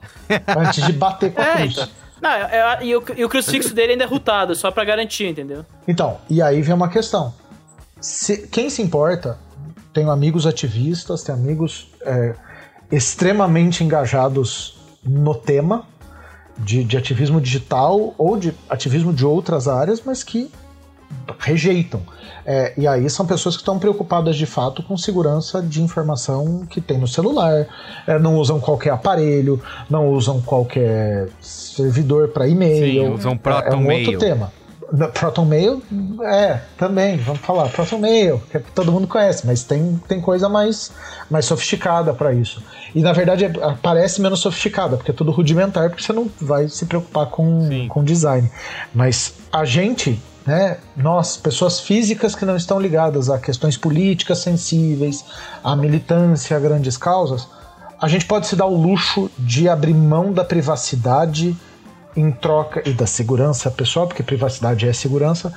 Antes 0.58 0.86
de 0.86 0.94
bater 0.94 1.34
com 1.34 1.42
a 1.42 1.46
É, 1.46 1.56
cruz. 1.56 1.72
então. 1.74 1.88
Não, 2.22 2.30
é- 2.30 2.78
é- 2.82 2.86
e, 2.86 2.96
o, 2.96 3.04
e 3.16 3.26
o 3.26 3.30
crucifixo 3.30 3.74
dele 3.74 3.94
ainda 3.94 4.04
é 4.04 4.08
rutado, 4.08 4.56
só 4.56 4.70
pra 4.72 4.84
garantir, 4.86 5.28
entendeu? 5.28 5.66
Então, 5.88 6.18
e 6.30 6.42
aí 6.42 6.62
vem 6.62 6.74
uma 6.76 6.90
questão. 6.90 7.34
Se- 8.02 8.48
quem 8.48 8.70
se 8.70 8.82
importa, 8.82 9.38
tenho 9.94 10.10
amigos 10.12 10.46
ativistas, 10.46 11.24
tenho 11.24 11.38
amigos 11.38 11.88
é, 12.02 12.36
extremamente 12.92 13.84
engajados 13.84 14.78
no 15.04 15.34
tema 15.36 15.86
de, 16.58 16.84
de 16.84 16.98
ativismo 16.98 17.40
digital 17.40 18.14
ou 18.18 18.38
de 18.38 18.54
ativismo 18.70 19.14
de 19.14 19.26
outras 19.26 19.68
áreas, 19.68 20.02
mas 20.06 20.24
que 20.24 20.52
rejeitam. 21.40 22.02
É, 22.52 22.74
e 22.76 22.88
aí 22.88 23.08
são 23.12 23.28
pessoas 23.28 23.56
que 23.56 23.62
estão 23.62 23.78
preocupadas 23.78 24.36
de 24.36 24.48
fato 24.48 24.82
com 24.82 24.98
segurança 24.98 25.62
de 25.62 25.84
informação 25.84 26.66
que 26.68 26.82
tem 26.82 26.98
no 26.98 27.08
celular, 27.08 27.68
é, 28.08 28.18
não 28.18 28.38
usam 28.38 28.60
qualquer 28.60 28.90
aparelho, 28.90 29.62
não 29.88 30.10
usam 30.10 30.42
qualquer 30.42 31.30
servidor 31.40 32.30
para 32.30 32.48
e-mail. 32.48 33.04
Sim, 33.12 33.14
usam 33.14 33.34
É- 33.34 33.36
Proton 33.36 33.68
é 33.68 33.76
um 33.76 33.82
Mail. 33.84 34.06
outro 34.08 34.20
tema. 34.20 34.52
Proton 35.14 35.46
Mail, 35.46 35.84
é, 36.24 36.62
também, 36.76 37.18
vamos 37.18 37.42
falar. 37.42 37.70
Proton 37.70 38.00
Mail, 38.00 38.42
que 38.52 38.58
todo 38.74 38.92
mundo 38.92 39.06
conhece, 39.06 39.46
mas 39.46 39.64
tem, 39.64 40.02
tem 40.08 40.20
coisa 40.20 40.50
mais, 40.50 40.92
mais 41.30 41.46
sofisticada 41.46 42.12
para 42.16 42.34
isso. 42.34 42.64
E 42.96 43.02
na 43.04 43.14
verdade 43.14 43.46
é- 43.46 43.52
parece 43.84 44.20
menos 44.20 44.40
sofisticada, 44.40 44.98
porque 44.98 45.12
é 45.12 45.14
tudo 45.14 45.30
rudimentar, 45.30 45.90
porque 45.90 46.02
você 46.02 46.12
não 46.12 46.28
vai 46.42 46.68
se 46.68 46.88
preocupar 46.88 47.28
com, 47.28 47.88
com 47.88 48.04
design. 48.04 48.50
Mas 48.92 49.36
a 49.54 49.64
gente, 49.64 50.20
né, 50.50 50.78
nós, 50.98 51.38
pessoas 51.38 51.80
físicas 51.80 52.34
que 52.34 52.44
não 52.44 52.56
estão 52.56 52.80
ligadas 52.80 53.30
a 53.30 53.38
questões 53.38 53.78
políticas 53.78 54.40
sensíveis, 54.40 55.24
a 55.64 55.76
militância, 55.76 56.58
a 56.58 56.60
grandes 56.60 56.98
causas, 56.98 57.48
a 58.02 58.08
gente 58.08 58.26
pode 58.26 58.48
se 58.48 58.56
dar 58.56 58.66
o 58.66 58.76
luxo 58.76 59.30
de 59.38 59.70
abrir 59.70 59.94
mão 59.94 60.34
da 60.34 60.44
privacidade 60.44 61.56
em 62.18 62.32
troca 62.32 62.82
e 62.84 62.94
da 62.94 63.06
segurança 63.06 63.70
pessoal, 63.70 64.08
porque 64.08 64.24
privacidade 64.24 64.88
é 64.88 64.94
segurança, 64.94 65.54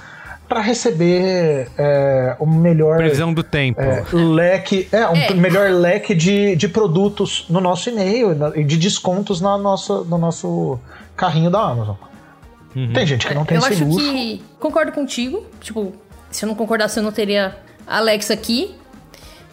para 0.47 0.61
receber 0.61 1.71
é, 1.79 2.37
o 2.39 2.47
melhor 2.47 2.99
Previsão 2.99 3.33
do 3.33 3.43
tempo. 3.43 3.81
é, 3.81 4.05
leque, 4.13 4.87
é, 4.93 5.09
um 5.09 5.17
É. 5.17 5.33
melhor 5.33 5.71
leque 5.71 6.15
de, 6.15 6.55
de 6.55 6.69
produtos 6.69 7.47
no 7.49 7.63
nosso 7.63 7.89
e-mail 7.89 8.33
e 8.55 8.61
e 8.61 8.65
de 8.65 8.77
descontos 8.77 9.41
na 9.41 9.57
nossa, 9.57 10.05
no 10.05 10.19
nosso 10.19 10.79
carrinho 11.17 11.51
da 11.51 11.61
Amazon. 11.61 11.97
Tem 12.95 13.07
gente 13.07 13.27
que 13.27 13.35
não 13.35 13.45
tem 13.45 13.57
eu 13.57 13.63
esse 13.63 13.75
acho 13.75 13.85
luxo. 13.85 14.13
que 14.13 14.43
concordo 14.59 14.93
contigo. 14.93 15.47
Tipo, 15.61 15.93
se 16.31 16.45
eu 16.45 16.49
não 16.49 16.55
concordasse, 16.55 16.99
eu 16.99 17.03
não 17.03 17.13
teria 17.13 17.57
a 17.87 17.99
Alexa 17.99 18.33
aqui. 18.33 18.75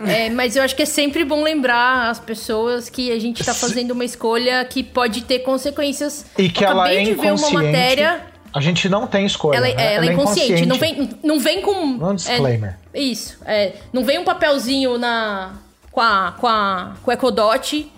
É, 0.05 0.30
mas 0.30 0.55
eu 0.55 0.63
acho 0.63 0.76
que 0.76 0.84
é 0.84 0.86
sempre 0.86 1.26
bom 1.26 1.43
lembrar 1.43 2.09
as 2.09 2.20
pessoas 2.20 2.89
que 2.89 3.11
a 3.11 3.20
gente 3.20 3.43
tá 3.43 3.53
fazendo 3.53 3.91
uma 3.91 4.05
escolha 4.05 4.63
que 4.63 4.82
pode 4.82 5.24
ter 5.24 5.39
consequências. 5.39 6.26
E 6.38 6.47
que 6.47 6.63
eu 6.63 6.70
ela 6.70 6.89
é 6.89 7.03
de 7.03 7.13
ver 7.13 7.20
uma 7.20 7.34
inconsciente. 7.34 7.53
matéria. 7.53 8.22
A 8.53 8.61
gente 8.61 8.88
não 8.88 9.05
tem 9.05 9.26
escolha. 9.26 9.57
Ela, 9.57 9.67
né? 9.67 9.76
é, 9.78 9.93
ela 9.95 10.05
é 10.05 10.13
inconsciente. 10.13 10.65
Não 10.65 10.78
vem, 10.78 11.09
não 11.22 11.39
vem 11.39 11.61
com. 11.61 11.86
Não 11.97 12.07
é 12.07 12.11
um 12.11 12.15
disclaimer. 12.15 12.78
é, 12.93 12.99
isso. 12.99 13.38
é, 13.45 13.74
não 13.91 14.05
vem 14.05 14.17
um 14.20 14.24
papelzinho 14.24 14.97
na, 14.97 15.55
com, 15.91 15.99
a, 15.99 16.34
com, 16.39 16.47
a, 16.47 16.95
com 17.03 17.11
o 17.11 17.13
Ecodot 17.13 17.91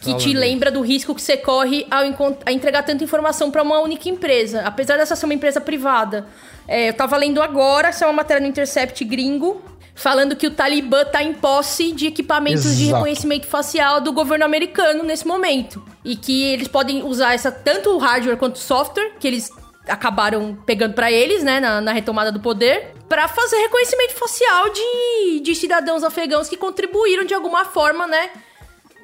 que 0.00 0.14
te 0.14 0.32
lembra 0.32 0.70
do 0.70 0.80
risco 0.80 1.14
que 1.14 1.22
você 1.22 1.36
corre 1.36 1.86
ao 1.90 2.04
entregar 2.52 2.82
tanta 2.82 3.02
informação 3.02 3.50
para 3.50 3.62
uma 3.62 3.80
única 3.80 4.08
empresa. 4.08 4.62
Apesar 4.62 4.96
dessa 4.96 5.16
ser 5.16 5.26
uma 5.26 5.34
empresa 5.34 5.60
privada. 5.60 6.26
É, 6.66 6.90
eu 6.90 6.94
tava 6.94 7.16
lendo 7.16 7.42
agora, 7.42 7.88
essa 7.88 8.04
é 8.04 8.08
uma 8.08 8.14
matéria 8.14 8.40
no 8.40 8.46
Intercept 8.46 9.02
gringo, 9.04 9.62
falando 9.94 10.36
que 10.36 10.46
o 10.46 10.50
Talibã 10.50 11.04
tá 11.04 11.22
em 11.22 11.34
posse 11.34 11.92
de 11.92 12.06
equipamentos 12.06 12.76
de 12.76 12.84
Exato. 12.84 12.96
reconhecimento 12.96 13.46
facial 13.46 14.00
do 14.00 14.12
governo 14.12 14.44
americano 14.44 15.02
nesse 15.02 15.26
momento. 15.26 15.82
E 16.04 16.14
que 16.14 16.44
eles 16.44 16.68
podem 16.68 17.02
usar 17.02 17.34
essa 17.34 17.50
tanto 17.50 17.90
o 17.90 17.98
hardware 17.98 18.36
quanto 18.36 18.56
o 18.56 18.60
software, 18.60 19.12
que 19.18 19.26
eles 19.26 19.50
acabaram 19.88 20.56
pegando 20.66 20.94
pra 20.94 21.10
eles, 21.10 21.42
né, 21.42 21.58
na, 21.58 21.80
na 21.80 21.92
retomada 21.92 22.30
do 22.30 22.38
poder, 22.38 22.94
pra 23.08 23.26
fazer 23.26 23.56
reconhecimento 23.56 24.14
facial 24.14 24.68
de, 24.68 25.40
de 25.40 25.54
cidadãos 25.54 26.04
afegãos 26.04 26.48
que 26.48 26.56
contribuíram 26.56 27.24
de 27.24 27.34
alguma 27.34 27.64
forma, 27.64 28.06
né, 28.06 28.30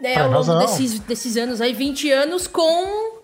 né, 0.05 0.17
ao 0.17 0.31
longo 0.31 0.45
desses, 0.67 0.99
desses 1.01 1.37
anos 1.37 1.61
aí, 1.61 1.73
20 1.73 2.11
anos, 2.13 2.47
com, 2.47 3.21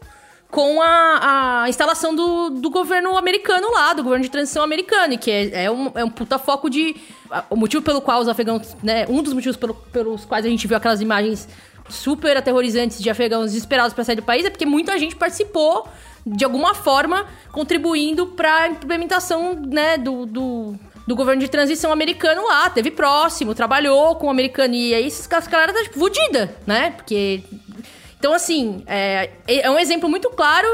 com 0.51 0.81
a, 0.83 1.63
a 1.65 1.69
instalação 1.69 2.15
do, 2.15 2.51
do 2.51 2.71
governo 2.71 3.17
americano 3.17 3.71
lá, 3.71 3.93
do 3.93 4.03
governo 4.03 4.25
de 4.25 4.31
transição 4.31 4.63
americano, 4.63 5.17
que 5.19 5.31
é, 5.31 5.65
é, 5.65 5.71
um, 5.71 5.93
é 5.95 6.05
um 6.05 6.11
puta 6.11 6.39
foco 6.39 6.69
de. 6.71 6.97
a- 7.31 7.45
O 7.51 7.57
motivo 7.57 7.83
pelo 7.83 8.01
qual 8.01 8.21
os 8.21 8.29
afegãos. 8.29 8.77
Né, 8.83 9.07
um 9.09 9.23
dos 9.23 9.33
motivos 9.33 9.57
pelo- 9.57 9.75
pelos 9.75 10.25
quais 10.25 10.45
a 10.47 10.49
gente 10.49 10.67
viu 10.67 10.77
aquelas 10.77 11.01
imagens 11.01 11.47
super 11.89 12.37
aterrorizantes 12.37 13.01
de 13.03 13.11
afegãos 13.11 13.47
desesperados 13.47 13.93
pra 13.93 14.05
sair 14.05 14.17
do 14.17 14.23
país 14.23 14.45
é 14.47 14.51
porque 14.51 14.65
muita 14.65 14.97
gente 14.97 15.17
participou 15.17 15.89
de 16.25 16.45
alguma 16.45 16.73
forma 16.73 17.27
contribuindo 17.51 18.27
pra 18.29 18.69
implementação 18.69 19.55
né, 19.55 19.99
do, 19.99 20.25
do, 20.25 20.75
do 21.07 21.17
governo 21.17 21.41
de 21.41 21.49
transição 21.49 21.93
americano 21.93 22.47
lá. 22.47 22.71
Teve 22.71 22.91
próximo, 22.91 23.55
trabalhou 23.55 24.17
com 24.17 24.27
o 24.27 24.31
americano 24.31 24.75
e 24.75 24.95
aí 24.95 25.07
esses 25.07 25.27
caras 25.27 25.47
galera 25.47 25.73
tá 25.73 25.83
tipo, 25.83 25.99
fudida, 25.99 26.55
né? 26.67 26.93
Porque. 26.93 27.43
Então, 28.19 28.35
assim, 28.35 28.83
é, 28.87 29.31
é 29.47 29.71
um 29.71 29.79
exemplo 29.79 30.09
muito 30.09 30.29
claro. 30.31 30.69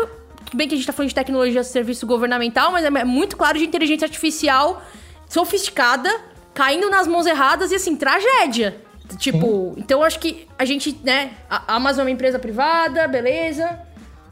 Tudo 0.44 0.56
bem 0.56 0.68
que 0.68 0.74
a 0.74 0.76
gente 0.76 0.86
tá 0.86 0.92
falando 0.92 1.08
de 1.08 1.14
tecnologia 1.14 1.60
de 1.60 1.66
serviço 1.66 2.06
governamental, 2.06 2.72
mas 2.72 2.84
é 2.84 3.04
muito 3.04 3.36
claro 3.36 3.58
de 3.58 3.64
inteligência 3.64 4.04
artificial 4.04 4.82
sofisticada, 5.28 6.10
caindo 6.54 6.88
nas 6.88 7.06
mãos 7.06 7.26
erradas 7.26 7.72
e 7.72 7.76
assim, 7.76 7.96
tragédia. 7.96 8.80
Tipo, 9.18 9.74
então 9.76 10.00
eu 10.00 10.04
acho 10.04 10.18
que 10.18 10.48
a 10.58 10.64
gente, 10.64 10.98
né, 11.04 11.32
a 11.48 11.76
Amazon 11.76 12.00
é 12.00 12.04
uma 12.04 12.10
empresa 12.10 12.38
privada, 12.38 13.06
beleza, 13.06 13.78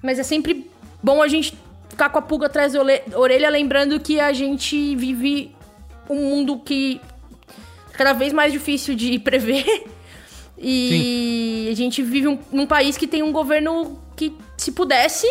mas 0.03 0.19
é 0.19 0.23
sempre 0.23 0.69
bom 1.03 1.23
a 1.23 1.29
gente 1.29 1.57
ficar 1.89 2.09
com 2.09 2.19
a 2.19 2.23
pulga 2.23 2.47
atrás 2.47 2.73
da 2.73 2.81
orelha, 3.17 3.49
lembrando 3.49 4.01
que 4.01 4.19
a 4.19 4.33
gente 4.33 4.97
vive 4.97 5.54
um 6.09 6.17
mundo 6.31 6.59
que 6.59 7.01
é 7.93 7.97
cada 7.97 8.13
vez 8.13 8.33
mais 8.33 8.53
difícil 8.53 8.95
de 8.95 9.19
prever. 9.21 9.85
E 10.59 11.69
a 11.71 11.75
gente 11.77 12.03
vive 12.03 12.29
um- 12.29 12.39
num 12.53 12.67
país 12.67 12.97
que 12.97 13.07
tem 13.07 13.23
um 13.23 13.33
governo 13.33 13.99
que, 14.17 14.33
se 14.57 14.71
pudesse, 14.73 15.27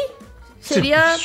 seria. 0.60 1.16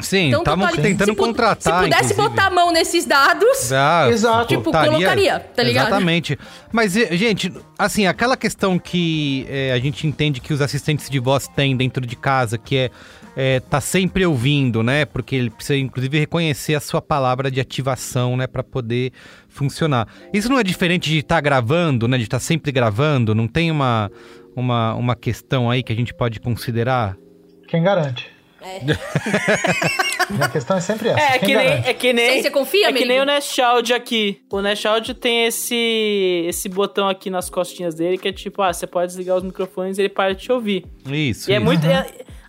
Sim, 0.00 0.30
tão 0.30 0.40
estavam 0.40 0.68
tentando 0.68 1.10
se 1.10 1.16
contratar, 1.16 1.60
Se 1.60 1.84
pudesse 1.84 2.12
inclusive. 2.14 2.28
botar 2.30 2.46
a 2.46 2.50
mão 2.50 2.72
nesses 2.72 3.04
dados. 3.04 3.70
Ah, 3.70 4.08
Exato. 4.10 4.48
Tipo, 4.48 4.72
colocaria, 4.72 5.38
tá 5.38 5.62
ligado? 5.62 5.88
Exatamente. 5.88 6.38
Mas, 6.72 6.94
gente, 6.94 7.52
assim, 7.78 8.06
aquela 8.06 8.34
questão 8.36 8.78
que 8.78 9.46
é, 9.50 9.70
a 9.72 9.78
gente 9.78 10.06
entende 10.06 10.40
que 10.40 10.52
os 10.54 10.62
assistentes 10.62 11.10
de 11.10 11.18
voz 11.18 11.46
têm 11.46 11.76
dentro 11.76 12.06
de 12.06 12.16
casa, 12.16 12.56
que 12.56 12.74
é 12.76 12.90
é, 13.36 13.60
tá 13.60 13.80
sempre 13.80 14.26
ouvindo, 14.26 14.82
né? 14.82 15.04
Porque 15.04 15.34
ele 15.34 15.50
precisa, 15.50 15.78
inclusive, 15.78 16.18
reconhecer 16.18 16.74
a 16.74 16.80
sua 16.80 17.00
palavra 17.00 17.50
de 17.50 17.60
ativação, 17.60 18.36
né? 18.36 18.46
Para 18.46 18.62
poder 18.62 19.12
funcionar. 19.48 20.06
Isso 20.32 20.48
não 20.48 20.58
é 20.58 20.64
diferente 20.64 21.10
de 21.10 21.18
estar 21.18 21.36
tá 21.36 21.40
gravando, 21.40 22.06
né? 22.06 22.16
De 22.18 22.24
estar 22.24 22.38
tá 22.38 22.44
sempre 22.44 22.70
gravando? 22.72 23.34
Não 23.34 23.48
tem 23.48 23.70
uma, 23.70 24.10
uma, 24.54 24.94
uma 24.94 25.16
questão 25.16 25.70
aí 25.70 25.82
que 25.82 25.92
a 25.92 25.96
gente 25.96 26.12
pode 26.12 26.40
considerar? 26.40 27.16
Quem 27.68 27.82
garante? 27.82 28.30
É. 28.60 28.80
Minha 30.30 30.48
questão 30.48 30.76
é 30.76 30.80
sempre 30.80 31.08
essa. 31.08 31.20
É, 31.20 31.34
é 31.34 31.38
que, 31.38 31.54
nem, 31.54 31.66
é 31.66 31.94
que 31.94 32.12
nem. 32.12 32.42
Você 32.42 32.50
confia, 32.50 32.86
É 32.86 32.88
amigo? 32.90 33.02
que 33.02 33.08
nem 33.08 33.20
o 33.20 33.24
Nest 33.24 33.60
Audio 33.60 33.96
aqui. 33.96 34.40
O 34.50 34.60
Nest 34.60 34.86
Audio 34.86 35.14
tem 35.14 35.46
esse, 35.46 36.44
esse 36.46 36.68
botão 36.68 37.08
aqui 37.08 37.28
nas 37.28 37.50
costinhas 37.50 37.94
dele 37.94 38.16
que 38.16 38.28
é 38.28 38.32
tipo, 38.32 38.62
ah, 38.62 38.72
você 38.72 38.86
pode 38.86 39.08
desligar 39.08 39.36
os 39.36 39.42
microfones 39.42 39.98
e 39.98 40.02
ele 40.02 40.08
para 40.08 40.32
de 40.34 40.42
te 40.42 40.52
ouvir. 40.52 40.84
Isso. 41.06 41.50
E 41.50 41.54
é 41.54 41.56
isso. 41.56 41.64
muito. 41.64 41.86
é- 41.86 42.06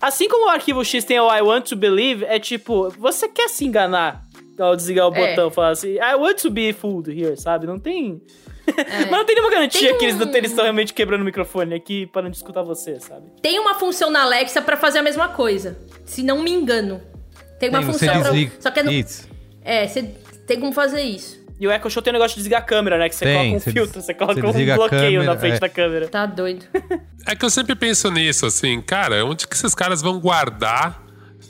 assim 0.08 0.28
como 0.28 0.46
o 0.48 0.50
arquivo 0.50 0.84
X 0.84 1.04
tem 1.04 1.20
o 1.20 1.34
I 1.36 1.42
want 1.42 1.68
to 1.70 1.76
believe, 1.76 2.26
é 2.26 2.40
tipo, 2.40 2.90
você 2.98 3.28
quer 3.28 3.50
se 3.50 3.66
enganar 3.66 4.24
ao 4.60 4.76
desligar 4.76 5.10
o 5.10 5.16
É. 5.16 5.30
botão, 5.30 5.50
falar 5.50 5.70
assim, 5.70 5.96
I 5.96 6.16
want 6.16 6.40
to 6.42 6.50
be 6.50 6.72
fooled 6.74 7.10
here, 7.12 7.36
sabe? 7.38 7.66
Não 7.66 7.80
tem. 7.80 8.22
Mas 8.66 9.10
não 9.12 9.26
tem 9.26 9.36
nenhuma 9.36 9.52
garantia 9.52 9.90
Tem 9.90 9.98
que 9.98 10.06
eles 10.06 10.22
um- 10.22 10.30
eles 10.36 10.52
estão 10.52 10.64
realmente 10.64 10.94
quebrando 10.94 11.22
o 11.22 11.26
microfone 11.26 11.74
aqui 11.76 12.06
para 12.08 12.22
não 12.22 12.32
escutar 12.32 12.62
você, 12.64 13.00
sabe? 13.00 13.26
Tem 13.42 13.60
uma 13.60 13.76
função 13.76 14.10
na 14.10 14.22
Alexa 14.22 14.62
pra 14.62 14.78
fazer 14.78 15.00
a 15.00 15.04
mesma 15.04 15.28
coisa. 15.30 15.78
Se 16.06 16.24
não 16.24 16.42
me 16.42 16.52
engano. 16.52 17.02
Tem 17.60 17.70
uma 17.70 17.80
Tem, 17.80 17.88
você 17.92 18.06
função 18.08 18.22
pra. 18.22 18.52
Só 18.62 18.72
que 18.72 18.80
é 18.80 18.84
no- 18.84 18.92
Isso. 18.92 19.28
É, 19.64 19.88
você 19.88 20.04
tem 20.48 20.60
como 20.60 20.72
fazer 20.72 21.02
isso. 21.02 21.43
E 21.64 21.68
o 21.68 21.72
Echo 21.72 21.90
Show 21.90 22.04
tem 22.04 22.12
um 22.12 22.16
negócio 22.16 22.36
de 22.36 22.42
desligar 22.42 22.62
a 22.62 22.66
câmera, 22.66 22.98
né? 22.98 23.08
Que 23.08 23.16
você 23.16 23.24
Tem, 23.24 23.36
coloca 23.36 23.56
um 23.56 23.60
você 23.62 23.72
filtro, 23.72 24.02
você 24.02 24.14
coloca 24.14 24.42
você 24.42 24.48
um 24.48 24.76
bloqueio 24.76 24.90
câmera, 24.90 25.24
na 25.24 25.38
frente 25.40 25.56
é. 25.56 25.60
da 25.60 25.70
câmera. 25.70 26.08
Tá 26.10 26.26
doido. 26.26 26.66
É 27.26 27.38
que 27.38 27.46
eu 27.46 27.50
sempre 27.50 27.74
penso 27.74 28.12
nisso, 28.12 28.46
assim, 28.46 28.82
cara, 28.82 29.26
onde 29.26 29.48
que 29.48 29.56
esses 29.56 29.74
caras 29.74 30.02
vão 30.02 30.20
guardar, 30.20 31.02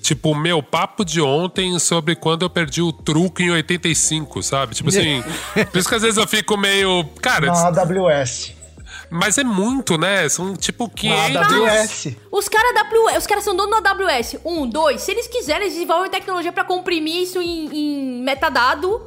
tipo, 0.03 0.29
o 0.29 0.35
meu 0.35 0.61
papo 0.61 1.03
de 1.03 1.19
ontem 1.19 1.79
sobre 1.79 2.15
quando 2.15 2.43
eu 2.43 2.49
perdi 2.51 2.79
o 2.79 2.93
truco 2.93 3.41
em 3.41 3.49
85, 3.49 4.43
sabe? 4.43 4.75
Tipo 4.75 4.89
assim, 4.89 5.23
por 5.71 5.79
isso 5.79 5.89
que 5.89 5.95
às 5.95 6.03
vezes 6.03 6.17
eu 6.17 6.27
fico 6.27 6.55
meio. 6.55 7.03
Cara, 7.19 7.47
Na 7.47 7.69
AWS. 7.69 8.53
mas 9.09 9.39
é 9.39 9.43
muito, 9.43 9.97
né? 9.97 10.29
São 10.29 10.55
tipo 10.55 10.87
500. 10.87 11.33
Na 11.33 11.41
AWS. 11.41 12.09
Os 12.31 12.47
caras 12.47 12.77
AWS, 12.77 13.17
os 13.17 13.25
caras 13.25 13.43
são 13.43 13.55
donos 13.55 13.81
da 13.81 13.89
AWS. 13.89 14.35
Um, 14.45 14.69
dois. 14.69 15.01
Se 15.01 15.09
eles 15.09 15.25
quiserem, 15.25 15.63
eles 15.63 15.73
desenvolvem 15.73 16.11
tecnologia 16.11 16.51
pra 16.51 16.63
comprimir 16.63 17.23
isso 17.23 17.41
em, 17.41 17.65
em 17.75 18.21
metadado. 18.21 19.01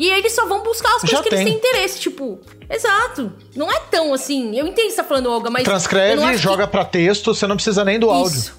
E 0.00 0.08
eles 0.08 0.32
só 0.34 0.46
vão 0.46 0.62
buscar 0.62 0.88
as 0.94 1.00
coisas 1.02 1.10
Já 1.10 1.22
que 1.22 1.28
eles 1.28 1.40
tem. 1.40 1.46
têm 1.48 1.56
interesse, 1.58 2.00
tipo. 2.00 2.40
Exato. 2.70 3.30
Não 3.54 3.70
é 3.70 3.78
tão 3.90 4.14
assim. 4.14 4.56
Eu 4.56 4.66
entendo 4.66 4.86
o 4.86 4.88
que 4.88 4.90
você 4.92 4.96
tá 4.96 5.04
falando, 5.04 5.30
Olga, 5.30 5.50
mas. 5.50 5.64
Transcreve, 5.64 6.22
acho 6.22 6.32
que- 6.32 6.38
joga 6.38 6.66
pra 6.66 6.84
texto, 6.86 7.34
você 7.34 7.46
não 7.46 7.56
precisa 7.56 7.84
nem 7.84 7.98
do 8.00 8.08
áudio. 8.10 8.34
Isso. 8.38 8.58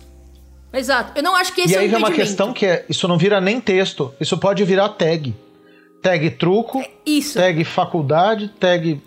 Exato. 0.71 1.13
Eu 1.15 1.23
não 1.23 1.35
acho 1.35 1.51
que 1.53 1.61
esse 1.61 1.73
E 1.73 1.75
é 1.75 1.79
o 1.79 1.81
aí 1.81 1.87
vem 1.87 1.97
uma 1.97 2.11
questão 2.11 2.53
que 2.53 2.65
é, 2.65 2.85
isso 2.87 3.07
não 3.07 3.17
vira 3.17 3.41
nem 3.41 3.59
texto, 3.59 4.13
isso 4.21 4.37
pode 4.37 4.63
virar 4.63 4.89
tag. 4.89 5.35
Tag 6.01 6.29
truco, 6.31 6.83
Isso. 7.05 7.37
tag 7.39 7.63
faculdade, 7.63 8.47
tag... 8.59 9.01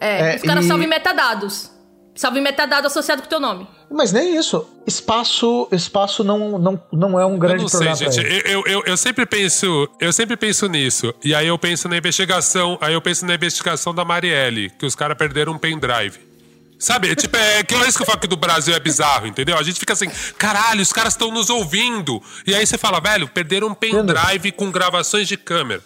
É, 0.00 0.32
É, 0.32 0.36
os 0.36 0.42
caras 0.42 0.64
e- 0.64 0.68
salvam 0.68 0.84
em 0.84 0.88
metadados. 0.88 1.70
Salva 2.14 2.38
em 2.38 2.42
metadado 2.42 2.86
associado 2.86 3.22
com 3.22 3.26
o 3.26 3.28
teu 3.30 3.40
nome. 3.40 3.66
Mas 3.92 4.12
nem 4.12 4.36
isso. 4.36 4.66
Espaço, 4.86 5.68
espaço 5.70 6.24
não, 6.24 6.58
não, 6.58 6.82
não 6.92 7.20
é 7.20 7.26
um 7.26 7.34
Eu 7.34 7.38
grande 7.38 7.62
não 7.62 7.68
sei, 7.68 7.88
problema 7.88 8.12
gente. 8.12 8.50
Eu, 8.50 8.64
eu, 8.66 8.82
eu 8.86 8.96
sempre 8.96 9.26
penso, 9.26 9.88
eu 10.00 10.12
sempre 10.12 10.36
penso 10.36 10.66
nisso. 10.66 11.14
E 11.22 11.34
aí 11.34 11.46
eu 11.46 11.58
penso 11.58 11.88
na 11.88 11.96
investigação, 11.96 12.78
aí 12.80 12.94
eu 12.94 13.00
penso 13.00 13.26
na 13.26 13.34
investigação 13.34 13.94
da 13.94 14.04
Marielle, 14.04 14.70
que 14.70 14.86
os 14.86 14.94
caras 14.94 15.16
perderam 15.16 15.52
um 15.52 15.58
pendrive. 15.58 16.32
Sabe, 16.78 17.10
é 17.10 17.14
tipo, 17.14 17.36
é 17.36 17.62
que 17.62 17.76
é 17.76 17.88
isso 17.88 17.96
que 17.96 18.02
eu 18.02 18.06
falo 18.06 18.18
que 18.18 18.26
do 18.26 18.36
Brasil 18.36 18.74
é 18.74 18.80
bizarro, 18.80 19.28
entendeu? 19.28 19.56
A 19.56 19.62
gente 19.62 19.78
fica 19.78 19.92
assim, 19.92 20.10
caralho, 20.36 20.82
os 20.82 20.92
caras 20.92 21.12
estão 21.12 21.30
nos 21.30 21.48
ouvindo. 21.48 22.20
E 22.44 22.56
aí 22.56 22.66
você 22.66 22.76
fala, 22.76 22.98
velho, 22.98 23.28
perderam 23.28 23.68
um 23.68 23.74
pendrive 23.74 24.50
com 24.50 24.68
gravações 24.68 25.28
de 25.28 25.36
câmera. 25.36 25.80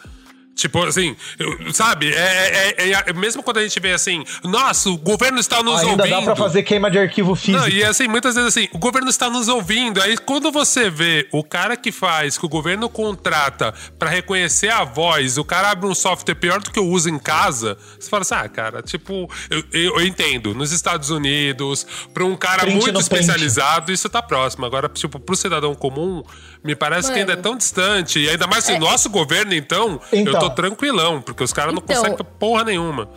Tipo 0.56 0.82
assim, 0.84 1.14
eu- 1.38 1.72
sabe? 1.74 2.12
É, 2.14 2.74
é- 2.78 2.90
é- 2.90 3.04
é- 3.08 3.12
mesmo 3.12 3.42
quando 3.42 3.58
a 3.58 3.62
gente 3.62 3.78
vê 3.78 3.92
assim, 3.92 4.24
nossa, 4.42 4.88
o 4.88 4.96
governo 4.96 5.38
está 5.38 5.62
nos 5.62 5.80
Ainda 5.82 6.02
ouvindo. 6.02 6.08
dá 6.16 6.22
pra 6.22 6.34
fazer 6.34 6.62
queima 6.62 6.90
de 6.90 6.98
arquivo 6.98 7.34
físico. 7.36 7.58
Não, 7.62 7.68
e 7.68 7.84
assim, 7.84 8.08
muitas 8.08 8.34
vezes 8.34 8.48
assim, 8.48 8.66
o 8.72 8.78
governo 8.78 9.10
está 9.10 9.28
nos 9.28 9.48
ouvindo. 9.48 10.00
Aí 10.02 10.16
quando 10.16 10.50
você 10.50 10.88
vê 10.88 11.28
o 11.30 11.44
cara 11.44 11.76
que 11.76 11.92
faz, 11.92 12.38
que 12.38 12.46
o 12.46 12.48
governo 12.48 12.88
contrata 12.88 13.74
pra 13.98 14.08
reconhecer 14.08 14.70
a 14.70 14.82
voz, 14.82 15.36
o 15.36 15.44
cara 15.44 15.70
abre 15.70 15.86
um 15.86 15.94
software 15.94 16.34
pior 16.34 16.58
do 16.60 16.70
que 16.70 16.78
eu 16.78 16.86
uso 16.88 17.10
em 17.10 17.18
casa, 17.18 17.76
você 18.00 18.08
fala 18.08 18.22
assim, 18.22 18.34
ah, 18.34 18.48
cara, 18.48 18.82
tipo, 18.82 19.30
eu, 19.50 19.62
eu- 19.72 20.00
eu 20.00 20.06
entendo, 20.06 20.54
nos 20.54 20.72
Estados 20.72 21.10
Unidos, 21.10 21.86
pra 22.14 22.24
um 22.24 22.34
cara 22.34 22.62
Print 22.62 22.80
muito 22.82 22.98
especializado, 22.98 23.92
isso 23.92 24.08
tá 24.08 24.22
próximo. 24.22 24.64
Agora, 24.64 24.88
tipo, 24.88 25.20
pro 25.20 25.36
cidadão 25.36 25.74
comum, 25.74 26.22
me 26.66 26.76
parece 26.76 27.10
que 27.12 27.18
ainda 27.18 27.32
é 27.32 27.36
Mano. 27.36 27.42
tão 27.42 27.56
distante. 27.56 28.18
E 28.18 28.28
ainda 28.28 28.46
mais 28.46 28.64
assim, 28.68 28.78
nosso 28.78 29.08
governo, 29.08 29.54
então, 29.54 30.00
eu 30.12 30.18
Então. 30.20 30.38
tô 30.40 30.50
tranquilão, 30.50 31.22
porque 31.22 31.42
os 31.42 31.52
caras 31.52 31.72
não 31.72 31.80
Então. 31.82 31.96
conseguem 31.96 32.26
porra 32.38 32.64
nenhuma. 32.64 33.08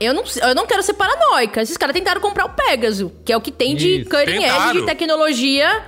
Eu 0.00 0.12
não, 0.14 0.24
eu 0.42 0.54
não 0.54 0.66
quero 0.66 0.82
ser 0.82 0.94
paranoica. 0.94 1.62
Esses 1.62 1.76
caras 1.76 1.94
tentaram 1.94 2.20
comprar 2.20 2.46
o 2.46 2.50
Pegasus, 2.50 3.10
que 3.24 3.32
é 3.32 3.36
o 3.36 3.40
que 3.40 3.52
tem 3.52 3.76
de 3.76 4.00
Isso, 4.00 4.10
cutting 4.10 4.42
edge 4.42 4.72
de 4.80 4.86
tecnologia 4.86 5.82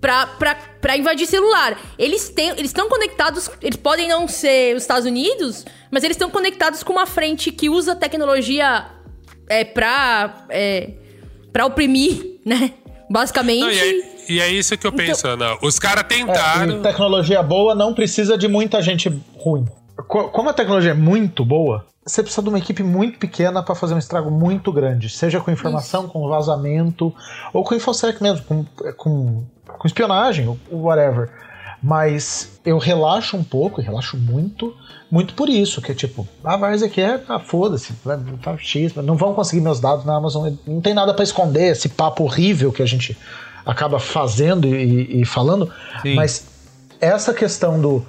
pra, 0.00 0.26
pra, 0.26 0.54
pra 0.80 0.96
invadir 0.96 1.26
celular. 1.26 1.78
Eles 1.98 2.28
têm, 2.30 2.50
eles 2.50 2.66
estão 2.70 2.88
conectados, 2.88 3.50
eles 3.60 3.76
podem 3.76 4.08
não 4.08 4.26
ser 4.26 4.74
os 4.74 4.82
Estados 4.82 5.06
Unidos, 5.06 5.64
mas 5.90 6.02
eles 6.02 6.16
estão 6.16 6.30
conectados 6.30 6.82
com 6.82 6.92
uma 6.92 7.06
frente 7.06 7.52
que 7.52 7.68
usa 7.68 7.94
tecnologia 7.94 8.86
é, 9.48 9.64
pra, 9.64 10.46
é, 10.48 10.90
pra 11.52 11.66
oprimir, 11.66 12.40
né? 12.46 12.72
Basicamente. 13.10 13.60
Não, 13.60 13.70
e, 13.70 13.78
é, 13.78 14.32
e 14.32 14.40
é 14.40 14.48
isso 14.48 14.76
que 14.76 14.86
eu 14.86 14.90
Então- 14.92 15.04
penso, 15.06 15.26
Ana. 15.26 15.56
Os 15.62 15.78
caras 15.78 16.04
É, 16.04 16.06
tentaram. 16.06 16.78
e 16.78 16.82
tecnologia 16.82 17.42
boa 17.42 17.74
não 17.74 17.92
precisa 17.94 18.36
de 18.38 18.48
muita 18.48 18.80
gente 18.82 19.08
ruim. 19.38 19.66
Co- 20.08 20.28
Como 20.28 20.48
a 20.48 20.52
tecnologia 20.52 20.92
é 20.92 20.94
muito 20.94 21.44
boa, 21.44 21.84
você 22.04 22.22
precisa 22.22 22.42
de 22.42 22.48
uma 22.48 22.58
equipe 22.58 22.82
muito 22.82 23.18
pequena 23.18 23.62
para 23.62 23.74
fazer 23.74 23.94
um 23.94 23.98
estrago 23.98 24.30
muito 24.30 24.72
grande, 24.72 25.08
seja 25.08 25.40
com 25.40 25.50
informação, 25.50 26.08
com 26.08 26.26
vazamento, 26.28 27.14
ou 27.52 27.62
com 27.62 27.74
infosec 27.74 28.20
mesmo, 28.22 28.44
com, 28.44 28.64
com, 28.96 29.44
com 29.78 29.86
espionagem, 29.86 30.48
ou 30.48 30.58
ou 30.70 30.82
whatever. 30.82 31.30
Mas 31.82 32.60
eu 32.64 32.78
relaxo 32.78 33.36
um 33.36 33.42
pouco, 33.42 33.80
e 33.80 33.84
relaxo 33.84 34.16
muito, 34.16 34.72
muito 35.10 35.34
por 35.34 35.48
isso, 35.48 35.82
que 35.82 35.90
é 35.90 35.94
tipo, 35.94 36.26
ah, 36.44 36.56
vai 36.56 36.74
isso 36.76 36.84
aqui 36.84 37.00
é, 37.00 37.20
ah, 37.28 37.40
foda-se, 37.40 37.92
vai- 38.04 38.18
tá 38.40 38.56
X, 38.56 38.94
não 38.94 39.16
vão 39.16 39.34
conseguir 39.34 39.60
meus 39.60 39.80
dados 39.80 40.04
na 40.04 40.16
Amazon, 40.16 40.52
não 40.66 40.80
tem 40.80 40.94
nada 40.94 41.12
para 41.12 41.24
esconder, 41.24 41.72
esse 41.72 41.88
papo 41.88 42.22
horrível 42.22 42.70
que 42.72 42.82
a 42.82 42.86
gente 42.86 43.18
acaba 43.66 43.98
fazendo 43.98 44.66
e, 44.68 45.22
e 45.22 45.24
falando, 45.24 45.70
Sim. 46.02 46.14
mas 46.14 46.46
essa 47.00 47.34
questão 47.34 47.80
do 47.80 48.06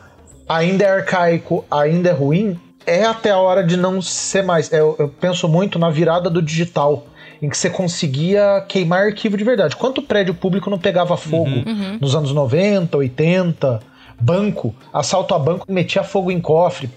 ainda 0.47 0.83
é 0.83 0.89
arcaico, 0.89 1.65
ainda 1.71 2.09
é 2.09 2.13
ruim, 2.13 2.59
é 2.85 3.05
até 3.05 3.31
a 3.31 3.37
hora 3.37 3.63
de 3.63 3.77
não 3.77 4.01
ser 4.01 4.43
mais. 4.43 4.71
Eu, 4.71 4.95
eu 4.99 5.07
penso 5.07 5.47
muito 5.47 5.79
na 5.79 5.89
virada 5.89 6.29
do 6.29 6.41
digital, 6.41 7.07
em 7.41 7.49
que 7.49 7.57
você 7.57 7.69
conseguia 7.69 8.63
queimar 8.67 9.05
arquivo 9.05 9.35
de 9.37 9.43
verdade. 9.43 9.75
Quanto 9.75 10.01
prédio 10.01 10.33
público 10.33 10.69
não 10.69 10.77
pegava 10.79 11.15
fogo 11.17 11.49
Uhum. 11.49 11.97
nos 11.99 12.15
anos 12.15 12.31
90, 12.33 12.97
80? 12.97 13.79
Banco, 14.19 14.73
assalto 14.93 15.33
a 15.33 15.39
banco, 15.39 15.65
metia 15.71 16.03
fogo 16.03 16.31
em 16.31 16.39
cofre, 16.39 16.89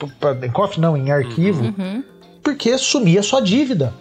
em 0.45 0.51
cofre 0.51 0.81
não, 0.81 0.97
em 0.97 1.11
arquivo, 1.11 1.65
Uhum. 1.77 2.05
porque 2.43 2.77
sumia 2.79 3.23
sua 3.23 3.41
dívida. 3.41 3.93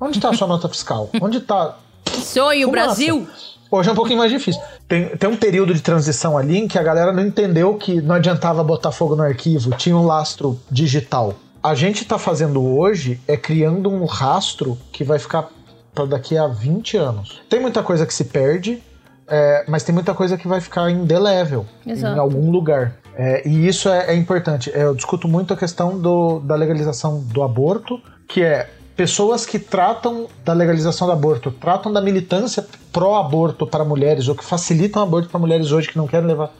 Onde 0.00 0.18
está 0.18 0.30
a 0.30 0.34
sua 0.34 0.46
nota 0.48 0.68
fiscal? 0.68 1.10
Onde 1.20 1.38
está 1.38 1.76
sonho, 2.06 2.68
Fumaça. 2.68 2.86
Brasil! 2.86 3.28
Hoje 3.70 3.88
é 3.88 3.92
um 3.92 3.94
pouquinho 3.96 4.18
mais 4.18 4.30
difícil. 4.30 4.60
Tem, 4.86 5.08
tem 5.16 5.30
um 5.30 5.36
período 5.36 5.72
de 5.74 5.80
transição 5.80 6.36
ali 6.36 6.58
em 6.58 6.68
que 6.68 6.78
a 6.78 6.82
galera 6.82 7.10
não 7.12 7.24
entendeu 7.24 7.74
que 7.74 8.00
não 8.02 8.14
adiantava 8.16 8.62
botar 8.62 8.92
fogo 8.92 9.16
no 9.16 9.22
arquivo, 9.22 9.70
tinha 9.76 9.96
um 9.96 10.04
lastro 10.04 10.60
digital. 10.70 11.34
A 11.62 11.74
gente 11.74 12.04
tá 12.04 12.18
fazendo 12.18 12.62
hoje 12.62 13.18
é 13.26 13.36
criando 13.36 13.88
um 13.90 14.04
rastro 14.04 14.76
que 14.92 15.02
vai 15.04 15.18
ficar 15.18 15.48
para 15.94 16.06
daqui 16.06 16.36
a 16.36 16.46
20 16.46 16.96
anos. 16.96 17.40
Tem 17.48 17.60
muita 17.60 17.82
coisa 17.82 18.06
que 18.06 18.14
se 18.14 18.24
perde, 18.24 18.82
é, 19.28 19.64
mas 19.68 19.82
tem 19.82 19.94
muita 19.94 20.14
coisa 20.14 20.36
que 20.36 20.48
vai 20.48 20.60
ficar 20.60 20.90
indelével 20.90 21.66
Exato. 21.86 22.16
em 22.16 22.18
algum 22.18 22.50
lugar. 22.50 22.96
É, 23.14 23.46
e 23.46 23.68
isso 23.68 23.88
é, 23.88 24.06
é 24.12 24.14
importante. 24.14 24.70
É, 24.74 24.84
Eu 24.84 24.94
discuto 24.94 25.28
muito 25.28 25.52
a 25.52 25.56
questão 25.56 25.98
do- 25.98 26.40
da 26.40 26.54
legalização 26.54 27.20
do 27.20 27.42
aborto, 27.42 28.00
que 28.26 28.42
é 28.42 28.70
pessoas 28.96 29.44
que 29.44 29.58
tratam 29.58 30.26
da 30.44 30.52
legalização 30.52 31.06
do 31.06 31.12
aborto, 31.12 31.50
tratam 31.50 31.92
da 31.92 32.00
militância 32.00 32.64
pró-aborto 32.92 33.66
para 33.66 33.84
mulheres, 33.84 34.28
ou 34.28 34.34
que 34.34 34.44
facilitam 34.44 35.02
o 35.02 35.04
aborto 35.04 35.28
para 35.28 35.38
mulheres 35.40 35.72
hoje 35.72 35.88
que 35.88 35.96
não 35.98 36.06
querem 36.06 36.26
levar. 36.26 36.50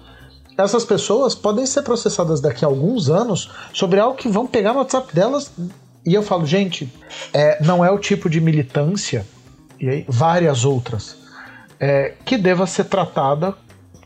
Essas 0.58 0.84
pessoas 0.84 1.34
podem 1.34 1.64
ser 1.64 1.80
processadas 1.82 2.40
daqui 2.40 2.64
a 2.64 2.68
alguns 2.68 3.08
anos 3.08 3.50
sobre 3.72 3.98
algo 3.98 4.16
que 4.16 4.28
vão 4.28 4.46
pegar 4.46 4.72
no 4.74 4.80
WhatsApp 4.80 5.14
delas. 5.14 5.50
E 6.04 6.14
eu 6.14 6.22
falo, 6.22 6.44
gente, 6.44 6.92
é, 7.32 7.62
não 7.62 7.84
é 7.84 7.90
o 7.90 7.98
tipo 7.98 8.28
de 8.28 8.40
militância, 8.40 9.24
e 9.80 9.88
aí 9.88 10.04
várias 10.08 10.64
outras, 10.64 11.16
é, 11.78 12.14
que 12.24 12.36
deva 12.36 12.66
ser 12.66 12.84
tratada 12.84 13.54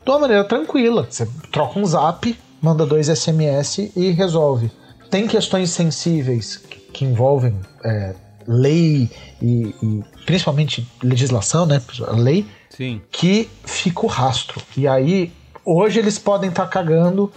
de 0.04 0.10
uma 0.10 0.20
maneira 0.20 0.44
tranquila. 0.44 1.06
Você 1.08 1.26
troca 1.50 1.78
um 1.78 1.86
zap, 1.86 2.38
manda 2.60 2.86
dois 2.86 3.08
SMS 3.08 3.90
e 3.96 4.10
resolve. 4.10 4.70
Tem 5.10 5.26
questões 5.26 5.70
sensíveis 5.70 6.56
que, 6.56 6.78
que 6.78 7.04
envolvem 7.04 7.58
é, 7.84 8.14
lei 8.46 9.10
e, 9.40 9.74
e 9.82 10.04
principalmente 10.24 10.86
legislação, 11.02 11.66
né? 11.66 11.82
Lei 12.12 12.46
Sim. 12.70 13.00
que 13.10 13.48
fica 13.64 14.04
o 14.04 14.08
rastro. 14.08 14.60
E 14.76 14.86
aí, 14.86 15.32
hoje 15.64 15.98
eles 15.98 16.18
podem 16.18 16.50
estar 16.50 16.66
cagando, 16.66 17.32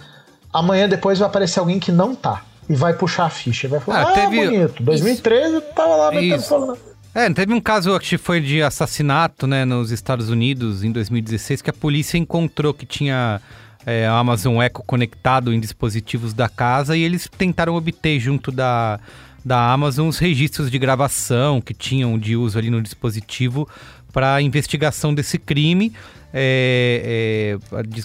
amanhã 0.52 0.88
depois 0.88 1.18
vai 1.18 1.28
aparecer 1.28 1.60
alguém 1.60 1.78
que 1.78 1.92
não 1.92 2.14
tá. 2.14 2.44
E 2.70 2.74
vai 2.76 2.94
puxar 2.94 3.24
a 3.26 3.30
ficha. 3.30 3.66
Vai 3.68 3.80
falar, 3.80 3.98
Ah, 4.02 4.10
ah, 4.10 4.12
teve- 4.12 4.46
bonito. 4.46 4.82
2013 4.82 5.54
eu 5.56 5.60
tava 5.60 5.96
lá 5.96 6.10
metendo 6.12 6.36
Isso. 6.36 6.66
na... 6.66 6.76
É, 7.12 7.28
teve 7.34 7.52
um 7.52 7.60
caso 7.60 7.98
que 7.98 8.16
foi 8.16 8.40
de 8.40 8.62
assassinato, 8.62 9.44
né, 9.44 9.64
nos 9.64 9.90
Estados 9.90 10.30
Unidos 10.30 10.84
em 10.84 10.92
2016, 10.92 11.60
que 11.60 11.68
a 11.68 11.72
polícia 11.72 12.16
encontrou 12.16 12.72
que 12.72 12.86
tinha 12.86 13.40
é, 13.84 14.06
a 14.06 14.12
Amazon 14.16 14.62
Echo 14.62 14.84
conectado 14.86 15.52
em 15.52 15.58
dispositivos 15.58 16.32
da 16.32 16.48
casa 16.48 16.96
e 16.96 17.02
eles 17.02 17.28
tentaram 17.36 17.74
obter 17.74 18.20
junto 18.20 18.52
da, 18.52 19.00
da 19.44 19.72
Amazon 19.72 20.06
os 20.06 20.18
registros 20.18 20.70
de 20.70 20.78
gravação 20.78 21.60
que 21.60 21.74
tinham 21.74 22.16
de 22.16 22.36
uso 22.36 22.56
ali 22.56 22.70
no 22.70 22.80
dispositivo 22.80 23.68
para 24.12 24.34
a 24.36 24.42
investigação 24.42 25.14
desse 25.14 25.38
crime. 25.38 25.92
É, 26.32 27.58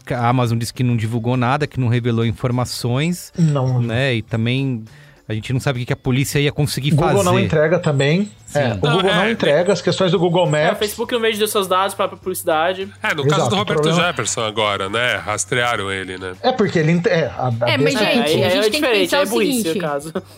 é, 0.09 0.13
a 0.15 0.19
a 0.19 0.29
Amazon 0.29 0.57
disse 0.57 0.73
que 0.73 0.83
não 0.83 0.97
divulgou 0.97 1.37
nada, 1.37 1.67
que 1.67 1.79
não 1.79 1.87
revelou 1.87 2.25
informações, 2.25 3.31
Não. 3.37 3.79
né? 3.81 4.15
E 4.15 4.21
também 4.23 4.83
a 5.27 5.33
gente 5.33 5.51
não 5.53 5.59
sabe 5.59 5.81
o 5.81 5.85
que 5.85 5.93
a 5.93 5.95
polícia 5.95 6.39
ia 6.39 6.51
conseguir 6.51 6.91
Google 6.91 7.09
fazer. 7.17 7.23
não 7.23 7.39
entrega 7.39 7.79
também. 7.79 8.29
É, 8.53 8.73
o 8.73 8.77
Google 8.77 9.03
Não, 9.03 9.13
não 9.15 9.23
é, 9.23 9.31
entrega 9.31 9.73
as 9.73 9.81
questões 9.81 10.11
do 10.11 10.19
Google 10.19 10.45
É, 10.45 10.47
o 10.47 10.51
Maps. 10.51 10.79
Facebook 10.79 11.11
não 11.13 11.19
vende 11.19 11.45
seus 11.47 11.67
dados 11.67 11.93
pra 11.95 12.07
pra 12.07 12.15
publicidade. 12.17 12.87
É, 13.03 13.13
no 13.13 13.21
Exato, 13.25 13.29
caso 13.35 13.49
do 13.49 13.55
o 13.55 13.59
Roberto 13.59 13.81
problema- 13.81 14.07
Jefferson 14.07 14.41
agora, 14.45 14.87
né? 14.89 15.15
Rastrearam 15.17 15.91
ele, 15.91 16.17
né? 16.17 16.33
É 16.41 16.51
porque 16.51 16.79
ele. 16.79 17.01
É, 17.07 17.25
a, 17.25 17.51
a 17.61 17.69
É, 17.71 17.77
mas, 17.77 17.95
É, 17.95 17.99
gente, 17.99 17.99
a 17.99 18.23
aí 18.23 18.31
gente 18.31 18.43
é 18.45 18.49
tem 18.61 18.61
que 18.61 18.69
diferente, 18.77 18.99
pensar 19.01 19.17
é 19.17 19.23
o 19.23 19.27
seguinte. 19.27 19.79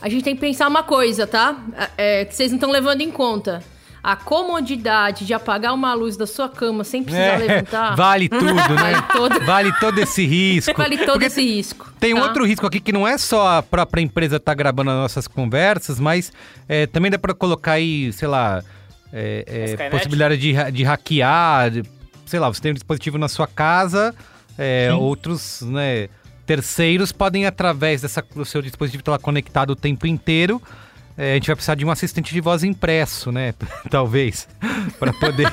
A 0.01 0.09
gente 0.09 0.23
tem 0.23 0.35
que 0.35 0.41
pensar 0.41 0.67
uma 0.67 0.83
coisa, 0.83 1.27
tá? 1.27 1.57
É, 1.97 2.25
que 2.25 2.35
vocês 2.35 2.49
não 2.51 2.57
estão 2.57 2.71
levando 2.71 3.01
em 3.01 3.11
conta. 3.11 3.61
A 4.03 4.15
comodidade 4.15 5.25
de 5.25 5.33
apagar 5.33 5.73
uma 5.73 5.93
luz 5.93 6.15
da 6.15 6.25
sua 6.25 6.47
cama 6.47 6.83
sem 6.83 7.03
precisar 7.03 7.23
É, 7.23 7.37
levantar. 7.37 7.95
vale 7.95 8.29
tudo, 8.29 8.45
né? 8.53 8.63
Vale 8.75 9.01
todo- 9.13 9.45
Vale 9.45 9.73
todo 9.79 9.99
esse 9.99 10.25
risco. 10.25 10.73
Vale 10.77 10.97
todo 10.97 11.11
Porque 11.13 11.25
esse 11.25 11.41
risco. 11.41 11.91
Tem 11.99 12.15
tá? 12.15 12.21
outro 12.21 12.45
risco 12.45 12.65
aqui 12.65 12.79
que 12.79 12.91
não 12.93 13.07
é 13.07 13.17
só 13.17 13.57
a 13.57 13.63
própria 13.63 14.01
empresa 14.01 14.37
estar 14.37 14.53
gravando 14.53 14.91
as 14.91 14.97
nossas 14.97 15.27
conversas, 15.27 15.99
mas 15.99 16.31
é, 16.69 16.85
também 16.87 17.11
dá 17.11 17.17
para 17.19 17.33
colocar 17.33 17.73
aí, 17.73 18.13
sei 18.13 18.27
lá, 18.27 18.63
é, 19.11 19.75
é, 19.79 19.89
possibilidade 19.89 20.37
de, 20.37 20.53
de 20.71 20.83
hackear, 20.83 21.71
de- 21.71 21.83
sei 22.25 22.39
lá, 22.39 22.47
você 22.47 22.61
tem 22.61 22.71
um 22.71 22.75
dispositivo 22.75 23.17
na 23.17 23.27
sua 23.27 23.47
casa, 23.47 24.13
é, 24.57 24.93
outros, 24.93 25.61
né, 25.63 26.07
terceiros 26.45 27.11
podem 27.11 27.45
através 27.45 28.01
dessa, 28.01 28.23
do 28.35 28.45
seu 28.45 28.61
dispositivo 28.61 29.01
estar 29.01 29.11
lá 29.13 29.19
conectado 29.19 29.71
o 29.71 29.75
tempo 29.75 30.07
inteiro. 30.07 30.61
É, 31.17 31.31
a 31.31 31.33
gente 31.35 31.47
vai 31.47 31.55
precisar 31.55 31.75
de 31.75 31.85
um 31.85 31.89
assistente 31.91 32.33
de 32.33 32.39
voz 32.41 32.63
impresso, 32.63 33.31
né? 33.31 33.53
Talvez. 33.89 34.47
para 34.99 35.11
poder 35.13 35.51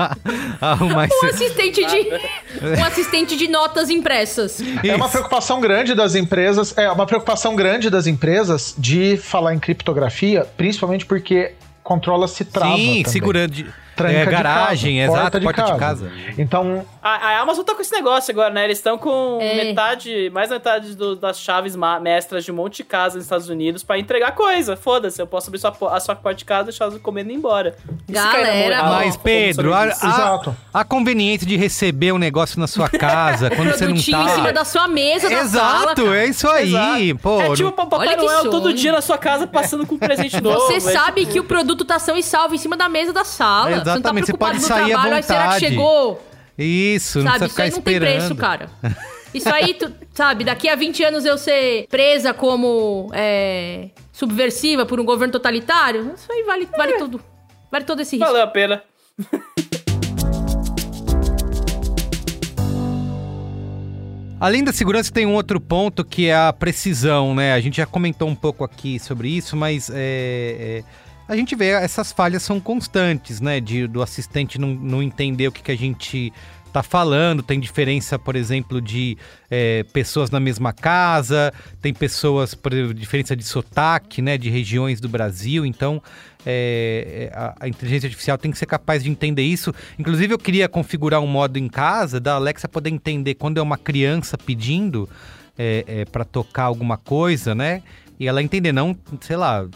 arrumar 0.60 1.02
Um 1.04 1.26
esse. 1.26 1.26
assistente 1.26 1.84
de. 1.84 2.78
um 2.80 2.84
assistente 2.84 3.36
de 3.36 3.48
notas 3.48 3.90
impressas. 3.90 4.58
É 4.82 4.94
uma 4.94 5.08
preocupação 5.08 5.60
grande 5.60 5.94
das 5.94 6.14
empresas, 6.14 6.76
é 6.76 6.90
uma 6.90 7.06
preocupação 7.06 7.54
grande 7.54 7.88
das 7.90 8.06
empresas 8.06 8.74
de 8.76 9.16
falar 9.16 9.54
em 9.54 9.58
criptografia, 9.58 10.46
principalmente 10.56 11.06
porque 11.06 11.52
controla-se 11.82 12.44
trava 12.44 12.76
Sim, 12.76 12.86
também. 12.86 13.04
segurando. 13.04 13.66
De, 13.96 14.02
Tranca 14.02 14.18
é, 14.18 14.24
de 14.26 14.30
garagem, 14.30 15.00
casa, 15.06 15.12
exato, 15.18 15.40
porta 15.40 15.62
de 15.62 15.76
casa. 15.78 16.12
Então, 16.36 16.84
A, 17.02 17.14
a 17.14 17.40
Amazon 17.40 17.64
tá 17.64 17.74
com 17.74 17.80
esse 17.80 17.92
negócio 17.92 18.30
agora, 18.30 18.52
né? 18.52 18.64
Eles 18.64 18.76
estão 18.78 18.98
com 18.98 19.38
É. 19.40 19.64
metade, 19.64 20.28
mais 20.34 20.50
metade 20.50 20.94
do- 20.94 21.16
das 21.16 21.40
chaves 21.40 21.74
mestras 22.02 22.44
de 22.44 22.52
um 22.52 22.54
monte 22.56 22.78
de 22.78 22.84
casa 22.84 23.14
nos 23.16 23.24
Estados 23.24 23.48
Unidos 23.48 23.82
pra 23.82 23.98
entregar 23.98 24.32
coisa. 24.32 24.76
Foda-se, 24.76 25.20
eu 25.22 25.26
posso 25.26 25.48
abrir 25.48 25.58
sua, 25.58 25.74
a 25.92 26.00
sua 26.00 26.14
porta 26.14 26.36
de 26.38 26.44
casa 26.44 26.62
e 26.62 26.64
deixar 26.66 26.84
elas 26.86 26.98
comendo 27.00 27.30
e 27.30 27.32
ir 27.32 27.36
embora. 27.36 27.74
Na 28.08 28.32
Galera. 28.32 28.76
moral, 28.82 28.94
Mas, 28.96 29.16
Pedro, 29.16 29.72
a, 29.72 29.84
a, 29.84 30.40
a 30.74 30.84
conveniência 30.84 31.46
de 31.46 31.56
receber 31.56 32.12
um 32.12 32.18
negócio 32.18 32.60
na 32.60 32.66
sua 32.66 32.88
casa 32.88 33.48
quando 33.50 33.70
você 33.72 33.86
não 33.86 33.94
tá. 33.94 33.98
em 33.98 34.28
cima 34.34 34.52
da 34.52 34.64
sua 34.64 34.86
mesa, 34.88 35.30
da 35.30 35.44
sala. 35.46 35.82
Exato, 35.92 36.04
cara. 36.04 36.16
é 36.18 36.26
isso 36.26 36.48
aí, 36.48 36.68
Exato. 37.10 37.18
pô. 37.22 37.40
É 37.40 37.48
tipo 37.54 37.62
não- 37.62 37.68
o 37.70 37.72
Papai 37.72 38.16
Noel 38.16 38.50
todo 38.50 38.72
dia 38.74 38.92
na 38.92 39.00
sua 39.00 39.16
casa 39.16 39.46
passando 39.46 39.86
com 39.86 39.94
um 39.94 39.98
presente 39.98 40.40
novo. 40.42 40.58
Você 40.66 40.74
é 40.74 40.80
sabe 40.80 41.20
tipo- 41.22 41.32
que 41.32 41.40
o 41.40 41.44
produto 41.44 41.84
tá 41.84 41.98
são 41.98 42.16
e 42.16 42.22
salvo 42.22 42.54
em 42.54 42.58
cima 42.58 42.76
da 42.76 42.88
mesa 42.88 43.12
da 43.12 43.24
sala. 43.24 43.70
Exatamente, 43.92 44.26
Você 44.26 44.32
não 44.32 44.38
tá 44.38 44.46
você 44.46 44.52
preocupado 44.52 44.52
pode 44.52 44.62
no 44.62 44.68
sair 44.68 44.92
à 44.92 44.94
trabalho. 44.94 45.14
Aí 45.14 45.22
será 45.22 45.38
que 45.38 45.44
vontade. 45.46 45.66
chegou? 45.66 46.22
Isso, 46.58 47.18
não 47.18 47.32
sabe? 47.32 47.38
precisa 47.38 47.46
Isso 47.46 47.52
ficar 47.54 47.62
aí 47.62 47.70
não 47.70 47.80
tem 47.82 47.94
esperando. 47.94 48.18
preço, 48.18 48.34
cara. 48.36 48.70
Isso 49.34 49.48
aí, 49.50 49.74
tu, 49.74 49.92
sabe, 50.14 50.44
daqui 50.44 50.68
a 50.68 50.74
20 50.74 51.04
anos 51.04 51.24
eu 51.26 51.36
ser 51.36 51.86
presa 51.90 52.32
como 52.32 53.10
é, 53.12 53.90
subversiva 54.10 54.86
por 54.86 54.98
um 54.98 55.04
governo 55.04 55.30
totalitário, 55.32 56.14
isso 56.16 56.32
aí 56.32 56.42
vale, 56.44 56.66
vale 56.74 56.94
tudo. 56.94 57.20
Vale 57.70 57.84
todo 57.84 58.00
esse 58.00 58.16
risco. 58.16 58.26
Valeu 58.26 58.44
a 58.44 58.46
pena. 58.46 58.82
Além 64.38 64.62
da 64.62 64.72
segurança, 64.72 65.10
tem 65.10 65.24
um 65.24 65.34
outro 65.34 65.58
ponto 65.58 66.04
que 66.04 66.26
é 66.28 66.36
a 66.36 66.52
precisão, 66.52 67.34
né? 67.34 67.54
A 67.54 67.60
gente 67.60 67.78
já 67.78 67.86
comentou 67.86 68.28
um 68.28 68.34
pouco 68.34 68.64
aqui 68.64 68.98
sobre 68.98 69.28
isso, 69.30 69.56
mas 69.56 69.88
é, 69.90 69.96
é, 69.96 70.84
a 71.28 71.36
gente 71.36 71.56
vê 71.56 71.70
essas 71.70 72.12
falhas 72.12 72.42
são 72.42 72.60
constantes, 72.60 73.40
né? 73.40 73.60
De, 73.60 73.86
do 73.86 74.02
assistente 74.02 74.58
não, 74.58 74.68
não 74.68 75.02
entender 75.02 75.48
o 75.48 75.52
que, 75.52 75.62
que 75.62 75.72
a 75.72 75.76
gente 75.76 76.32
tá 76.72 76.82
falando. 76.82 77.42
Tem 77.42 77.58
diferença, 77.58 78.18
por 78.18 78.36
exemplo, 78.36 78.80
de 78.80 79.16
é, 79.50 79.82
pessoas 79.92 80.30
na 80.30 80.38
mesma 80.38 80.72
casa, 80.72 81.52
tem 81.80 81.92
pessoas, 81.92 82.54
por 82.54 82.72
diferença 82.94 83.34
de 83.34 83.42
sotaque, 83.42 84.22
né? 84.22 84.38
De 84.38 84.48
regiões 84.50 85.00
do 85.00 85.08
Brasil. 85.08 85.66
Então, 85.66 86.02
é, 86.44 87.30
a, 87.34 87.56
a 87.60 87.68
inteligência 87.68 88.06
artificial 88.06 88.38
tem 88.38 88.50
que 88.50 88.58
ser 88.58 88.66
capaz 88.66 89.02
de 89.02 89.10
entender 89.10 89.42
isso. 89.42 89.74
Inclusive, 89.98 90.32
eu 90.34 90.38
queria 90.38 90.68
configurar 90.68 91.20
um 91.20 91.26
modo 91.26 91.58
em 91.58 91.68
casa 91.68 92.20
da 92.20 92.34
Alexa 92.34 92.68
poder 92.68 92.90
entender 92.90 93.34
quando 93.34 93.58
é 93.58 93.62
uma 93.62 93.78
criança 93.78 94.38
pedindo 94.38 95.08
é, 95.58 96.04
para 96.04 96.24
tocar 96.24 96.64
alguma 96.64 96.96
coisa, 96.96 97.54
né? 97.54 97.82
E 98.18 98.26
ela 98.26 98.42
entender, 98.42 98.72
não, 98.72 98.96
sei 99.20 99.36
lá, 99.36 99.66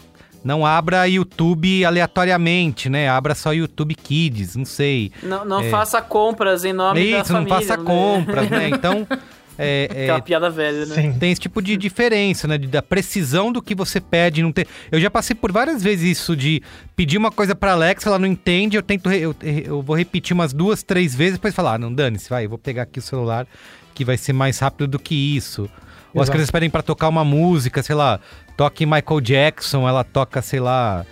não 0.43 0.65
abra 0.65 1.07
YouTube 1.07 1.83
aleatoriamente, 1.85 2.89
né? 2.89 3.09
Abra 3.09 3.35
só 3.35 3.53
YouTube 3.53 3.95
Kids, 3.95 4.55
não 4.55 4.65
sei. 4.65 5.11
Não, 5.23 5.45
não 5.45 5.61
É. 5.61 5.69
faça 5.69 6.01
compras 6.01 6.65
em 6.65 6.73
nome 6.73 6.99
da 7.11 7.19
Isso, 7.19 7.33
não 7.33 7.45
família. 7.45 7.55
faça 7.67 7.77
né? 7.77 7.83
compras, 7.83 8.49
né? 8.49 8.69
Então, 8.69 9.07
é, 9.57 9.87
é, 9.93 10.03
Aquela 10.03 10.21
piada 10.21 10.49
velha, 10.49 10.85
né? 10.85 10.95
sim. 10.95 11.13
tem 11.13 11.31
esse 11.31 11.41
tipo 11.41 11.61
de 11.61 11.77
diferença, 11.77 12.47
né? 12.47 12.57
de- 12.57 12.67
Da 12.67 12.81
precisão 12.81 13.51
do 13.51 13.61
que 13.61 13.75
você 13.75 13.99
pede. 14.01 14.41
Não 14.41 14.51
ter... 14.51 14.67
Eu 14.91 14.99
já 14.99 15.09
passei 15.11 15.35
por 15.35 15.51
várias 15.51 15.83
vezes 15.83 16.17
isso 16.19 16.35
de 16.35 16.61
pedir 16.95 17.17
uma 17.17 17.31
coisa 17.31 17.53
pra 17.53 17.73
Alexa, 17.73 18.09
ela 18.09 18.17
não 18.19 18.27
entende, 18.27 18.75
eu 18.77 18.81
tento. 18.81 19.09
re- 19.09 19.19
Eu, 19.19 19.35
eu 19.41 19.81
vou 19.81 19.95
repetir 19.95 20.33
umas 20.33 20.53
duas, 20.53 20.81
três 20.83 21.13
vezes, 21.13 21.33
depois 21.33 21.53
falar, 21.53 21.75
ah, 21.75 21.77
não 21.77 21.93
dane-se, 21.93 22.29
vai, 22.29 22.45
eu 22.45 22.49
vou 22.49 22.57
pegar 22.57 22.83
aqui 22.83 22.99
o 22.99 23.01
celular, 23.01 23.45
que 23.93 24.03
vai 24.03 24.17
ser 24.17 24.33
mais 24.33 24.57
rápido 24.59 24.87
do 24.87 24.99
que 24.99 25.13
isso. 25.13 25.69
Ou 26.13 26.21
as 26.21 26.25
Exato. 26.25 26.31
crianças 26.31 26.51
pedem 26.51 26.69
pra 26.69 26.81
tocar 26.81 27.07
uma 27.07 27.23
música, 27.23 27.81
sei 27.81 27.95
lá, 27.95 28.19
toque 28.61 28.85
Michael 28.85 29.21
Jackson, 29.21 29.89
ela 29.89 30.03
toca, 30.03 30.39
sei 30.39 30.59
lá. 30.59 31.03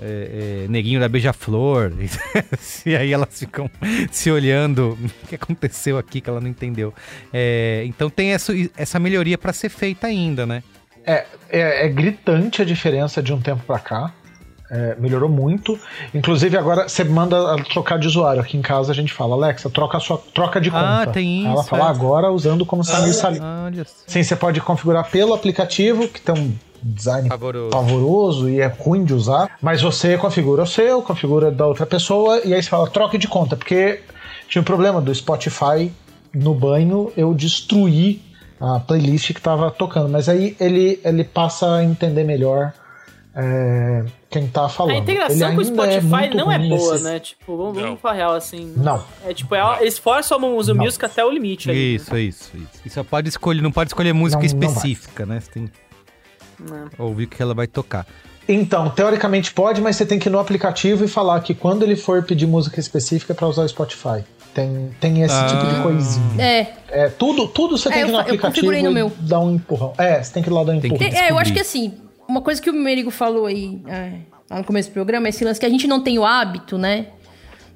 é, 0.00 0.64
é, 0.64 0.68
Neguinho 0.68 0.98
da 0.98 1.06
Beija-Flor. 1.06 1.92
e 2.86 2.96
aí 2.96 3.12
elas 3.12 3.38
ficam 3.38 3.70
se 4.10 4.30
olhando. 4.30 4.96
O 5.22 5.26
que 5.26 5.34
aconteceu 5.34 5.98
aqui 5.98 6.20
que 6.20 6.30
ela 6.30 6.40
não 6.40 6.48
entendeu? 6.48 6.94
É, 7.32 7.82
então 7.86 8.08
tem 8.08 8.32
essa, 8.32 8.52
essa 8.76 8.98
melhoria 8.98 9.36
para 9.36 9.52
ser 9.52 9.68
feita 9.68 10.06
ainda, 10.06 10.46
né? 10.46 10.62
É, 11.06 11.26
é, 11.50 11.86
é 11.86 11.88
gritante 11.88 12.62
a 12.62 12.64
diferença 12.64 13.22
de 13.22 13.34
um 13.34 13.40
tempo 13.40 13.62
pra 13.66 13.78
cá. 13.78 14.12
É, 14.70 14.96
melhorou 14.98 15.28
muito. 15.28 15.78
Inclusive, 16.14 16.56
agora 16.56 16.88
você 16.88 17.04
manda 17.04 17.56
trocar 17.64 17.98
de 17.98 18.06
usuário. 18.06 18.40
Aqui 18.40 18.56
em 18.56 18.62
casa 18.62 18.92
a 18.92 18.94
gente 18.94 19.12
fala, 19.12 19.34
Alexa, 19.34 19.68
troca 19.68 19.98
a 19.98 20.00
sua 20.00 20.16
troca 20.16 20.58
de 20.58 20.70
conta. 20.70 21.02
Ah, 21.02 21.06
tem 21.06 21.46
Aí 21.46 21.52
Ela 21.52 21.60
isso, 21.60 21.68
fala 21.68 21.84
é. 21.84 21.90
agora 21.90 22.30
usando 22.30 22.64
como 22.64 22.82
Samir 22.82 23.12
Salim. 23.12 23.40
Sim, 24.06 24.22
você 24.22 24.34
pode 24.34 24.60
configurar 24.62 25.10
pelo 25.10 25.34
aplicativo, 25.34 26.08
que 26.08 26.20
tem 26.20 26.34
um 26.34 26.54
design 26.84 27.28
Pavoroso. 27.28 27.70
pavoroso 27.70 28.48
e 28.50 28.60
é 28.60 28.66
ruim 28.66 29.04
de 29.04 29.14
usar, 29.14 29.56
mas 29.62 29.80
você 29.80 30.18
configura 30.18 30.62
o 30.62 30.66
seu, 30.66 31.00
configura 31.02 31.50
da 31.50 31.66
outra 31.66 31.86
pessoa 31.86 32.40
e 32.44 32.52
aí 32.52 32.62
você 32.62 32.68
fala 32.68 32.88
troca 32.88 33.16
de 33.18 33.26
conta, 33.26 33.56
porque 33.56 34.00
tinha 34.48 34.60
um 34.60 34.64
problema 34.64 35.00
do 35.00 35.14
Spotify 35.14 35.90
no 36.34 36.54
banho, 36.54 37.10
eu 37.16 37.32
destruí 37.32 38.20
a 38.60 38.78
playlist 38.80 39.32
que 39.32 39.38
estava 39.38 39.70
tocando, 39.70 40.08
mas 40.08 40.28
aí 40.28 40.56
ele, 40.60 41.00
ele 41.04 41.24
passa 41.24 41.76
a 41.76 41.84
entender 41.84 42.24
melhor 42.24 42.72
é, 43.36 44.04
quem 44.30 44.46
tá 44.46 44.68
falando. 44.68 44.94
A 44.94 44.98
integração 44.98 45.48
Ele 45.48 45.56
com 45.56 45.62
o 45.62 45.64
ainda 45.66 45.82
Spotify 45.82 46.06
muito 46.06 46.36
não 46.36 46.52
é 46.52 46.58
boa, 46.58 46.94
esses- 46.94 47.02
né? 47.04 47.18
Tipo, 47.18 47.56
vamos, 47.56 47.74
vamos 47.74 47.90
Não. 47.90 47.96
falar 47.96 48.14
real 48.14 48.32
assim. 48.34 48.72
Não. 48.76 49.02
É 49.26 49.34
tipo, 49.34 49.54
é, 49.56 49.78
eles 49.80 49.98
forçam 49.98 50.38
o 50.40 50.56
uso 50.56 50.72
Não. 50.72 50.84
music 50.84 51.04
até 51.04 51.24
o 51.24 51.30
limite 51.30 51.68
ali. 51.68 51.96
Isso, 51.96 52.16
isso, 52.16 52.50
isso. 52.56 52.80
E 52.86 52.90
só 52.90 53.02
pode 53.02 53.28
escolher, 53.28 53.60
não 53.60 53.72
pode 53.72 53.90
escolher 53.90 54.12
música 54.12 54.40
Não- 54.40 54.48
não 54.48 54.68
específica, 54.68 55.26
né? 55.26 55.40
Você 55.40 55.50
tem 55.50 55.70
Né? 56.60 56.86
ouvir 56.98 57.24
o 57.24 57.28
que 57.28 57.42
ela 57.42 57.54
vai 57.54 57.66
tocar. 57.66 58.06
Então, 58.48 58.90
teoricamente 58.90 59.52
pode, 59.52 59.80
mas 59.80 59.96
você 59.96 60.04
tem 60.04 60.18
que 60.18 60.28
ir 60.28 60.32
no 60.32 60.38
aplicativo 60.38 61.04
e 61.04 61.08
falar 61.08 61.40
que 61.40 61.54
quando 61.54 61.82
ele 61.82 61.96
for 61.96 62.22
pedir 62.22 62.46
música 62.46 62.78
específica 62.78 63.32
é 63.32 63.36
pra 63.36 63.48
usar 63.48 63.62
o 63.62 63.68
Spotify. 63.68 64.22
Tem, 64.52 64.90
tem 65.00 65.22
esse 65.22 65.34
Ah. 65.34 65.46
tipo 65.46 65.66
de 65.66 65.82
coisinha. 65.82 66.42
É. 66.42 66.74
É, 66.88 67.08
tudo, 67.08 67.48
tudo 67.48 67.76
você 67.76 67.88
É, 67.88 67.92
tem 67.92 68.00
eu 68.02 68.06
que 68.06 68.10
ir 68.10 68.12
no 68.12 68.18
eu 68.18 68.22
aplicativo 68.22 68.52
configurei 68.54 68.82
no 68.82 68.90
e 68.90 68.94
meu. 68.94 69.12
dar 69.18 69.40
um 69.40 69.54
empurrão. 69.54 69.92
É, 69.98 70.22
você 70.22 70.32
tem 70.32 70.42
que 70.42 70.48
ir 70.48 70.52
lá 70.52 70.62
dar 70.62 70.72
um 70.72 70.80
Tem 70.80 70.90
que- 70.94 71.04
empurrão. 71.04 71.22
É, 71.24 71.30
eu 71.30 71.38
acho 71.38 71.52
que 71.52 71.58
assim, 71.60 71.94
uma 72.28 72.40
coisa 72.40 72.60
que 72.62 72.70
o 72.70 72.72
Merigo 72.74 73.10
falou 73.10 73.46
aí 73.46 73.82
é, 73.88 74.12
lá 74.48 74.58
no 74.58 74.64
começo 74.64 74.90
do 74.90 74.92
programa 74.92 75.26
é 75.26 75.30
esse 75.30 75.44
lance 75.44 75.58
que 75.58 75.66
a 75.66 75.70
gente 75.70 75.86
não 75.88 76.00
tem 76.02 76.18
o 76.18 76.24
hábito, 76.24 76.78
né? 76.78 77.06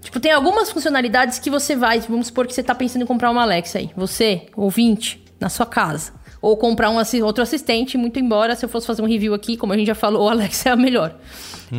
Tipo, 0.01 0.21
tem 0.21 0.31
algumas 0.31 0.71
funcionalidades 0.71 1.39
que 1.41 1.51
você 1.51 1.75
vai, 1.75 1.99
vamos 2.01 2.29
supor 2.29 2.47
que 2.47 2.55
você 2.55 2.63
tá 2.63 2.75
pensando 2.75 3.03
em 3.03 3.07
comprar 3.07 3.31
uma 3.33 3.43
Alexa 3.43 3.79
aí, 3.79 3.91
você, 3.97 4.43
ouvinte, 4.57 5.25
na 5.41 5.49
sua 5.49 5.67
casa. 5.67 6.13
Ou 6.40 6.56
comprar 6.56 6.89
um 6.90 6.98
assi- 6.98 7.23
outro 7.23 7.43
assistente, 7.43 7.98
muito 7.98 8.19
embora 8.20 8.55
se 8.55 8.65
eu 8.65 8.69
fosse 8.69 8.86
fazer 8.86 9.02
um 9.02 9.06
review 9.06 9.35
aqui, 9.35 9.56
como 9.56 9.73
a 9.73 9.77
gente 9.77 9.86
já 9.89 9.94
falou, 9.94 10.23
o 10.27 10.28
Alexa 10.28 10.69
é 10.69 10.73
a 10.73 10.77
melhor. 10.77 11.15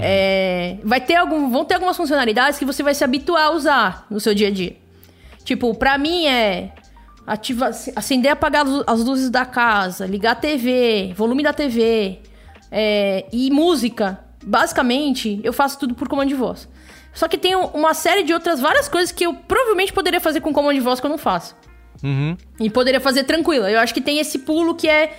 É, 0.01 0.77
vai 0.83 0.99
ter 1.01 1.15
algum, 1.15 1.49
vão 1.49 1.63
ter 1.65 1.75
algumas 1.75 1.95
funcionalidades 1.97 2.59
que 2.59 2.65
você 2.65 2.83
vai 2.83 2.93
se 2.93 3.03
habituar 3.03 3.47
a 3.47 3.51
usar 3.51 4.05
no 4.09 4.19
seu 4.19 4.35
dia 4.35 4.47
a 4.49 4.51
dia. 4.51 4.75
Tipo, 5.43 5.73
pra 5.73 5.97
mim 5.97 6.27
é 6.27 6.71
ativar, 7.25 7.71
acender 7.95 8.29
e 8.29 8.33
apagar 8.33 8.65
as 8.65 8.71
lu- 8.71 8.83
as 8.85 9.03
luzes 9.03 9.29
da 9.29 9.45
casa, 9.45 10.05
ligar 10.05 10.31
a 10.33 10.35
TV, 10.35 11.13
volume 11.15 11.41
da 11.41 11.53
TV 11.53 12.19
é, 12.71 13.25
e 13.31 13.49
música. 13.49 14.19
Basicamente, 14.43 15.39
eu 15.43 15.51
faço 15.53 15.79
tudo 15.79 15.95
por 15.95 16.07
comando 16.07 16.27
de 16.29 16.35
voz. 16.35 16.67
Só 17.13 17.27
que 17.27 17.37
tem 17.37 17.55
um- 17.55 17.65
uma 17.67 17.93
série 17.93 18.23
de 18.23 18.33
outras 18.33 18.59
várias 18.59 18.87
coisas 18.87 19.11
que 19.11 19.25
eu 19.25 19.33
provavelmente 19.33 19.91
poderia 19.91 20.19
fazer 20.21 20.41
com 20.41 20.53
comando 20.53 20.75
de 20.75 20.79
voz 20.81 20.99
que 20.99 21.05
eu 21.05 21.09
não 21.09 21.17
faço. 21.17 21.55
Uhum. 22.03 22.37
E 22.59 22.69
poderia 22.69 22.99
fazer 23.01 23.23
tranquila. 23.25 23.69
Eu 23.69 23.79
acho 23.79 23.93
que 23.93 24.01
tem 24.01 24.19
esse 24.19 24.39
pulo 24.39 24.73
que 24.75 24.87
é. 24.87 25.11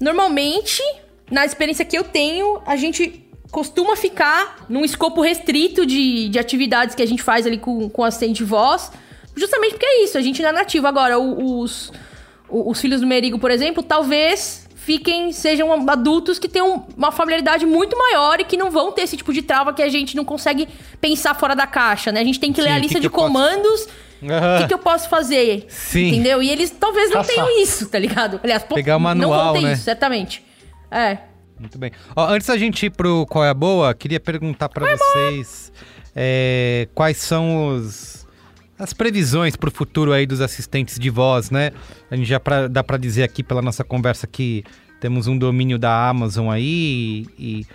Normalmente, 0.00 0.82
na 1.30 1.44
experiência 1.44 1.84
que 1.84 1.96
eu 1.96 2.04
tenho, 2.04 2.60
a 2.66 2.76
gente 2.76 3.24
costuma 3.50 3.96
ficar 3.96 4.66
num 4.68 4.84
escopo 4.84 5.20
restrito 5.22 5.86
de, 5.86 6.28
de 6.28 6.38
atividades 6.38 6.94
que 6.94 7.02
a 7.02 7.06
gente 7.06 7.22
faz 7.22 7.46
ali 7.46 7.58
com, 7.58 7.88
com 7.88 8.04
assistente 8.04 8.36
de 8.38 8.44
voz. 8.44 8.90
Justamente 9.34 9.72
porque 9.72 9.86
é 9.86 10.04
isso, 10.04 10.18
a 10.18 10.20
gente 10.20 10.42
não 10.42 10.48
é 10.50 10.52
nativo. 10.52 10.86
Agora, 10.86 11.18
os, 11.18 11.92
o- 12.48 12.70
os 12.70 12.80
filhos 12.80 13.00
do 13.00 13.06
Merigo, 13.06 13.38
por 13.38 13.50
exemplo, 13.50 13.82
talvez 13.82 14.66
fiquem, 14.74 15.32
sejam 15.32 15.72
adultos 15.88 16.38
que 16.38 16.48
tenham 16.48 16.86
uma 16.96 17.10
familiaridade 17.10 17.66
muito 17.66 17.96
maior 17.98 18.38
e 18.40 18.44
que 18.44 18.56
não 18.56 18.70
vão 18.70 18.92
ter 18.92 19.02
esse 19.02 19.16
tipo 19.16 19.32
de 19.32 19.42
trava 19.42 19.72
que 19.72 19.82
a 19.82 19.88
gente 19.88 20.14
não 20.16 20.24
consegue 20.24 20.68
pensar 21.00 21.34
fora 21.34 21.54
da 21.56 21.66
caixa, 21.66 22.12
né? 22.12 22.20
A 22.20 22.24
gente 22.24 22.38
tem 22.38 22.52
que 22.52 22.60
ler 22.60 22.68
Sim, 22.68 22.74
a 22.74 22.76
o 22.76 22.80
que 22.80 22.82
lista 22.84 22.94
que 22.94 23.00
de 23.00 23.06
eu 23.06 23.10
posso- 23.10 23.26
comandos 23.26 23.88
o 24.26 24.60
que, 24.62 24.68
que 24.68 24.74
eu 24.74 24.78
posso 24.78 25.08
fazer? 25.08 25.66
Sim. 25.68 26.08
Entendeu? 26.08 26.42
E 26.42 26.50
eles 26.50 26.70
talvez 26.70 27.10
não 27.10 27.18
Caçar. 27.22 27.34
tenham 27.34 27.62
isso, 27.62 27.88
tá 27.88 27.98
ligado? 27.98 28.40
Aliás, 28.42 28.62
Pegar 28.64 28.96
o 28.96 28.98
não 28.98 29.04
manual, 29.04 29.52
vão 29.52 29.62
ter 29.62 29.68
né? 29.68 29.72
isso, 29.72 29.82
certamente. 29.84 30.44
É. 30.90 31.18
Muito 31.58 31.78
bem. 31.78 31.90
Ó, 32.14 32.26
antes 32.28 32.46
da 32.46 32.56
gente 32.58 32.86
ir 32.86 32.90
pro 32.90 33.24
Qual 33.26 33.44
é 33.44 33.48
a 33.48 33.54
Boa, 33.54 33.94
queria 33.94 34.20
perguntar 34.20 34.68
pra 34.68 34.86
vocês 34.96 35.72
é, 36.14 36.86
quais 36.94 37.16
são 37.16 37.68
os, 37.76 38.26
as 38.78 38.92
previsões 38.92 39.56
pro 39.56 39.70
futuro 39.70 40.12
aí 40.12 40.26
dos 40.26 40.40
assistentes 40.40 40.98
de 40.98 41.08
voz, 41.10 41.50
né? 41.50 41.72
A 42.10 42.16
gente 42.16 42.28
já 42.28 42.38
pra- 42.38 42.68
dá 42.68 42.84
pra 42.84 42.96
dizer 42.98 43.22
aqui 43.22 43.42
pela 43.42 43.62
nossa 43.62 43.82
conversa 43.84 44.26
que 44.26 44.64
temos 45.00 45.26
um 45.26 45.36
domínio 45.36 45.78
da 45.78 46.08
Amazon 46.08 46.50
aí 46.50 47.26
e, 47.38 47.60
e, 47.60 47.66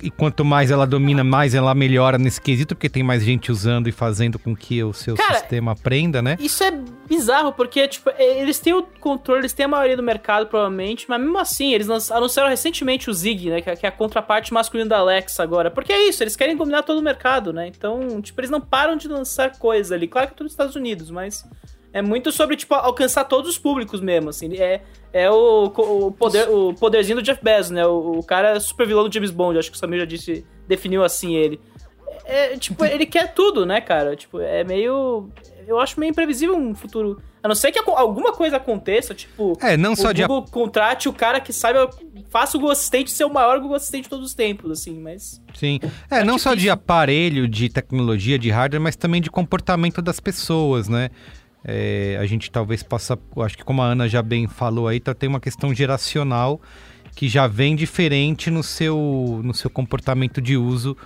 e 0.00 0.10
quanto 0.10 0.44
mais 0.44 0.70
ela 0.70 0.86
domina, 0.86 1.24
mais 1.24 1.54
ela 1.54 1.74
melhora 1.74 2.16
nesse 2.16 2.40
quesito, 2.40 2.76
porque 2.76 2.88
tem 2.88 3.02
mais 3.02 3.24
gente 3.24 3.50
usando 3.50 3.88
e 3.88 3.92
fazendo 3.92 4.38
com 4.38 4.54
que 4.54 4.82
o 4.84 4.92
seu 4.92 5.16
Cara, 5.16 5.34
sistema 5.34 5.72
aprenda, 5.72 6.22
né? 6.22 6.36
Isso 6.38 6.62
é 6.62 6.70
bizarro, 7.08 7.52
porque, 7.52 7.88
tipo, 7.88 8.08
eles 8.16 8.60
têm 8.60 8.72
o 8.72 8.84
controle, 9.00 9.40
eles 9.40 9.52
têm 9.52 9.66
a 9.66 9.68
maioria 9.68 9.96
do 9.96 10.02
mercado, 10.02 10.46
provavelmente, 10.46 11.06
mas 11.08 11.20
mesmo 11.20 11.38
assim, 11.38 11.74
eles 11.74 11.88
anunciaram 12.10 12.48
recentemente 12.48 13.10
o 13.10 13.14
Zig, 13.14 13.50
né? 13.50 13.60
Que 13.60 13.70
é, 13.70 13.76
que 13.76 13.86
é 13.86 13.88
a 13.88 13.92
contraparte 13.92 14.54
masculina 14.54 14.90
da 14.90 14.98
Alexa 14.98 15.42
agora. 15.42 15.70
Porque 15.70 15.92
é 15.92 16.08
isso, 16.08 16.22
eles 16.22 16.36
querem 16.36 16.56
dominar 16.56 16.84
todo 16.84 16.98
o 16.98 17.02
mercado, 17.02 17.52
né? 17.52 17.66
Então, 17.66 18.22
tipo, 18.22 18.40
eles 18.40 18.50
não 18.50 18.60
param 18.60 18.96
de 18.96 19.08
lançar 19.08 19.58
coisas 19.58 19.90
ali. 19.90 20.06
Claro 20.06 20.28
que 20.28 20.34
é 20.34 20.36
tudo 20.36 20.44
nos 20.44 20.52
Estados 20.52 20.76
Unidos, 20.76 21.10
mas 21.10 21.44
é 21.94 22.02
muito 22.02 22.32
sobre, 22.32 22.56
tipo, 22.56 22.74
alcançar 22.74 23.22
todos 23.22 23.48
os 23.48 23.56
públicos 23.56 24.00
mesmo, 24.00 24.28
assim. 24.28 24.52
É, 24.56 24.80
é 25.12 25.30
o, 25.30 25.66
o, 25.66 26.10
poder, 26.10 26.50
o 26.50 26.74
poderzinho 26.74 27.18
do 27.18 27.22
Jeff 27.22 27.42
Bezos, 27.42 27.70
né? 27.70 27.86
O, 27.86 28.18
o 28.18 28.22
cara 28.24 28.56
é 28.56 28.60
super 28.60 28.84
vilão 28.84 29.08
do 29.08 29.14
James 29.14 29.30
Bond, 29.30 29.56
acho 29.56 29.70
que 29.70 29.76
o 29.76 29.78
Samir 29.78 30.00
já 30.00 30.04
disse, 30.04 30.44
definiu 30.66 31.04
assim 31.04 31.36
ele. 31.36 31.60
É, 32.24 32.56
tipo, 32.56 32.82
ele 32.84 33.06
quer 33.06 33.32
tudo, 33.32 33.64
né, 33.64 33.80
cara? 33.80 34.16
Tipo, 34.16 34.40
é 34.40 34.64
meio. 34.64 35.30
Eu 35.68 35.78
acho 35.78 36.00
meio 36.00 36.10
imprevisível 36.10 36.56
um 36.56 36.74
futuro. 36.74 37.22
A 37.40 37.46
não 37.46 37.54
ser 37.54 37.70
que 37.70 37.78
alguma 37.78 38.32
coisa 38.32 38.56
aconteça, 38.56 39.14
tipo. 39.14 39.56
É, 39.62 39.76
não 39.76 39.94
só 39.94 40.08
o 40.08 40.12
de- 40.12 40.22
Google 40.22 40.46
contrate 40.50 41.08
o 41.08 41.12
cara 41.12 41.38
que 41.40 41.52
saiba. 41.52 41.88
Faça 42.28 42.56
o 42.56 42.60
Google 42.60 42.72
Assistente 42.72 43.12
ser 43.12 43.24
o 43.24 43.32
maior 43.32 43.60
Google 43.60 43.76
Assistente 43.76 44.04
de 44.04 44.08
todos 44.10 44.26
os 44.26 44.34
tempos, 44.34 44.68
assim, 44.72 44.98
mas. 44.98 45.40
Sim. 45.54 45.78
É, 46.10 46.24
não 46.24 46.38
só 46.38 46.54
de 46.54 46.68
aparelho, 46.68 47.46
de 47.46 47.68
tecnologia, 47.68 48.36
de 48.36 48.50
hardware, 48.50 48.82
mas 48.82 48.96
também 48.96 49.20
de 49.20 49.30
comportamento 49.30 50.02
das 50.02 50.18
pessoas, 50.18 50.88
né? 50.88 51.10
É, 51.64 52.18
a 52.20 52.26
gente 52.26 52.50
talvez 52.50 52.82
possa, 52.82 53.18
eu 53.34 53.42
acho 53.42 53.56
que 53.56 53.64
como 53.64 53.80
a 53.80 53.86
Ana 53.86 54.08
já 54.08 54.22
bem 54.22 54.46
falou 54.46 54.86
aí, 54.86 55.00
tá, 55.00 55.14
tem 55.14 55.28
uma 55.28 55.40
questão 55.40 55.74
geracional 55.74 56.60
que 57.14 57.28
já 57.28 57.46
vem 57.46 57.74
diferente 57.74 58.50
no 58.50 58.62
seu, 58.62 59.40
no 59.42 59.54
seu 59.54 59.70
comportamento 59.70 60.42
de 60.42 60.56
uso 60.56 60.96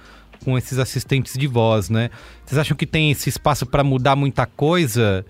com 0.44 0.56
esses 0.56 0.78
assistentes 0.78 1.34
de 1.34 1.46
voz, 1.46 1.90
né? 1.90 2.10
Vocês 2.44 2.58
acham 2.58 2.76
que 2.76 2.86
tem 2.86 3.10
esse 3.10 3.28
espaço 3.28 3.66
para 3.66 3.84
mudar 3.84 4.16
muita 4.16 4.46
coisa? 4.46 5.24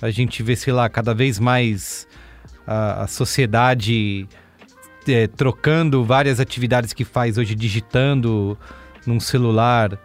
A 0.00 0.10
gente 0.10 0.42
vê, 0.42 0.56
sei 0.56 0.72
lá, 0.72 0.88
cada 0.88 1.14
vez 1.14 1.38
mais 1.38 2.06
a, 2.66 3.02
a 3.02 3.06
sociedade 3.06 4.26
é, 5.06 5.26
trocando 5.26 6.04
várias 6.04 6.40
atividades 6.40 6.92
que 6.92 7.04
faz 7.04 7.36
hoje, 7.36 7.54
digitando 7.54 8.58
num 9.06 9.20
celular 9.20 9.98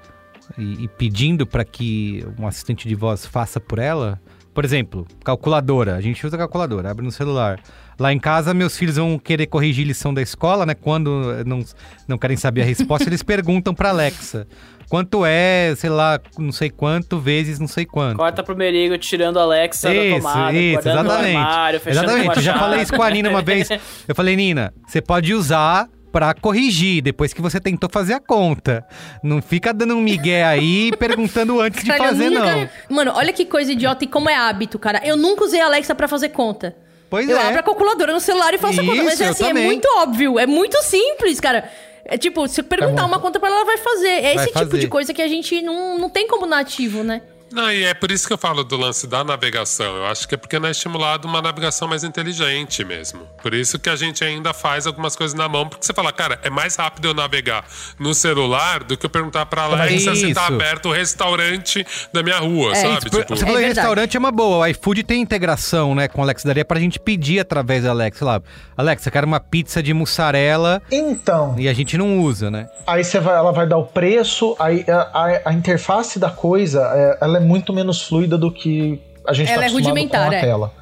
e, 0.57 0.83
e 0.83 0.87
pedindo 0.87 1.45
para 1.45 1.63
que 1.63 2.25
um 2.37 2.47
assistente 2.47 2.87
de 2.87 2.95
voz 2.95 3.25
faça 3.25 3.59
por 3.59 3.79
ela. 3.79 4.19
Por 4.59 4.65
exemplo, 4.65 5.07
calculadora. 5.23 5.95
A 5.95 6.01
gente 6.01 6.27
usa 6.27 6.37
calculadora, 6.37 6.91
abre 6.91 7.05
no 7.05 7.13
celular. 7.13 7.61
Lá 7.97 8.11
em 8.11 8.19
casa, 8.19 8.53
meus 8.53 8.77
filhos 8.77 8.97
vão 8.97 9.17
querer 9.17 9.47
corrigir 9.47 9.87
lição 9.87 10.13
da 10.13 10.21
escola, 10.21 10.65
né? 10.65 10.75
Quando 10.75 11.45
não, 11.45 11.63
não 12.05 12.17
querem 12.17 12.35
saber 12.35 12.63
a 12.63 12.65
resposta, 12.65 13.07
eles 13.07 13.23
perguntam 13.23 13.73
para 13.73 13.87
Alexa. 13.87 14.45
Quanto 14.89 15.25
é, 15.25 15.73
sei 15.77 15.89
lá, 15.89 16.19
não 16.37 16.51
sei 16.51 16.69
quanto 16.69 17.17
vezes 17.21 17.57
não 17.57 17.69
sei 17.69 17.85
quanto. 17.85 18.17
Corta 18.17 18.43
pro 18.43 18.53
Merigo 18.53 18.97
tirando 18.97 19.39
a 19.39 19.43
Alexa 19.43 19.87
da 19.87 19.95
Isso, 19.95 20.17
tomada, 20.17 20.51
isso, 20.51 20.89
exatamente. 20.89 21.37
armário, 21.37 21.79
fechando 21.79 22.05
exatamente. 22.05 22.35
Eu 22.35 22.43
já 22.43 22.59
falei 22.59 22.81
isso 22.81 22.93
com 22.93 23.01
a 23.01 23.09
Nina 23.09 23.29
uma 23.29 23.41
vez. 23.41 23.69
Eu 24.09 24.13
falei, 24.13 24.35
Nina, 24.35 24.73
você 24.85 25.01
pode 25.01 25.33
usar 25.33 25.87
pra 26.11 26.33
corrigir 26.33 27.01
depois 27.01 27.33
que 27.33 27.41
você 27.41 27.59
tentou 27.59 27.89
fazer 27.91 28.13
a 28.13 28.19
conta. 28.19 28.85
Não 29.23 29.41
fica 29.41 29.73
dando 29.73 29.95
um 29.95 30.01
migué 30.01 30.43
aí 30.43 30.91
perguntando 30.97 31.59
antes 31.61 31.83
de 31.83 31.89
Cara, 31.91 32.03
eu 32.03 32.07
fazer, 32.09 32.29
nunca- 32.29 32.55
não. 32.55 32.95
Mano, 32.95 33.11
olha 33.15 33.31
que 33.33 33.45
coisa 33.45 33.71
idiota 33.71 34.03
e 34.03 34.07
como 34.07 34.29
é 34.29 34.35
hábito, 34.35 34.77
cara. 34.79 35.01
Eu 35.05 35.15
nunca 35.15 35.43
usei 35.45 35.61
a 35.61 35.65
Alexa 35.65 35.93
pra 35.95 36.07
fazer 36.07 36.29
conta. 36.29 36.75
Pois 37.09 37.27
eu 37.27 37.37
é. 37.37 37.47
abro 37.47 37.59
a 37.59 37.63
calculadora 37.63 38.13
no 38.13 38.19
celular 38.19 38.53
e 38.53 38.57
faço 38.57 38.79
a 38.81 38.83
conta. 38.85 39.03
Mas 39.03 39.13
Isso, 39.13 39.23
é 39.23 39.27
eu 39.27 39.31
assim, 39.31 39.43
é 39.45 39.47
também. 39.47 39.65
muito 39.65 39.87
óbvio, 39.97 40.37
é 40.37 40.45
muito 40.45 40.77
simples, 40.83 41.39
cara. 41.39 41.69
É 42.05 42.17
tipo, 42.17 42.47
se 42.47 42.61
eu 42.61 42.63
perguntar 42.63 43.05
uma 43.05 43.19
conta 43.19 43.39
pra 43.39 43.49
ela, 43.49 43.57
ela 43.57 43.65
vai 43.65 43.77
fazer. 43.77 44.07
É 44.07 44.21
Vai 44.21 44.35
esse 44.35 44.45
tipo 44.47 44.59
fazer. 44.59 44.79
de 44.79 44.87
coisa 44.87 45.13
que 45.13 45.21
a 45.21 45.27
gente 45.27 45.61
não, 45.61 45.97
não 45.99 46.09
tem 46.09 46.27
como 46.27 46.45
nativo, 46.45 47.03
né? 47.03 47.21
Não, 47.51 47.71
e 47.71 47.83
é 47.83 47.93
por 47.93 48.11
isso 48.11 48.27
que 48.27 48.33
eu 48.33 48.37
falo 48.37 48.63
do 48.63 48.77
lance 48.77 49.07
da 49.07 49.23
navegação. 49.23 49.97
Eu 49.97 50.05
acho 50.05 50.27
que 50.27 50.35
é 50.35 50.37
porque 50.37 50.59
não 50.59 50.67
é 50.67 50.71
estimulado 50.71 51.27
uma 51.27 51.41
navegação 51.41 51.87
mais 51.87 52.03
inteligente 52.03 52.83
mesmo. 52.85 53.21
Por 53.41 53.53
isso 53.53 53.79
que 53.79 53.89
a 53.89 53.95
gente 53.95 54.23
ainda 54.23 54.53
faz 54.53 54.85
algumas 54.85 55.15
coisas 55.15 55.35
na 55.37 55.47
mão, 55.49 55.67
porque 55.67 55.85
você 55.85 55.93
fala, 55.93 56.11
cara, 56.11 56.39
é 56.43 56.49
mais 56.49 56.75
rápido 56.75 57.07
eu 57.09 57.13
navegar 57.13 57.65
no 57.99 58.13
celular 58.13 58.83
do 58.83 58.95
que 58.97 59.05
eu 59.05 59.09
perguntar 59.09 59.45
pra 59.47 59.63
Alexa 59.63 60.15
se 60.15 60.33
tá 60.33 60.47
aberto 60.47 60.89
o 60.89 60.91
restaurante 60.91 61.85
da 62.13 62.21
minha 62.23 62.39
rua, 62.39 62.71
É, 62.71 62.75
sabe? 62.75 62.97
isso, 62.99 63.09
por- 63.09 63.19
Tipo, 63.21 63.35
você 63.35 63.45
falou 63.45 63.59
em 63.61 63.65
restaurante 63.65 64.15
é 64.15 64.19
uma 64.19 64.31
boa. 64.31 64.57
O 64.59 64.67
iFood 64.67 65.03
tem 65.03 65.21
integração, 65.21 65.93
né, 65.95 66.07
com 66.07 66.21
o 66.21 66.23
Alexa. 66.23 66.47
Daria 66.47 66.63
pra 66.65 66.79
gente 66.79 66.99
pedir 66.99 67.39
através 67.39 67.83
da 67.83 67.89
Alexa. 67.91 68.19
Sei 68.19 68.27
lá, 68.27 68.41
Alexa, 68.77 69.07
eu 69.09 69.11
quero 69.13 69.27
uma 69.27 69.39
pizza 69.39 69.81
de 69.83 69.93
mussarela. 69.93 70.81
Então. 70.91 71.55
E 71.57 71.67
a 71.67 71.73
gente 71.73 71.97
não 71.97 72.19
usa, 72.19 72.49
né? 72.51 72.67
Aí 72.87 73.03
você 73.03 73.19
vai, 73.19 73.35
ela 73.35 73.51
vai 73.51 73.67
dar 73.67 73.77
o 73.77 73.85
preço, 73.85 74.55
aí 74.59 74.85
a, 74.89 75.01
a- 75.13 75.41
a 75.45 75.53
interface 75.53 76.17
da 76.19 76.29
coisa, 76.29 76.81
é, 76.95 77.17
ela 77.21 77.37
é 77.37 77.38
muito 77.39 77.73
menos 77.73 78.01
fluida 78.01 78.37
do 78.37 78.51
que 78.51 79.01
a 79.25 79.33
gente 79.33 79.49
está 79.49 79.61
é 79.61 79.65
acostumado 79.65 79.89
rudimentar, 79.89 80.27
com 80.27 80.31
a 80.31 80.35
é. 80.35 80.41
tela. 80.41 80.73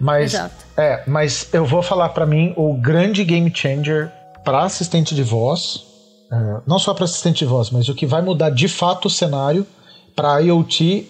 Mas, 0.00 0.34
Exato. 0.34 0.54
é, 0.76 1.02
mas 1.06 1.48
eu 1.52 1.64
vou 1.64 1.82
falar 1.82 2.10
pra 2.10 2.24
mim 2.24 2.52
o 2.56 2.74
grande 2.74 3.24
game 3.24 3.50
changer 3.54 4.10
para 4.44 4.62
assistente 4.62 5.14
de 5.14 5.22
voz, 5.22 5.84
é, 6.30 6.60
não 6.66 6.78
só 6.78 6.94
para 6.94 7.04
assistente 7.04 7.40
de 7.40 7.46
voz, 7.46 7.70
mas 7.70 7.88
o 7.88 7.94
que 7.94 8.06
vai 8.06 8.22
mudar 8.22 8.50
de 8.50 8.68
fato 8.68 9.06
o 9.06 9.10
cenário 9.10 9.66
para 10.14 10.38
IoT 10.40 11.06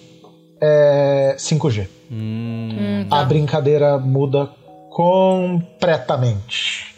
é 0.60 1.36
5G. 1.38 1.88
Hum, 2.10 3.06
A 3.10 3.24
brincadeira 3.24 3.98
muda 3.98 4.48
completamente. 4.90 6.94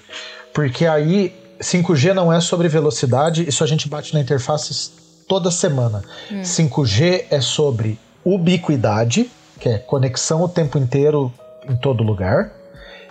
Porque 0.54 0.86
aí 0.86 1.34
5G 1.60 2.12
não 2.12 2.32
é 2.32 2.40
sobre 2.40 2.68
velocidade, 2.68 3.48
isso 3.48 3.62
a 3.62 3.66
gente 3.66 3.88
bate 3.88 4.14
na 4.14 4.20
interface 4.20 4.92
toda 5.30 5.48
semana. 5.48 6.02
Hum. 6.28 6.42
5G 6.42 7.26
é 7.30 7.40
sobre 7.40 8.00
ubiquidade, 8.24 9.30
que 9.60 9.68
é 9.68 9.78
conexão 9.78 10.42
o 10.42 10.48
tempo 10.48 10.76
inteiro 10.76 11.32
em 11.68 11.76
todo 11.76 12.02
lugar, 12.02 12.50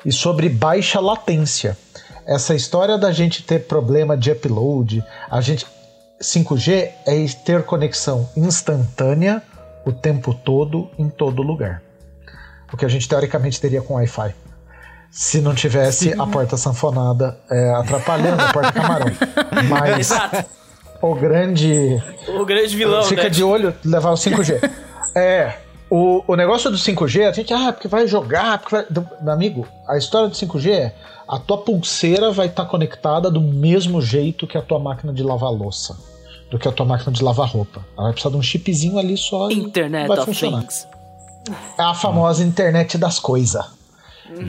e 0.04 0.12
sobre 0.12 0.50
baixa 0.50 1.00
latência. 1.00 1.78
Essa 2.28 2.54
história 2.54 2.98
da 2.98 3.14
gente 3.14 3.42
ter 3.42 3.68
problema 3.68 4.18
de 4.18 4.32
upload, 4.32 5.02
a 5.32 5.40
gente 5.40 5.66
5G 6.22 6.90
é 7.08 7.26
ter 7.46 7.64
conexão 7.64 8.30
instantânea 8.36 9.42
o 9.86 9.94
tempo 9.94 10.34
todo 10.34 10.92
em 10.98 11.10
todo 11.10 11.42
lugar. 11.42 11.82
O 12.72 12.76
que 12.76 12.84
a 12.84 12.90
gente 12.90 13.08
teoricamente 13.08 13.62
teria 13.62 13.82
com 13.82 13.94
Wi-Fi. 13.94 14.36
Se 15.10 15.40
não 15.40 15.56
tivesse 15.56 16.14
a 16.20 16.28
porta 16.28 16.58
sanfonada 16.58 17.40
é, 17.50 17.74
atrapalhando 17.76 18.44
a 18.44 18.52
porta 18.52 18.74
camarão. 18.74 19.08
Mas, 19.70 20.12
Exato. 20.12 20.59
O 21.02 21.16
grande. 21.16 22.02
O 22.28 22.46
grande 22.46 22.76
vilão, 22.76 23.04
Fica 23.04 23.24
né? 23.24 23.30
de 23.30 23.44
olho 23.44 23.74
levar 23.84 24.12
o 24.12 24.16
5G. 24.16 24.70
é. 25.16 25.58
O, 25.90 26.24
o 26.28 26.36
negócio 26.36 26.70
do 26.70 26.78
5G, 26.78 27.28
a 27.28 27.32
gente, 27.32 27.52
ah, 27.52 27.74
porque 27.74 27.88
vai 27.88 28.08
jogar, 28.08 28.60
porque 28.60 28.76
vai... 28.76 28.86
Meu 29.22 29.34
amigo, 29.34 29.68
a 29.88 29.98
história 29.98 30.28
do 30.28 30.36
5G 30.36 30.70
é 30.72 30.94
a 31.28 31.38
tua 31.38 31.60
pulseira 31.60 32.32
vai 32.32 32.48
estar 32.48 32.66
conectada 32.66 33.30
do 33.30 33.40
mesmo 33.40 34.02
jeito 34.02 34.48
que 34.48 34.58
a 34.58 34.62
tua 34.64 34.80
máquina 34.80 35.14
de 35.14 35.22
lavar 35.22 35.52
louça, 35.52 35.96
do 36.50 36.58
que 36.58 36.68
a 36.68 36.72
tua 36.72 36.88
máquina 36.88 37.12
de 37.12 37.24
lavar 37.24 37.48
roupa. 37.48 37.86
Ela 37.96 38.06
vai 38.06 38.14
precisar 38.14 38.32
de 38.32 38.38
um 38.38 38.42
chipzinho 38.42 38.98
ali 38.98 39.16
só 39.16 39.50
Internet 39.52 40.08
vai 40.08 40.18
of 40.18 40.26
funcionar. 40.26 40.62
Things. 40.62 40.88
É 41.78 41.84
a 41.84 41.94
famosa 41.94 42.44
internet 42.44 42.98
das 42.98 43.20
coisas. 43.20 43.64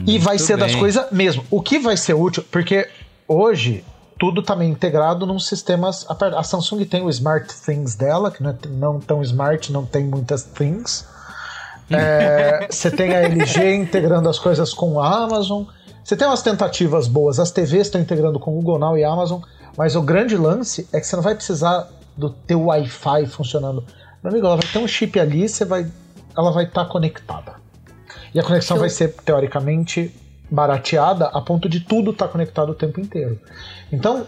E 0.07 0.17
vai 0.17 0.35
Muito 0.35 0.43
ser 0.43 0.57
das 0.57 0.71
bem. 0.71 0.79
coisas 0.79 1.11
mesmo. 1.11 1.43
O 1.49 1.61
que 1.61 1.77
vai 1.77 1.97
ser 1.97 2.13
útil, 2.13 2.43
porque 2.51 2.87
hoje 3.27 3.83
tudo 4.21 4.43
tá 4.43 4.55
meio 4.55 4.69
integrado 4.69 5.25
num 5.25 5.39
sistemas. 5.39 6.05
A 6.07 6.39
a 6.39 6.43
Samsung 6.43 6.85
tem 6.85 7.01
o 7.01 7.09
Smart 7.09 7.51
Things 7.65 7.95
dela, 7.95 8.29
que 8.29 8.43
não 8.43 8.51
é 8.51 8.55
não 8.69 8.99
tão 8.99 9.19
smart, 9.23 9.71
não 9.71 9.83
tem 9.83 10.03
muitas 10.03 10.43
things. 10.43 11.07
É, 11.89 12.67
Você 12.69 12.91
tem 12.91 13.15
a 13.15 13.21
LG 13.21 13.73
integrando 13.73 14.29
as 14.29 14.37
coisas 14.37 14.75
com 14.75 14.99
a 14.99 15.23
Amazon. 15.23 15.63
Você 16.03 16.15
tem 16.15 16.27
umas 16.27 16.43
tentativas 16.43 17.07
boas. 17.07 17.39
As 17.39 17.49
TVs 17.49 17.87
estão 17.87 17.99
integrando 17.99 18.39
com 18.39 18.51
o 18.51 18.53
Google 18.57 18.77
Now 18.77 18.95
e 18.95 19.03
Amazon. 19.03 19.41
Mas 19.75 19.95
o 19.95 20.03
grande 20.03 20.37
lance 20.37 20.87
é 20.93 20.99
que 20.99 21.07
você 21.07 21.15
não 21.15 21.23
vai 21.23 21.33
precisar 21.33 21.89
do 22.15 22.29
teu 22.29 22.65
Wi-Fi 22.65 23.25
funcionando. 23.25 23.83
Meu 24.21 24.31
amigo, 24.31 24.45
ela 24.45 24.55
vai 24.55 24.67
ter 24.71 24.77
um 24.77 24.87
chip 24.87 25.19
ali, 25.19 25.49
você 25.49 25.65
vai, 25.65 25.91
ela 26.37 26.51
vai 26.51 26.65
estar 26.65 26.85
conectada. 26.85 27.55
E 28.35 28.39
a 28.39 28.43
conexão 28.43 28.77
vai 28.77 28.89
ser, 28.89 29.15
teoricamente, 29.25 30.13
barateada 30.51 31.25
a 31.27 31.41
ponto 31.41 31.67
de 31.67 31.79
tudo 31.79 32.11
estar 32.11 32.27
conectado 32.27 32.69
o 32.69 32.75
tempo 32.75 32.99
inteiro. 32.99 33.39
Então, 33.91 34.25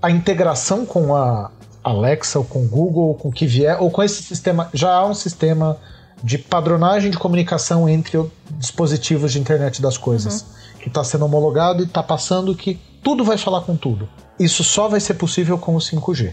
a 0.00 0.10
integração 0.10 0.84
com 0.84 1.16
a 1.16 1.50
Alexa, 1.82 2.38
ou 2.38 2.44
com 2.44 2.64
o 2.64 2.68
Google, 2.68 3.08
ou 3.08 3.14
com 3.14 3.28
o 3.28 3.32
que 3.32 3.46
vier, 3.46 3.80
ou 3.80 3.90
com 3.90 4.02
esse 4.02 4.22
sistema, 4.22 4.68
já 4.72 4.92
há 4.92 5.06
um 5.06 5.14
sistema 5.14 5.78
de 6.22 6.36
padronagem 6.36 7.10
de 7.10 7.18
comunicação 7.18 7.88
entre 7.88 8.18
dispositivos 8.50 9.32
de 9.32 9.38
internet 9.38 9.80
das 9.80 9.96
coisas, 9.96 10.44
que 10.80 10.88
está 10.88 11.02
sendo 11.04 11.24
homologado 11.24 11.82
e 11.82 11.86
está 11.86 12.02
passando 12.02 12.54
que 12.54 12.80
tudo 13.02 13.24
vai 13.24 13.38
falar 13.38 13.62
com 13.62 13.76
tudo. 13.76 14.08
Isso 14.38 14.62
só 14.62 14.88
vai 14.88 15.00
ser 15.00 15.14
possível 15.14 15.56
com 15.58 15.74
o 15.74 15.78
5G. 15.78 16.32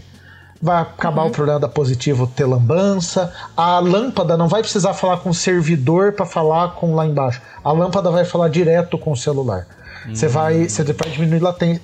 Vai 0.60 0.80
acabar 0.80 1.24
o 1.24 1.30
problema 1.30 1.60
da 1.60 1.68
positivo 1.68 2.26
ter 2.26 2.46
lambança. 2.46 3.32
A 3.56 3.78
lâmpada 3.78 4.36
não 4.36 4.48
vai 4.48 4.62
precisar 4.62 4.94
falar 4.94 5.18
com 5.18 5.30
o 5.30 5.34
servidor 5.34 6.12
para 6.12 6.24
falar 6.24 6.74
com 6.74 6.94
lá 6.94 7.06
embaixo. 7.06 7.42
A 7.62 7.72
lâmpada 7.72 8.10
vai 8.10 8.24
falar 8.24 8.48
direto 8.48 8.96
com 8.96 9.12
o 9.12 9.16
celular. 9.16 9.66
Você 10.08 10.28
vai, 10.28 10.68
você 10.68 10.84
vai 10.84 11.10
diminuir 11.10 11.40
latência, 11.40 11.82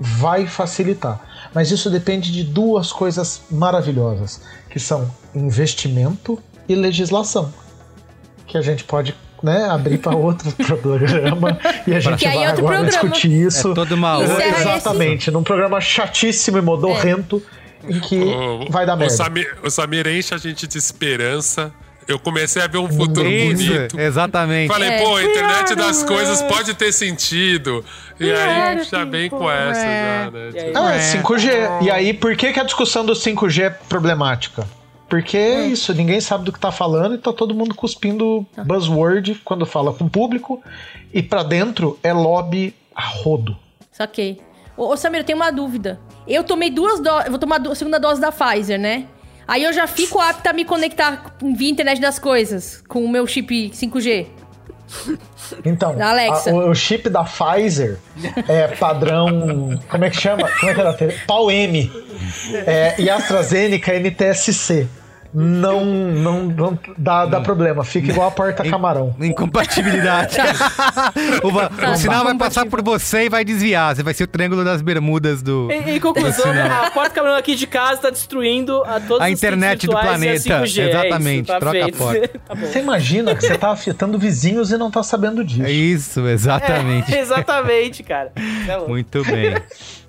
vai 0.00 0.46
facilitar. 0.46 1.20
Mas 1.54 1.70
isso 1.70 1.90
depende 1.90 2.32
de 2.32 2.44
duas 2.44 2.92
coisas 2.92 3.42
maravilhosas, 3.50 4.40
que 4.70 4.78
são 4.80 5.10
investimento 5.34 6.38
e 6.68 6.74
legislação, 6.74 7.52
que 8.46 8.56
a 8.56 8.62
gente 8.62 8.84
pode 8.84 9.14
né, 9.42 9.64
abrir 9.68 9.98
para 9.98 10.14
outro 10.16 10.50
programa 10.52 11.58
e 11.86 11.94
a 11.94 12.00
gente 12.00 12.24
vai 12.24 12.36
é 12.38 12.46
agora 12.46 12.56
programa. 12.56 12.86
discutir 12.88 13.30
isso. 13.32 13.72
É 13.72 13.74
toda 13.74 13.94
uma 13.94 14.22
Encerra 14.22 14.32
outra. 14.34 14.48
esse- 14.48 14.60
Exatamente, 14.68 15.30
num 15.30 15.42
programa 15.42 15.80
chatíssimo 15.80 16.58
e 16.58 16.62
modorrento 16.62 17.42
em 17.88 17.98
que 18.00 18.18
O- 18.22 18.70
vai 18.70 18.86
dar 18.86 18.94
o 18.94 18.98
merda. 18.98 19.14
Samir, 19.14 19.56
o 19.64 19.68
Samir 19.70 20.06
enche 20.06 20.32
a 20.34 20.38
gente 20.38 20.66
de 20.66 20.78
esperança. 20.78 21.72
Eu 22.08 22.18
comecei 22.18 22.60
a 22.62 22.66
ver 22.66 22.78
um 22.78 22.88
futuro 22.88 23.28
Isso, 23.28 23.66
bonito. 23.72 23.98
exatamente. 24.00 24.68
Falei, 24.68 24.88
É. 24.90 25.02
pô, 25.02 25.16
a 25.16 25.22
internet 25.22 25.66
are 25.72 25.76
das 25.76 26.02
coisas 26.02 26.40
world. 26.40 26.54
pode 26.56 26.74
ter 26.74 26.92
sentido. 26.92 27.84
E 28.18 28.24
We 28.24 28.32
aí 28.34 28.82
já 28.84 29.04
vem 29.04 29.30
com 29.30 29.50
essa, 29.50 29.80
É. 29.86 30.24
já, 30.24 30.30
né? 30.30 30.50
E 30.54 30.58
aí? 30.58 30.72
Ah, 30.74 30.98
5G. 30.98 31.50
E 31.82 31.90
aí, 31.90 32.12
por 32.14 32.36
que, 32.36 32.52
que 32.52 32.60
a 32.60 32.64
discussão 32.64 33.04
do 33.04 33.14
5G 33.14 33.62
é 33.64 33.70
problemática? 33.70 34.66
Porque 35.08 35.36
é 35.36 35.66
isso, 35.66 35.92
ninguém 35.94 36.20
sabe 36.20 36.44
do 36.44 36.52
que 36.52 36.58
tá 36.58 36.72
falando 36.72 37.14
e 37.14 37.18
tá 37.18 37.32
todo 37.32 37.54
mundo 37.54 37.74
cuspindo 37.74 38.46
buzzword 38.64 39.40
quando 39.44 39.66
fala 39.66 39.92
com 39.92 40.04
o 40.04 40.10
público. 40.10 40.62
E 41.12 41.22
pra 41.22 41.42
dentro 41.42 41.98
é 42.02 42.12
lobby 42.12 42.74
a 42.94 43.02
rodo. 43.06 43.56
Saquei. 43.90 44.40
Ô, 44.74 44.88
ô 44.88 44.96
Samir, 44.96 45.20
eu 45.20 45.24
tenho 45.24 45.36
uma 45.38 45.50
dúvida. 45.52 46.00
Eu 46.26 46.42
tomei 46.44 46.70
duas 46.70 46.98
doses. 46.98 47.28
Vou 47.28 47.38
tomar 47.38 47.60
a 47.60 47.74
segunda 47.74 48.00
dose 48.00 48.20
da 48.22 48.32
Pfizer, 48.32 48.78
né? 48.80 49.04
Aí 49.52 49.64
eu 49.64 49.72
já 49.72 49.86
fico 49.86 50.18
apta 50.18 50.48
a 50.48 50.52
me 50.54 50.64
conectar 50.64 51.36
via 51.54 51.70
internet 51.70 52.00
das 52.00 52.18
coisas 52.18 52.82
com 52.88 53.04
o 53.04 53.08
meu 53.08 53.26
chip 53.26 53.70
5G. 53.70 54.26
Então, 55.64 55.94
a- 56.28 56.50
o, 56.54 56.70
o 56.70 56.74
chip 56.74 57.08
da 57.10 57.22
Pfizer 57.24 57.98
é 58.48 58.68
padrão. 58.68 59.78
Como 59.90 60.04
é 60.06 60.08
que 60.10 60.18
chama? 60.20 60.48
Como 60.58 60.70
é 60.70 60.74
que 60.74 60.80
era? 60.80 61.14
Pau 61.26 61.50
M. 61.50 61.90
É, 62.66 62.94
e 62.98 63.10
AstraZeneca 63.10 63.92
NTSC. 63.94 64.88
Não, 65.34 65.82
não, 65.84 66.42
não 66.44 66.78
dá, 66.98 67.24
dá 67.24 67.40
problema, 67.40 67.82
fica 67.84 68.10
igual 68.10 68.28
a 68.28 68.30
porta 68.30 68.62
camarão. 68.68 69.16
Incompatibilidade. 69.18 70.36
o, 71.42 71.50
va- 71.50 71.70
Tá, 71.70 71.92
o 71.92 71.96
sinal 71.96 72.22
vai 72.24 72.36
passar 72.36 72.66
por 72.66 72.82
você 72.82 73.24
e 73.24 73.28
vai 73.30 73.42
desviar. 73.44 73.96
Você 73.96 74.02
vai 74.02 74.12
ser 74.12 74.24
o 74.24 74.26
triângulo 74.26 74.62
das 74.64 74.82
bermudas 74.82 75.42
do. 75.42 75.70
Em, 75.72 75.96
em 75.96 76.00
conclusão, 76.00 76.44
a 76.52 76.90
porta 76.90 77.10
caminhão 77.14 77.36
aqui 77.36 77.54
de 77.54 77.66
casa 77.66 78.02
tá 78.02 78.10
destruindo 78.10 78.82
a 78.84 79.00
todos 79.00 79.20
A 79.22 79.26
os 79.26 79.32
internet 79.32 79.86
do 79.86 79.92
virtuais 79.92 80.22
e 80.22 80.28
a 80.28 80.44
planeta. 80.44 80.60
5G, 80.60 80.60
é 80.60 80.66
isso, 80.66 80.80
Exatamente, 80.80 81.46
tá 81.46 81.60
troca 81.60 81.78
a 81.78 81.82
feito. 81.82 81.98
porta. 81.98 82.28
tá 82.48 82.54
bom. 82.54 82.66
Você 82.66 82.78
imagina 82.80 83.34
que 83.34 83.40
você 83.46 83.56
tá 83.58 83.70
afetando 83.70 84.18
vizinhos 84.18 84.70
e 84.70 84.76
não 84.76 84.90
tá 84.90 85.02
sabendo 85.02 85.42
disso. 85.44 85.64
É 85.64 85.70
isso, 85.72 86.26
exatamente. 86.28 87.14
É, 87.14 87.20
exatamente, 87.20 88.02
cara. 88.02 88.32
É 88.68 88.76
louco. 88.76 88.90
Muito 88.90 89.24
bem. 89.24 89.54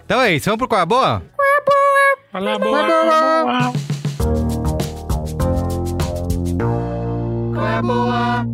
Então 0.05 0.21
é 0.21 0.33
isso, 0.33 0.45
vamos 0.45 0.57
pro 0.57 0.67
qual 0.67 0.79
é 0.79 0.83
a 0.83 0.85
boa? 0.85 1.21
Fala, 2.31 2.59
boa. 2.59 2.83
Qual 2.85 3.73
boa? 7.81 8.45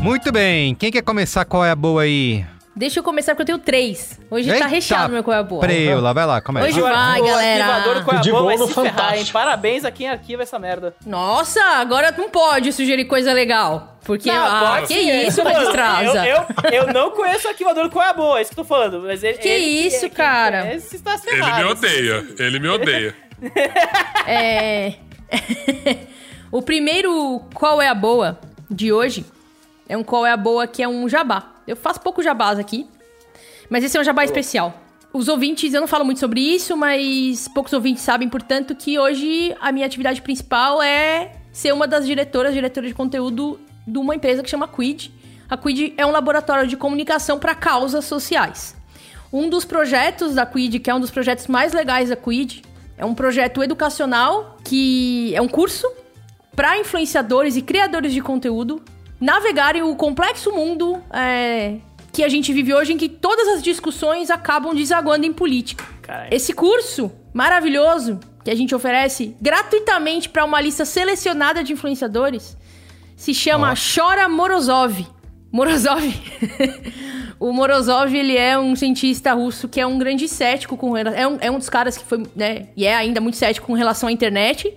Muito 0.00 0.32
bem, 0.32 0.74
quem 0.74 0.90
quer 0.90 1.02
começar 1.02 1.44
qual 1.44 1.64
é 1.64 1.70
a 1.70 1.76
boa 1.76 2.02
aí? 2.02 2.44
Deixa 2.74 3.00
eu 3.00 3.04
começar 3.04 3.32
porque 3.34 3.42
eu 3.42 3.46
tenho 3.46 3.58
três. 3.58 4.18
Hoje 4.30 4.48
tá 4.48 4.54
Eita, 4.54 4.66
recheado 4.66 5.12
meu 5.12 5.22
qual 5.22 5.36
é 5.36 5.40
a 5.40 5.42
boa. 5.42 5.60
Preula, 5.60 6.14
vai 6.14 6.24
lá, 6.24 6.40
começa. 6.40 6.66
Hoje 6.66 6.80
O 6.80 6.84
vai, 6.84 6.92
arquivador 6.94 7.26
galera. 7.30 8.00
do 8.00 8.04
Qual 8.04 8.16
é 8.16 8.18
a 8.18 8.22
Boa 8.22 8.44
vai 8.44 8.56
no 8.56 8.66
se 8.66 8.72
ferrar, 8.74 8.86
hein? 8.88 8.94
Fantástico. 8.96 9.32
Parabéns 9.32 9.84
a 9.84 9.90
quem 9.90 10.08
arquiva 10.08 10.42
essa 10.42 10.58
merda. 10.58 10.94
Nossa, 11.04 11.62
agora 11.62 12.14
não 12.16 12.30
pode 12.30 12.72
sugerir 12.72 13.04
coisa 13.04 13.32
legal. 13.34 13.98
Porque, 14.04 14.32
Não, 14.32 14.44
ah, 14.44 14.74
pode 14.80 14.86
que 14.88 14.94
sim, 15.00 15.10
é. 15.10 15.28
isso, 15.28 15.44
destrasa. 15.44 16.26
Eu, 16.26 16.36
eu, 16.72 16.86
eu 16.86 16.92
não 16.94 17.10
conheço 17.10 17.46
o 17.46 17.50
arquivador 17.50 17.84
do 17.84 17.90
Qual 17.90 18.04
é 18.04 18.08
a 18.08 18.12
Boa, 18.14 18.38
é 18.38 18.42
isso 18.42 18.52
que 18.54 18.58
eu 18.58 18.64
tô 18.64 18.68
falando. 18.68 19.00
Mas 19.02 19.22
ele, 19.22 19.36
Que 19.38 19.48
ele- 19.48 19.64
isso, 19.86 20.06
ele- 20.06 20.14
cara? 20.14 20.74
Esse 20.74 20.96
está 20.96 21.14
Ele 21.26 21.42
me 21.52 21.64
odeia, 21.64 22.26
ele 22.38 22.58
me 22.58 22.68
odeia. 22.68 23.14
É. 24.26 24.94
o 26.50 26.62
primeiro 26.62 27.42
Qual 27.54 27.82
é 27.82 27.88
a 27.88 27.94
Boa 27.94 28.38
de 28.70 28.92
hoje 28.92 29.26
é 29.88 29.96
um 29.96 30.02
Qual 30.04 30.24
é 30.24 30.32
a 30.32 30.36
Boa 30.36 30.66
que 30.66 30.82
é 30.82 30.88
um 30.88 31.08
jabá. 31.08 31.51
Eu 31.66 31.76
faço 31.76 32.00
pouco 32.00 32.22
jabás 32.22 32.58
aqui, 32.58 32.86
mas 33.70 33.84
esse 33.84 33.96
é 33.96 34.00
um 34.00 34.04
jabá 34.04 34.24
especial. 34.24 34.74
Os 35.12 35.28
ouvintes, 35.28 35.74
eu 35.74 35.80
não 35.80 35.88
falo 35.88 36.04
muito 36.04 36.20
sobre 36.20 36.40
isso, 36.40 36.76
mas 36.76 37.46
poucos 37.48 37.72
ouvintes 37.72 38.02
sabem, 38.02 38.28
portanto, 38.28 38.74
que 38.74 38.98
hoje 38.98 39.54
a 39.60 39.70
minha 39.70 39.84
atividade 39.84 40.22
principal 40.22 40.82
é 40.82 41.32
ser 41.52 41.72
uma 41.72 41.86
das 41.86 42.06
diretoras, 42.06 42.54
diretora 42.54 42.86
de 42.86 42.94
conteúdo 42.94 43.60
de 43.86 43.98
uma 43.98 44.14
empresa 44.14 44.42
que 44.42 44.48
chama 44.48 44.66
Quid. 44.66 45.12
A 45.50 45.56
Quid 45.56 45.92
é 45.98 46.06
um 46.06 46.10
laboratório 46.10 46.66
de 46.66 46.76
comunicação 46.76 47.38
para 47.38 47.54
causas 47.54 48.06
sociais. 48.06 48.74
Um 49.30 49.50
dos 49.50 49.64
projetos 49.66 50.34
da 50.34 50.46
Quid, 50.46 50.78
que 50.78 50.90
é 50.90 50.94
um 50.94 51.00
dos 51.00 51.10
projetos 51.10 51.46
mais 51.46 51.74
legais 51.74 52.08
da 52.08 52.16
Quid, 52.16 52.62
é 52.96 53.04
um 53.04 53.14
projeto 53.14 53.62
educacional 53.62 54.56
que 54.64 55.34
é 55.34 55.42
um 55.42 55.48
curso 55.48 55.90
para 56.56 56.78
influenciadores 56.78 57.56
e 57.56 57.62
criadores 57.62 58.12
de 58.12 58.20
conteúdo 58.20 58.82
navegarem 59.22 59.82
o 59.82 59.94
complexo 59.94 60.50
mundo 60.50 61.00
é, 61.12 61.76
que 62.12 62.24
a 62.24 62.28
gente 62.28 62.52
vive 62.52 62.74
hoje, 62.74 62.92
em 62.92 62.96
que 62.96 63.08
todas 63.08 63.46
as 63.46 63.62
discussões 63.62 64.30
acabam 64.30 64.74
desaguando 64.74 65.24
em 65.24 65.32
política. 65.32 65.84
Caralho. 66.02 66.34
Esse 66.34 66.52
curso 66.52 67.10
maravilhoso 67.32 68.18
que 68.44 68.50
a 68.50 68.54
gente 68.56 68.74
oferece 68.74 69.36
gratuitamente 69.40 70.28
para 70.28 70.44
uma 70.44 70.60
lista 70.60 70.84
selecionada 70.84 71.62
de 71.62 71.72
influenciadores 71.72 72.56
se 73.14 73.32
chama 73.32 73.74
Chora 73.76 74.28
Morozov. 74.28 75.06
Morozov. 75.52 76.02
o 77.38 77.52
Morozov, 77.52 78.12
ele 78.12 78.36
é 78.36 78.58
um 78.58 78.74
cientista 78.74 79.32
russo 79.34 79.68
que 79.68 79.80
é 79.80 79.86
um 79.86 79.98
grande 79.98 80.26
cético 80.26 80.76
com 80.76 80.96
é 80.96 81.28
um, 81.28 81.38
é 81.40 81.48
um 81.48 81.58
dos 81.58 81.68
caras 81.68 81.96
que 81.96 82.04
foi, 82.04 82.24
né, 82.34 82.66
e 82.76 82.84
é 82.84 82.96
ainda 82.96 83.20
muito 83.20 83.36
cético 83.36 83.68
com 83.68 83.74
relação 83.74 84.08
à 84.08 84.12
internet. 84.12 84.76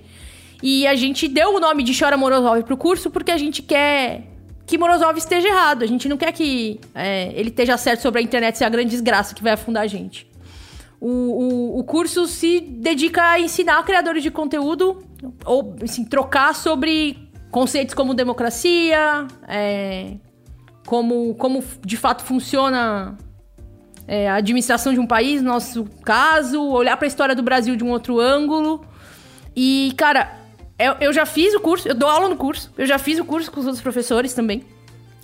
E 0.61 0.85
a 0.85 0.93
gente 0.93 1.27
deu 1.27 1.55
o 1.55 1.59
nome 1.59 1.81
de 1.81 1.97
Chora 1.97 2.15
Morozov 2.15 2.61
pro 2.63 2.77
curso 2.77 3.09
porque 3.09 3.31
a 3.31 3.37
gente 3.37 3.63
quer 3.63 4.34
que 4.65 4.77
Morozov 4.77 5.17
esteja 5.17 5.47
errado. 5.47 5.83
A 5.83 5.87
gente 5.87 6.09
não 6.09 6.17
quer 6.17 6.31
que 6.31 6.79
é, 6.93 7.31
ele 7.33 7.49
esteja 7.49 7.77
certo 7.77 8.01
sobre 8.01 8.19
a 8.19 8.23
internet 8.23 8.57
ser 8.57 8.65
a 8.65 8.69
grande 8.69 8.89
desgraça 8.89 9.35
que 9.35 9.43
vai 9.43 9.53
afundar 9.53 9.83
a 9.83 9.87
gente. 9.87 10.27
O, 10.99 11.09
o, 11.09 11.79
o 11.79 11.83
curso 11.83 12.25
se 12.27 12.59
dedica 12.59 13.21
a 13.21 13.39
ensinar 13.39 13.83
criadores 13.83 14.23
de 14.23 14.31
conteúdo 14.31 15.03
ou 15.45 15.75
assim, 15.83 16.03
trocar 16.05 16.55
sobre 16.55 17.29
conceitos 17.51 17.93
como 17.93 18.13
democracia, 18.13 19.27
é, 19.47 20.15
como, 20.85 21.35
como 21.35 21.63
de 21.85 21.97
fato 21.97 22.23
funciona 22.23 23.17
é, 24.07 24.29
a 24.29 24.35
administração 24.35 24.93
de 24.93 24.99
um 24.99 25.07
país, 25.07 25.41
no 25.41 25.49
nosso 25.49 25.85
caso, 26.03 26.61
olhar 26.61 26.97
para 26.97 27.05
a 27.05 27.09
história 27.09 27.35
do 27.35 27.43
Brasil 27.43 27.75
de 27.75 27.83
um 27.83 27.91
outro 27.91 28.19
ângulo. 28.19 28.85
E, 29.55 29.93
cara, 29.97 30.44
eu, 30.77 30.95
eu 30.99 31.13
já 31.13 31.25
fiz 31.25 31.53
o 31.53 31.59
curso, 31.59 31.87
eu 31.87 31.95
dou 31.95 32.09
aula 32.09 32.27
no 32.27 32.35
curso, 32.35 32.71
eu 32.77 32.85
já 32.85 32.97
fiz 32.97 33.19
o 33.19 33.25
curso 33.25 33.51
com 33.51 33.59
os 33.59 33.65
outros 33.65 33.81
professores 33.81 34.33
também. 34.33 34.65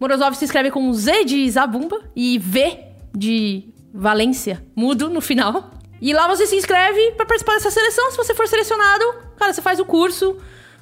Morozov 0.00 0.34
se 0.34 0.46
escreve 0.46 0.70
com 0.70 0.90
Z 0.94 1.24
de 1.26 1.48
Zabumba 1.50 2.00
e 2.16 2.38
V 2.38 2.78
de 3.14 3.68
Valência, 3.92 4.64
mudo 4.74 5.10
no 5.10 5.20
final. 5.20 5.72
E 6.00 6.14
lá 6.14 6.26
você 6.26 6.46
se 6.46 6.56
inscreve 6.56 7.12
para 7.12 7.26
participar 7.26 7.54
dessa 7.54 7.70
seleção. 7.70 8.10
Se 8.10 8.16
você 8.16 8.34
for 8.34 8.48
selecionado, 8.48 9.04
cara, 9.36 9.52
você 9.52 9.60
faz 9.60 9.78
o 9.78 9.84
curso 9.84 10.38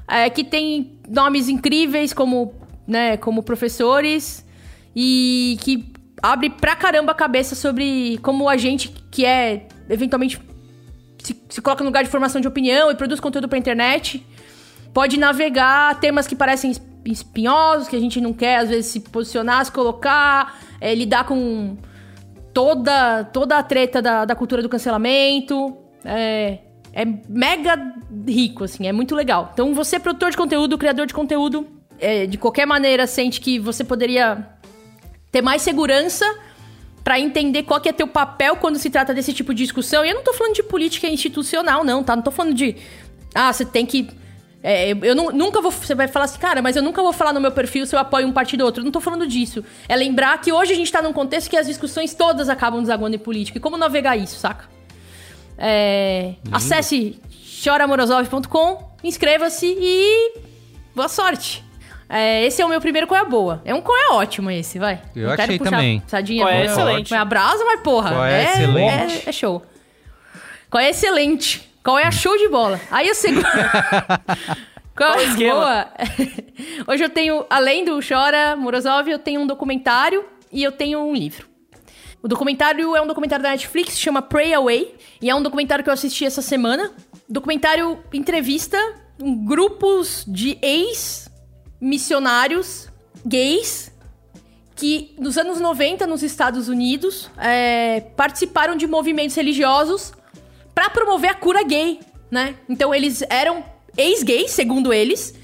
é, 0.06 0.30
que 0.30 0.44
tem 0.44 1.00
nomes 1.08 1.48
incríveis 1.48 2.12
como, 2.12 2.54
né, 2.86 3.16
como 3.16 3.42
professores 3.42 4.46
e 4.94 5.58
que 5.62 5.92
abre 6.22 6.50
pra 6.50 6.76
caramba 6.76 7.10
a 7.10 7.14
cabeça 7.14 7.56
sobre 7.56 8.18
como 8.18 8.48
a 8.48 8.56
gente 8.56 8.88
que 9.10 9.24
é 9.24 9.66
eventualmente 9.90 10.40
se, 11.22 11.36
se 11.48 11.60
coloca 11.60 11.82
no 11.82 11.90
lugar 11.90 12.04
de 12.04 12.10
formação 12.10 12.40
de 12.40 12.48
opinião 12.48 12.90
e 12.90 12.94
produz 12.94 13.20
conteúdo 13.20 13.48
pra 13.48 13.58
internet 13.58 14.24
pode 14.92 15.18
navegar 15.18 15.98
temas 16.00 16.26
que 16.26 16.34
parecem 16.34 16.74
espinhosos, 17.10 17.89
que 17.89 17.97
a 17.97 18.01
gente 18.01 18.20
não 18.20 18.32
quer 18.32 18.59
às 18.59 18.68
vezes 18.68 18.86
se 18.86 19.01
posicionar, 19.01 19.64
se 19.64 19.72
colocar, 19.72 20.59
é, 20.80 20.94
lidar 20.94 21.24
com 21.24 21.76
toda, 22.52 23.24
toda 23.24 23.59
a 23.59 23.62
treta 23.62 24.02
da, 24.02 24.24
da 24.24 24.35
cultura 24.35 24.62
do 24.62 24.68
cancelamento. 24.68 25.76
É, 26.05 26.59
é 26.93 27.05
mega 27.28 27.94
rico, 28.26 28.64
assim, 28.64 28.86
é 28.86 28.93
muito 28.93 29.14
legal. 29.14 29.51
Então, 29.52 29.74
você, 29.74 29.98
produtor 29.98 30.30
de 30.30 30.36
conteúdo, 30.36 30.76
criador 30.76 31.06
de 31.06 31.14
conteúdo, 31.14 31.66
é, 31.98 32.26
de 32.26 32.39
qualquer 32.39 32.66
maneira, 32.66 33.06
sente 33.06 33.40
que 33.40 33.59
você 33.59 33.85
poderia 33.85 34.47
ter 35.30 35.43
mais 35.43 35.62
segurança 35.62 36.24
para 37.05 37.18
entender 37.18 37.62
qual 37.62 37.80
que 37.80 37.89
é 37.89 37.93
teu 37.93 38.06
papel 38.06 38.56
quando 38.56 38.78
se 38.78 38.90
trata 38.90 39.14
desse 39.14 39.32
tipo 39.32 39.55
de 39.55 39.62
discussão. 39.62 40.05
E 40.05 40.10
eu 40.10 40.14
não 40.14 40.22
tô 40.22 40.32
falando 40.35 40.55
de 40.55 40.62
política 40.62 41.09
institucional, 41.09 41.85
não, 41.85 42.02
tá? 42.02 42.14
Não 42.14 42.22
tô 42.22 42.30
falando 42.30 42.55
de. 42.55 42.76
Ah, 43.35 43.52
você 43.52 43.64
tem 43.64 43.86
que 43.86 44.09
é, 44.62 44.90
eu 44.90 45.14
não, 45.14 45.30
nunca 45.30 45.60
vou. 45.60 45.70
Você 45.70 45.94
vai 45.94 46.09
falar 46.09 46.24
assim, 46.24 46.39
cara, 46.39 46.60
mas 46.60 46.74
eu 46.74 46.82
nunca 46.82 47.01
vou 47.01 47.12
falar 47.12 47.32
no 47.32 47.40
meu 47.40 47.52
perfil 47.52 47.86
se 47.86 47.94
eu 47.94 47.98
apoio 47.98 48.26
um 48.26 48.32
partido 48.32 48.62
ou 48.62 48.66
outro. 48.66 48.80
Eu 48.80 48.85
não 48.85 48.93
tô 48.93 49.01
falando 49.01 49.26
disso. 49.26 49.64
É 49.89 49.94
lembrar 49.94 50.40
que 50.40 50.52
hoje 50.52 50.72
a 50.72 50.76
gente 50.76 50.90
tá 50.90 51.01
num 51.01 51.12
contexto 51.12 51.48
que 51.48 51.56
as 51.56 51.66
discussões 51.66 52.14
todas 52.14 52.48
acabam 52.48 52.80
desaguando 52.80 53.14
em 53.14 53.18
política. 53.18 53.59
E 53.59 53.60
como 53.60 53.76
navegar 53.76 54.16
isso, 54.16 54.39
saca? 54.39 54.68
É, 55.56 56.35
acesse 56.52 57.20
choramorozov.com, 57.30 58.94
inscreva-se 59.02 59.66
e 59.66 60.32
boa 60.94 61.09
sorte. 61.09 61.64
É, 62.09 62.44
esse 62.44 62.62
é 62.62 62.64
o 62.64 62.68
meu 62.68 62.80
primeiro 62.80 63.06
Qual 63.06 63.20
é 63.20 63.24
Boa. 63.24 63.60
É 63.64 63.74
um 63.74 63.82
Qual 63.82 63.97
é 63.97 64.09
ótimo 64.14 64.51
esse, 64.51 64.78
vai. 64.78 65.02
Eu 65.14 65.30
achei 65.30 65.59
também. 65.59 66.02
Sadinha 66.06 66.44
Qual 66.44 66.52
é 66.52 66.64
excelente. 66.64 67.09
Foi 67.10 67.18
abraço, 67.18 67.64
mas 67.66 67.80
porra. 67.80 68.10
Qual 68.10 68.24
é 68.24 68.44
é, 68.44 68.52
excelente. 68.52 69.22
É, 69.26 69.28
é 69.28 69.32
show. 69.32 69.62
Qual 70.70 70.82
é 70.82 70.90
excelente. 70.90 71.67
Qual 71.82 71.98
é 71.98 72.05
a 72.05 72.10
show 72.10 72.36
de 72.36 72.48
bola? 72.48 72.78
Aí 72.90 73.09
a 73.09 73.14
segunda. 73.14 73.48
Qual 74.96 75.18
é 75.18 75.26
boa? 75.28 75.86
Hoje 76.88 77.05
eu 77.05 77.09
tenho, 77.09 77.46
além 77.48 77.84
do 77.84 78.00
Chora 78.06 78.56
Morozov, 78.56 79.09
eu 79.09 79.18
tenho 79.18 79.40
um 79.40 79.46
documentário 79.46 80.24
e 80.52 80.62
eu 80.62 80.72
tenho 80.72 81.00
um 81.00 81.14
livro. 81.14 81.46
O 82.20 82.26
documentário 82.26 82.96
é 82.96 83.00
um 83.00 83.06
documentário 83.06 83.44
da 83.44 83.50
Netflix, 83.50 83.94
se 83.94 84.00
chama 84.00 84.20
Pray 84.20 84.52
Away, 84.52 84.96
e 85.22 85.30
é 85.30 85.34
um 85.34 85.42
documentário 85.42 85.84
que 85.84 85.90
eu 85.90 85.94
assisti 85.94 86.24
essa 86.24 86.42
semana. 86.42 86.92
Documentário 87.28 88.02
entrevista 88.12 88.76
um 89.20 89.44
grupos 89.44 90.24
de 90.26 90.59
ex-missionários 90.62 92.88
gays 93.24 93.92
que 94.76 95.12
nos 95.18 95.36
anos 95.36 95.59
90 95.60 96.06
nos 96.06 96.22
Estados 96.22 96.68
Unidos 96.68 97.28
é, 97.36 98.00
participaram 98.16 98.76
de 98.76 98.86
movimentos 98.86 99.34
religiosos 99.34 100.12
para 100.78 100.90
promover 100.90 101.28
a 101.28 101.34
cura 101.34 101.64
gay, 101.64 101.98
né? 102.30 102.55
Então 102.68 102.94
eles 102.94 103.24
eram 103.28 103.64
ex-gays, 103.96 104.52
segundo 104.52 104.92
eles, 104.92 105.34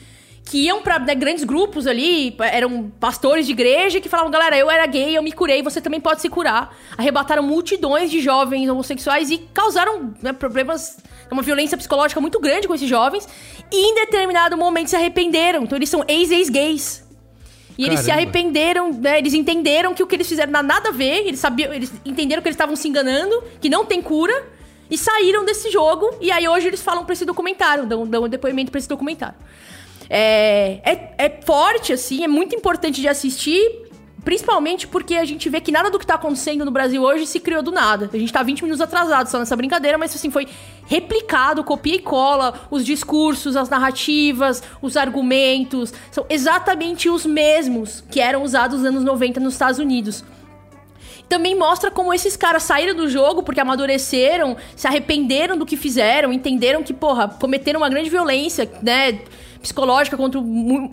que 0.44 0.58
iam 0.66 0.80
pra 0.80 0.96
né, 1.00 1.12
grandes 1.12 1.42
grupos 1.42 1.88
ali, 1.88 2.36
eram 2.38 2.88
pastores 3.00 3.44
de 3.44 3.50
igreja 3.50 4.00
que 4.00 4.08
falavam, 4.08 4.30
galera, 4.30 4.56
eu 4.56 4.70
era 4.70 4.86
gay, 4.86 5.16
eu 5.16 5.22
me 5.24 5.32
curei, 5.32 5.60
você 5.60 5.80
também 5.80 6.00
pode 6.00 6.20
se 6.20 6.28
curar. 6.28 6.72
Arrebataram 6.96 7.42
multidões 7.42 8.12
de 8.12 8.20
jovens 8.20 8.68
homossexuais 8.68 9.28
e 9.28 9.38
causaram 9.52 10.14
né, 10.22 10.32
problemas, 10.32 10.98
uma 11.28 11.42
violência 11.42 11.76
psicológica 11.76 12.20
muito 12.20 12.38
grande 12.38 12.68
com 12.68 12.74
esses 12.76 12.88
jovens. 12.88 13.28
E 13.72 13.90
em 13.90 13.94
determinado 13.96 14.56
momento 14.56 14.86
se 14.86 14.94
arrependeram. 14.94 15.64
Então 15.64 15.76
eles 15.76 15.88
são 15.88 16.04
ex-ex-gays. 16.06 17.02
E 17.76 17.86
eles 17.86 17.98
se 17.98 18.06
Caramba. 18.06 18.22
arrependeram, 18.22 18.92
né? 18.92 19.18
Eles 19.18 19.34
entenderam 19.34 19.94
que 19.94 20.02
o 20.04 20.06
que 20.06 20.14
eles 20.14 20.28
fizeram 20.28 20.52
não 20.52 20.62
nada 20.62 20.90
a 20.90 20.92
ver, 20.92 21.26
eles 21.26 21.40
sabiam, 21.40 21.72
eles 21.74 21.92
entenderam 22.04 22.40
que 22.40 22.46
eles 22.46 22.54
estavam 22.54 22.76
se 22.76 22.86
enganando, 22.86 23.42
que 23.60 23.68
não 23.68 23.84
tem 23.84 24.00
cura, 24.00 24.54
e 24.90 24.98
saíram 24.98 25.44
desse 25.44 25.70
jogo. 25.70 26.16
E 26.20 26.30
aí 26.30 26.48
hoje 26.48 26.66
eles 26.68 26.82
falam 26.82 27.04
pra 27.04 27.12
esse 27.12 27.24
documentário, 27.24 27.86
dão, 27.86 28.06
dão 28.06 28.24
um 28.24 28.28
depoimento 28.28 28.70
pra 28.70 28.78
esse 28.78 28.88
documentário. 28.88 29.36
É, 30.08 30.80
é, 30.84 31.14
é 31.26 31.40
forte, 31.44 31.92
assim, 31.92 32.24
é 32.24 32.28
muito 32.28 32.54
importante 32.54 33.00
de 33.00 33.08
assistir. 33.08 33.84
Principalmente 34.24 34.86
porque 34.86 35.16
a 35.16 35.24
gente 35.26 35.50
vê 35.50 35.60
que 35.60 35.70
nada 35.70 35.90
do 35.90 35.98
que 35.98 36.06
tá 36.06 36.14
acontecendo 36.14 36.64
no 36.64 36.70
Brasil 36.70 37.02
hoje 37.02 37.26
se 37.26 37.38
criou 37.38 37.62
do 37.62 37.70
nada. 37.70 38.08
A 38.10 38.16
gente 38.16 38.32
tá 38.32 38.42
20 38.42 38.62
minutos 38.62 38.80
atrasado 38.80 39.26
só 39.28 39.38
nessa 39.38 39.54
brincadeira, 39.54 39.98
mas 39.98 40.14
assim, 40.14 40.30
foi 40.30 40.48
replicado, 40.86 41.62
copia 41.62 41.96
e 41.96 41.98
cola, 41.98 42.66
os 42.70 42.86
discursos, 42.86 43.54
as 43.54 43.68
narrativas, 43.68 44.62
os 44.80 44.96
argumentos, 44.96 45.92
são 46.10 46.24
exatamente 46.30 47.10
os 47.10 47.26
mesmos 47.26 48.02
que 48.10 48.18
eram 48.18 48.42
usados 48.42 48.78
nos 48.78 48.88
anos 48.88 49.04
90 49.04 49.40
nos 49.40 49.52
Estados 49.52 49.78
Unidos. 49.78 50.24
Também 51.28 51.56
mostra 51.56 51.90
como 51.90 52.12
esses 52.12 52.36
caras 52.36 52.62
saíram 52.62 52.94
do 52.94 53.08
jogo 53.08 53.42
porque 53.42 53.60
amadureceram, 53.60 54.56
se 54.76 54.86
arrependeram 54.86 55.56
do 55.56 55.64
que 55.66 55.76
fizeram, 55.76 56.32
entenderam 56.32 56.82
que, 56.82 56.92
porra, 56.92 57.28
cometeram 57.28 57.80
uma 57.80 57.88
grande 57.88 58.10
violência, 58.10 58.70
né, 58.82 59.20
psicológica 59.64 60.16
contra 60.16 60.40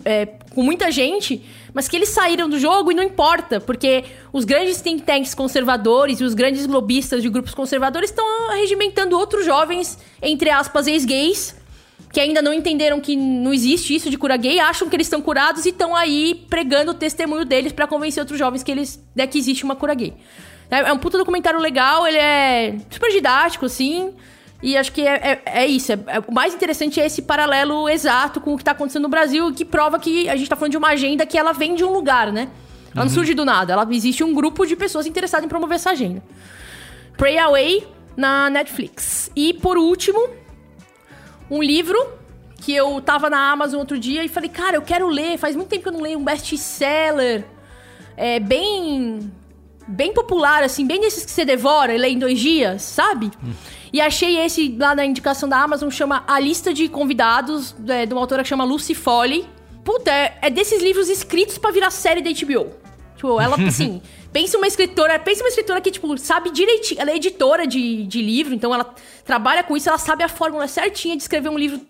é, 0.04 0.26
com 0.54 0.62
muita 0.62 0.90
gente, 0.90 1.44
mas 1.74 1.88
que 1.88 1.96
eles 1.96 2.08
saíram 2.08 2.48
do 2.48 2.58
jogo 2.58 2.90
e 2.90 2.94
não 2.94 3.02
importa, 3.02 3.60
porque 3.60 4.04
os 4.32 4.44
grandes 4.44 4.80
think 4.80 5.02
tanks 5.02 5.34
conservadores 5.34 6.20
e 6.20 6.24
os 6.24 6.32
grandes 6.34 6.66
lobistas 6.66 7.22
de 7.22 7.28
grupos 7.28 7.54
conservadores 7.54 8.10
estão 8.10 8.50
arregimentando 8.50 9.16
outros 9.18 9.44
jovens, 9.44 9.98
entre 10.22 10.48
aspas, 10.48 10.86
ex-gays, 10.86 11.54
que 12.12 12.20
ainda 12.20 12.42
não 12.42 12.52
entenderam 12.52 13.00
que 13.00 13.16
não 13.16 13.54
existe 13.54 13.94
isso 13.94 14.10
de 14.10 14.18
cura 14.18 14.36
gay, 14.36 14.60
acham 14.60 14.88
que 14.88 14.94
eles 14.94 15.06
estão 15.06 15.22
curados 15.22 15.64
e 15.64 15.70
estão 15.70 15.96
aí 15.96 16.46
pregando 16.50 16.90
o 16.90 16.94
testemunho 16.94 17.44
deles 17.44 17.72
pra 17.72 17.86
convencer 17.86 18.20
outros 18.20 18.38
jovens 18.38 18.62
que 18.62 18.70
eles 18.70 19.02
né, 19.16 19.26
que 19.26 19.38
existe 19.38 19.64
uma 19.64 19.74
cura 19.74 19.94
gay. 19.94 20.12
É 20.70 20.80
é 20.80 20.92
um 20.92 20.98
puta 20.98 21.16
documentário 21.16 21.58
legal, 21.58 22.06
ele 22.06 22.18
é 22.18 22.76
super 22.90 23.10
didático, 23.10 23.64
assim. 23.66 24.12
E 24.62 24.76
acho 24.76 24.92
que 24.92 25.00
é, 25.02 25.40
é, 25.44 25.62
é 25.62 25.66
isso. 25.66 25.90
é- 25.92 25.98
é- 26.06 26.20
o 26.20 26.32
mais 26.32 26.54
interessante 26.54 27.00
é 27.00 27.06
esse 27.06 27.22
paralelo 27.22 27.88
exato 27.88 28.40
com 28.40 28.54
o 28.54 28.58
que 28.58 28.62
tá 28.62 28.70
acontecendo 28.70 29.02
no 29.02 29.08
Brasil, 29.08 29.52
que 29.52 29.64
prova 29.64 29.98
que 29.98 30.28
a 30.28 30.36
gente 30.36 30.48
tá 30.48 30.54
falando 30.54 30.70
de 30.70 30.76
uma 30.76 30.88
agenda 30.88 31.26
que 31.26 31.36
ela 31.36 31.52
vem 31.52 31.74
de 31.74 31.82
um 31.82 31.92
lugar, 31.92 32.30
né? 32.30 32.48
Ela 32.94 33.06
não 33.06 33.10
surge 33.12 33.34
do 33.34 33.44
nada. 33.44 33.72
Ela 33.72 33.88
existe 33.90 34.22
um 34.22 34.32
grupo 34.34 34.66
de 34.66 34.76
pessoas 34.76 35.06
interessadas 35.06 35.46
em 35.46 35.48
promover 35.48 35.76
essa 35.76 35.90
agenda. 35.90 36.22
Pray 37.16 37.38
Away 37.38 37.86
na 38.16 38.50
Netflix. 38.50 39.30
E 39.34 39.54
por 39.54 39.76
último, 39.78 40.28
um 41.50 41.62
livro 41.62 41.98
que 42.56 42.72
eu 42.72 43.00
tava 43.00 43.28
na 43.28 43.50
Amazon 43.50 43.80
outro 43.80 43.98
dia 43.98 44.24
e 44.24 44.28
falei, 44.28 44.48
cara, 44.48 44.76
eu 44.76 44.82
quero 44.82 45.08
ler. 45.08 45.36
Faz 45.36 45.56
muito 45.56 45.68
tempo 45.68 45.82
que 45.82 45.88
eu 45.88 45.92
não 45.92 46.00
leio 46.00 46.18
um 46.18 46.24
best-seller. 46.24 47.44
É 48.16 48.38
bem. 48.38 49.30
Bem 49.86 50.14
popular, 50.14 50.62
assim, 50.62 50.86
bem 50.86 51.00
desses 51.00 51.24
que 51.24 51.30
você 51.32 51.44
devora 51.44 51.92
e 51.92 51.98
lê 51.98 52.10
em 52.10 52.18
dois 52.18 52.38
dias, 52.38 52.82
sabe? 52.82 53.32
E 53.92 54.00
achei 54.00 54.38
esse 54.38 54.74
lá 54.78 54.94
na 54.94 55.04
indicação 55.04 55.48
da 55.48 55.60
Amazon, 55.60 55.90
chama 55.90 56.22
A 56.26 56.38
Lista 56.38 56.72
de 56.72 56.88
Convidados, 56.88 57.74
é, 57.88 58.06
de 58.06 58.14
uma 58.14 58.20
autora 58.20 58.44
que 58.44 58.48
chama 58.48 58.62
Lucy 58.64 58.94
Foley. 58.94 59.44
Puta, 59.84 60.10
é, 60.10 60.38
é 60.40 60.50
desses 60.50 60.80
livros 60.80 61.08
escritos 61.08 61.58
pra 61.58 61.72
virar 61.72 61.90
série 61.90 62.22
da 62.22 62.30
HBO. 62.30 62.70
Tipo, 63.16 63.40
ela, 63.40 63.56
assim, 63.66 64.00
pensa 64.32 64.56
uma 64.56 64.66
escritora, 64.66 65.18
pensa 65.18 65.42
uma 65.42 65.48
escritora 65.48 65.80
que, 65.80 65.90
tipo, 65.90 66.16
sabe 66.18 66.50
direitinho. 66.50 67.00
Ela 67.00 67.10
é 67.10 67.16
editora 67.16 67.66
de, 67.66 68.06
de 68.06 68.22
livro, 68.22 68.54
então 68.54 68.74
ela 68.74 68.94
trabalha 69.24 69.62
com 69.62 69.76
isso, 69.76 69.88
ela 69.88 69.98
sabe 69.98 70.24
a 70.24 70.28
fórmula 70.28 70.66
certinha 70.66 71.16
de 71.16 71.22
escrever 71.22 71.48
um 71.48 71.58
livro 71.58 71.80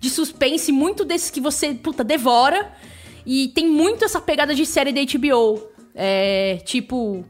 de 0.00 0.08
suspense, 0.08 0.72
muito 0.72 1.04
desses 1.04 1.30
que 1.30 1.40
você, 1.40 1.74
puta, 1.74 2.02
devora. 2.02 2.72
E 3.26 3.48
tem 3.48 3.68
muito 3.68 4.04
essa 4.04 4.20
pegada 4.20 4.54
de 4.54 4.64
série 4.64 4.92
da 4.92 5.00
HBO. 5.02 5.68
É, 5.94 6.56
tipo, 6.64 7.24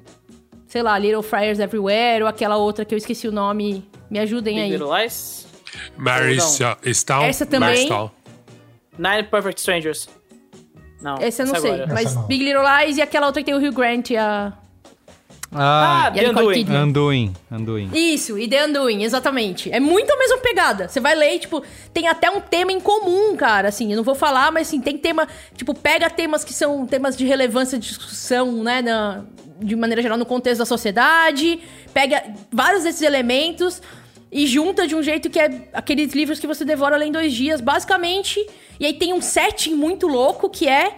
sei 0.68 0.82
lá, 0.82 0.96
Little 0.98 1.22
Friars 1.22 1.58
Everywhere, 1.58 2.22
ou 2.22 2.28
aquela 2.28 2.56
outra 2.56 2.84
que 2.84 2.94
eu 2.94 2.98
esqueci 2.98 3.26
o 3.26 3.32
nome. 3.32 3.84
Me 4.08 4.20
ajudem 4.20 4.54
Big 4.54 4.64
aí. 4.64 4.70
Little 4.70 4.96
Lies? 4.96 5.46
Maristal. 5.96 6.78
Essa 7.24 7.44
também. 7.44 7.88
Nine 8.98 9.24
Perfect 9.24 9.58
Strangers. 9.58 10.08
Não. 11.00 11.16
Essa 11.16 11.42
eu 11.42 11.46
não 11.46 11.54
essa 11.54 11.62
sei. 11.62 11.72
agora. 11.72 11.92
Mas 11.92 12.14
Big 12.26 12.44
Little 12.44 12.62
Lies 12.62 12.98
e 12.98 13.02
aquela 13.02 13.26
outra 13.26 13.42
que 13.42 13.46
tem 13.50 13.54
o 13.54 13.58
Hugh 13.58 13.74
Grant 13.74 14.10
e 14.10 14.16
a. 14.16 14.52
Ah, 15.52 16.12
Ah, 16.14 16.30
Anduin. 16.30 16.66
Anduin, 16.70 17.32
Anduin. 17.50 17.90
Isso, 17.92 18.38
e 18.38 18.46
The 18.48 18.66
Undoing, 18.66 19.02
exatamente. 19.02 19.70
É 19.72 19.80
muito 19.80 20.10
a 20.12 20.16
mesma 20.16 20.38
pegada. 20.38 20.88
Você 20.88 21.00
vai 21.00 21.14
ler, 21.14 21.34
e, 21.34 21.38
tipo, 21.40 21.62
tem 21.92 22.06
até 22.06 22.30
um 22.30 22.40
tema 22.40 22.70
em 22.70 22.78
comum, 22.80 23.36
cara, 23.36 23.68
assim, 23.68 23.90
eu 23.90 23.96
não 23.96 24.04
vou 24.04 24.14
falar, 24.14 24.52
mas 24.52 24.68
assim, 24.68 24.80
tem 24.80 24.96
tema, 24.96 25.26
tipo, 25.56 25.74
pega 25.74 26.08
temas 26.08 26.44
que 26.44 26.52
são 26.52 26.86
temas 26.86 27.16
de 27.16 27.24
relevância 27.24 27.78
de 27.78 27.88
discussão, 27.88 28.62
né, 28.62 28.80
na, 28.80 29.24
de 29.60 29.74
maneira 29.74 30.00
geral 30.00 30.16
no 30.16 30.26
contexto 30.26 30.60
da 30.60 30.66
sociedade, 30.66 31.58
pega 31.92 32.22
vários 32.52 32.84
desses 32.84 33.02
elementos 33.02 33.82
e 34.32 34.46
junta 34.46 34.86
de 34.86 34.94
um 34.94 35.02
jeito 35.02 35.28
que 35.28 35.40
é 35.40 35.68
aqueles 35.72 36.12
livros 36.12 36.38
que 36.38 36.46
você 36.46 36.64
devora 36.64 36.94
além 36.94 37.10
dois 37.10 37.32
dias, 37.32 37.60
basicamente. 37.60 38.38
E 38.78 38.86
aí 38.86 38.92
tem 38.94 39.12
um 39.12 39.20
setting 39.20 39.74
muito 39.74 40.06
louco 40.06 40.48
que 40.48 40.68
é 40.68 40.94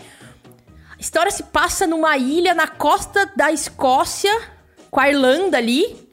história 1.02 1.30
se 1.32 1.42
passa 1.42 1.86
numa 1.86 2.16
ilha 2.16 2.54
na 2.54 2.68
costa 2.68 3.30
da 3.36 3.50
Escócia, 3.50 4.32
com 4.90 5.00
a 5.00 5.08
Irlanda 5.08 5.58
ali. 5.58 6.08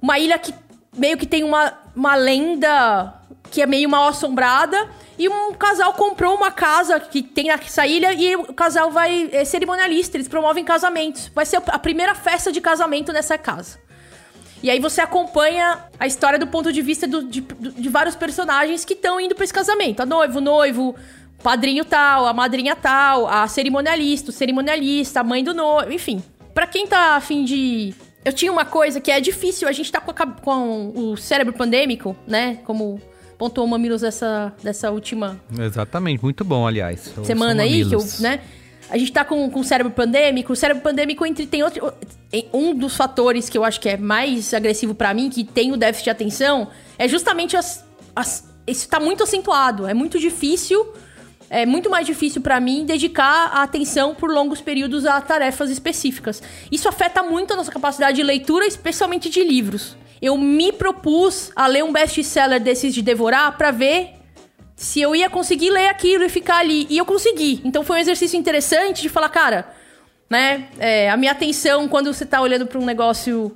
Uma 0.00 0.18
ilha 0.18 0.38
que 0.38 0.54
meio 0.96 1.16
que 1.18 1.26
tem 1.26 1.44
uma, 1.44 1.74
uma 1.94 2.14
lenda 2.14 3.14
que 3.50 3.60
é 3.60 3.66
meio 3.66 3.88
mal 3.88 4.08
assombrada. 4.08 4.88
E 5.18 5.28
um 5.28 5.52
casal 5.52 5.92
comprou 5.92 6.34
uma 6.34 6.50
casa 6.50 6.98
que 6.98 7.22
tem 7.22 7.46
nessa 7.48 7.86
ilha 7.86 8.12
e 8.12 8.34
o 8.34 8.52
casal 8.52 8.90
vai 8.90 9.28
é 9.30 9.44
cerimonialista, 9.44 10.16
eles 10.16 10.26
promovem 10.26 10.64
casamentos. 10.64 11.30
Vai 11.34 11.46
ser 11.46 11.62
a 11.66 11.78
primeira 11.78 12.14
festa 12.14 12.50
de 12.50 12.60
casamento 12.60 13.12
nessa 13.12 13.38
casa. 13.38 13.78
E 14.62 14.70
aí 14.70 14.80
você 14.80 15.00
acompanha 15.02 15.84
a 16.00 16.06
história 16.06 16.38
do 16.38 16.46
ponto 16.46 16.72
de 16.72 16.80
vista 16.82 17.06
do- 17.06 17.24
de, 17.24 17.42
de 17.42 17.88
vários 17.90 18.16
personagens 18.16 18.84
que 18.84 18.94
estão 18.94 19.20
indo 19.20 19.34
pra 19.34 19.44
esse 19.44 19.52
casamento. 19.52 20.00
A 20.00 20.06
noivo, 20.06 20.38
o 20.38 20.40
noivo, 20.40 20.96
padrinho 21.44 21.84
tal, 21.84 22.26
a 22.26 22.32
madrinha 22.32 22.74
tal, 22.74 23.28
a 23.28 23.46
cerimonialista, 23.46 24.30
o 24.30 24.32
cerimonialista, 24.32 25.20
a 25.20 25.24
mãe 25.24 25.44
do 25.44 25.52
noivo, 25.52 25.92
enfim. 25.92 26.22
Pra 26.54 26.66
quem 26.66 26.86
tá 26.86 27.16
afim 27.16 27.44
de... 27.44 27.94
Eu 28.24 28.32
tinha 28.32 28.50
uma 28.50 28.64
coisa 28.64 28.98
que 28.98 29.10
é 29.10 29.20
difícil, 29.20 29.68
a 29.68 29.72
gente 29.72 29.92
tá 29.92 30.00
com, 30.00 30.10
a 30.10 30.26
com 30.26 30.92
o 30.96 31.16
cérebro 31.18 31.52
pandêmico, 31.52 32.16
né? 32.26 32.60
Como 32.64 32.98
pontuou 33.36 33.66
o 33.66 33.70
Mamilos 33.70 34.00
dessa, 34.00 34.54
dessa 34.62 34.90
última 34.90 35.38
Exatamente, 35.58 36.22
muito 36.22 36.42
bom, 36.42 36.66
aliás. 36.66 37.12
Semana 37.22 37.64
aí, 37.64 37.84
que 37.84 37.94
eu, 37.94 38.02
né? 38.20 38.40
A 38.88 38.96
gente 38.96 39.12
tá 39.12 39.22
com, 39.22 39.50
com 39.50 39.60
o 39.60 39.64
cérebro 39.64 39.92
pandêmico. 39.92 40.54
O 40.54 40.56
cérebro 40.56 40.82
pandêmico 40.82 41.26
entre, 41.26 41.46
tem 41.46 41.62
outro. 41.62 41.92
Um 42.54 42.74
dos 42.74 42.96
fatores 42.96 43.50
que 43.50 43.58
eu 43.58 43.64
acho 43.64 43.78
que 43.78 43.90
é 43.90 43.96
mais 43.98 44.54
agressivo 44.54 44.94
pra 44.94 45.12
mim, 45.12 45.28
que 45.28 45.44
tem 45.44 45.72
o 45.72 45.76
déficit 45.76 46.04
de 46.04 46.10
atenção, 46.10 46.68
é 46.98 47.06
justamente 47.06 47.56
as. 47.56 47.84
as 48.16 48.48
isso 48.66 48.88
tá 48.88 48.98
muito 48.98 49.22
acentuado. 49.22 49.86
É 49.86 49.92
muito 49.92 50.18
difícil. 50.18 50.86
É 51.54 51.64
muito 51.64 51.88
mais 51.88 52.04
difícil 52.04 52.42
pra 52.42 52.58
mim 52.58 52.84
dedicar 52.84 53.52
a 53.52 53.62
atenção 53.62 54.12
por 54.12 54.28
longos 54.28 54.60
períodos 54.60 55.06
a 55.06 55.20
tarefas 55.20 55.70
específicas. 55.70 56.42
Isso 56.70 56.88
afeta 56.88 57.22
muito 57.22 57.52
a 57.52 57.56
nossa 57.56 57.70
capacidade 57.70 58.16
de 58.16 58.24
leitura, 58.24 58.66
especialmente 58.66 59.30
de 59.30 59.44
livros. 59.44 59.96
Eu 60.20 60.36
me 60.36 60.72
propus 60.72 61.52
a 61.54 61.68
ler 61.68 61.84
um 61.84 61.92
best-seller 61.92 62.60
desses 62.60 62.92
de 62.92 63.02
devorar 63.02 63.56
pra 63.56 63.70
ver 63.70 64.14
se 64.74 65.00
eu 65.00 65.14
ia 65.14 65.30
conseguir 65.30 65.70
ler 65.70 65.86
aquilo 65.86 66.24
e 66.24 66.28
ficar 66.28 66.56
ali. 66.56 66.88
E 66.90 66.98
eu 66.98 67.06
consegui. 67.06 67.60
Então 67.64 67.84
foi 67.84 67.98
um 67.98 68.00
exercício 68.00 68.36
interessante 68.36 69.00
de 69.00 69.08
falar, 69.08 69.28
cara, 69.28 69.72
né? 70.28 70.66
é, 70.80 71.08
a 71.08 71.16
minha 71.16 71.30
atenção, 71.30 71.86
quando 71.86 72.12
você 72.12 72.26
tá 72.26 72.40
olhando 72.40 72.66
pra 72.66 72.80
um 72.80 72.84
negócio 72.84 73.54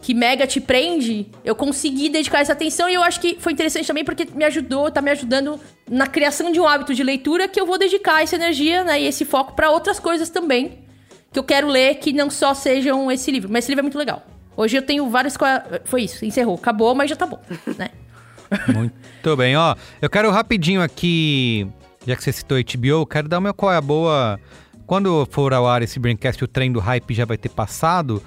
que 0.00 0.14
mega 0.14 0.46
te 0.46 0.60
prende, 0.60 1.26
eu 1.44 1.54
consegui 1.54 2.08
dedicar 2.08 2.40
essa 2.40 2.52
atenção 2.52 2.88
e 2.88 2.94
eu 2.94 3.02
acho 3.02 3.20
que 3.20 3.36
foi 3.40 3.52
interessante 3.52 3.86
também 3.86 4.04
porque 4.04 4.26
me 4.34 4.44
ajudou, 4.44 4.90
tá 4.90 5.02
me 5.02 5.10
ajudando 5.10 5.60
na 5.90 6.06
criação 6.06 6.52
de 6.52 6.60
um 6.60 6.66
hábito 6.66 6.94
de 6.94 7.02
leitura 7.02 7.48
que 7.48 7.60
eu 7.60 7.66
vou 7.66 7.78
dedicar 7.78 8.22
essa 8.22 8.36
energia, 8.36 8.84
né, 8.84 9.00
e 9.00 9.06
esse 9.06 9.24
foco 9.24 9.54
pra 9.54 9.70
outras 9.70 9.98
coisas 9.98 10.30
também 10.30 10.78
que 11.32 11.38
eu 11.38 11.44
quero 11.44 11.68
ler 11.68 11.96
que 11.96 12.12
não 12.12 12.30
só 12.30 12.54
sejam 12.54 13.10
esse 13.10 13.30
livro, 13.30 13.50
mas 13.50 13.64
esse 13.64 13.70
livro 13.70 13.80
é 13.80 13.82
muito 13.82 13.98
legal. 13.98 14.22
Hoje 14.56 14.76
eu 14.76 14.82
tenho 14.82 15.08
vários 15.08 15.34
foi 15.84 16.02
isso, 16.02 16.24
encerrou, 16.24 16.54
acabou, 16.54 16.94
mas 16.94 17.10
já 17.10 17.16
tá 17.16 17.26
bom, 17.26 17.40
né? 17.76 17.90
Muito 18.74 19.36
bem, 19.36 19.54
ó. 19.58 19.76
Eu 20.00 20.08
quero 20.08 20.30
rapidinho 20.30 20.80
aqui, 20.80 21.68
já 22.06 22.16
que 22.16 22.24
você 22.24 22.32
citou 22.32 22.56
HBO, 22.56 22.86
eu 22.86 23.06
quero 23.06 23.28
dar 23.28 23.40
meu 23.40 23.52
qual 23.52 23.70
é 23.70 23.76
a 23.76 23.80
boa. 23.80 24.40
Quando 24.86 25.28
for 25.30 25.52
ao 25.52 25.66
ar 25.66 25.82
esse 25.82 25.98
Braincast, 25.98 26.42
o 26.42 26.48
trem 26.48 26.72
do 26.72 26.80
hype 26.80 27.12
já 27.12 27.26
vai 27.26 27.36
ter 27.36 27.50
passado, 27.50 28.22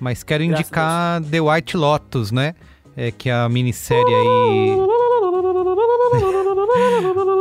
mas 0.00 0.22
quero 0.22 0.44
Graças 0.44 0.66
indicar 0.66 1.22
The 1.22 1.40
White 1.40 1.76
Lotus, 1.76 2.30
né? 2.30 2.54
É, 2.96 3.10
que 3.10 3.28
é 3.28 3.34
a 3.34 3.48
minissérie 3.48 4.14
aí. 4.14 4.76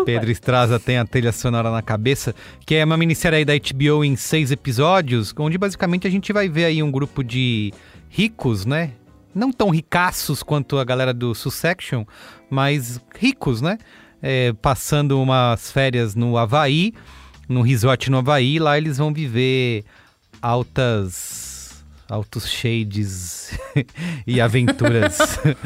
Pedro 0.05 0.29
Estraza 0.29 0.79
tem 0.79 0.97
a 0.97 1.05
trilha 1.05 1.31
sonora 1.31 1.71
na 1.71 1.81
cabeça, 1.81 2.35
que 2.65 2.75
é 2.75 2.85
uma 2.85 2.97
minissérie 2.97 3.37
aí 3.39 3.45
da 3.45 3.53
HBO 3.53 4.03
em 4.03 4.15
seis 4.15 4.51
episódios, 4.51 5.33
onde 5.37 5.57
basicamente 5.57 6.05
a 6.05 6.09
gente 6.09 6.31
vai 6.31 6.47
ver 6.47 6.65
aí 6.65 6.83
um 6.83 6.91
grupo 6.91 7.23
de 7.23 7.73
ricos, 8.09 8.65
né? 8.65 8.91
Não 9.33 9.51
tão 9.51 9.69
ricaços 9.69 10.43
quanto 10.43 10.77
a 10.77 10.83
galera 10.83 11.13
do 11.13 11.33
Sussection, 11.33 12.05
mas 12.49 13.01
ricos, 13.17 13.61
né? 13.61 13.77
É, 14.21 14.53
passando 14.53 15.21
umas 15.21 15.71
férias 15.71 16.15
no 16.15 16.37
Havaí, 16.37 16.93
num 17.49 17.61
resort 17.61 18.09
no 18.09 18.17
Havaí, 18.19 18.59
lá 18.59 18.77
eles 18.77 18.97
vão 18.97 19.13
viver 19.13 19.83
altas 20.41 21.44
altos 22.15 22.49
shades 22.49 23.57
e 24.25 24.39
aventuras 24.41 25.17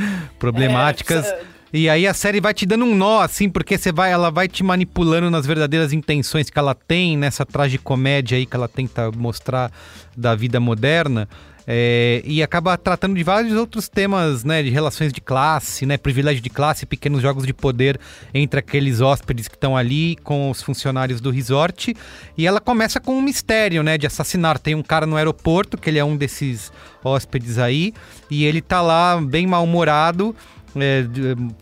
problemáticas. 0.39 1.25
É, 1.25 1.41
E 1.71 1.87
aí 1.87 2.07
a 2.07 2.13
série 2.13 2.41
vai 2.41 2.53
te 2.53 2.65
dando 2.65 2.85
um 2.85 2.95
nó, 2.95 3.21
assim, 3.21 3.47
porque 3.47 3.77
você 3.77 3.91
vai, 3.91 4.11
ela 4.11 4.31
vai 4.31 4.47
te 4.47 4.63
manipulando 4.63 5.29
nas 5.29 5.45
verdadeiras 5.45 5.93
intenções 5.93 6.49
que 6.49 6.57
ela 6.57 6.73
tem, 6.73 7.15
nessa 7.15 7.45
tragicomédia 7.45 8.37
aí 8.37 8.45
que 8.45 8.55
ela 8.55 8.67
tenta 8.67 9.11
mostrar 9.11 9.71
da 10.17 10.33
vida 10.33 10.59
moderna. 10.59 11.29
É, 11.71 12.23
e 12.25 12.41
acaba 12.41 12.75
tratando 12.75 13.13
de 13.13 13.23
vários 13.23 13.53
outros 13.53 13.87
temas, 13.87 14.43
né? 14.43 14.63
De 14.63 14.71
relações 14.71 15.13
de 15.13 15.21
classe, 15.21 15.85
né? 15.85 15.97
Privilégio 15.97 16.41
de 16.41 16.49
classe, 16.49 16.83
pequenos 16.83 17.21
jogos 17.21 17.45
de 17.45 17.53
poder 17.53 17.99
entre 18.33 18.59
aqueles 18.59 19.01
hóspedes 19.01 19.47
que 19.47 19.53
estão 19.53 19.77
ali 19.77 20.15
com 20.23 20.49
os 20.49 20.63
funcionários 20.63 21.21
do 21.21 21.29
resort. 21.29 21.95
E 22.35 22.47
ela 22.47 22.59
começa 22.59 22.99
com 22.99 23.15
um 23.15 23.21
mistério, 23.21 23.83
né? 23.83 23.99
De 23.99 24.07
assassinar. 24.07 24.57
Tem 24.57 24.73
um 24.73 24.81
cara 24.81 25.05
no 25.05 25.15
aeroporto, 25.15 25.77
que 25.77 25.91
ele 25.91 25.99
é 25.99 26.03
um 26.03 26.17
desses 26.17 26.71
hóspedes 27.03 27.59
aí, 27.59 27.93
e 28.31 28.45
ele 28.45 28.61
tá 28.61 28.81
lá 28.81 29.21
bem 29.21 29.45
mal-humorado 29.45 30.35
é, 30.75 31.05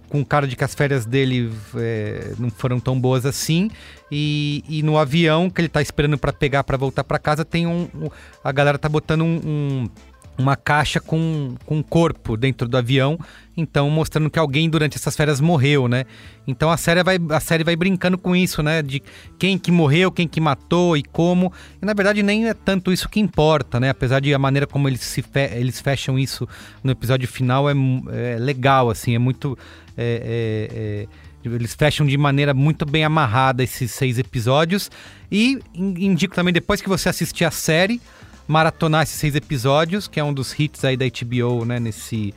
com 0.10 0.24
cara 0.26 0.48
de 0.48 0.56
que 0.56 0.64
as 0.64 0.74
férias 0.74 1.06
dele 1.06 1.52
é, 1.76 2.34
não 2.38 2.50
foram 2.50 2.80
tão 2.80 3.00
boas 3.00 3.26
assim. 3.26 3.70
E, 4.12 4.64
e 4.70 4.84
no 4.84 4.98
avião 4.98 5.50
que 5.50 5.60
ele 5.62 5.68
tá 5.70 5.82
esperando 5.82 6.18
para 6.18 6.32
pegar 6.32 6.64
para 6.64 6.78
voltar 6.78 7.04
para 7.04 7.20
casa, 7.20 7.44
tem 7.44 7.68
um, 7.68 7.88
um- 7.94 8.10
A 8.44 8.52
galera 8.52 8.78
tá 8.78 8.88
botando 8.88 9.22
um- 9.24 9.42
um- 9.46 9.90
uma 10.38 10.56
caixa 10.56 11.00
com, 11.00 11.56
com 11.66 11.78
um 11.78 11.82
corpo 11.84 12.38
dentro 12.38 12.68
do 12.68 12.78
avião, 12.78 13.20
então 13.58 13.90
mostrando 13.90 14.30
que 14.30 14.38
alguém 14.38 14.70
durante 14.70 14.96
essas 14.96 15.16
férias 15.16 15.42
morreu, 15.42 15.88
né? 15.88 16.06
Então 16.46 16.70
a 16.70 16.78
série 16.78 17.02
vai, 17.04 17.18
a 17.32 17.40
série 17.40 17.64
vai 17.64 17.76
brincando 17.76 18.20
com 18.20 18.36
isso, 18.36 18.62
né? 18.62 18.84
De 18.84 19.02
quem 19.40 19.58
que 19.58 19.72
morreu, 19.72 20.12
quem 20.12 20.28
que 20.28 20.40
matou 20.40 20.96
e 20.96 21.02
como. 21.04 21.52
E 21.82 21.86
na 21.86 21.94
verdade 21.96 22.22
nem 22.22 22.48
é 22.48 22.54
tanto 22.54 22.92
isso 22.94 23.10
que 23.10 23.20
importa, 23.20 23.80
né? 23.80 23.90
Apesar 23.90 24.22
de 24.22 24.32
a 24.32 24.38
maneira 24.38 24.68
como 24.68 24.88
eles, 24.88 25.02
se 25.02 25.24
fe- 25.24 25.50
eles 25.56 25.82
fecham 25.82 26.20
isso 26.20 26.48
no 26.84 26.92
episódio 26.92 27.28
final 27.28 27.68
é, 27.68 27.74
é 28.36 28.38
legal, 28.40 28.92
assim, 28.92 29.16
é 29.16 29.20
muito. 29.20 29.58
é- 29.98 30.68
é- 30.72 30.78
é- 31.04 31.08
eles 31.56 31.74
fecham 31.74 32.06
de 32.06 32.18
maneira 32.18 32.53
muito 32.53 32.86
bem 32.86 33.03
amarrada 33.03 33.64
esses 33.64 33.91
seis 33.91 34.18
episódios. 34.19 34.90
E 35.32 35.60
in- 35.74 36.06
indico 36.06 36.34
também, 36.36 36.53
depois 36.53 36.82
que 36.82 36.90
você 36.90 37.10
assistir 37.10 37.45
a 37.45 37.52
série, 37.52 38.02
maratonar 38.48 39.03
esses 39.03 39.15
seis 39.15 39.36
episódios, 39.36 40.07
que 40.07 40.19
é 40.19 40.24
um 40.24 40.34
dos 40.34 40.57
hits 40.57 40.84
aí 40.86 40.95
da 40.98 41.06
HBO, 41.06 41.65
né? 41.65 41.80
Nesse. 41.80 42.34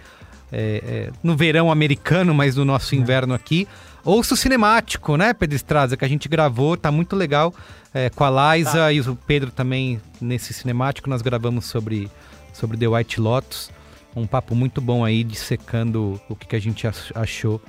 é, 0.53 0.83
é, 0.85 1.11
no 1.23 1.37
verão 1.37 1.71
americano, 1.71 2.35
mas 2.35 2.57
no 2.57 2.65
nosso 2.65 2.95
inverno 2.97 3.35
aqui. 3.35 3.69
Ouça 4.05 4.33
o 4.35 4.37
cinemático, 4.37 5.15
né, 5.17 5.35
Pedro 5.35 5.55
Estraza, 5.55 5.95
que 5.97 6.05
a 6.05 6.09
gente 6.09 6.27
gravou, 6.29 6.75
tá 6.77 6.91
muito 6.91 7.15
legal. 7.15 7.55
é, 7.93 8.09
com 8.09 8.25
a 8.25 8.57
Liza 8.57 8.93
e 8.93 9.01
o 9.01 9.15
Pedro 9.15 9.51
também 9.51 10.01
nesse 10.21 10.53
cinemático. 10.55 11.09
Nós 11.11 11.21
gravamos 11.23 11.67
sobre, 11.67 12.11
sobre 12.53 12.77
The 12.79 12.89
White 12.89 13.21
Lotus. 13.21 13.71
Um 14.17 14.27
papo 14.27 14.55
muito 14.57 14.81
bom 14.81 15.05
aí, 15.05 15.23
dissecando 15.23 16.21
o 16.29 16.35
que, 16.35 16.47
que 16.49 16.57
a 16.57 16.61
gente 16.61 16.87
ach- 16.87 17.13
achou 17.15 17.61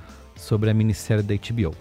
sobre 0.42 0.70
a 0.70 0.74
minissérie 0.74 1.24
da 1.24 1.34
HBO. 1.36 1.74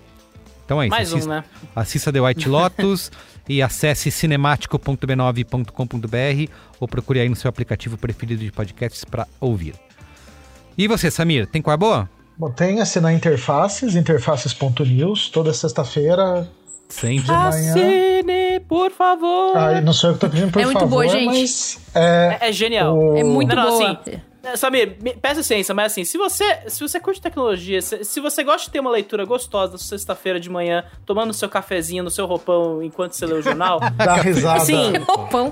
Então 0.65 0.81
é 0.81 0.87
isso. 0.87 0.91
Mais 0.95 1.13
um, 1.13 1.17
assista, 1.17 1.35
né? 1.35 1.45
assista 1.75 2.13
The 2.13 2.21
White 2.21 2.47
Lotus 2.49 3.11
e 3.49 3.61
acesse 3.61 4.11
cinemático.b9.com.br 4.11 6.53
ou 6.79 6.87
procure 6.89 7.21
aí 7.21 7.29
no 7.29 7.37
seu 7.37 7.49
aplicativo 7.49 7.97
preferido 7.99 8.45
de 8.45 8.53
podcasts 8.53 9.05
para 9.05 9.27
ouvir. 9.41 9.75
E 10.79 10.87
você, 10.87 11.11
Samir, 11.11 11.47
tem 11.47 11.61
qual 11.61 11.75
é 11.75 11.77
boa? 11.77 12.09
Bom, 12.39 12.51
tem 12.51 12.81
assinar 12.81 13.13
interfaces, 13.13 13.95
interfaces.news, 13.97 15.29
toda 15.29 15.53
sexta-feira. 15.53 16.49
Sempre. 16.89 17.25
De 17.25 17.31
manhã. 17.33 17.49
Assine 17.49 18.61
Por 18.69 18.91
favor. 18.91 19.57
Ah, 19.57 19.81
não 19.81 19.93
sou 19.93 20.11
eu 20.11 20.15
que 20.15 20.21
tô 20.21 20.29
pedindo 20.31 20.51
por 20.51 20.61
É 20.61 20.65
muito 20.65 20.81
favor, 20.81 21.05
boa, 21.05 21.09
gente. 21.09 21.27
mas... 21.27 21.79
É, 21.95 22.39
É, 22.41 22.49
é 22.49 22.53
genial. 22.53 22.97
o- 22.97 23.17
É 23.17 23.23
muito 23.25 23.55
Não, 23.55 23.65
não, 23.65 23.71
boa. 23.79 23.93
assim, 24.01 24.21
Samir, 24.57 24.97
me- 25.03 25.15
peça 25.15 25.43
ciência, 25.43 25.75
mas 25.75 25.93
assim, 25.93 26.05
se 26.05 26.17
você, 26.17 26.61
se 26.69 26.81
você 26.81 26.99
curte 26.99 27.21
tecnologia, 27.21 27.81
se, 27.83 28.05
se 28.05 28.21
você 28.21 28.43
gosta 28.43 28.67
de 28.67 28.71
ter 28.71 28.81
uma 28.81 28.91
leitura 28.91 29.25
gostosa 29.25 29.73
na 29.73 29.79
sexta-feira 29.79 30.41
de 30.41 30.49
manhã, 30.49 30.85
tomando 31.05 31.33
seu 31.35 31.49
cafezinho 31.49 32.03
no 32.03 32.11
seu 32.11 32.27
roupão 32.27 32.83
enquanto 32.83 33.13
você 33.13 33.27
lê 33.27 33.35
o 33.35 33.43
jornal, 33.43 33.81
Dá 33.97 34.15
risada. 34.17 34.57
Assim, 34.63 34.93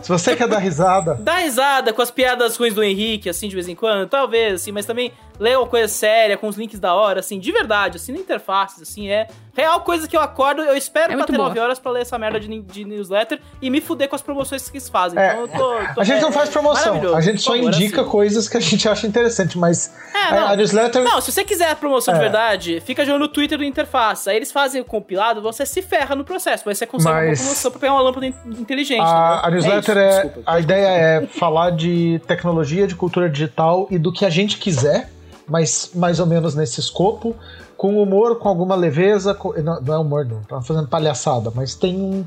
Se 0.03 0.09
você 0.09 0.35
quer 0.35 0.49
dar 0.49 0.59
risada, 0.59 1.15
dá 1.15 1.37
risada 1.37 1.93
com 1.93 2.01
as 2.01 2.11
piadas 2.11 2.57
ruins 2.57 2.75
do 2.75 2.83
Henrique, 2.83 3.29
assim, 3.29 3.49
de 3.49 3.55
vez 3.55 3.69
em 3.69 3.75
quando, 3.75 4.09
talvez, 4.09 4.55
assim, 4.55 4.73
mas 4.73 4.87
também 4.87 5.13
lê 5.39 5.55
uma 5.55 5.67
coisa 5.67 5.87
séria, 5.89 6.37
com 6.37 6.49
os 6.49 6.57
links 6.57 6.81
da 6.81 6.95
hora, 6.95 7.21
assim, 7.21 7.39
de 7.39 7.53
verdade, 7.53 7.97
assim, 7.97 8.13
na 8.13 8.19
interface, 8.19 8.83
assim, 8.83 9.09
é 9.09 9.29
real 9.59 9.81
coisa 9.81 10.07
que 10.07 10.17
eu 10.17 10.21
acordo, 10.21 10.63
eu 10.63 10.77
espero 10.77 11.13
É 11.13 11.17
boa. 11.17 11.27
9 11.49 11.59
horas 11.59 11.79
pra 11.79 11.91
ler 11.93 12.03
essa 12.03 12.17
merda 12.19 12.39
de, 12.39 12.61
de 12.63 12.85
newsletter 12.85 13.41
e 13.61 13.69
me 13.71 13.81
fuder 13.81 14.09
com 14.09 14.15
as 14.17 14.23
promoções 14.23 14.69
que 14.71 14.77
eles 14.77 14.89
fazem. 14.89 15.19
É, 15.19 15.29
então 15.33 15.41
eu 15.43 15.49
tô, 15.49 15.95
tô- 15.95 16.01
a 16.01 16.05
gente 16.05 16.19
é- 16.19 16.21
não 16.21 16.31
faz 16.33 16.49
promoção, 16.49 17.15
a 17.17 17.21
gente 17.21 17.43
só 17.43 17.53
favor, 17.55 17.67
indica 17.75 18.03
assim. 18.03 18.11
coisas 18.11 18.49
que 18.49 18.57
a 18.57 18.61
gente 18.61 18.89
acha 18.89 19.07
interessante, 19.07 19.59
mas 19.59 19.93
É, 20.15 20.19
a, 20.29 20.41
não. 20.41 20.49
a 20.49 20.57
newsletter... 20.57 21.03
Não, 21.03 21.21
se 21.21 21.33
você 21.33 21.45
quiser 21.45 21.71
a 21.71 21.77
promoção 21.77 22.15
É. 22.15 22.17
de 22.19 22.23
verdade, 22.23 22.83
fica 22.85 23.05
jogando 23.05 23.23
no 23.23 23.29
Twitter 23.29 23.59
do 23.59 23.65
Interface. 23.65 24.31
Aí 24.31 24.37
eles 24.37 24.53
fazem 24.53 24.81
o 24.81 24.85
compilado, 24.85 25.43
você 25.43 25.67
se 25.67 25.83
ferra 25.83 26.15
no 26.15 26.25
processo, 26.25 26.63
mas 26.67 26.79
você 26.79 26.87
consegue 26.87 27.15
uma 27.15 27.27
Mas- 27.27 27.41
promoção 27.41 27.71
pra 27.71 27.81
pegar 27.81 27.93
uma 27.95 28.03
lâmpada 28.03 28.27
in- 28.27 28.35
inteligente. 28.47 29.01
A, 29.01 29.47
a 29.47 29.51
newsletter 29.51 29.97
isso, 29.97 29.99
é, 29.99 30.23
desculpa. 30.23 30.43
a 30.53 30.61
ideia 30.61 30.87
é 30.89 31.27
falar 31.27 31.71
de 31.71 32.21
tecnologia, 32.27 32.87
de 32.87 32.95
cultura 32.95 33.29
digital 33.29 33.87
e 33.91 33.99
do 33.99 34.13
que 34.13 34.25
a 34.25 34.31
gente 34.31 34.59
quiser, 34.59 35.09
mas 35.49 35.91
mais 35.95 36.21
ou 36.21 36.27
menos 36.27 36.55
nesse 36.55 36.79
escopo, 36.79 37.35
com 37.79 38.03
humor, 38.03 38.39
com 38.39 38.49
alguma 38.49 38.75
leveza, 38.75 39.33
com- 39.33 39.55
não, 39.63 39.81
não 39.81 39.95
é 39.95 39.99
humor 39.99 40.27
não, 40.27 40.43
tá 40.43 40.61
fazendo 40.61 40.89
palhaçada, 40.89 41.51
mas 41.55 41.75
tem 41.75 41.97
um 41.99 42.27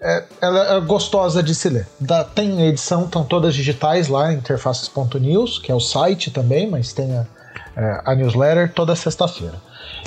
é, 0.00 0.22
ela 0.42 0.74
é 0.76 0.80
gostosa 0.80 1.42
de 1.42 1.54
se 1.54 1.70
ler. 1.70 1.88
Da- 1.98 2.22
tem 2.24 2.60
a 2.60 2.66
edição, 2.66 3.04
estão 3.06 3.24
todas 3.24 3.54
digitais 3.54 4.06
lá, 4.08 4.30
interfaces.news, 4.34 5.58
que 5.58 5.72
é 5.72 5.74
o 5.74 5.80
site 5.80 6.30
também, 6.30 6.68
mas 6.68 6.92
tem 6.92 7.16
a, 7.16 7.24
é, 7.74 8.02
a 8.04 8.14
newsletter 8.14 8.70
toda 8.74 8.94
sexta-feira. 8.94 9.54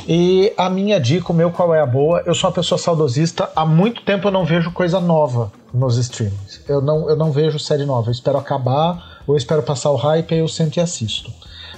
E 0.07 0.53
a 0.55 0.69
minha 0.69 0.99
dica, 0.99 1.31
o 1.31 1.35
meu 1.35 1.49
qual 1.51 1.73
é 1.73 1.81
a 1.81 1.85
boa, 1.85 2.21
eu 2.27 2.35
sou 2.35 2.47
uma 2.49 2.53
pessoa 2.53 2.77
saudosista, 2.77 3.49
há 3.55 3.65
muito 3.65 4.03
tempo 4.03 4.27
eu 4.27 4.31
não 4.31 4.45
vejo 4.45 4.71
coisa 4.71 4.99
nova 4.99 5.51
nos 5.73 5.97
streamings. 5.97 6.61
Eu 6.67 6.79
não, 6.81 7.09
eu 7.09 7.15
não 7.15 7.31
vejo 7.31 7.57
série 7.57 7.83
nova, 7.85 8.09
eu 8.09 8.11
espero 8.11 8.37
acabar, 8.37 9.21
ou 9.25 9.35
espero 9.35 9.63
passar 9.63 9.89
o 9.89 9.95
hype, 9.95 10.33
aí 10.35 10.39
eu 10.41 10.47
sento 10.47 10.77
e 10.77 10.79
assisto. 10.79 11.31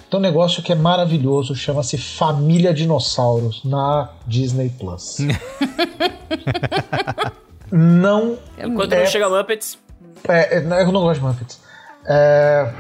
Tem 0.10 0.20
um 0.20 0.24
negócio 0.24 0.64
que 0.64 0.72
é 0.72 0.76
maravilhoso, 0.76 1.56
chama-se 1.56 1.98
Família 1.98 2.74
Dinossauros, 2.74 3.64
na 3.64 4.10
Disney 4.26 4.70
Plus. 4.70 5.18
não 7.72 8.38
Enquanto 8.58 8.94
é 8.94 9.00
não 9.00 9.06
chega 9.06 9.30
Muppets. 9.30 9.78
é, 10.28 10.58
é, 10.58 10.62
não, 10.62 10.78
eu 10.80 10.92
não 10.92 11.02
gosto 11.02 11.20
de 11.20 11.28
Muppets. 11.28 11.60
É. 12.08 12.74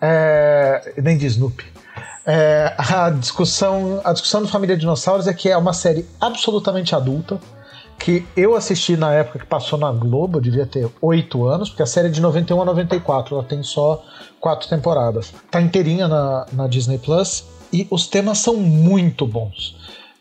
É, 0.00 0.94
nem 1.00 1.16
de 1.16 1.26
Snoopy. 1.26 1.64
É, 2.26 2.74
a 2.76 3.10
discussão 3.10 4.00
a 4.04 4.12
discussão 4.12 4.42
do 4.42 4.48
Família 4.48 4.76
Dinossauros 4.76 5.26
é 5.28 5.34
que 5.34 5.48
é 5.48 5.56
uma 5.56 5.72
série 5.72 6.08
absolutamente 6.20 6.94
adulta 6.94 7.40
que 8.02 8.26
eu 8.36 8.56
assisti 8.56 8.96
na 8.96 9.12
época 9.12 9.38
que 9.38 9.46
passou 9.46 9.78
na 9.78 9.92
Globo, 9.92 10.38
eu 10.38 10.42
devia 10.42 10.66
ter 10.66 10.90
8 11.00 11.46
anos, 11.46 11.68
porque 11.68 11.84
a 11.84 11.86
série 11.86 12.08
é 12.08 12.10
de 12.10 12.20
91 12.20 12.60
a 12.60 12.64
94, 12.64 13.36
ela 13.36 13.44
tem 13.44 13.62
só 13.62 14.04
quatro 14.40 14.68
temporadas. 14.68 15.32
Tá 15.48 15.62
inteirinha 15.62 16.08
na, 16.08 16.46
na 16.52 16.66
Disney 16.66 16.98
Plus 16.98 17.44
e 17.72 17.86
os 17.88 18.08
temas 18.08 18.38
são 18.38 18.56
muito 18.56 19.24
bons. 19.24 19.76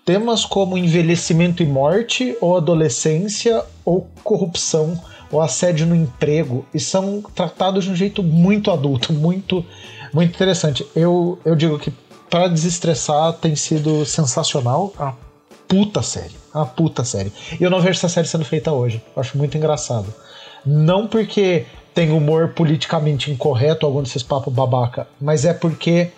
Temas 0.05 0.45
como 0.45 0.77
envelhecimento 0.77 1.63
e 1.63 1.65
morte, 1.65 2.37
ou 2.39 2.55
adolescência, 2.55 3.63
ou 3.83 4.07
corrupção, 4.23 4.99
ou 5.31 5.41
assédio 5.41 5.87
no 5.87 5.95
emprego, 5.95 6.63
e 6.71 6.79
são 6.79 7.23
tratados 7.33 7.85
de 7.85 7.89
um 7.89 7.95
jeito 7.95 8.21
muito 8.21 8.69
adulto, 8.69 9.11
muito, 9.13 9.65
muito 10.13 10.35
interessante. 10.35 10.85
Eu, 10.95 11.39
eu 11.43 11.55
digo 11.55 11.79
que 11.79 11.91
para 12.29 12.47
desestressar 12.47 13.33
tem 13.33 13.55
sido 13.55 14.05
sensacional. 14.05 14.93
A 14.99 15.13
puta 15.71 16.01
série. 16.01 16.35
A 16.53 16.65
puta 16.65 17.05
série. 17.05 17.31
E 17.57 17.63
eu 17.63 17.69
não 17.69 17.79
vejo 17.79 17.97
essa 17.97 18.09
série 18.09 18.27
sendo 18.27 18.43
feita 18.43 18.73
hoje. 18.73 19.01
Eu 19.15 19.21
acho 19.21 19.37
muito 19.37 19.57
engraçado. 19.57 20.13
Não 20.65 21.07
porque 21.07 21.65
tem 21.93 22.11
humor 22.11 22.49
politicamente 22.49 23.31
incorreto, 23.31 23.85
algum 23.85 24.03
desses 24.03 24.21
papos 24.21 24.53
babaca, 24.53 25.07
mas 25.19 25.45
é 25.45 25.53
porque 25.53 26.11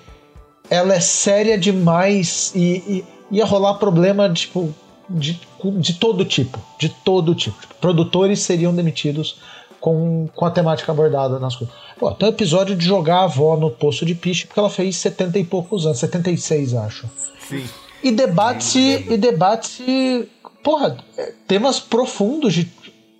ela 0.69 0.95
é 0.95 0.99
séria 0.99 1.57
demais 1.57 2.51
e, 2.55 3.05
e 3.29 3.37
ia 3.37 3.45
rolar 3.45 3.75
problema 3.75 4.27
tipo, 4.31 4.73
de, 5.07 5.39
de 5.79 5.93
todo 5.93 6.25
tipo. 6.25 6.59
De 6.79 6.89
todo 6.89 7.35
tipo. 7.35 7.59
Tipo, 7.61 7.75
Produtores 7.75 8.39
seriam 8.39 8.73
demitidos 8.73 9.37
com, 9.79 10.27
com 10.35 10.45
a 10.45 10.51
temática 10.51 10.91
abordada 10.91 11.37
nas 11.39 11.55
coisas. 11.55 11.75
Pô, 11.99 12.11
tem 12.11 12.27
um 12.27 12.31
episódio 12.31 12.75
de 12.75 12.85
jogar 12.85 13.17
a 13.17 13.23
avó 13.25 13.55
no 13.55 13.69
poço 13.69 14.03
de 14.03 14.15
piche 14.15 14.47
porque 14.47 14.59
ela 14.59 14.69
fez 14.69 14.97
70 14.97 15.37
e 15.37 15.43
poucos 15.43 15.85
anos, 15.85 15.99
76, 15.99 16.73
acho. 16.73 17.07
Sim. 17.47 17.65
E 18.03 18.11
debate-se, 18.11 19.05
e 19.09 19.17
debate 19.17 20.29
porra, 20.63 20.97
é, 21.17 21.33
temas 21.47 21.79
profundos 21.79 22.53
de 22.53 22.71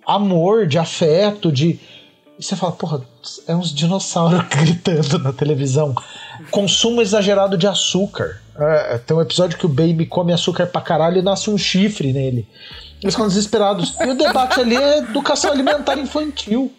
amor, 0.06 0.66
de 0.66 0.78
afeto, 0.78 1.52
de. 1.52 1.78
E 2.36 2.42
você 2.42 2.56
fala, 2.56 2.72
porra, 2.72 3.00
é 3.46 3.54
uns 3.54 3.72
dinossauros 3.72 4.42
gritando 4.50 5.18
na 5.20 5.32
televisão. 5.32 5.94
Consumo 6.50 7.00
exagerado 7.00 7.56
de 7.56 7.66
açúcar. 7.66 8.40
É, 8.58 8.98
tem 8.98 9.16
um 9.16 9.20
episódio 9.20 9.58
que 9.58 9.66
o 9.66 9.68
Baby 9.68 10.06
come 10.06 10.32
açúcar 10.32 10.66
pra 10.66 10.80
caralho 10.80 11.18
e 11.18 11.22
nasce 11.22 11.50
um 11.50 11.58
chifre 11.58 12.12
nele. 12.12 12.48
Eles 13.00 13.14
ficam 13.14 13.28
desesperados. 13.28 13.94
E 14.00 14.08
o 14.08 14.16
debate 14.16 14.58
ali 14.58 14.76
é 14.76 14.98
educação 14.98 15.52
alimentar 15.52 15.96
infantil. 15.96 16.72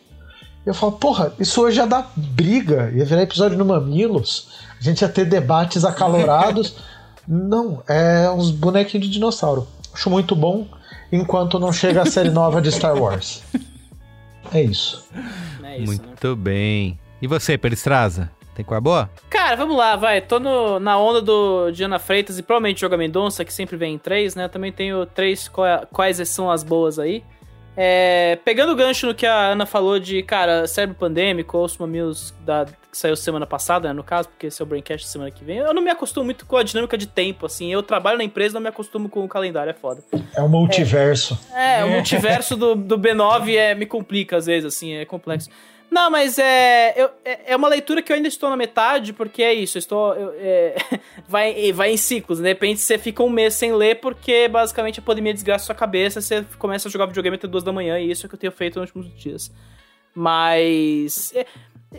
Eu 0.65 0.73
falo, 0.73 0.93
porra, 0.93 1.31
isso 1.39 1.61
hoje 1.61 1.79
ia 1.79 1.85
dar 1.85 2.11
briga, 2.15 2.91
ia 2.93 3.05
virar 3.05 3.21
episódio 3.21 3.57
no 3.57 3.63
Mamilos, 3.63 4.47
a 4.79 4.83
gente 4.83 5.01
ia 5.01 5.09
ter 5.09 5.25
debates 5.25 5.85
acalorados. 5.85 6.75
Não, 7.27 7.81
é 7.87 8.29
uns 8.29 8.51
bonequinhos 8.51 9.07
de 9.07 9.13
dinossauro. 9.13 9.67
Acho 9.93 10.09
muito 10.09 10.35
bom, 10.35 10.67
enquanto 11.11 11.59
não 11.59 11.71
chega 11.71 12.01
a 12.01 12.05
série 12.05 12.29
nova 12.29 12.61
de 12.61 12.71
Star 12.71 12.95
Wars. 13.01 13.43
É 14.53 14.61
isso. 14.61 15.05
É 15.63 15.77
isso, 15.79 16.01
né? 16.01 16.07
Muito 16.09 16.35
bem. 16.35 16.99
E 17.21 17.27
você, 17.27 17.57
Peristraza? 17.57 18.29
Tem 18.53 18.63
cor 18.63 18.79
boa? 18.79 19.09
Cara, 19.29 19.55
vamos 19.57 19.75
lá, 19.75 19.95
vai. 19.97 20.21
Tô 20.21 20.39
no- 20.39 20.79
na 20.79 20.97
onda 20.97 21.21
do 21.21 21.71
Diana 21.71 21.99
Freitas 21.99 22.37
e 22.39 22.43
provavelmente 22.43 22.79
Joga 22.79 22.95
Mendonça, 22.95 23.43
que 23.43 23.53
sempre 23.53 23.75
vem 23.75 23.95
em 23.95 23.97
três, 23.97 24.33
né? 24.35 24.47
Também 24.47 24.71
tenho 24.71 25.05
três 25.05 25.47
qua- 25.49 25.85
quais 25.91 26.17
são 26.29 26.49
as 26.49 26.63
boas 26.63 26.97
aí. 26.97 27.21
É, 27.77 28.39
pegando 28.45 28.71
o 28.71 28.75
gancho 28.75 29.05
no 29.05 29.13
que 29.13 29.25
a 29.25 29.51
Ana 29.51 29.65
falou 29.65 29.99
de, 29.99 30.23
cara, 30.23 30.65
cérebro 30.65 30.95
pandêmico, 30.95 31.57
ouço 31.57 31.81
mamilos 31.81 32.33
da, 32.41 32.65
que 32.65 32.97
saiu 32.97 33.15
semana 33.15 33.45
passada, 33.45 33.89
né, 33.89 33.93
no 33.93 34.03
caso, 34.03 34.29
porque 34.29 34.47
esse 34.47 34.61
é 34.61 34.63
o 34.63 34.65
Braincast 34.65 35.07
semana 35.07 35.29
que 35.29 35.43
vem. 35.43 35.57
Eu 35.57 35.73
não 35.73 35.81
me 35.81 35.91
acostumo 35.91 36.23
muito 36.23 36.45
com 36.45 36.55
a 36.55 36.63
dinâmica 36.63 36.97
de 36.97 37.07
tempo, 37.07 37.45
assim. 37.45 37.71
Eu 37.71 37.83
trabalho 37.83 38.17
na 38.17 38.23
empresa, 38.23 38.53
não 38.53 38.61
me 38.61 38.69
acostumo 38.69 39.09
com 39.09 39.23
o 39.25 39.27
calendário, 39.27 39.69
é 39.69 39.73
foda. 39.73 40.01
É 40.33 40.41
o 40.41 40.47
multiverso. 40.47 41.37
É, 41.53 41.83
o 41.83 41.89
multiverso 41.89 42.55
do, 42.55 42.75
do 42.75 42.97
B9 42.97 43.53
é, 43.53 43.75
me 43.75 43.85
complica 43.85 44.37
às 44.37 44.45
vezes, 44.45 44.73
assim, 44.73 44.93
é 44.93 45.03
complexo. 45.03 45.49
Não, 45.95 46.11
mas 46.11 46.37
é, 46.37 46.93
eu- 46.97 47.09
é, 47.23 47.53
é 47.53 47.55
uma 47.55 47.69
leitura 47.69 48.01
que 48.01 48.11
eu 48.11 48.17
ainda 48.17 48.27
estou 48.27 48.49
na 48.49 48.57
metade, 48.57 49.13
porque 49.13 49.41
é 49.41 49.53
isso, 49.53 49.77
eu 49.77 49.79
estou. 49.79 50.13
eu- 50.13 50.33
é, 50.37 50.75
vai, 51.25 51.71
vai 51.71 51.91
em 51.91 51.95
ciclos, 51.97 52.39
de 52.39 52.47
repente 52.49 52.81
você 52.81 52.97
fica 52.97 53.23
um 53.23 53.29
mês 53.29 53.53
sem 53.53 53.71
ler, 53.73 54.01
porque 54.01 54.49
basicamente 54.49 54.99
a 54.99 55.01
pandemia 55.01 55.33
desgraça 55.33 55.63
sua 55.67 55.73
cabeça, 55.73 56.19
você 56.19 56.43
começa 56.59 56.89
a 56.89 56.91
jogar 56.91 57.05
videogame 57.05 57.37
até 57.37 57.47
duas 57.47 57.63
da 57.63 57.71
manhã, 57.71 57.97
e 57.97 58.11
isso 58.11 58.25
é 58.25 58.27
o 58.27 58.29
que 58.29 58.35
eu 58.35 58.39
tenho 58.39 58.51
feito 58.51 58.77
nos 58.77 58.89
últimos 58.93 59.17
dias. 59.17 59.49
Mas. 60.13 61.31
é, 61.33 61.45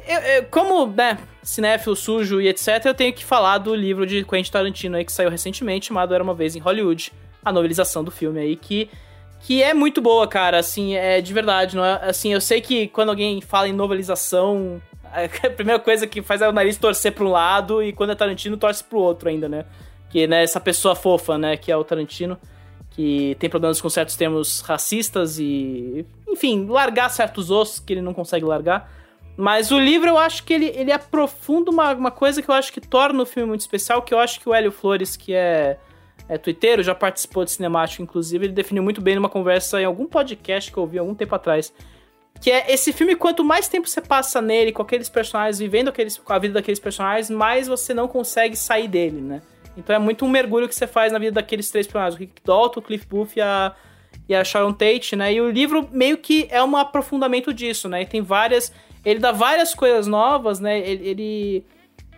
eu- 0.06 0.20
eu- 0.20 0.44
como, 0.50 0.86
né, 0.88 1.18
cinéfilo 1.42 1.96
sujo 1.96 2.38
e 2.38 2.48
etc., 2.48 2.84
eu 2.84 2.94
tenho 2.94 3.14
que 3.14 3.24
falar 3.24 3.56
do 3.56 3.74
livro 3.74 4.06
de 4.06 4.22
Quentin 4.24 4.50
Tarantino 4.52 4.96
aí 4.98 5.06
que 5.06 5.12
saiu 5.12 5.30
recentemente, 5.30 5.86
chamado 5.86 6.12
Era 6.14 6.22
uma 6.22 6.34
Vez 6.34 6.54
em 6.54 6.58
Hollywood, 6.60 7.12
a 7.42 7.50
novelização 7.50 8.04
do 8.04 8.10
filme 8.10 8.40
aí, 8.40 8.56
que 8.56 8.90
que 9.46 9.62
é 9.62 9.72
muito 9.72 10.02
boa, 10.02 10.26
cara, 10.26 10.58
assim, 10.58 10.96
é 10.96 11.20
de 11.20 11.32
verdade, 11.32 11.76
não 11.76 11.84
é, 11.84 12.00
assim, 12.08 12.32
eu 12.32 12.40
sei 12.40 12.60
que 12.60 12.88
quando 12.88 13.10
alguém 13.10 13.40
fala 13.40 13.68
em 13.68 13.72
novelização, 13.72 14.82
a 15.06 15.50
primeira 15.50 15.78
coisa 15.78 16.04
que 16.04 16.20
faz 16.20 16.42
é 16.42 16.48
o 16.48 16.52
nariz 16.52 16.76
torcer 16.76 17.12
pra 17.12 17.24
um 17.24 17.30
lado 17.30 17.80
e 17.80 17.92
quando 17.92 18.10
é 18.10 18.16
Tarantino 18.16 18.56
torce 18.56 18.82
pro 18.82 18.98
outro 18.98 19.28
ainda, 19.28 19.48
né? 19.48 19.64
Que, 20.10 20.26
né, 20.26 20.42
essa 20.42 20.58
pessoa 20.58 20.96
fofa, 20.96 21.38
né, 21.38 21.56
que 21.56 21.70
é 21.70 21.76
o 21.76 21.84
Tarantino, 21.84 22.36
que 22.90 23.36
tem 23.38 23.48
problemas 23.48 23.80
com 23.80 23.88
certos 23.88 24.16
termos 24.16 24.62
racistas 24.62 25.38
e, 25.38 26.04
enfim, 26.26 26.66
largar 26.66 27.08
certos 27.08 27.48
ossos 27.48 27.78
que 27.78 27.92
ele 27.92 28.02
não 28.02 28.12
consegue 28.12 28.44
largar. 28.44 28.90
Mas 29.36 29.70
o 29.70 29.78
livro, 29.78 30.08
eu 30.08 30.18
acho 30.18 30.42
que 30.42 30.54
ele, 30.54 30.72
ele 30.74 30.90
aprofunda 30.90 31.70
uma, 31.70 31.92
uma 31.92 32.10
coisa 32.10 32.42
que 32.42 32.50
eu 32.50 32.54
acho 32.54 32.72
que 32.72 32.80
torna 32.80 33.22
o 33.22 33.26
filme 33.26 33.50
muito 33.50 33.60
especial, 33.60 34.02
que 34.02 34.12
eu 34.12 34.18
acho 34.18 34.40
que 34.40 34.48
o 34.48 34.52
Hélio 34.52 34.72
Flores, 34.72 35.16
que 35.16 35.32
é 35.32 35.78
é 36.28 36.36
twitteiro, 36.36 36.82
já 36.82 36.94
participou 36.94 37.44
de 37.44 37.52
cinemático, 37.52 38.02
inclusive, 38.02 38.46
ele 38.46 38.52
definiu 38.52 38.82
muito 38.82 39.00
bem 39.00 39.14
numa 39.14 39.28
conversa 39.28 39.80
em 39.80 39.84
algum 39.84 40.06
podcast 40.06 40.72
que 40.72 40.76
eu 40.76 40.82
ouvi 40.82 40.98
algum 40.98 41.14
tempo 41.14 41.34
atrás. 41.34 41.72
Que 42.40 42.50
é 42.50 42.72
esse 42.72 42.92
filme, 42.92 43.16
quanto 43.16 43.44
mais 43.44 43.68
tempo 43.68 43.88
você 43.88 44.00
passa 44.00 44.42
nele, 44.42 44.72
com 44.72 44.82
aqueles 44.82 45.08
personagens, 45.08 45.58
vivendo 45.58 45.88
aqueles, 45.88 46.20
a 46.26 46.38
vida 46.38 46.54
daqueles 46.54 46.80
personagens, 46.80 47.30
mais 47.30 47.68
você 47.68 47.94
não 47.94 48.08
consegue 48.08 48.56
sair 48.56 48.88
dele, 48.88 49.20
né? 49.20 49.40
Então 49.76 49.94
é 49.94 49.98
muito 49.98 50.24
um 50.24 50.28
mergulho 50.28 50.68
que 50.68 50.74
você 50.74 50.86
faz 50.86 51.12
na 51.12 51.18
vida 51.18 51.32
daqueles 51.32 51.70
três 51.70 51.86
personagens, 51.86 52.16
o 52.16 52.18
Rick 52.18 52.42
Dalton, 52.44 52.80
o 52.80 52.82
Cliff 52.82 53.06
Booth 53.06 53.36
e 53.36 53.40
a, 53.40 53.74
e 54.28 54.34
a 54.34 54.42
Sharon 54.42 54.72
Tate, 54.72 55.14
né? 55.14 55.32
E 55.32 55.40
o 55.40 55.50
livro 55.50 55.88
meio 55.92 56.18
que 56.18 56.48
é 56.50 56.62
um 56.62 56.76
aprofundamento 56.76 57.52
disso, 57.52 57.88
né? 57.88 58.02
E 58.02 58.06
tem 58.06 58.20
várias. 58.20 58.72
Ele 59.04 59.20
dá 59.20 59.32
várias 59.32 59.74
coisas 59.74 60.06
novas, 60.06 60.58
né? 60.58 60.78
Ele. 60.78 61.08
ele 61.08 61.64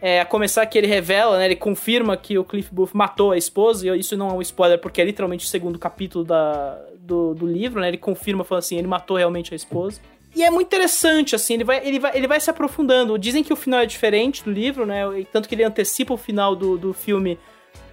é, 0.01 0.20
a 0.20 0.25
começar 0.25 0.65
que 0.66 0.79
ele 0.79 0.87
revela, 0.87 1.39
né? 1.39 1.47
Ele 1.47 1.57
confirma 1.57 2.16
que 2.16 2.39
o 2.39 2.45
Cliff 2.45 2.73
Booth 2.73 2.95
matou 2.95 3.33
a 3.33 3.37
esposa, 3.37 3.87
e 3.87 4.01
isso 4.01 4.16
não 4.16 4.31
é 4.31 4.33
um 4.33 4.43
spoiler, 4.43 4.79
porque 4.79 5.01
é 5.01 5.05
literalmente 5.05 5.45
o 5.45 5.49
segundo 5.49 5.79
capítulo 5.79 6.25
da, 6.25 6.79
do, 6.99 7.35
do 7.35 7.47
livro, 7.47 7.81
né? 7.81 7.89
Ele 7.89 7.99
confirma, 7.99 8.45
falando 8.45 8.62
assim, 8.62 8.79
ele 8.79 8.87
matou 8.87 9.16
realmente 9.16 9.53
a 9.53 9.57
esposa. 9.57 10.01
E 10.37 10.45
é 10.45 10.51
muito 10.51 10.66
interessante, 10.66 11.35
assim, 11.35 11.55
ele 11.55 11.65
vai, 11.65 11.87
ele 11.87 11.99
vai, 11.99 12.16
ele 12.16 12.29
vai 12.29 12.41
se 12.41 12.51
aprofundando. 12.51 13.19
Dizem 13.19 13.43
que 13.43 13.53
o 13.53 13.57
final 13.57 13.81
é 13.81 13.87
diferente 13.87 14.45
do 14.45 14.51
livro, 14.51 14.87
né? 14.87 15.03
Tanto 15.33 15.49
que 15.49 15.55
ele 15.55 15.65
antecipa 15.65 16.15
o 16.15 16.19
final 16.19 16.55
do, 16.55 16.79
do 16.79 16.93
filme 16.93 17.39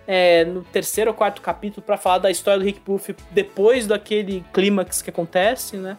é, 0.08 0.46
no 0.46 0.62
terceiro 0.64 1.10
ou 1.10 1.18
quarto 1.18 1.42
capítulo 1.42 1.82
para 1.82 1.98
falar 1.98 2.20
da 2.20 2.30
história 2.30 2.60
do 2.60 2.66
Rick 2.66 2.82
Booth 2.86 3.16
depois 3.32 3.88
daquele 3.88 4.44
clímax 4.54 5.02
que 5.02 5.10
acontece, 5.10 5.78
né? 5.78 5.98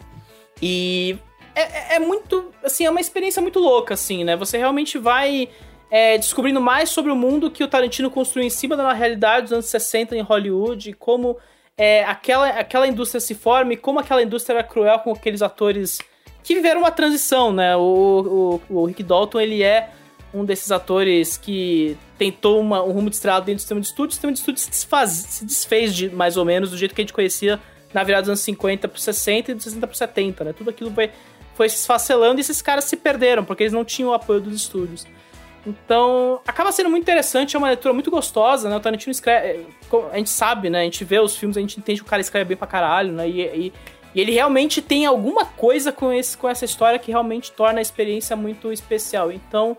E 0.61 1.17
é, 1.53 1.61
é, 1.61 1.95
é, 1.95 1.99
muito, 1.99 2.51
assim, 2.63 2.85
é 2.85 2.89
uma 2.89 3.01
experiência 3.01 3.41
muito 3.41 3.59
louca, 3.59 3.95
assim, 3.95 4.23
né? 4.23 4.35
Você 4.35 4.57
realmente 4.57 4.97
vai 4.97 5.49
é, 5.89 6.17
descobrindo 6.17 6.59
mais 6.59 6.89
sobre 6.89 7.11
o 7.11 7.15
mundo 7.15 7.49
que 7.49 7.63
o 7.63 7.67
Tarantino 7.67 8.11
construiu 8.11 8.45
em 8.45 8.49
cima 8.49 8.75
da 8.75 8.91
realidade 8.93 9.43
dos 9.43 9.53
anos 9.53 9.65
60 9.67 10.15
em 10.15 10.21
Hollywood, 10.21 10.93
como 10.93 11.37
é, 11.77 12.03
aquela, 12.03 12.49
aquela 12.49 12.87
indústria 12.87 13.21
se 13.21 13.35
forma 13.35 13.73
e 13.73 13.77
como 13.77 13.99
aquela 13.99 14.21
indústria 14.21 14.55
era 14.55 14.63
cruel 14.63 14.99
com 14.99 15.11
aqueles 15.11 15.41
atores 15.41 15.99
que 16.43 16.55
viveram 16.55 16.81
uma 16.81 16.91
transição, 16.91 17.51
né? 17.51 17.75
O, 17.75 18.61
o, 18.69 18.81
o 18.81 18.85
Rick 18.85 19.03
Dalton, 19.03 19.39
ele 19.39 19.63
é 19.63 19.89
um 20.33 20.43
desses 20.43 20.71
atores 20.71 21.37
que 21.37 21.97
tentou 22.17 22.59
uma, 22.59 22.83
um 22.83 22.91
rumo 22.91 23.09
de 23.09 23.15
estrada 23.15 23.45
dentro 23.45 23.57
do 23.57 23.61
sistema 23.61 23.81
de 23.81 23.87
estúdio, 23.87 24.09
o 24.09 24.13
sistema 24.13 24.33
de 24.33 24.39
estúdio 24.39 24.61
se, 24.61 24.69
desfaz, 24.69 25.09
se 25.09 25.45
desfez 25.45 25.95
de, 25.95 26.09
mais 26.09 26.37
ou 26.37 26.45
menos 26.45 26.71
do 26.71 26.77
jeito 26.77 26.93
que 26.93 27.01
a 27.01 27.03
gente 27.03 27.13
conhecia 27.13 27.59
na 27.93 28.03
virada 28.03 28.23
dos 28.23 28.29
anos 28.29 28.41
50 28.41 28.87
pro 28.87 28.99
60 28.99 29.51
e 29.51 29.53
dos 29.55 29.63
60 29.63 29.87
pro 29.87 29.97
70, 29.97 30.43
né? 30.43 30.53
Tudo 30.53 30.69
aquilo 30.69 30.91
foi, 30.91 31.11
foi 31.53 31.69
se 31.69 31.77
esfacelando 31.77 32.39
e 32.39 32.41
esses 32.41 32.61
caras 32.61 32.85
se 32.85 32.97
perderam, 32.97 33.45
porque 33.45 33.63
eles 33.63 33.73
não 33.73 33.85
tinham 33.85 34.11
o 34.11 34.13
apoio 34.13 34.41
dos 34.41 34.55
estúdios. 34.55 35.05
Então, 35.67 36.39
acaba 36.47 36.71
sendo 36.71 36.89
muito 36.89 37.03
interessante, 37.03 37.55
é 37.55 37.59
uma 37.59 37.67
leitura 37.67 37.93
muito 37.93 38.09
gostosa, 38.09 38.69
né? 38.69 38.77
O 38.77 38.79
Tarantino 38.79 39.11
escreve. 39.11 39.47
É, 39.47 39.61
a 40.13 40.17
gente 40.17 40.29
sabe, 40.29 40.69
né? 40.69 40.79
A 40.79 40.83
gente 40.83 41.03
vê 41.03 41.19
os 41.19 41.35
filmes, 41.35 41.57
a 41.57 41.59
gente 41.59 41.77
entende 41.77 41.99
que 41.99 42.07
o 42.07 42.09
cara 42.09 42.21
escreve 42.21 42.45
bem 42.45 42.57
pra 42.57 42.65
caralho, 42.65 43.11
né? 43.11 43.27
E, 43.27 43.41
e, 43.41 43.73
e, 44.15 44.21
ele 44.21 44.31
realmente 44.31 44.81
tem 44.81 45.05
alguma 45.05 45.43
coisa 45.43 45.91
com, 45.91 46.13
esse, 46.13 46.37
com 46.37 46.47
essa 46.47 46.63
história 46.63 46.97
que 46.97 47.11
realmente 47.11 47.51
torna 47.51 47.79
a 47.79 47.81
experiência 47.81 48.33
muito 48.33 48.71
especial. 48.71 49.29
Então, 49.29 49.75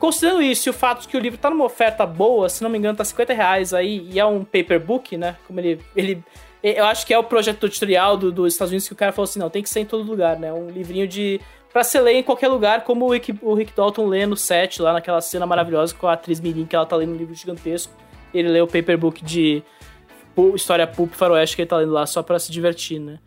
considerando 0.00 0.42
isso 0.42 0.68
e 0.68 0.70
o 0.70 0.72
fato 0.74 1.02
de 1.02 1.08
que 1.08 1.16
o 1.16 1.20
livro 1.20 1.38
tá 1.38 1.48
numa 1.48 1.64
oferta 1.64 2.04
boa, 2.04 2.48
se 2.48 2.60
não 2.64 2.68
me 2.68 2.76
engano, 2.76 2.98
tá 2.98 3.04
50 3.04 3.32
reais 3.32 3.72
aí, 3.72 4.08
e 4.10 4.18
é 4.18 4.26
um 4.26 4.44
paper 4.44 4.80
book, 4.80 5.16
né? 5.16 5.36
Como 5.46 5.60
ele. 5.60 5.80
ele 5.94 6.24
eu 6.60 6.86
acho 6.86 7.06
que 7.06 7.14
é 7.14 7.18
o 7.18 7.22
projeto 7.22 7.66
editorial 7.66 8.16
do, 8.16 8.32
dos 8.32 8.52
Estados 8.52 8.72
Unidos 8.72 8.88
que 8.88 8.92
o 8.92 8.96
cara 8.96 9.12
falou 9.12 9.28
assim: 9.28 9.38
não, 9.38 9.48
tem 9.48 9.62
que 9.62 9.70
ser 9.70 9.78
em 9.78 9.84
todo 9.84 10.02
lugar, 10.02 10.36
né? 10.36 10.52
Um 10.52 10.68
livrinho 10.68 11.06
de 11.06 11.40
pra 11.78 11.84
ser 11.84 12.00
ler 12.00 12.14
em 12.14 12.24
qualquer 12.24 12.48
lugar, 12.48 12.82
como 12.82 13.06
o 13.06 13.12
Rick, 13.12 13.38
o 13.40 13.54
Rick 13.54 13.72
Dalton 13.72 14.08
lê 14.08 14.26
no 14.26 14.36
set, 14.36 14.82
lá 14.82 14.92
naquela 14.92 15.20
cena 15.20 15.46
maravilhosa 15.46 15.94
com 15.94 16.08
a 16.08 16.14
atriz 16.14 16.40
Mirim, 16.40 16.66
que 16.66 16.74
ela 16.74 16.84
tá 16.84 16.96
lendo 16.96 17.12
um 17.12 17.16
livro 17.16 17.32
gigantesco. 17.32 17.92
Ele 18.34 18.48
lê 18.48 18.60
o 18.60 18.66
paperbook 18.66 19.24
de 19.24 19.62
história 20.56 20.88
pulp 20.88 21.12
faroeste 21.12 21.54
que 21.54 21.62
ele 21.62 21.68
tá 21.68 21.76
lendo 21.76 21.92
lá 21.92 22.04
só 22.04 22.20
para 22.20 22.36
se 22.40 22.50
divertir, 22.50 22.98
né? 22.98 23.20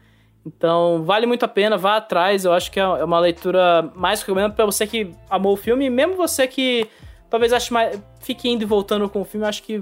Então, 0.46 1.02
vale 1.06 1.26
muito 1.26 1.46
a 1.46 1.48
pena, 1.48 1.78
vá 1.78 1.96
atrás. 1.96 2.44
Eu 2.44 2.52
acho 2.52 2.70
que 2.70 2.78
é, 2.78 2.84
é 2.84 3.06
uma 3.06 3.22
leitura 3.22 3.90
mais 3.96 4.20
recomendo 4.20 4.54
para 4.54 4.66
você 4.66 4.86
que 4.86 5.12
amou 5.30 5.54
o 5.54 5.58
filme, 5.58 5.90
mesmo 5.90 6.18
você 6.18 6.46
que 6.46 6.90
talvez 7.30 7.54
ache 7.54 7.72
mais, 7.72 8.04
fique 8.20 8.50
indo 8.50 8.64
e 8.64 8.66
voltando 8.66 9.08
com 9.08 9.22
o 9.22 9.24
filme, 9.24 9.48
acho 9.48 9.64
que 9.64 9.82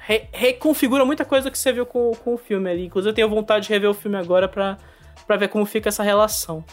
re, 0.00 0.26
reconfigura 0.32 1.04
muita 1.04 1.26
coisa 1.26 1.50
que 1.50 1.58
você 1.58 1.70
viu 1.70 1.84
com, 1.84 2.12
com 2.12 2.32
o 2.32 2.38
filme 2.38 2.70
ali. 2.70 2.86
Inclusive, 2.86 3.10
eu 3.10 3.14
tenho 3.14 3.28
vontade 3.28 3.66
de 3.66 3.72
rever 3.74 3.90
o 3.90 3.94
filme 3.94 4.16
agora 4.16 4.48
para 4.48 5.36
ver 5.36 5.48
como 5.48 5.66
fica 5.66 5.90
essa 5.90 6.02
relação. 6.02 6.64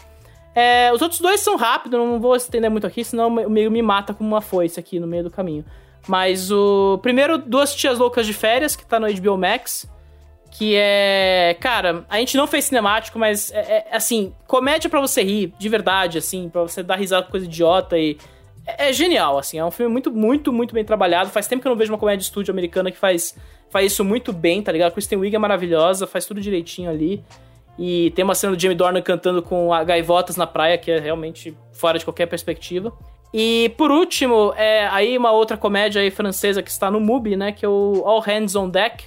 É, 0.54 0.92
os 0.92 1.02
outros 1.02 1.20
dois 1.20 1.40
são 1.40 1.56
rápidos, 1.56 1.98
não 1.98 2.20
vou 2.20 2.36
estender 2.36 2.70
muito 2.70 2.86
aqui, 2.86 3.04
senão 3.04 3.28
o 3.28 3.50
meio 3.50 3.70
me 3.70 3.82
mata 3.82 4.14
como 4.14 4.28
uma 4.28 4.40
foice 4.40 4.78
aqui 4.78 5.00
no 5.00 5.06
meio 5.06 5.24
do 5.24 5.30
caminho. 5.30 5.64
Mas 6.06 6.50
o 6.52 6.98
primeiro, 7.02 7.38
Duas 7.38 7.74
Tias 7.74 7.98
Loucas 7.98 8.26
de 8.26 8.32
Férias, 8.32 8.76
que 8.76 8.84
tá 8.84 9.00
no 9.00 9.12
HBO 9.12 9.36
Max, 9.36 9.88
que 10.50 10.74
é... 10.76 11.56
Cara, 11.60 12.04
a 12.08 12.18
gente 12.18 12.36
não 12.36 12.46
fez 12.46 12.66
cinemático, 12.66 13.18
mas 13.18 13.50
é, 13.52 13.86
é 13.90 13.96
assim, 13.96 14.32
comédia 14.46 14.88
para 14.88 15.00
você 15.00 15.22
rir, 15.22 15.52
de 15.58 15.68
verdade, 15.68 16.18
assim, 16.18 16.48
para 16.48 16.62
você 16.62 16.82
dar 16.82 16.96
risada 16.96 17.24
com 17.24 17.32
coisa 17.32 17.46
idiota 17.46 17.98
e... 17.98 18.16
É, 18.66 18.88
é, 18.88 18.92
genial, 18.92 19.36
assim, 19.36 19.58
é 19.58 19.64
um 19.64 19.70
filme 19.70 19.92
muito, 19.92 20.12
muito, 20.12 20.52
muito 20.52 20.74
bem 20.74 20.84
trabalhado. 20.84 21.30
Faz 21.30 21.46
tempo 21.46 21.60
que 21.60 21.68
eu 21.68 21.70
não 21.70 21.76
vejo 21.76 21.92
uma 21.92 21.98
comédia 21.98 22.18
de 22.18 22.24
estúdio 22.24 22.52
americana 22.52 22.90
que 22.90 22.96
faz, 22.96 23.36
faz 23.68 23.92
isso 23.92 24.04
muito 24.04 24.32
bem, 24.32 24.62
tá 24.62 24.70
ligado? 24.70 24.92
Kristen 24.92 25.18
Wiig 25.18 25.34
é 25.34 25.38
maravilhosa, 25.38 26.06
faz 26.06 26.24
tudo 26.24 26.40
direitinho 26.40 26.88
ali. 26.88 27.22
E 27.78 28.12
tem 28.14 28.24
uma 28.24 28.34
cena 28.34 28.54
do 28.54 28.60
Jamie 28.60 28.76
Dornan 28.76 29.02
cantando 29.02 29.42
com 29.42 29.70
gaivotas 29.84 30.36
na 30.36 30.46
praia, 30.46 30.78
que 30.78 30.90
é 30.90 30.98
realmente 30.98 31.56
fora 31.72 31.98
de 31.98 32.04
qualquer 32.04 32.26
perspectiva. 32.26 32.92
E 33.32 33.74
por 33.76 33.90
último, 33.90 34.54
é 34.56 34.86
aí 34.88 35.18
uma 35.18 35.32
outra 35.32 35.56
comédia 35.56 36.00
aí 36.00 36.10
francesa 36.10 36.62
que 36.62 36.70
está 36.70 36.88
no 36.88 37.00
MUBI, 37.00 37.36
né? 37.36 37.52
Que 37.52 37.66
é 37.66 37.68
o 37.68 38.02
All 38.04 38.20
Hands 38.20 38.54
on 38.54 38.68
Deck, 38.68 39.06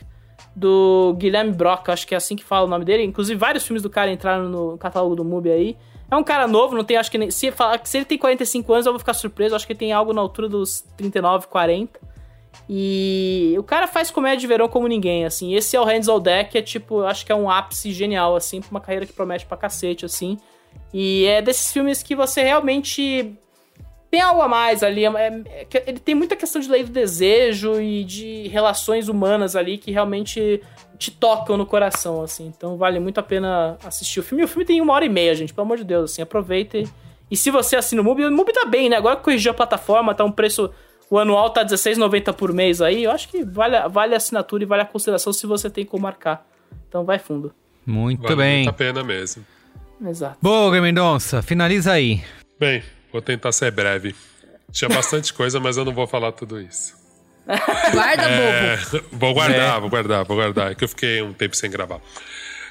do 0.53 1.15
Guilherme 1.18 1.53
Brock, 1.53 1.88
acho 1.89 2.07
que 2.07 2.14
é 2.14 2.18
assim 2.18 2.35
que 2.35 2.44
fala 2.44 2.65
o 2.65 2.69
nome 2.69 2.84
dele. 2.84 3.03
Inclusive, 3.03 3.39
vários 3.39 3.65
filmes 3.65 3.84
do 3.84 3.89
cara 3.89 4.11
entraram 4.11 4.49
no 4.49 4.77
catálogo 4.77 5.15
do 5.15 5.23
MUBI 5.23 5.52
aí. 5.52 5.77
É 6.10 6.15
um 6.15 6.23
cara 6.23 6.48
novo, 6.48 6.76
não 6.76 6.84
tem, 6.84 6.98
acho 6.98 7.11
que 7.11 7.18
nem. 7.18 7.30
Se, 7.30 7.53
se 7.84 7.98
ele 7.98 8.06
tem 8.06 8.18
45 8.18 8.73
anos, 8.73 8.85
eu 8.85 8.91
vou 8.91 8.99
ficar 8.99 9.14
surpreso. 9.14 9.56
Acho 9.56 9.68
que 9.68 9.73
ele 9.73 9.80
tem 9.80 9.94
algo 9.94 10.14
na 10.14 10.22
altura 10.22 10.49
dos 10.49 10.81
39, 10.98 11.48
40. 11.48 11.99
E 12.69 13.55
o 13.57 13.63
cara 13.63 13.88
faz 13.88 14.11
comédia 14.11 14.39
de 14.39 14.47
verão 14.47 14.67
como 14.67 14.88
ninguém, 14.88 15.25
assim. 15.25 15.53
Esse 15.53 15.75
é 15.75 15.81
o 15.81 15.85
Hands 15.85 16.07
All 16.07 16.19
Deck, 16.19 16.57
é 16.57 16.61
tipo, 16.61 17.03
acho 17.03 17.25
que 17.25 17.31
é 17.31 17.35
um 17.35 17.49
ápice 17.49 17.91
genial, 17.91 18.35
assim, 18.35 18.61
pra 18.61 18.71
uma 18.71 18.81
carreira 18.81 19.05
que 19.05 19.13
promete 19.13 19.45
pra 19.45 19.55
cacete, 19.55 20.05
assim. 20.05 20.38
E 20.93 21.25
é 21.25 21.41
desses 21.41 21.71
filmes 21.71 22.03
que 22.03 22.15
você 22.15 22.41
realmente 22.41 23.38
tem 24.09 24.21
algo 24.21 24.41
a 24.41 24.47
mais 24.47 24.84
ali. 24.84 25.05
É, 25.05 25.09
é, 25.09 25.67
ele 25.85 25.99
tem 25.99 26.15
muita 26.15 26.35
questão 26.35 26.61
de 26.61 26.69
lei 26.69 26.84
do 26.84 26.91
desejo 26.91 27.79
e 27.79 28.03
de 28.03 28.47
relações 28.47 29.09
humanas 29.09 29.55
ali 29.55 29.77
que 29.77 29.91
realmente 29.91 30.61
te 30.97 31.11
tocam 31.11 31.57
no 31.57 31.65
coração, 31.65 32.21
assim. 32.21 32.47
Então 32.47 32.77
vale 32.77 32.99
muito 32.99 33.19
a 33.19 33.23
pena 33.23 33.77
assistir 33.85 34.19
o 34.19 34.23
filme. 34.23 34.43
E 34.43 34.45
o 34.45 34.47
filme 34.47 34.65
tem 34.65 34.81
uma 34.81 34.93
hora 34.93 35.05
e 35.05 35.09
meia, 35.09 35.35
gente, 35.35 35.53
pelo 35.53 35.65
amor 35.65 35.77
de 35.77 35.84
Deus, 35.84 36.11
assim. 36.11 36.21
Aproveita 36.21 36.77
e, 36.77 36.88
e 37.29 37.38
se 37.38 37.51
você 37.51 37.75
assina 37.75 38.01
o 38.01 38.05
MUBI, 38.05 38.25
o 38.25 38.31
MUBI 38.31 38.53
tá 38.53 38.65
bem, 38.65 38.89
né? 38.89 38.95
Agora 38.95 39.15
que 39.15 39.23
corrigiu 39.23 39.51
a 39.51 39.55
plataforma, 39.55 40.15
tá 40.15 40.23
um 40.23 40.31
preço 40.31 40.71
o 41.09 41.17
anual 41.17 41.49
tá 41.49 41.61
R$16,90 41.61 42.34
por 42.34 42.53
mês 42.53 42.81
aí. 42.81 43.03
Eu 43.03 43.11
acho 43.11 43.29
que 43.29 43.43
vale, 43.43 43.88
vale 43.89 44.13
a 44.13 44.17
assinatura 44.17 44.63
e 44.63 44.65
vale 44.65 44.81
a 44.81 44.85
consideração 44.85 45.31
se 45.31 45.45
você 45.47 45.69
tem 45.69 45.85
como 45.85 46.03
marcar. 46.03 46.45
Então 46.88 47.05
vai 47.05 47.19
fundo. 47.19 47.53
Muito 47.85 48.23
vale 48.23 48.35
bem. 48.35 48.57
Muito 48.63 48.69
a 48.69 48.73
pena 48.73 49.03
mesmo. 49.03 49.45
Exato. 50.05 50.38
Boa, 50.41 50.79
Mendonça, 50.81 51.41
finaliza 51.41 51.91
aí. 51.93 52.21
Bem, 52.59 52.84
vou 53.11 53.21
tentar 53.21 53.51
ser 53.51 53.71
breve. 53.71 54.15
Tinha 54.71 54.89
bastante 54.89 55.34
coisa, 55.34 55.59
mas 55.59 55.77
eu 55.77 55.85
não 55.85 55.93
vou 55.93 56.05
falar 56.05 56.31
tudo 56.34 56.59
isso. 56.59 56.95
Guarda, 57.93 58.23
é, 58.23 58.77
bobo. 58.77 59.05
Vou 59.13 59.34
guardar, 59.34 59.77
é. 59.77 59.79
vou 59.79 59.89
guardar, 59.89 60.25
vou 60.25 60.38
guardar. 60.38 60.71
É 60.71 60.75
que 60.75 60.84
eu 60.84 60.89
fiquei 60.89 61.21
um 61.21 61.31
tempo 61.31 61.55
sem 61.55 61.71
gravar. 61.71 62.01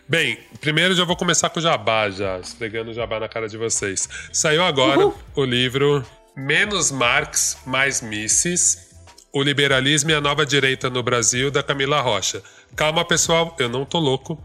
Bem, 0.09 0.39
primeiro 0.61 0.95
já 0.95 1.05
vou 1.05 1.17
começar 1.17 1.49
com 1.51 1.59
o 1.59 1.63
jabá, 1.63 2.09
já, 2.11 2.39
esfregando 2.39 2.91
o 2.91 2.95
jabá 2.95 3.19
na 3.19 3.29
cara 3.29 3.49
de 3.49 3.57
vocês. 3.57 4.09
Saiu 4.33 4.63
agora 4.63 5.01
Uhul. 5.01 5.15
o 5.35 5.45
livro 5.45 6.05
Menos 6.39 6.91
Marx, 6.91 7.57
Mais 7.65 8.03
Misses, 8.03 8.91
O 9.33 9.43
Liberalismo 9.43 10.11
e 10.11 10.15
a 10.15 10.21
Nova 10.21 10.45
Direita 10.45 10.91
no 10.91 11.03
Brasil, 11.03 11.51
da 11.51 11.63
Camila 11.63 12.03
Rocha. 12.03 12.43
Calma, 12.77 13.07
pessoal, 13.07 13.57
eu 13.59 13.71
não 13.71 13.87
tô 13.87 13.99
louco. 13.99 14.39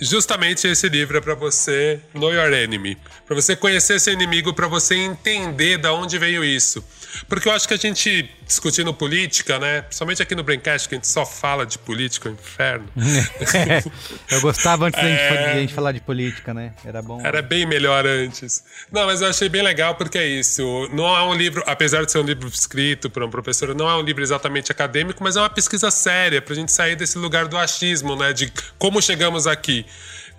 Justamente 0.00 0.66
esse 0.66 0.88
livro 0.88 1.18
é 1.18 1.20
para 1.20 1.34
você 1.34 2.00
know 2.14 2.32
your 2.32 2.50
enemy, 2.50 2.96
para 3.26 3.36
você 3.36 3.54
conhecer 3.54 4.00
seu 4.00 4.14
inimigo, 4.14 4.54
para 4.54 4.68
você 4.68 4.94
entender 4.94 5.76
da 5.76 5.92
onde 5.92 6.16
veio 6.16 6.42
isso. 6.42 6.82
Porque 7.28 7.48
eu 7.48 7.52
acho 7.52 7.66
que 7.66 7.74
a 7.74 7.76
gente 7.76 8.30
discutindo 8.46 8.92
política, 8.94 9.58
né? 9.58 9.82
Principalmente 9.82 10.22
aqui 10.22 10.34
no 10.34 10.42
Braincast, 10.42 10.88
que 10.88 10.94
a 10.94 10.98
gente 10.98 11.06
só 11.06 11.24
fala 11.24 11.66
de 11.66 11.78
política, 11.78 12.28
é 12.28 12.32
um 12.32 12.34
inferno. 12.34 12.88
eu 14.30 14.40
gostava 14.40 14.86
antes 14.86 15.00
é... 15.00 15.52
da 15.52 15.60
gente 15.60 15.74
falar 15.74 15.92
de 15.92 16.00
política, 16.00 16.54
né? 16.54 16.72
Era 16.84 17.02
bom. 17.02 17.20
Era 17.24 17.42
bem 17.42 17.66
melhor 17.66 18.06
antes. 18.06 18.64
Não, 18.90 19.06
mas 19.06 19.20
eu 19.20 19.28
achei 19.28 19.48
bem 19.48 19.62
legal 19.62 19.94
porque 19.94 20.18
é 20.18 20.26
isso. 20.26 20.88
Não 20.92 21.06
é 21.16 21.22
um 21.22 21.34
livro, 21.34 21.62
apesar 21.66 22.04
de 22.04 22.12
ser 22.12 22.18
um 22.18 22.24
livro 22.24 22.48
escrito 22.48 23.10
por 23.10 23.22
um 23.22 23.30
professor, 23.30 23.74
não 23.74 23.88
é 23.88 23.94
um 23.94 24.02
livro 24.02 24.22
exatamente 24.22 24.72
acadêmico, 24.72 25.22
mas 25.22 25.36
é 25.36 25.40
uma 25.40 25.50
pesquisa 25.50 25.90
séria 25.90 26.40
pra 26.40 26.54
gente 26.54 26.72
sair 26.72 26.96
desse 26.96 27.18
lugar 27.18 27.46
do 27.48 27.56
achismo, 27.56 28.16
né? 28.16 28.32
De 28.32 28.52
como 28.78 29.00
chegamos 29.02 29.46
aqui. 29.46 29.84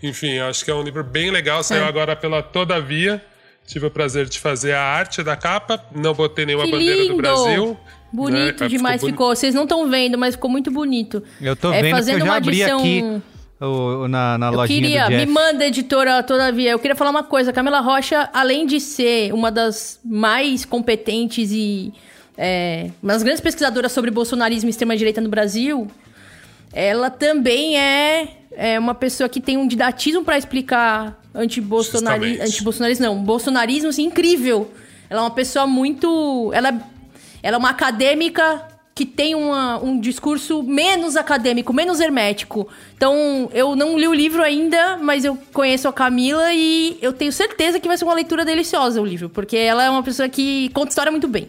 Enfim, 0.01 0.39
acho 0.39 0.63
que 0.63 0.71
é 0.71 0.73
um 0.73 0.81
livro 0.81 1.03
bem 1.03 1.29
legal. 1.29 1.61
Saiu 1.63 1.83
é. 1.83 1.87
agora 1.87 2.15
pela 2.15 2.41
Todavia. 2.41 3.21
Tive 3.69 3.85
o 3.85 3.91
prazer 3.91 4.27
de 4.27 4.39
fazer 4.39 4.71
a 4.71 4.81
arte 4.81 5.21
da 5.21 5.35
capa. 5.35 5.79
Não 5.95 6.11
botei 6.15 6.43
nenhuma 6.43 6.65
que 6.65 6.71
bandeira 6.71 7.03
lindo! 7.03 7.13
do 7.13 7.17
Brasil. 7.17 7.77
Bonito 8.11 8.63
né? 8.63 8.67
demais 8.67 8.95
ficou, 8.95 9.09
ficou. 9.11 9.35
Vocês 9.35 9.53
não 9.53 9.61
estão 9.61 9.87
vendo, 9.87 10.17
mas 10.17 10.33
ficou 10.33 10.49
muito 10.49 10.71
bonito. 10.71 11.21
Eu 11.39 11.55
tô 11.55 11.71
é, 11.71 11.83
vendo 11.83 11.91
fazendo 11.91 12.15
que 12.15 12.21
eu 12.23 12.25
já 12.25 12.35
abri 12.35 12.61
edição... 12.61 12.79
aqui 12.79 13.21
o, 13.61 14.07
na, 14.07 14.39
na 14.39 14.47
eu 14.47 14.53
lojinha 14.53 14.81
queria, 14.81 15.03
do 15.03 15.09
Jeff. 15.09 15.25
me 15.27 15.31
manda, 15.31 15.65
editora, 15.67 16.23
todavia. 16.23 16.71
Eu 16.71 16.79
queria 16.79 16.95
falar 16.95 17.11
uma 17.11 17.21
coisa. 17.21 17.53
Camila 17.53 17.79
Rocha, 17.79 18.27
além 18.33 18.65
de 18.65 18.79
ser 18.79 19.31
uma 19.35 19.51
das 19.51 19.99
mais 20.03 20.65
competentes 20.65 21.51
e... 21.51 21.93
É, 22.35 22.89
uma 23.03 23.13
das 23.13 23.21
grandes 23.21 23.41
pesquisadoras 23.41 23.91
sobre 23.91 24.09
bolsonarismo 24.09 24.67
e 24.67 24.71
extrema-direita 24.71 25.21
no 25.21 25.29
Brasil 25.29 25.87
ela 26.73 27.09
também 27.09 27.77
é, 27.77 28.27
é 28.51 28.79
uma 28.79 28.93
pessoa 28.95 29.27
que 29.29 29.39
tem 29.41 29.57
um 29.57 29.67
didatismo 29.67 30.23
pra 30.23 30.37
explicar 30.37 31.19
anti-bolsonarismo. 31.33 32.43
Anti-bolsonarismo, 32.43 33.05
não. 33.05 33.23
Bolsonarismo, 33.23 33.89
assim, 33.89 34.03
incrível. 34.05 34.71
Ela 35.09 35.21
é 35.21 35.23
uma 35.23 35.31
pessoa 35.31 35.65
muito. 35.65 36.51
Ela, 36.53 36.69
ela 37.41 37.55
é 37.55 37.57
uma 37.57 37.69
acadêmica 37.71 38.67
que 38.93 39.05
tem 39.05 39.33
uma- 39.33 39.81
um 39.81 39.97
discurso 39.97 40.61
menos 40.61 41.15
acadêmico, 41.15 41.71
menos 41.71 42.01
hermético. 42.01 42.67
Então, 42.97 43.49
eu 43.53 43.73
não 43.73 43.97
li 43.97 44.05
o 44.07 44.13
livro 44.13 44.43
ainda, 44.43 44.97
mas 44.97 45.23
eu 45.23 45.37
conheço 45.53 45.87
a 45.87 45.93
Camila 45.93 46.53
e 46.53 46.97
eu 47.01 47.13
tenho 47.13 47.31
certeza 47.31 47.79
que 47.79 47.87
vai 47.87 47.97
ser 47.97 48.03
uma 48.03 48.13
leitura 48.13 48.43
deliciosa 48.43 49.01
o 49.01 49.05
livro, 49.05 49.29
porque 49.29 49.55
ela 49.55 49.85
é 49.85 49.89
uma 49.89 50.03
pessoa 50.03 50.27
que 50.27 50.67
conta 50.73 50.89
história 50.89 51.11
muito 51.11 51.29
bem. 51.29 51.47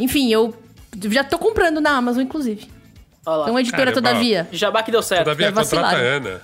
Enfim, 0.00 0.32
eu 0.32 0.54
já 1.10 1.22
tô 1.22 1.38
comprando 1.38 1.78
na 1.78 1.90
Amazon, 1.90 2.22
inclusive. 2.22 2.66
Olha 3.28 3.36
lá. 3.36 3.42
Então, 3.44 3.58
editora, 3.58 3.92
Caramba. 3.92 4.08
todavia. 4.08 4.48
Jabá 4.52 4.82
que 4.82 4.90
deu 4.90 5.02
certo. 5.02 5.24
Todavia, 5.24 5.48
É 5.48 5.52
contrata 5.52 5.96
a 5.96 6.00
Ana. 6.00 6.40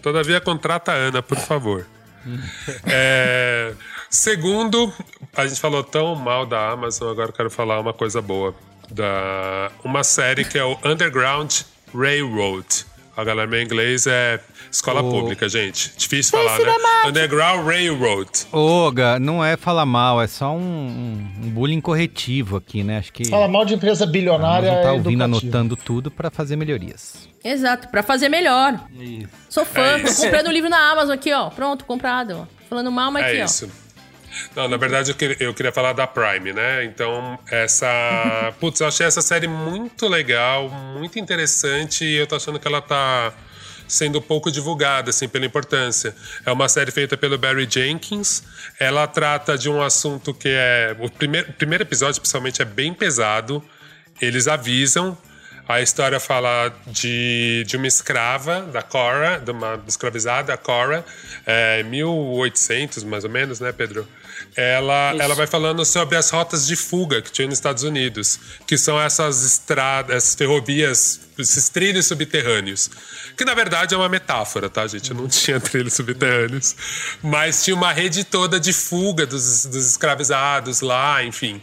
Todavia, 0.00 0.40
contrata 0.40 0.92
a 0.92 0.94
Ana, 0.94 1.22
por 1.22 1.38
favor. 1.38 1.86
É, 2.86 3.72
segundo, 4.10 4.92
a 5.34 5.46
gente 5.46 5.58
falou 5.60 5.82
tão 5.82 6.14
mal 6.14 6.44
da 6.44 6.70
Amazon, 6.70 7.10
agora 7.10 7.30
eu 7.30 7.32
quero 7.32 7.50
falar 7.50 7.80
uma 7.80 7.92
coisa 7.92 8.20
boa. 8.20 8.54
Da, 8.90 9.70
uma 9.84 10.02
série 10.04 10.44
que 10.44 10.58
é 10.58 10.64
o 10.64 10.78
Underground 10.84 11.52
Railroad. 11.94 12.66
A 13.16 13.24
galera 13.24 13.48
meu 13.48 13.60
inglês 13.62 14.06
é 14.06 14.40
escola 14.70 15.02
O- 15.02 15.10
pública, 15.10 15.48
gente. 15.48 15.92
Difícil 15.96 16.38
falar, 16.38 16.58
né? 16.58 16.74
Underground 17.06 17.66
Railroad. 17.66 18.30
Oga, 18.52 19.18
não 19.18 19.44
é 19.44 19.56
falar 19.56 19.86
mal, 19.86 20.20
é 20.20 20.26
só 20.26 20.52
um, 20.52 20.58
um- 21.42 21.50
bullying 21.50 21.80
corretivo 21.80 22.56
aqui, 22.56 22.82
né? 22.84 22.98
Acho 22.98 23.12
que 23.12 23.24
Fala 23.26 23.48
mal 23.48 23.64
de 23.64 23.74
empresa 23.74 24.04
a 24.04 24.06
bilionária 24.06 24.68
Amazon 24.70 24.82
tá 24.82 24.88
é 24.88 24.92
ouvindo, 24.92 25.22
educativo. 25.24 25.46
anotando 25.52 25.76
tudo 25.76 26.10
pra 26.10 26.30
fazer 26.30 26.56
melhorias. 26.56 27.28
Exato, 27.42 27.88
pra 27.88 28.02
fazer 28.02 28.28
melhor. 28.28 28.78
Sou 29.48 29.64
fã, 29.64 29.80
É 29.80 29.98
tô 30.00 30.08
isso. 30.08 30.22
comprando 30.22 30.48
o 30.48 30.52
livro 30.52 30.68
na 30.68 30.90
Amazon 30.90 31.14
aqui, 31.14 31.32
ó. 31.32 31.48
Pronto, 31.50 31.84
comprado. 31.84 32.40
ó. 32.42 32.58
Falando 32.68 32.90
mal, 32.92 33.10
mas 33.10 33.24
aqui, 33.26 33.36
É 33.38 33.42
ó. 33.42 33.44
isso. 33.46 33.70
Não, 34.54 34.68
na 34.68 34.76
verdade 34.76 35.10
eu 35.10 35.14
queria, 35.16 35.36
eu 35.40 35.54
queria 35.54 35.72
falar 35.72 35.94
da 35.94 36.06
Prime, 36.06 36.52
né? 36.52 36.84
Então, 36.84 37.38
essa. 37.50 38.52
Putz, 38.60 38.80
eu 38.80 38.86
achei 38.88 39.06
essa 39.06 39.22
série 39.22 39.48
muito 39.48 40.06
legal, 40.06 40.68
muito 40.68 41.18
interessante 41.18 42.04
e 42.04 42.16
eu 42.16 42.26
tô 42.26 42.36
achando 42.36 42.58
que 42.58 42.68
ela 42.68 42.80
tá 42.82 43.32
sendo 43.88 44.20
pouco 44.20 44.50
divulgada, 44.50 45.10
assim, 45.10 45.26
pela 45.26 45.46
importância. 45.46 46.14
É 46.44 46.52
uma 46.52 46.68
série 46.68 46.90
feita 46.90 47.16
pelo 47.16 47.38
Barry 47.38 47.66
Jenkins. 47.68 48.42
Ela 48.78 49.06
trata 49.06 49.56
de 49.56 49.68
um 49.68 49.82
assunto 49.82 50.34
que 50.34 50.48
é. 50.50 50.94
O 51.00 51.10
primeiro, 51.10 51.50
o 51.50 51.52
primeiro 51.54 51.82
episódio, 51.82 52.20
principalmente, 52.20 52.62
é 52.62 52.64
bem 52.64 52.92
pesado. 52.92 53.64
Eles 54.20 54.46
avisam. 54.46 55.16
A 55.68 55.82
história 55.82 56.18
fala 56.18 56.72
de, 56.86 57.62
de 57.66 57.76
uma 57.76 57.86
escrava, 57.86 58.62
da 58.62 58.80
Cora, 58.80 59.38
de 59.38 59.50
uma 59.50 59.78
escravizada, 59.86 60.54
a 60.54 60.56
Cora, 60.56 61.04
é, 61.44 61.82
1800 61.82 63.04
mais 63.04 63.24
ou 63.24 63.28
menos, 63.28 63.60
né, 63.60 63.70
Pedro? 63.70 64.08
Ela, 64.56 65.12
Isso. 65.12 65.22
ela 65.22 65.34
vai 65.34 65.46
falando 65.46 65.84
sobre 65.84 66.16
as 66.16 66.30
rotas 66.30 66.66
de 66.66 66.74
fuga 66.74 67.22
que 67.22 67.30
tinha 67.30 67.46
nos 67.46 67.58
Estados 67.58 67.82
Unidos, 67.84 68.40
que 68.66 68.76
são 68.76 69.00
essas 69.00 69.44
estradas, 69.44 70.16
essas 70.16 70.34
ferrovias, 70.34 71.20
esses 71.38 71.68
trilhos 71.68 72.06
subterrâneos. 72.06 72.90
Que 73.36 73.44
na 73.44 73.54
verdade 73.54 73.94
é 73.94 73.96
uma 73.96 74.08
metáfora, 74.08 74.68
tá, 74.68 74.86
gente? 74.86 75.14
Não 75.14 75.26
tinha 75.28 75.60
trilhos 75.60 75.94
subterrâneos. 75.94 76.74
Mas 77.22 77.64
tinha 77.64 77.76
uma 77.76 77.92
rede 77.92 78.24
toda 78.24 78.58
de 78.58 78.72
fuga 78.72 79.26
dos, 79.26 79.64
dos 79.66 79.90
escravizados 79.90 80.80
lá, 80.80 81.22
enfim. 81.22 81.60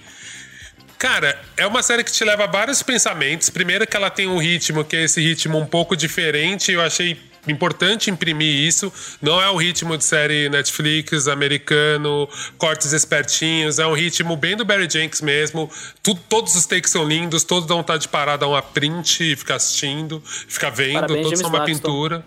Cara, 0.97 1.39
é 1.57 1.67
uma 1.67 1.83
série 1.83 2.03
que 2.03 2.11
te 2.11 2.23
leva 2.23 2.45
a 2.45 2.47
vários 2.47 2.81
pensamentos. 2.81 3.49
Primeiro 3.49 3.85
que 3.85 3.95
ela 3.95 4.09
tem 4.09 4.27
um 4.27 4.37
ritmo 4.37 4.83
que 4.83 4.95
é 4.95 5.03
esse 5.03 5.21
ritmo 5.21 5.57
um 5.57 5.65
pouco 5.65 5.95
diferente. 5.95 6.71
Eu 6.71 6.81
achei 6.81 7.19
importante 7.47 8.09
imprimir 8.09 8.65
isso. 8.67 8.91
Não 9.21 9.41
é 9.41 9.49
o 9.49 9.55
ritmo 9.55 9.97
de 9.97 10.03
série 10.03 10.49
Netflix, 10.49 11.27
americano, 11.27 12.27
cortes 12.57 12.93
espertinhos. 12.93 13.79
É 13.79 13.85
um 13.85 13.93
ritmo 13.93 14.35
bem 14.35 14.55
do 14.55 14.65
Barry 14.65 14.89
Jenkins 14.89 15.21
mesmo. 15.21 15.69
Todos 16.29 16.55
os 16.55 16.65
takes 16.65 16.91
são 16.91 17.03
lindos, 17.07 17.43
todos 17.43 17.67
dão 17.67 17.77
vontade 17.77 18.03
de 18.03 18.09
parar, 18.09 18.37
dar 18.37 18.47
uma 18.47 18.61
print 18.61 19.31
e 19.31 19.35
ficar 19.35 19.55
assistindo, 19.55 20.21
ficar 20.25 20.69
vendo. 20.69 20.93
Parabéns, 20.93 21.23
todos 21.23 21.39
James 21.39 21.39
são 21.39 21.49
uma 21.49 21.65
pintura. 21.65 22.25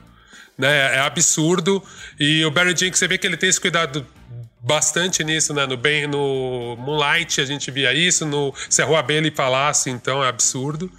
Né? 0.56 0.96
É 0.96 1.00
absurdo. 1.00 1.82
E 2.18 2.44
o 2.44 2.50
Barry 2.50 2.76
Jenkins, 2.76 2.98
você 2.98 3.08
vê 3.08 3.16
que 3.16 3.26
ele 3.26 3.36
tem 3.36 3.48
esse 3.48 3.60
cuidado 3.60 4.06
bastante 4.60 5.22
nisso, 5.22 5.54
né? 5.54 5.66
No, 5.66 5.76
bem, 5.76 6.06
no 6.06 6.76
Moonlight 6.78 7.40
a 7.40 7.44
gente 7.44 7.70
via 7.70 7.92
isso, 7.92 8.26
no 8.26 8.52
Se 8.68 8.82
a 8.82 8.84
Rua 8.84 9.00
Abelha 9.00 9.32
Falasse, 9.34 9.90
então 9.90 10.22
é 10.22 10.28
absurdo. 10.28 10.90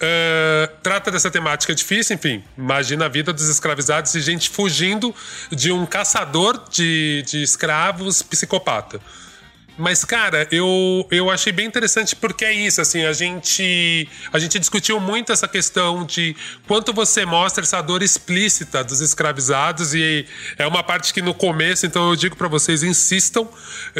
Ah, 0.00 0.70
trata 0.82 1.10
dessa 1.10 1.30
temática 1.30 1.74
difícil, 1.74 2.14
enfim. 2.14 2.42
Imagina 2.56 3.06
a 3.06 3.08
vida 3.08 3.32
dos 3.32 3.48
escravizados 3.48 4.14
e 4.14 4.20
gente 4.20 4.50
fugindo 4.50 5.14
de 5.50 5.72
um 5.72 5.86
caçador 5.86 6.62
de, 6.70 7.24
de 7.26 7.42
escravos 7.42 8.22
psicopata. 8.22 9.00
Mas, 9.78 10.04
cara, 10.04 10.48
eu, 10.50 11.06
eu 11.10 11.30
achei 11.30 11.52
bem 11.52 11.66
interessante 11.66 12.16
porque 12.16 12.44
é 12.44 12.52
isso, 12.52 12.80
assim, 12.80 13.04
a 13.04 13.12
gente, 13.12 14.08
a 14.32 14.38
gente 14.38 14.58
discutiu 14.58 14.98
muito 14.98 15.32
essa 15.32 15.46
questão 15.46 16.04
de 16.04 16.34
quanto 16.66 16.92
você 16.92 17.24
mostra 17.26 17.62
essa 17.62 17.82
dor 17.82 18.02
explícita 18.02 18.82
dos 18.82 19.00
escravizados 19.00 19.94
e 19.94 20.26
é 20.58 20.66
uma 20.66 20.82
parte 20.82 21.12
que 21.12 21.20
no 21.20 21.34
começo, 21.34 21.84
então 21.84 22.08
eu 22.08 22.16
digo 22.16 22.36
pra 22.36 22.48
vocês, 22.48 22.82
insistam. 22.82 23.48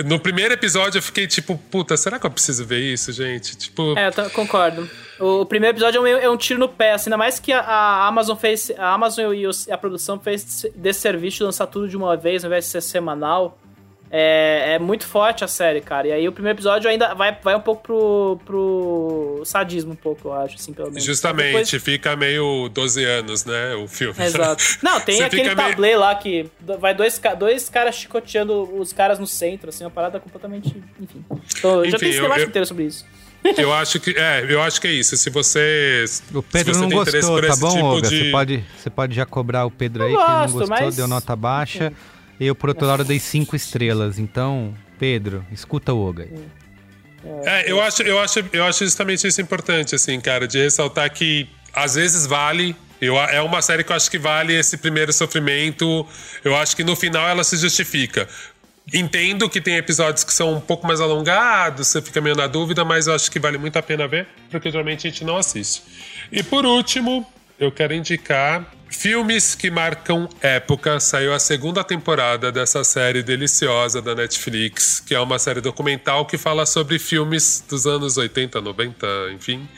No 0.05 0.19
primeiro 0.19 0.55
episódio 0.55 0.99
eu 0.99 1.03
fiquei 1.03 1.27
tipo, 1.27 1.59
puta, 1.71 1.97
será 1.97 2.19
que 2.19 2.27
eu 2.27 2.31
preciso 2.31 2.65
ver 2.65 2.81
isso, 2.81 3.13
gente? 3.13 3.57
Tipo, 3.57 3.95
É, 3.99 4.09
eu 4.09 4.31
concordo. 4.31 4.89
O 5.19 5.47
primeiro 5.47 5.75
episódio 5.75 5.99
é 5.99 6.01
um, 6.01 6.07
é 6.07 6.31
um 6.31 6.37
tiro 6.37 6.59
no 6.61 6.69
pé, 6.69 6.93
assim, 6.93 7.09
ainda 7.09 7.17
mais 7.17 7.39
que 7.39 7.53
a, 7.53 7.61
a 7.61 8.07
Amazon 8.07 8.37
fez. 8.37 8.71
A 8.77 8.93
Amazon 8.93 9.33
e 9.35 9.47
a 9.71 9.79
produção 9.79 10.19
fez 10.19 10.67
desse 10.75 11.01
serviço 11.01 11.45
lançar 11.45 11.67
tudo 11.67 11.89
de 11.89 11.97
uma 11.97 12.17
vez, 12.17 12.45
ao 12.45 12.49
invés 12.49 12.65
de 12.67 12.71
ser 12.71 12.83
semanal. 12.83 13.59
É, 14.11 14.75
é 14.75 14.79
muito 14.79 15.05
forte 15.07 15.43
a 15.43 15.49
série, 15.49 15.81
cara. 15.81 16.07
E 16.09 16.13
aí 16.13 16.29
o 16.29 16.33
primeiro 16.33 16.57
episódio 16.57 16.89
ainda 16.89 17.13
vai, 17.15 17.37
vai 17.43 17.57
um 17.57 17.61
pouco 17.61 17.83
pro, 17.83 18.39
pro 18.45 19.43
sadismo, 19.45 19.93
um 19.93 19.97
pouco, 19.97 20.29
eu 20.29 20.33
acho, 20.33 20.55
assim, 20.55 20.73
pelo 20.73 20.89
menos. 20.89 21.03
justamente, 21.05 21.47
Depois- 21.73 21.83
fica 21.83 22.15
meio 22.17 22.69
12 22.69 23.05
anos, 23.05 23.45
né, 23.45 23.75
o 23.75 23.89
filme. 23.89 24.15
Exato. 24.23 24.63
Não, 24.83 25.01
tem 25.01 25.17
Você 25.17 25.25
aquele 25.25 25.43
fica 25.51 25.55
meio- 25.57 25.69
tablê 25.71 25.97
lá 25.97 26.15
que 26.15 26.47
vai 26.79 26.95
dois, 26.95 27.21
dois 27.39 27.69
caras 27.69 27.97
chicoteando 27.97 28.79
os 28.79 28.93
caras 28.93 29.19
no 29.19 29.27
centro, 29.27 29.71
assim, 29.71 29.83
uma 29.85 29.91
parada 29.91 30.21
completamente. 30.21 30.69
Enfim. 31.01 31.25
Então, 31.59 31.85
eu 31.85 31.91
já 31.91 31.97
Enfim, 31.97 32.07
fiz 32.07 32.17
esse 32.17 32.25
eu- 32.25 32.45
inteiro 32.49 32.67
sobre 32.67 32.85
isso. 32.85 33.05
Eu 33.59 33.73
acho 33.73 34.01
que 34.01 34.11
é, 34.11 34.45
eu 34.49 34.61
acho 34.61 34.81
que 34.81 34.89
é 34.89 34.93
isso. 34.93 35.17
Se 35.17 35.31
você 35.31 36.05
O 36.35 36.43
Pedro 36.43 36.75
se 36.75 36.81
você 36.81 36.83
não 36.83 36.89
tem 36.89 36.99
interesse 37.01 37.27
gostou, 37.29 37.37
por 37.41 37.47
tá 37.47 37.53
esse 37.53 37.61
bom, 37.61 37.71
tipo 37.75 37.85
Olga? 37.85 38.09
de- 38.09 38.19
Você, 38.25 38.31
pode, 38.33 38.65
você 38.77 38.91
pode 38.91 39.15
já 39.15 39.25
cobrar 39.27 39.65
o 39.67 39.71
Pedro 39.71 40.03
aí, 40.05 40.13
Eu 40.13 40.19
que 40.19 40.25
ele 40.25 40.33
não 40.33 40.41
gosto, 40.43 40.59
gostou, 40.59 40.77
mas- 40.81 40.97
deu 40.97 41.07
nota 41.07 41.37
baixa. 41.37 41.93
Eu, 42.39 42.55
por 42.55 42.69
outro 42.69 42.87
lado, 42.87 43.05
dei 43.05 43.19
cinco 43.19 43.57
estrelas. 43.57 44.19
Então, 44.19 44.75
Pedro, 44.99 45.45
escuta 45.51 45.93
o 45.93 45.99
Olga 45.99 46.25
aí. 46.25 46.31
É, 47.45 47.71
eu 47.71 47.81
acho, 47.81 48.03
eu 48.03 48.19
acho, 48.21 48.45
eu 48.53 48.65
acho 48.65 48.85
justamente 48.85 49.27
isso 49.27 49.41
importante, 49.41 49.95
assim, 49.95 50.21
cara, 50.21 50.47
de 50.47 50.59
ressaltar 50.59 51.11
que 51.13 51.49
às 51.73 51.95
vezes 51.95 52.27
vale. 52.27 52.77
Eu, 53.01 53.19
é 53.19 53.43
uma 53.43 53.61
série 53.61 53.85
que 53.85 53.93
eu 53.93 53.97
acho 53.97 54.11
que 54.11 54.19
vale 54.19 54.55
esse 54.55 54.77
primeiro 54.79 55.13
sofrimento. 55.13 56.07
Eu 56.45 56.57
acho 56.57 56.75
que 56.77 56.85
no 56.85 56.97
final 56.97 57.29
ela 57.29 57.45
se 57.45 57.57
justifica. 57.57 58.29
Entendo 58.95 59.51
que 59.51 59.61
tem 59.61 59.77
episódios 59.77 60.23
que 60.23 60.33
são 60.33 60.55
um 60.55 60.61
pouco 60.61 60.87
mais 60.87 61.01
alongados, 61.01 61.89
você 61.89 62.01
fica 62.01 62.21
meio 62.21 62.37
na 62.37 62.47
dúvida, 62.47 62.85
mas 62.85 63.09
eu 63.09 63.15
acho 63.15 63.31
que 63.31 63.41
vale 63.41 63.59
muito 63.59 63.77
a 63.77 63.83
pena 63.83 64.07
ver, 64.07 64.29
porque 64.49 64.71
geralmente 64.71 65.09
a 65.09 65.11
gente 65.11 65.25
não 65.25 65.37
assiste. 65.37 65.83
E 66.31 66.41
por 66.41 66.65
último, 66.65 67.27
eu 67.59 67.73
quero 67.73 67.95
indicar 67.95 68.71
filmes 68.91 69.55
que 69.55 69.71
marcam 69.71 70.29
época. 70.41 71.01
Saiu 71.01 71.33
a 71.33 71.39
segunda 71.39 71.83
temporada 71.83 72.53
dessa 72.53 72.85
série 72.85 73.23
deliciosa 73.23 74.01
da 74.01 74.15
Netflix, 74.15 75.01
que 75.01 75.15
é 75.15 75.21
uma 75.21 75.39
série 75.39 75.61
documental 75.61 76.27
que 76.27 76.39
fala 76.39 76.67
sobre 76.67 76.99
filmes 76.99 77.65
dos 77.69 77.87
anos 77.87 78.17
80, 78.17 78.61
90, 78.61 79.07
enfim. 79.35 79.69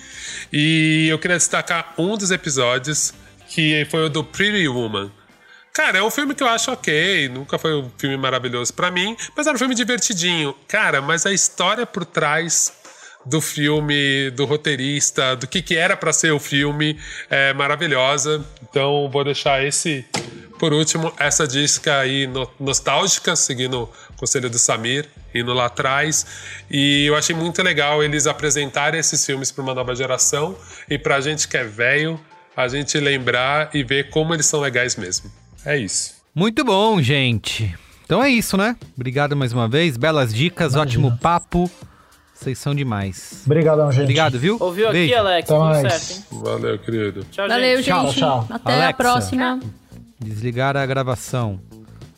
E 0.53 1.09
eu 1.09 1.19
queria 1.19 1.37
destacar 1.37 1.95
um 1.99 2.17
dos 2.17 2.31
episódios, 2.31 3.15
que 3.49 3.87
foi 3.91 4.07
o 4.07 4.09
do 4.09 4.23
Pretty 4.23 4.69
Woman. 4.69 5.11
Cara, 5.73 5.99
é 5.99 6.03
um 6.03 6.11
filme 6.11 6.35
que 6.35 6.43
eu 6.43 6.49
acho 6.49 6.73
ok, 6.73 7.29
nunca 7.29 7.57
foi 7.57 7.73
um 7.73 7.89
filme 7.97 8.17
maravilhoso 8.17 8.75
pra 8.75 8.91
mim, 8.91 9.17
mas 9.37 9.47
era 9.47 9.55
um 9.55 9.59
filme 9.59 9.77
divertidinho. 9.77 10.53
Cara, 10.67 11.01
mas 11.01 11.25
a 11.25 11.33
história 11.33 11.87
por 11.87 12.05
trás 12.05 12.78
do 13.29 13.41
filme, 13.41 14.31
do 14.31 14.45
roteirista, 14.45 15.37
do 15.37 15.47
que, 15.47 15.61
que 15.63 15.77
era 15.77 15.97
pra 15.97 16.13
ser 16.13 16.33
o 16.33 16.39
filme, 16.39 16.99
é 17.29 17.53
maravilhosa. 17.53 18.45
Então 18.63 19.09
vou 19.11 19.23
deixar 19.25 19.65
esse, 19.65 20.05
por 20.59 20.73
último, 20.73 21.13
essa 21.19 21.47
disca 21.47 21.99
aí 21.99 22.27
no- 22.27 22.51
nostálgica, 22.59 23.37
seguindo 23.37 23.83
o 23.83 24.13
conselho 24.17 24.49
do 24.49 24.59
Samir, 24.59 25.07
indo 25.35 25.53
lá 25.53 25.67
atrás. 25.67 26.27
E 26.71 27.05
eu 27.07 27.15
achei 27.17 27.35
muito 27.37 27.63
legal 27.63 28.03
eles 28.03 28.27
apresentarem 28.27 28.99
esses 28.99 29.25
filmes 29.25 29.53
pra 29.53 29.63
uma 29.63 29.75
nova 29.75 29.95
geração 29.95 30.57
e 30.89 30.99
pra 30.99 31.21
gente 31.21 31.47
que 31.47 31.57
é 31.57 31.65
velho, 31.65 32.19
a 32.57 32.67
gente 32.67 32.99
lembrar 32.99 33.71
e 33.75 33.85
ver 33.85 34.11
como 34.11 34.35
eles 34.35 34.47
são 34.47 34.61
legais 34.61 34.97
mesmo. 34.97 35.31
É 35.65 35.77
isso. 35.77 36.15
Muito 36.35 36.65
bom, 36.65 37.01
gente. 37.03 37.75
Então 38.05 38.23
é 38.23 38.31
isso, 38.31 38.57
né? 38.57 38.75
Obrigado 38.97 39.37
mais 39.37 39.53
uma 39.53 39.69
vez. 39.69 39.97
Belas 39.97 40.33
dicas, 40.33 40.75
ótimo 40.75 41.17
papo. 41.19 41.71
Vocês 42.39 42.56
são 42.59 42.73
demais. 42.74 43.43
Obrigadão, 43.44 43.90
gente. 43.90 44.02
Obrigado, 44.02 44.39
viu? 44.39 44.56
Ouviu 44.60 44.93
Beijo. 44.93 45.12
aqui, 45.12 45.19
Alex? 45.20 45.51
Até 45.51 45.59
Tudo 45.59 45.69
mais. 45.69 45.93
certo, 46.02 46.12
hein? 46.32 46.40
Valeu, 46.43 46.78
querido. 46.78 47.24
Tchau, 47.32 47.48
Valeu, 47.48 47.77
gente. 47.82 47.85
Tchau, 47.86 48.12
tchau. 48.15 48.47
Até 48.48 48.73
a 48.73 48.77
Alexa. 48.77 48.93
próxima. 48.94 49.60
Desligar 50.20 50.77
a 50.77 50.86
gravação. 50.86 51.60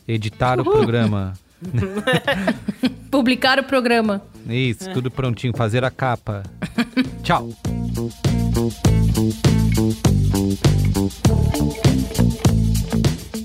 Editar 0.07 0.59
o 0.59 0.63
programa. 0.63 1.33
Publicar 3.09 3.59
o 3.59 3.63
programa. 3.63 4.21
Isso, 4.47 4.91
tudo 4.93 5.09
prontinho. 5.09 5.53
Fazer 5.55 5.83
a 5.83 5.89
capa. 5.89 6.43
Tchau. 7.23 7.49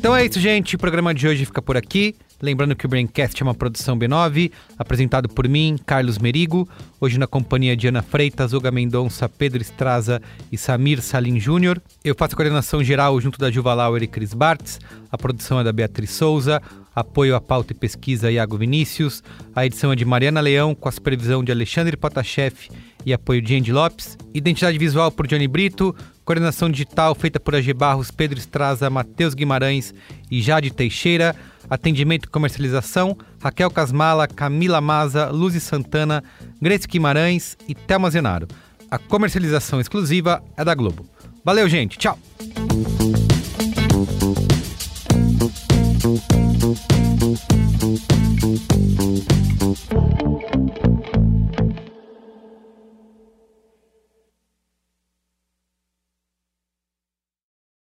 Então 0.06 0.16
é 0.16 0.24
isso, 0.24 0.38
gente. 0.38 0.76
O 0.76 0.78
programa 0.78 1.12
de 1.12 1.26
hoje 1.26 1.44
fica 1.44 1.60
por 1.60 1.76
aqui. 1.76 2.14
Lembrando 2.40 2.76
que 2.76 2.86
o 2.86 2.88
Braincast 2.88 3.42
é 3.42 3.44
uma 3.44 3.56
produção 3.56 3.98
B9, 3.98 4.52
apresentado 4.78 5.28
por 5.28 5.48
mim, 5.48 5.76
Carlos 5.84 6.16
Merigo, 6.16 6.68
hoje 7.00 7.18
na 7.18 7.26
companhia 7.26 7.76
de 7.76 7.88
Ana 7.88 8.02
Freitas, 8.02 8.54
Olga 8.54 8.70
Mendonça, 8.70 9.28
Pedro 9.28 9.60
Estraza 9.60 10.22
e 10.52 10.56
Samir 10.56 11.02
Salim 11.02 11.40
Júnior. 11.40 11.82
Eu 12.04 12.14
faço 12.16 12.34
a 12.34 12.36
coordenação 12.36 12.84
geral 12.84 13.20
junto 13.20 13.36
da 13.36 13.50
Juva 13.50 13.74
Lauer 13.74 14.04
e 14.04 14.06
Cris 14.06 14.32
Bartz, 14.32 14.78
a 15.10 15.18
produção 15.18 15.58
é 15.58 15.64
da 15.64 15.72
Beatriz 15.72 16.10
Souza, 16.10 16.62
apoio 16.94 17.34
à 17.34 17.40
pauta 17.40 17.72
e 17.72 17.76
pesquisa 17.76 18.30
Iago 18.30 18.56
Vinícius, 18.56 19.24
a 19.56 19.66
edição 19.66 19.90
é 19.90 19.96
de 19.96 20.04
Mariana 20.04 20.40
Leão, 20.40 20.72
com 20.72 20.88
a 20.88 20.92
supervisão 20.92 21.42
de 21.42 21.50
Alexandre 21.50 21.96
Potashev 21.96 22.68
e 23.04 23.12
apoio 23.12 23.42
de 23.42 23.56
Andy 23.56 23.72
Lopes, 23.72 24.16
identidade 24.32 24.78
visual 24.78 25.10
por 25.10 25.26
Johnny 25.26 25.48
Brito, 25.48 25.96
Coordenação 26.26 26.68
digital 26.68 27.14
feita 27.14 27.38
por 27.38 27.54
AG 27.54 27.72
Barros, 27.72 28.10
Pedro 28.10 28.36
Estraza, 28.36 28.90
Matheus 28.90 29.32
Guimarães 29.32 29.94
e 30.28 30.42
Jade 30.42 30.72
Teixeira. 30.72 31.36
Atendimento 31.70 32.24
e 32.26 32.28
comercialização, 32.28 33.16
Raquel 33.40 33.70
Casmala, 33.70 34.28
Camila 34.28 34.80
Maza, 34.80 35.30
Luzi 35.30 35.60
Santana, 35.60 36.22
Grace 36.60 36.86
Guimarães 36.86 37.56
e 37.68 37.74
Thelma 37.74 38.10
Zenaro. 38.10 38.46
A 38.90 38.98
comercialização 38.98 39.80
exclusiva 39.80 40.42
é 40.56 40.64
da 40.64 40.74
Globo. 40.74 41.06
Valeu, 41.44 41.68
gente. 41.68 41.96
Tchau. 41.96 42.18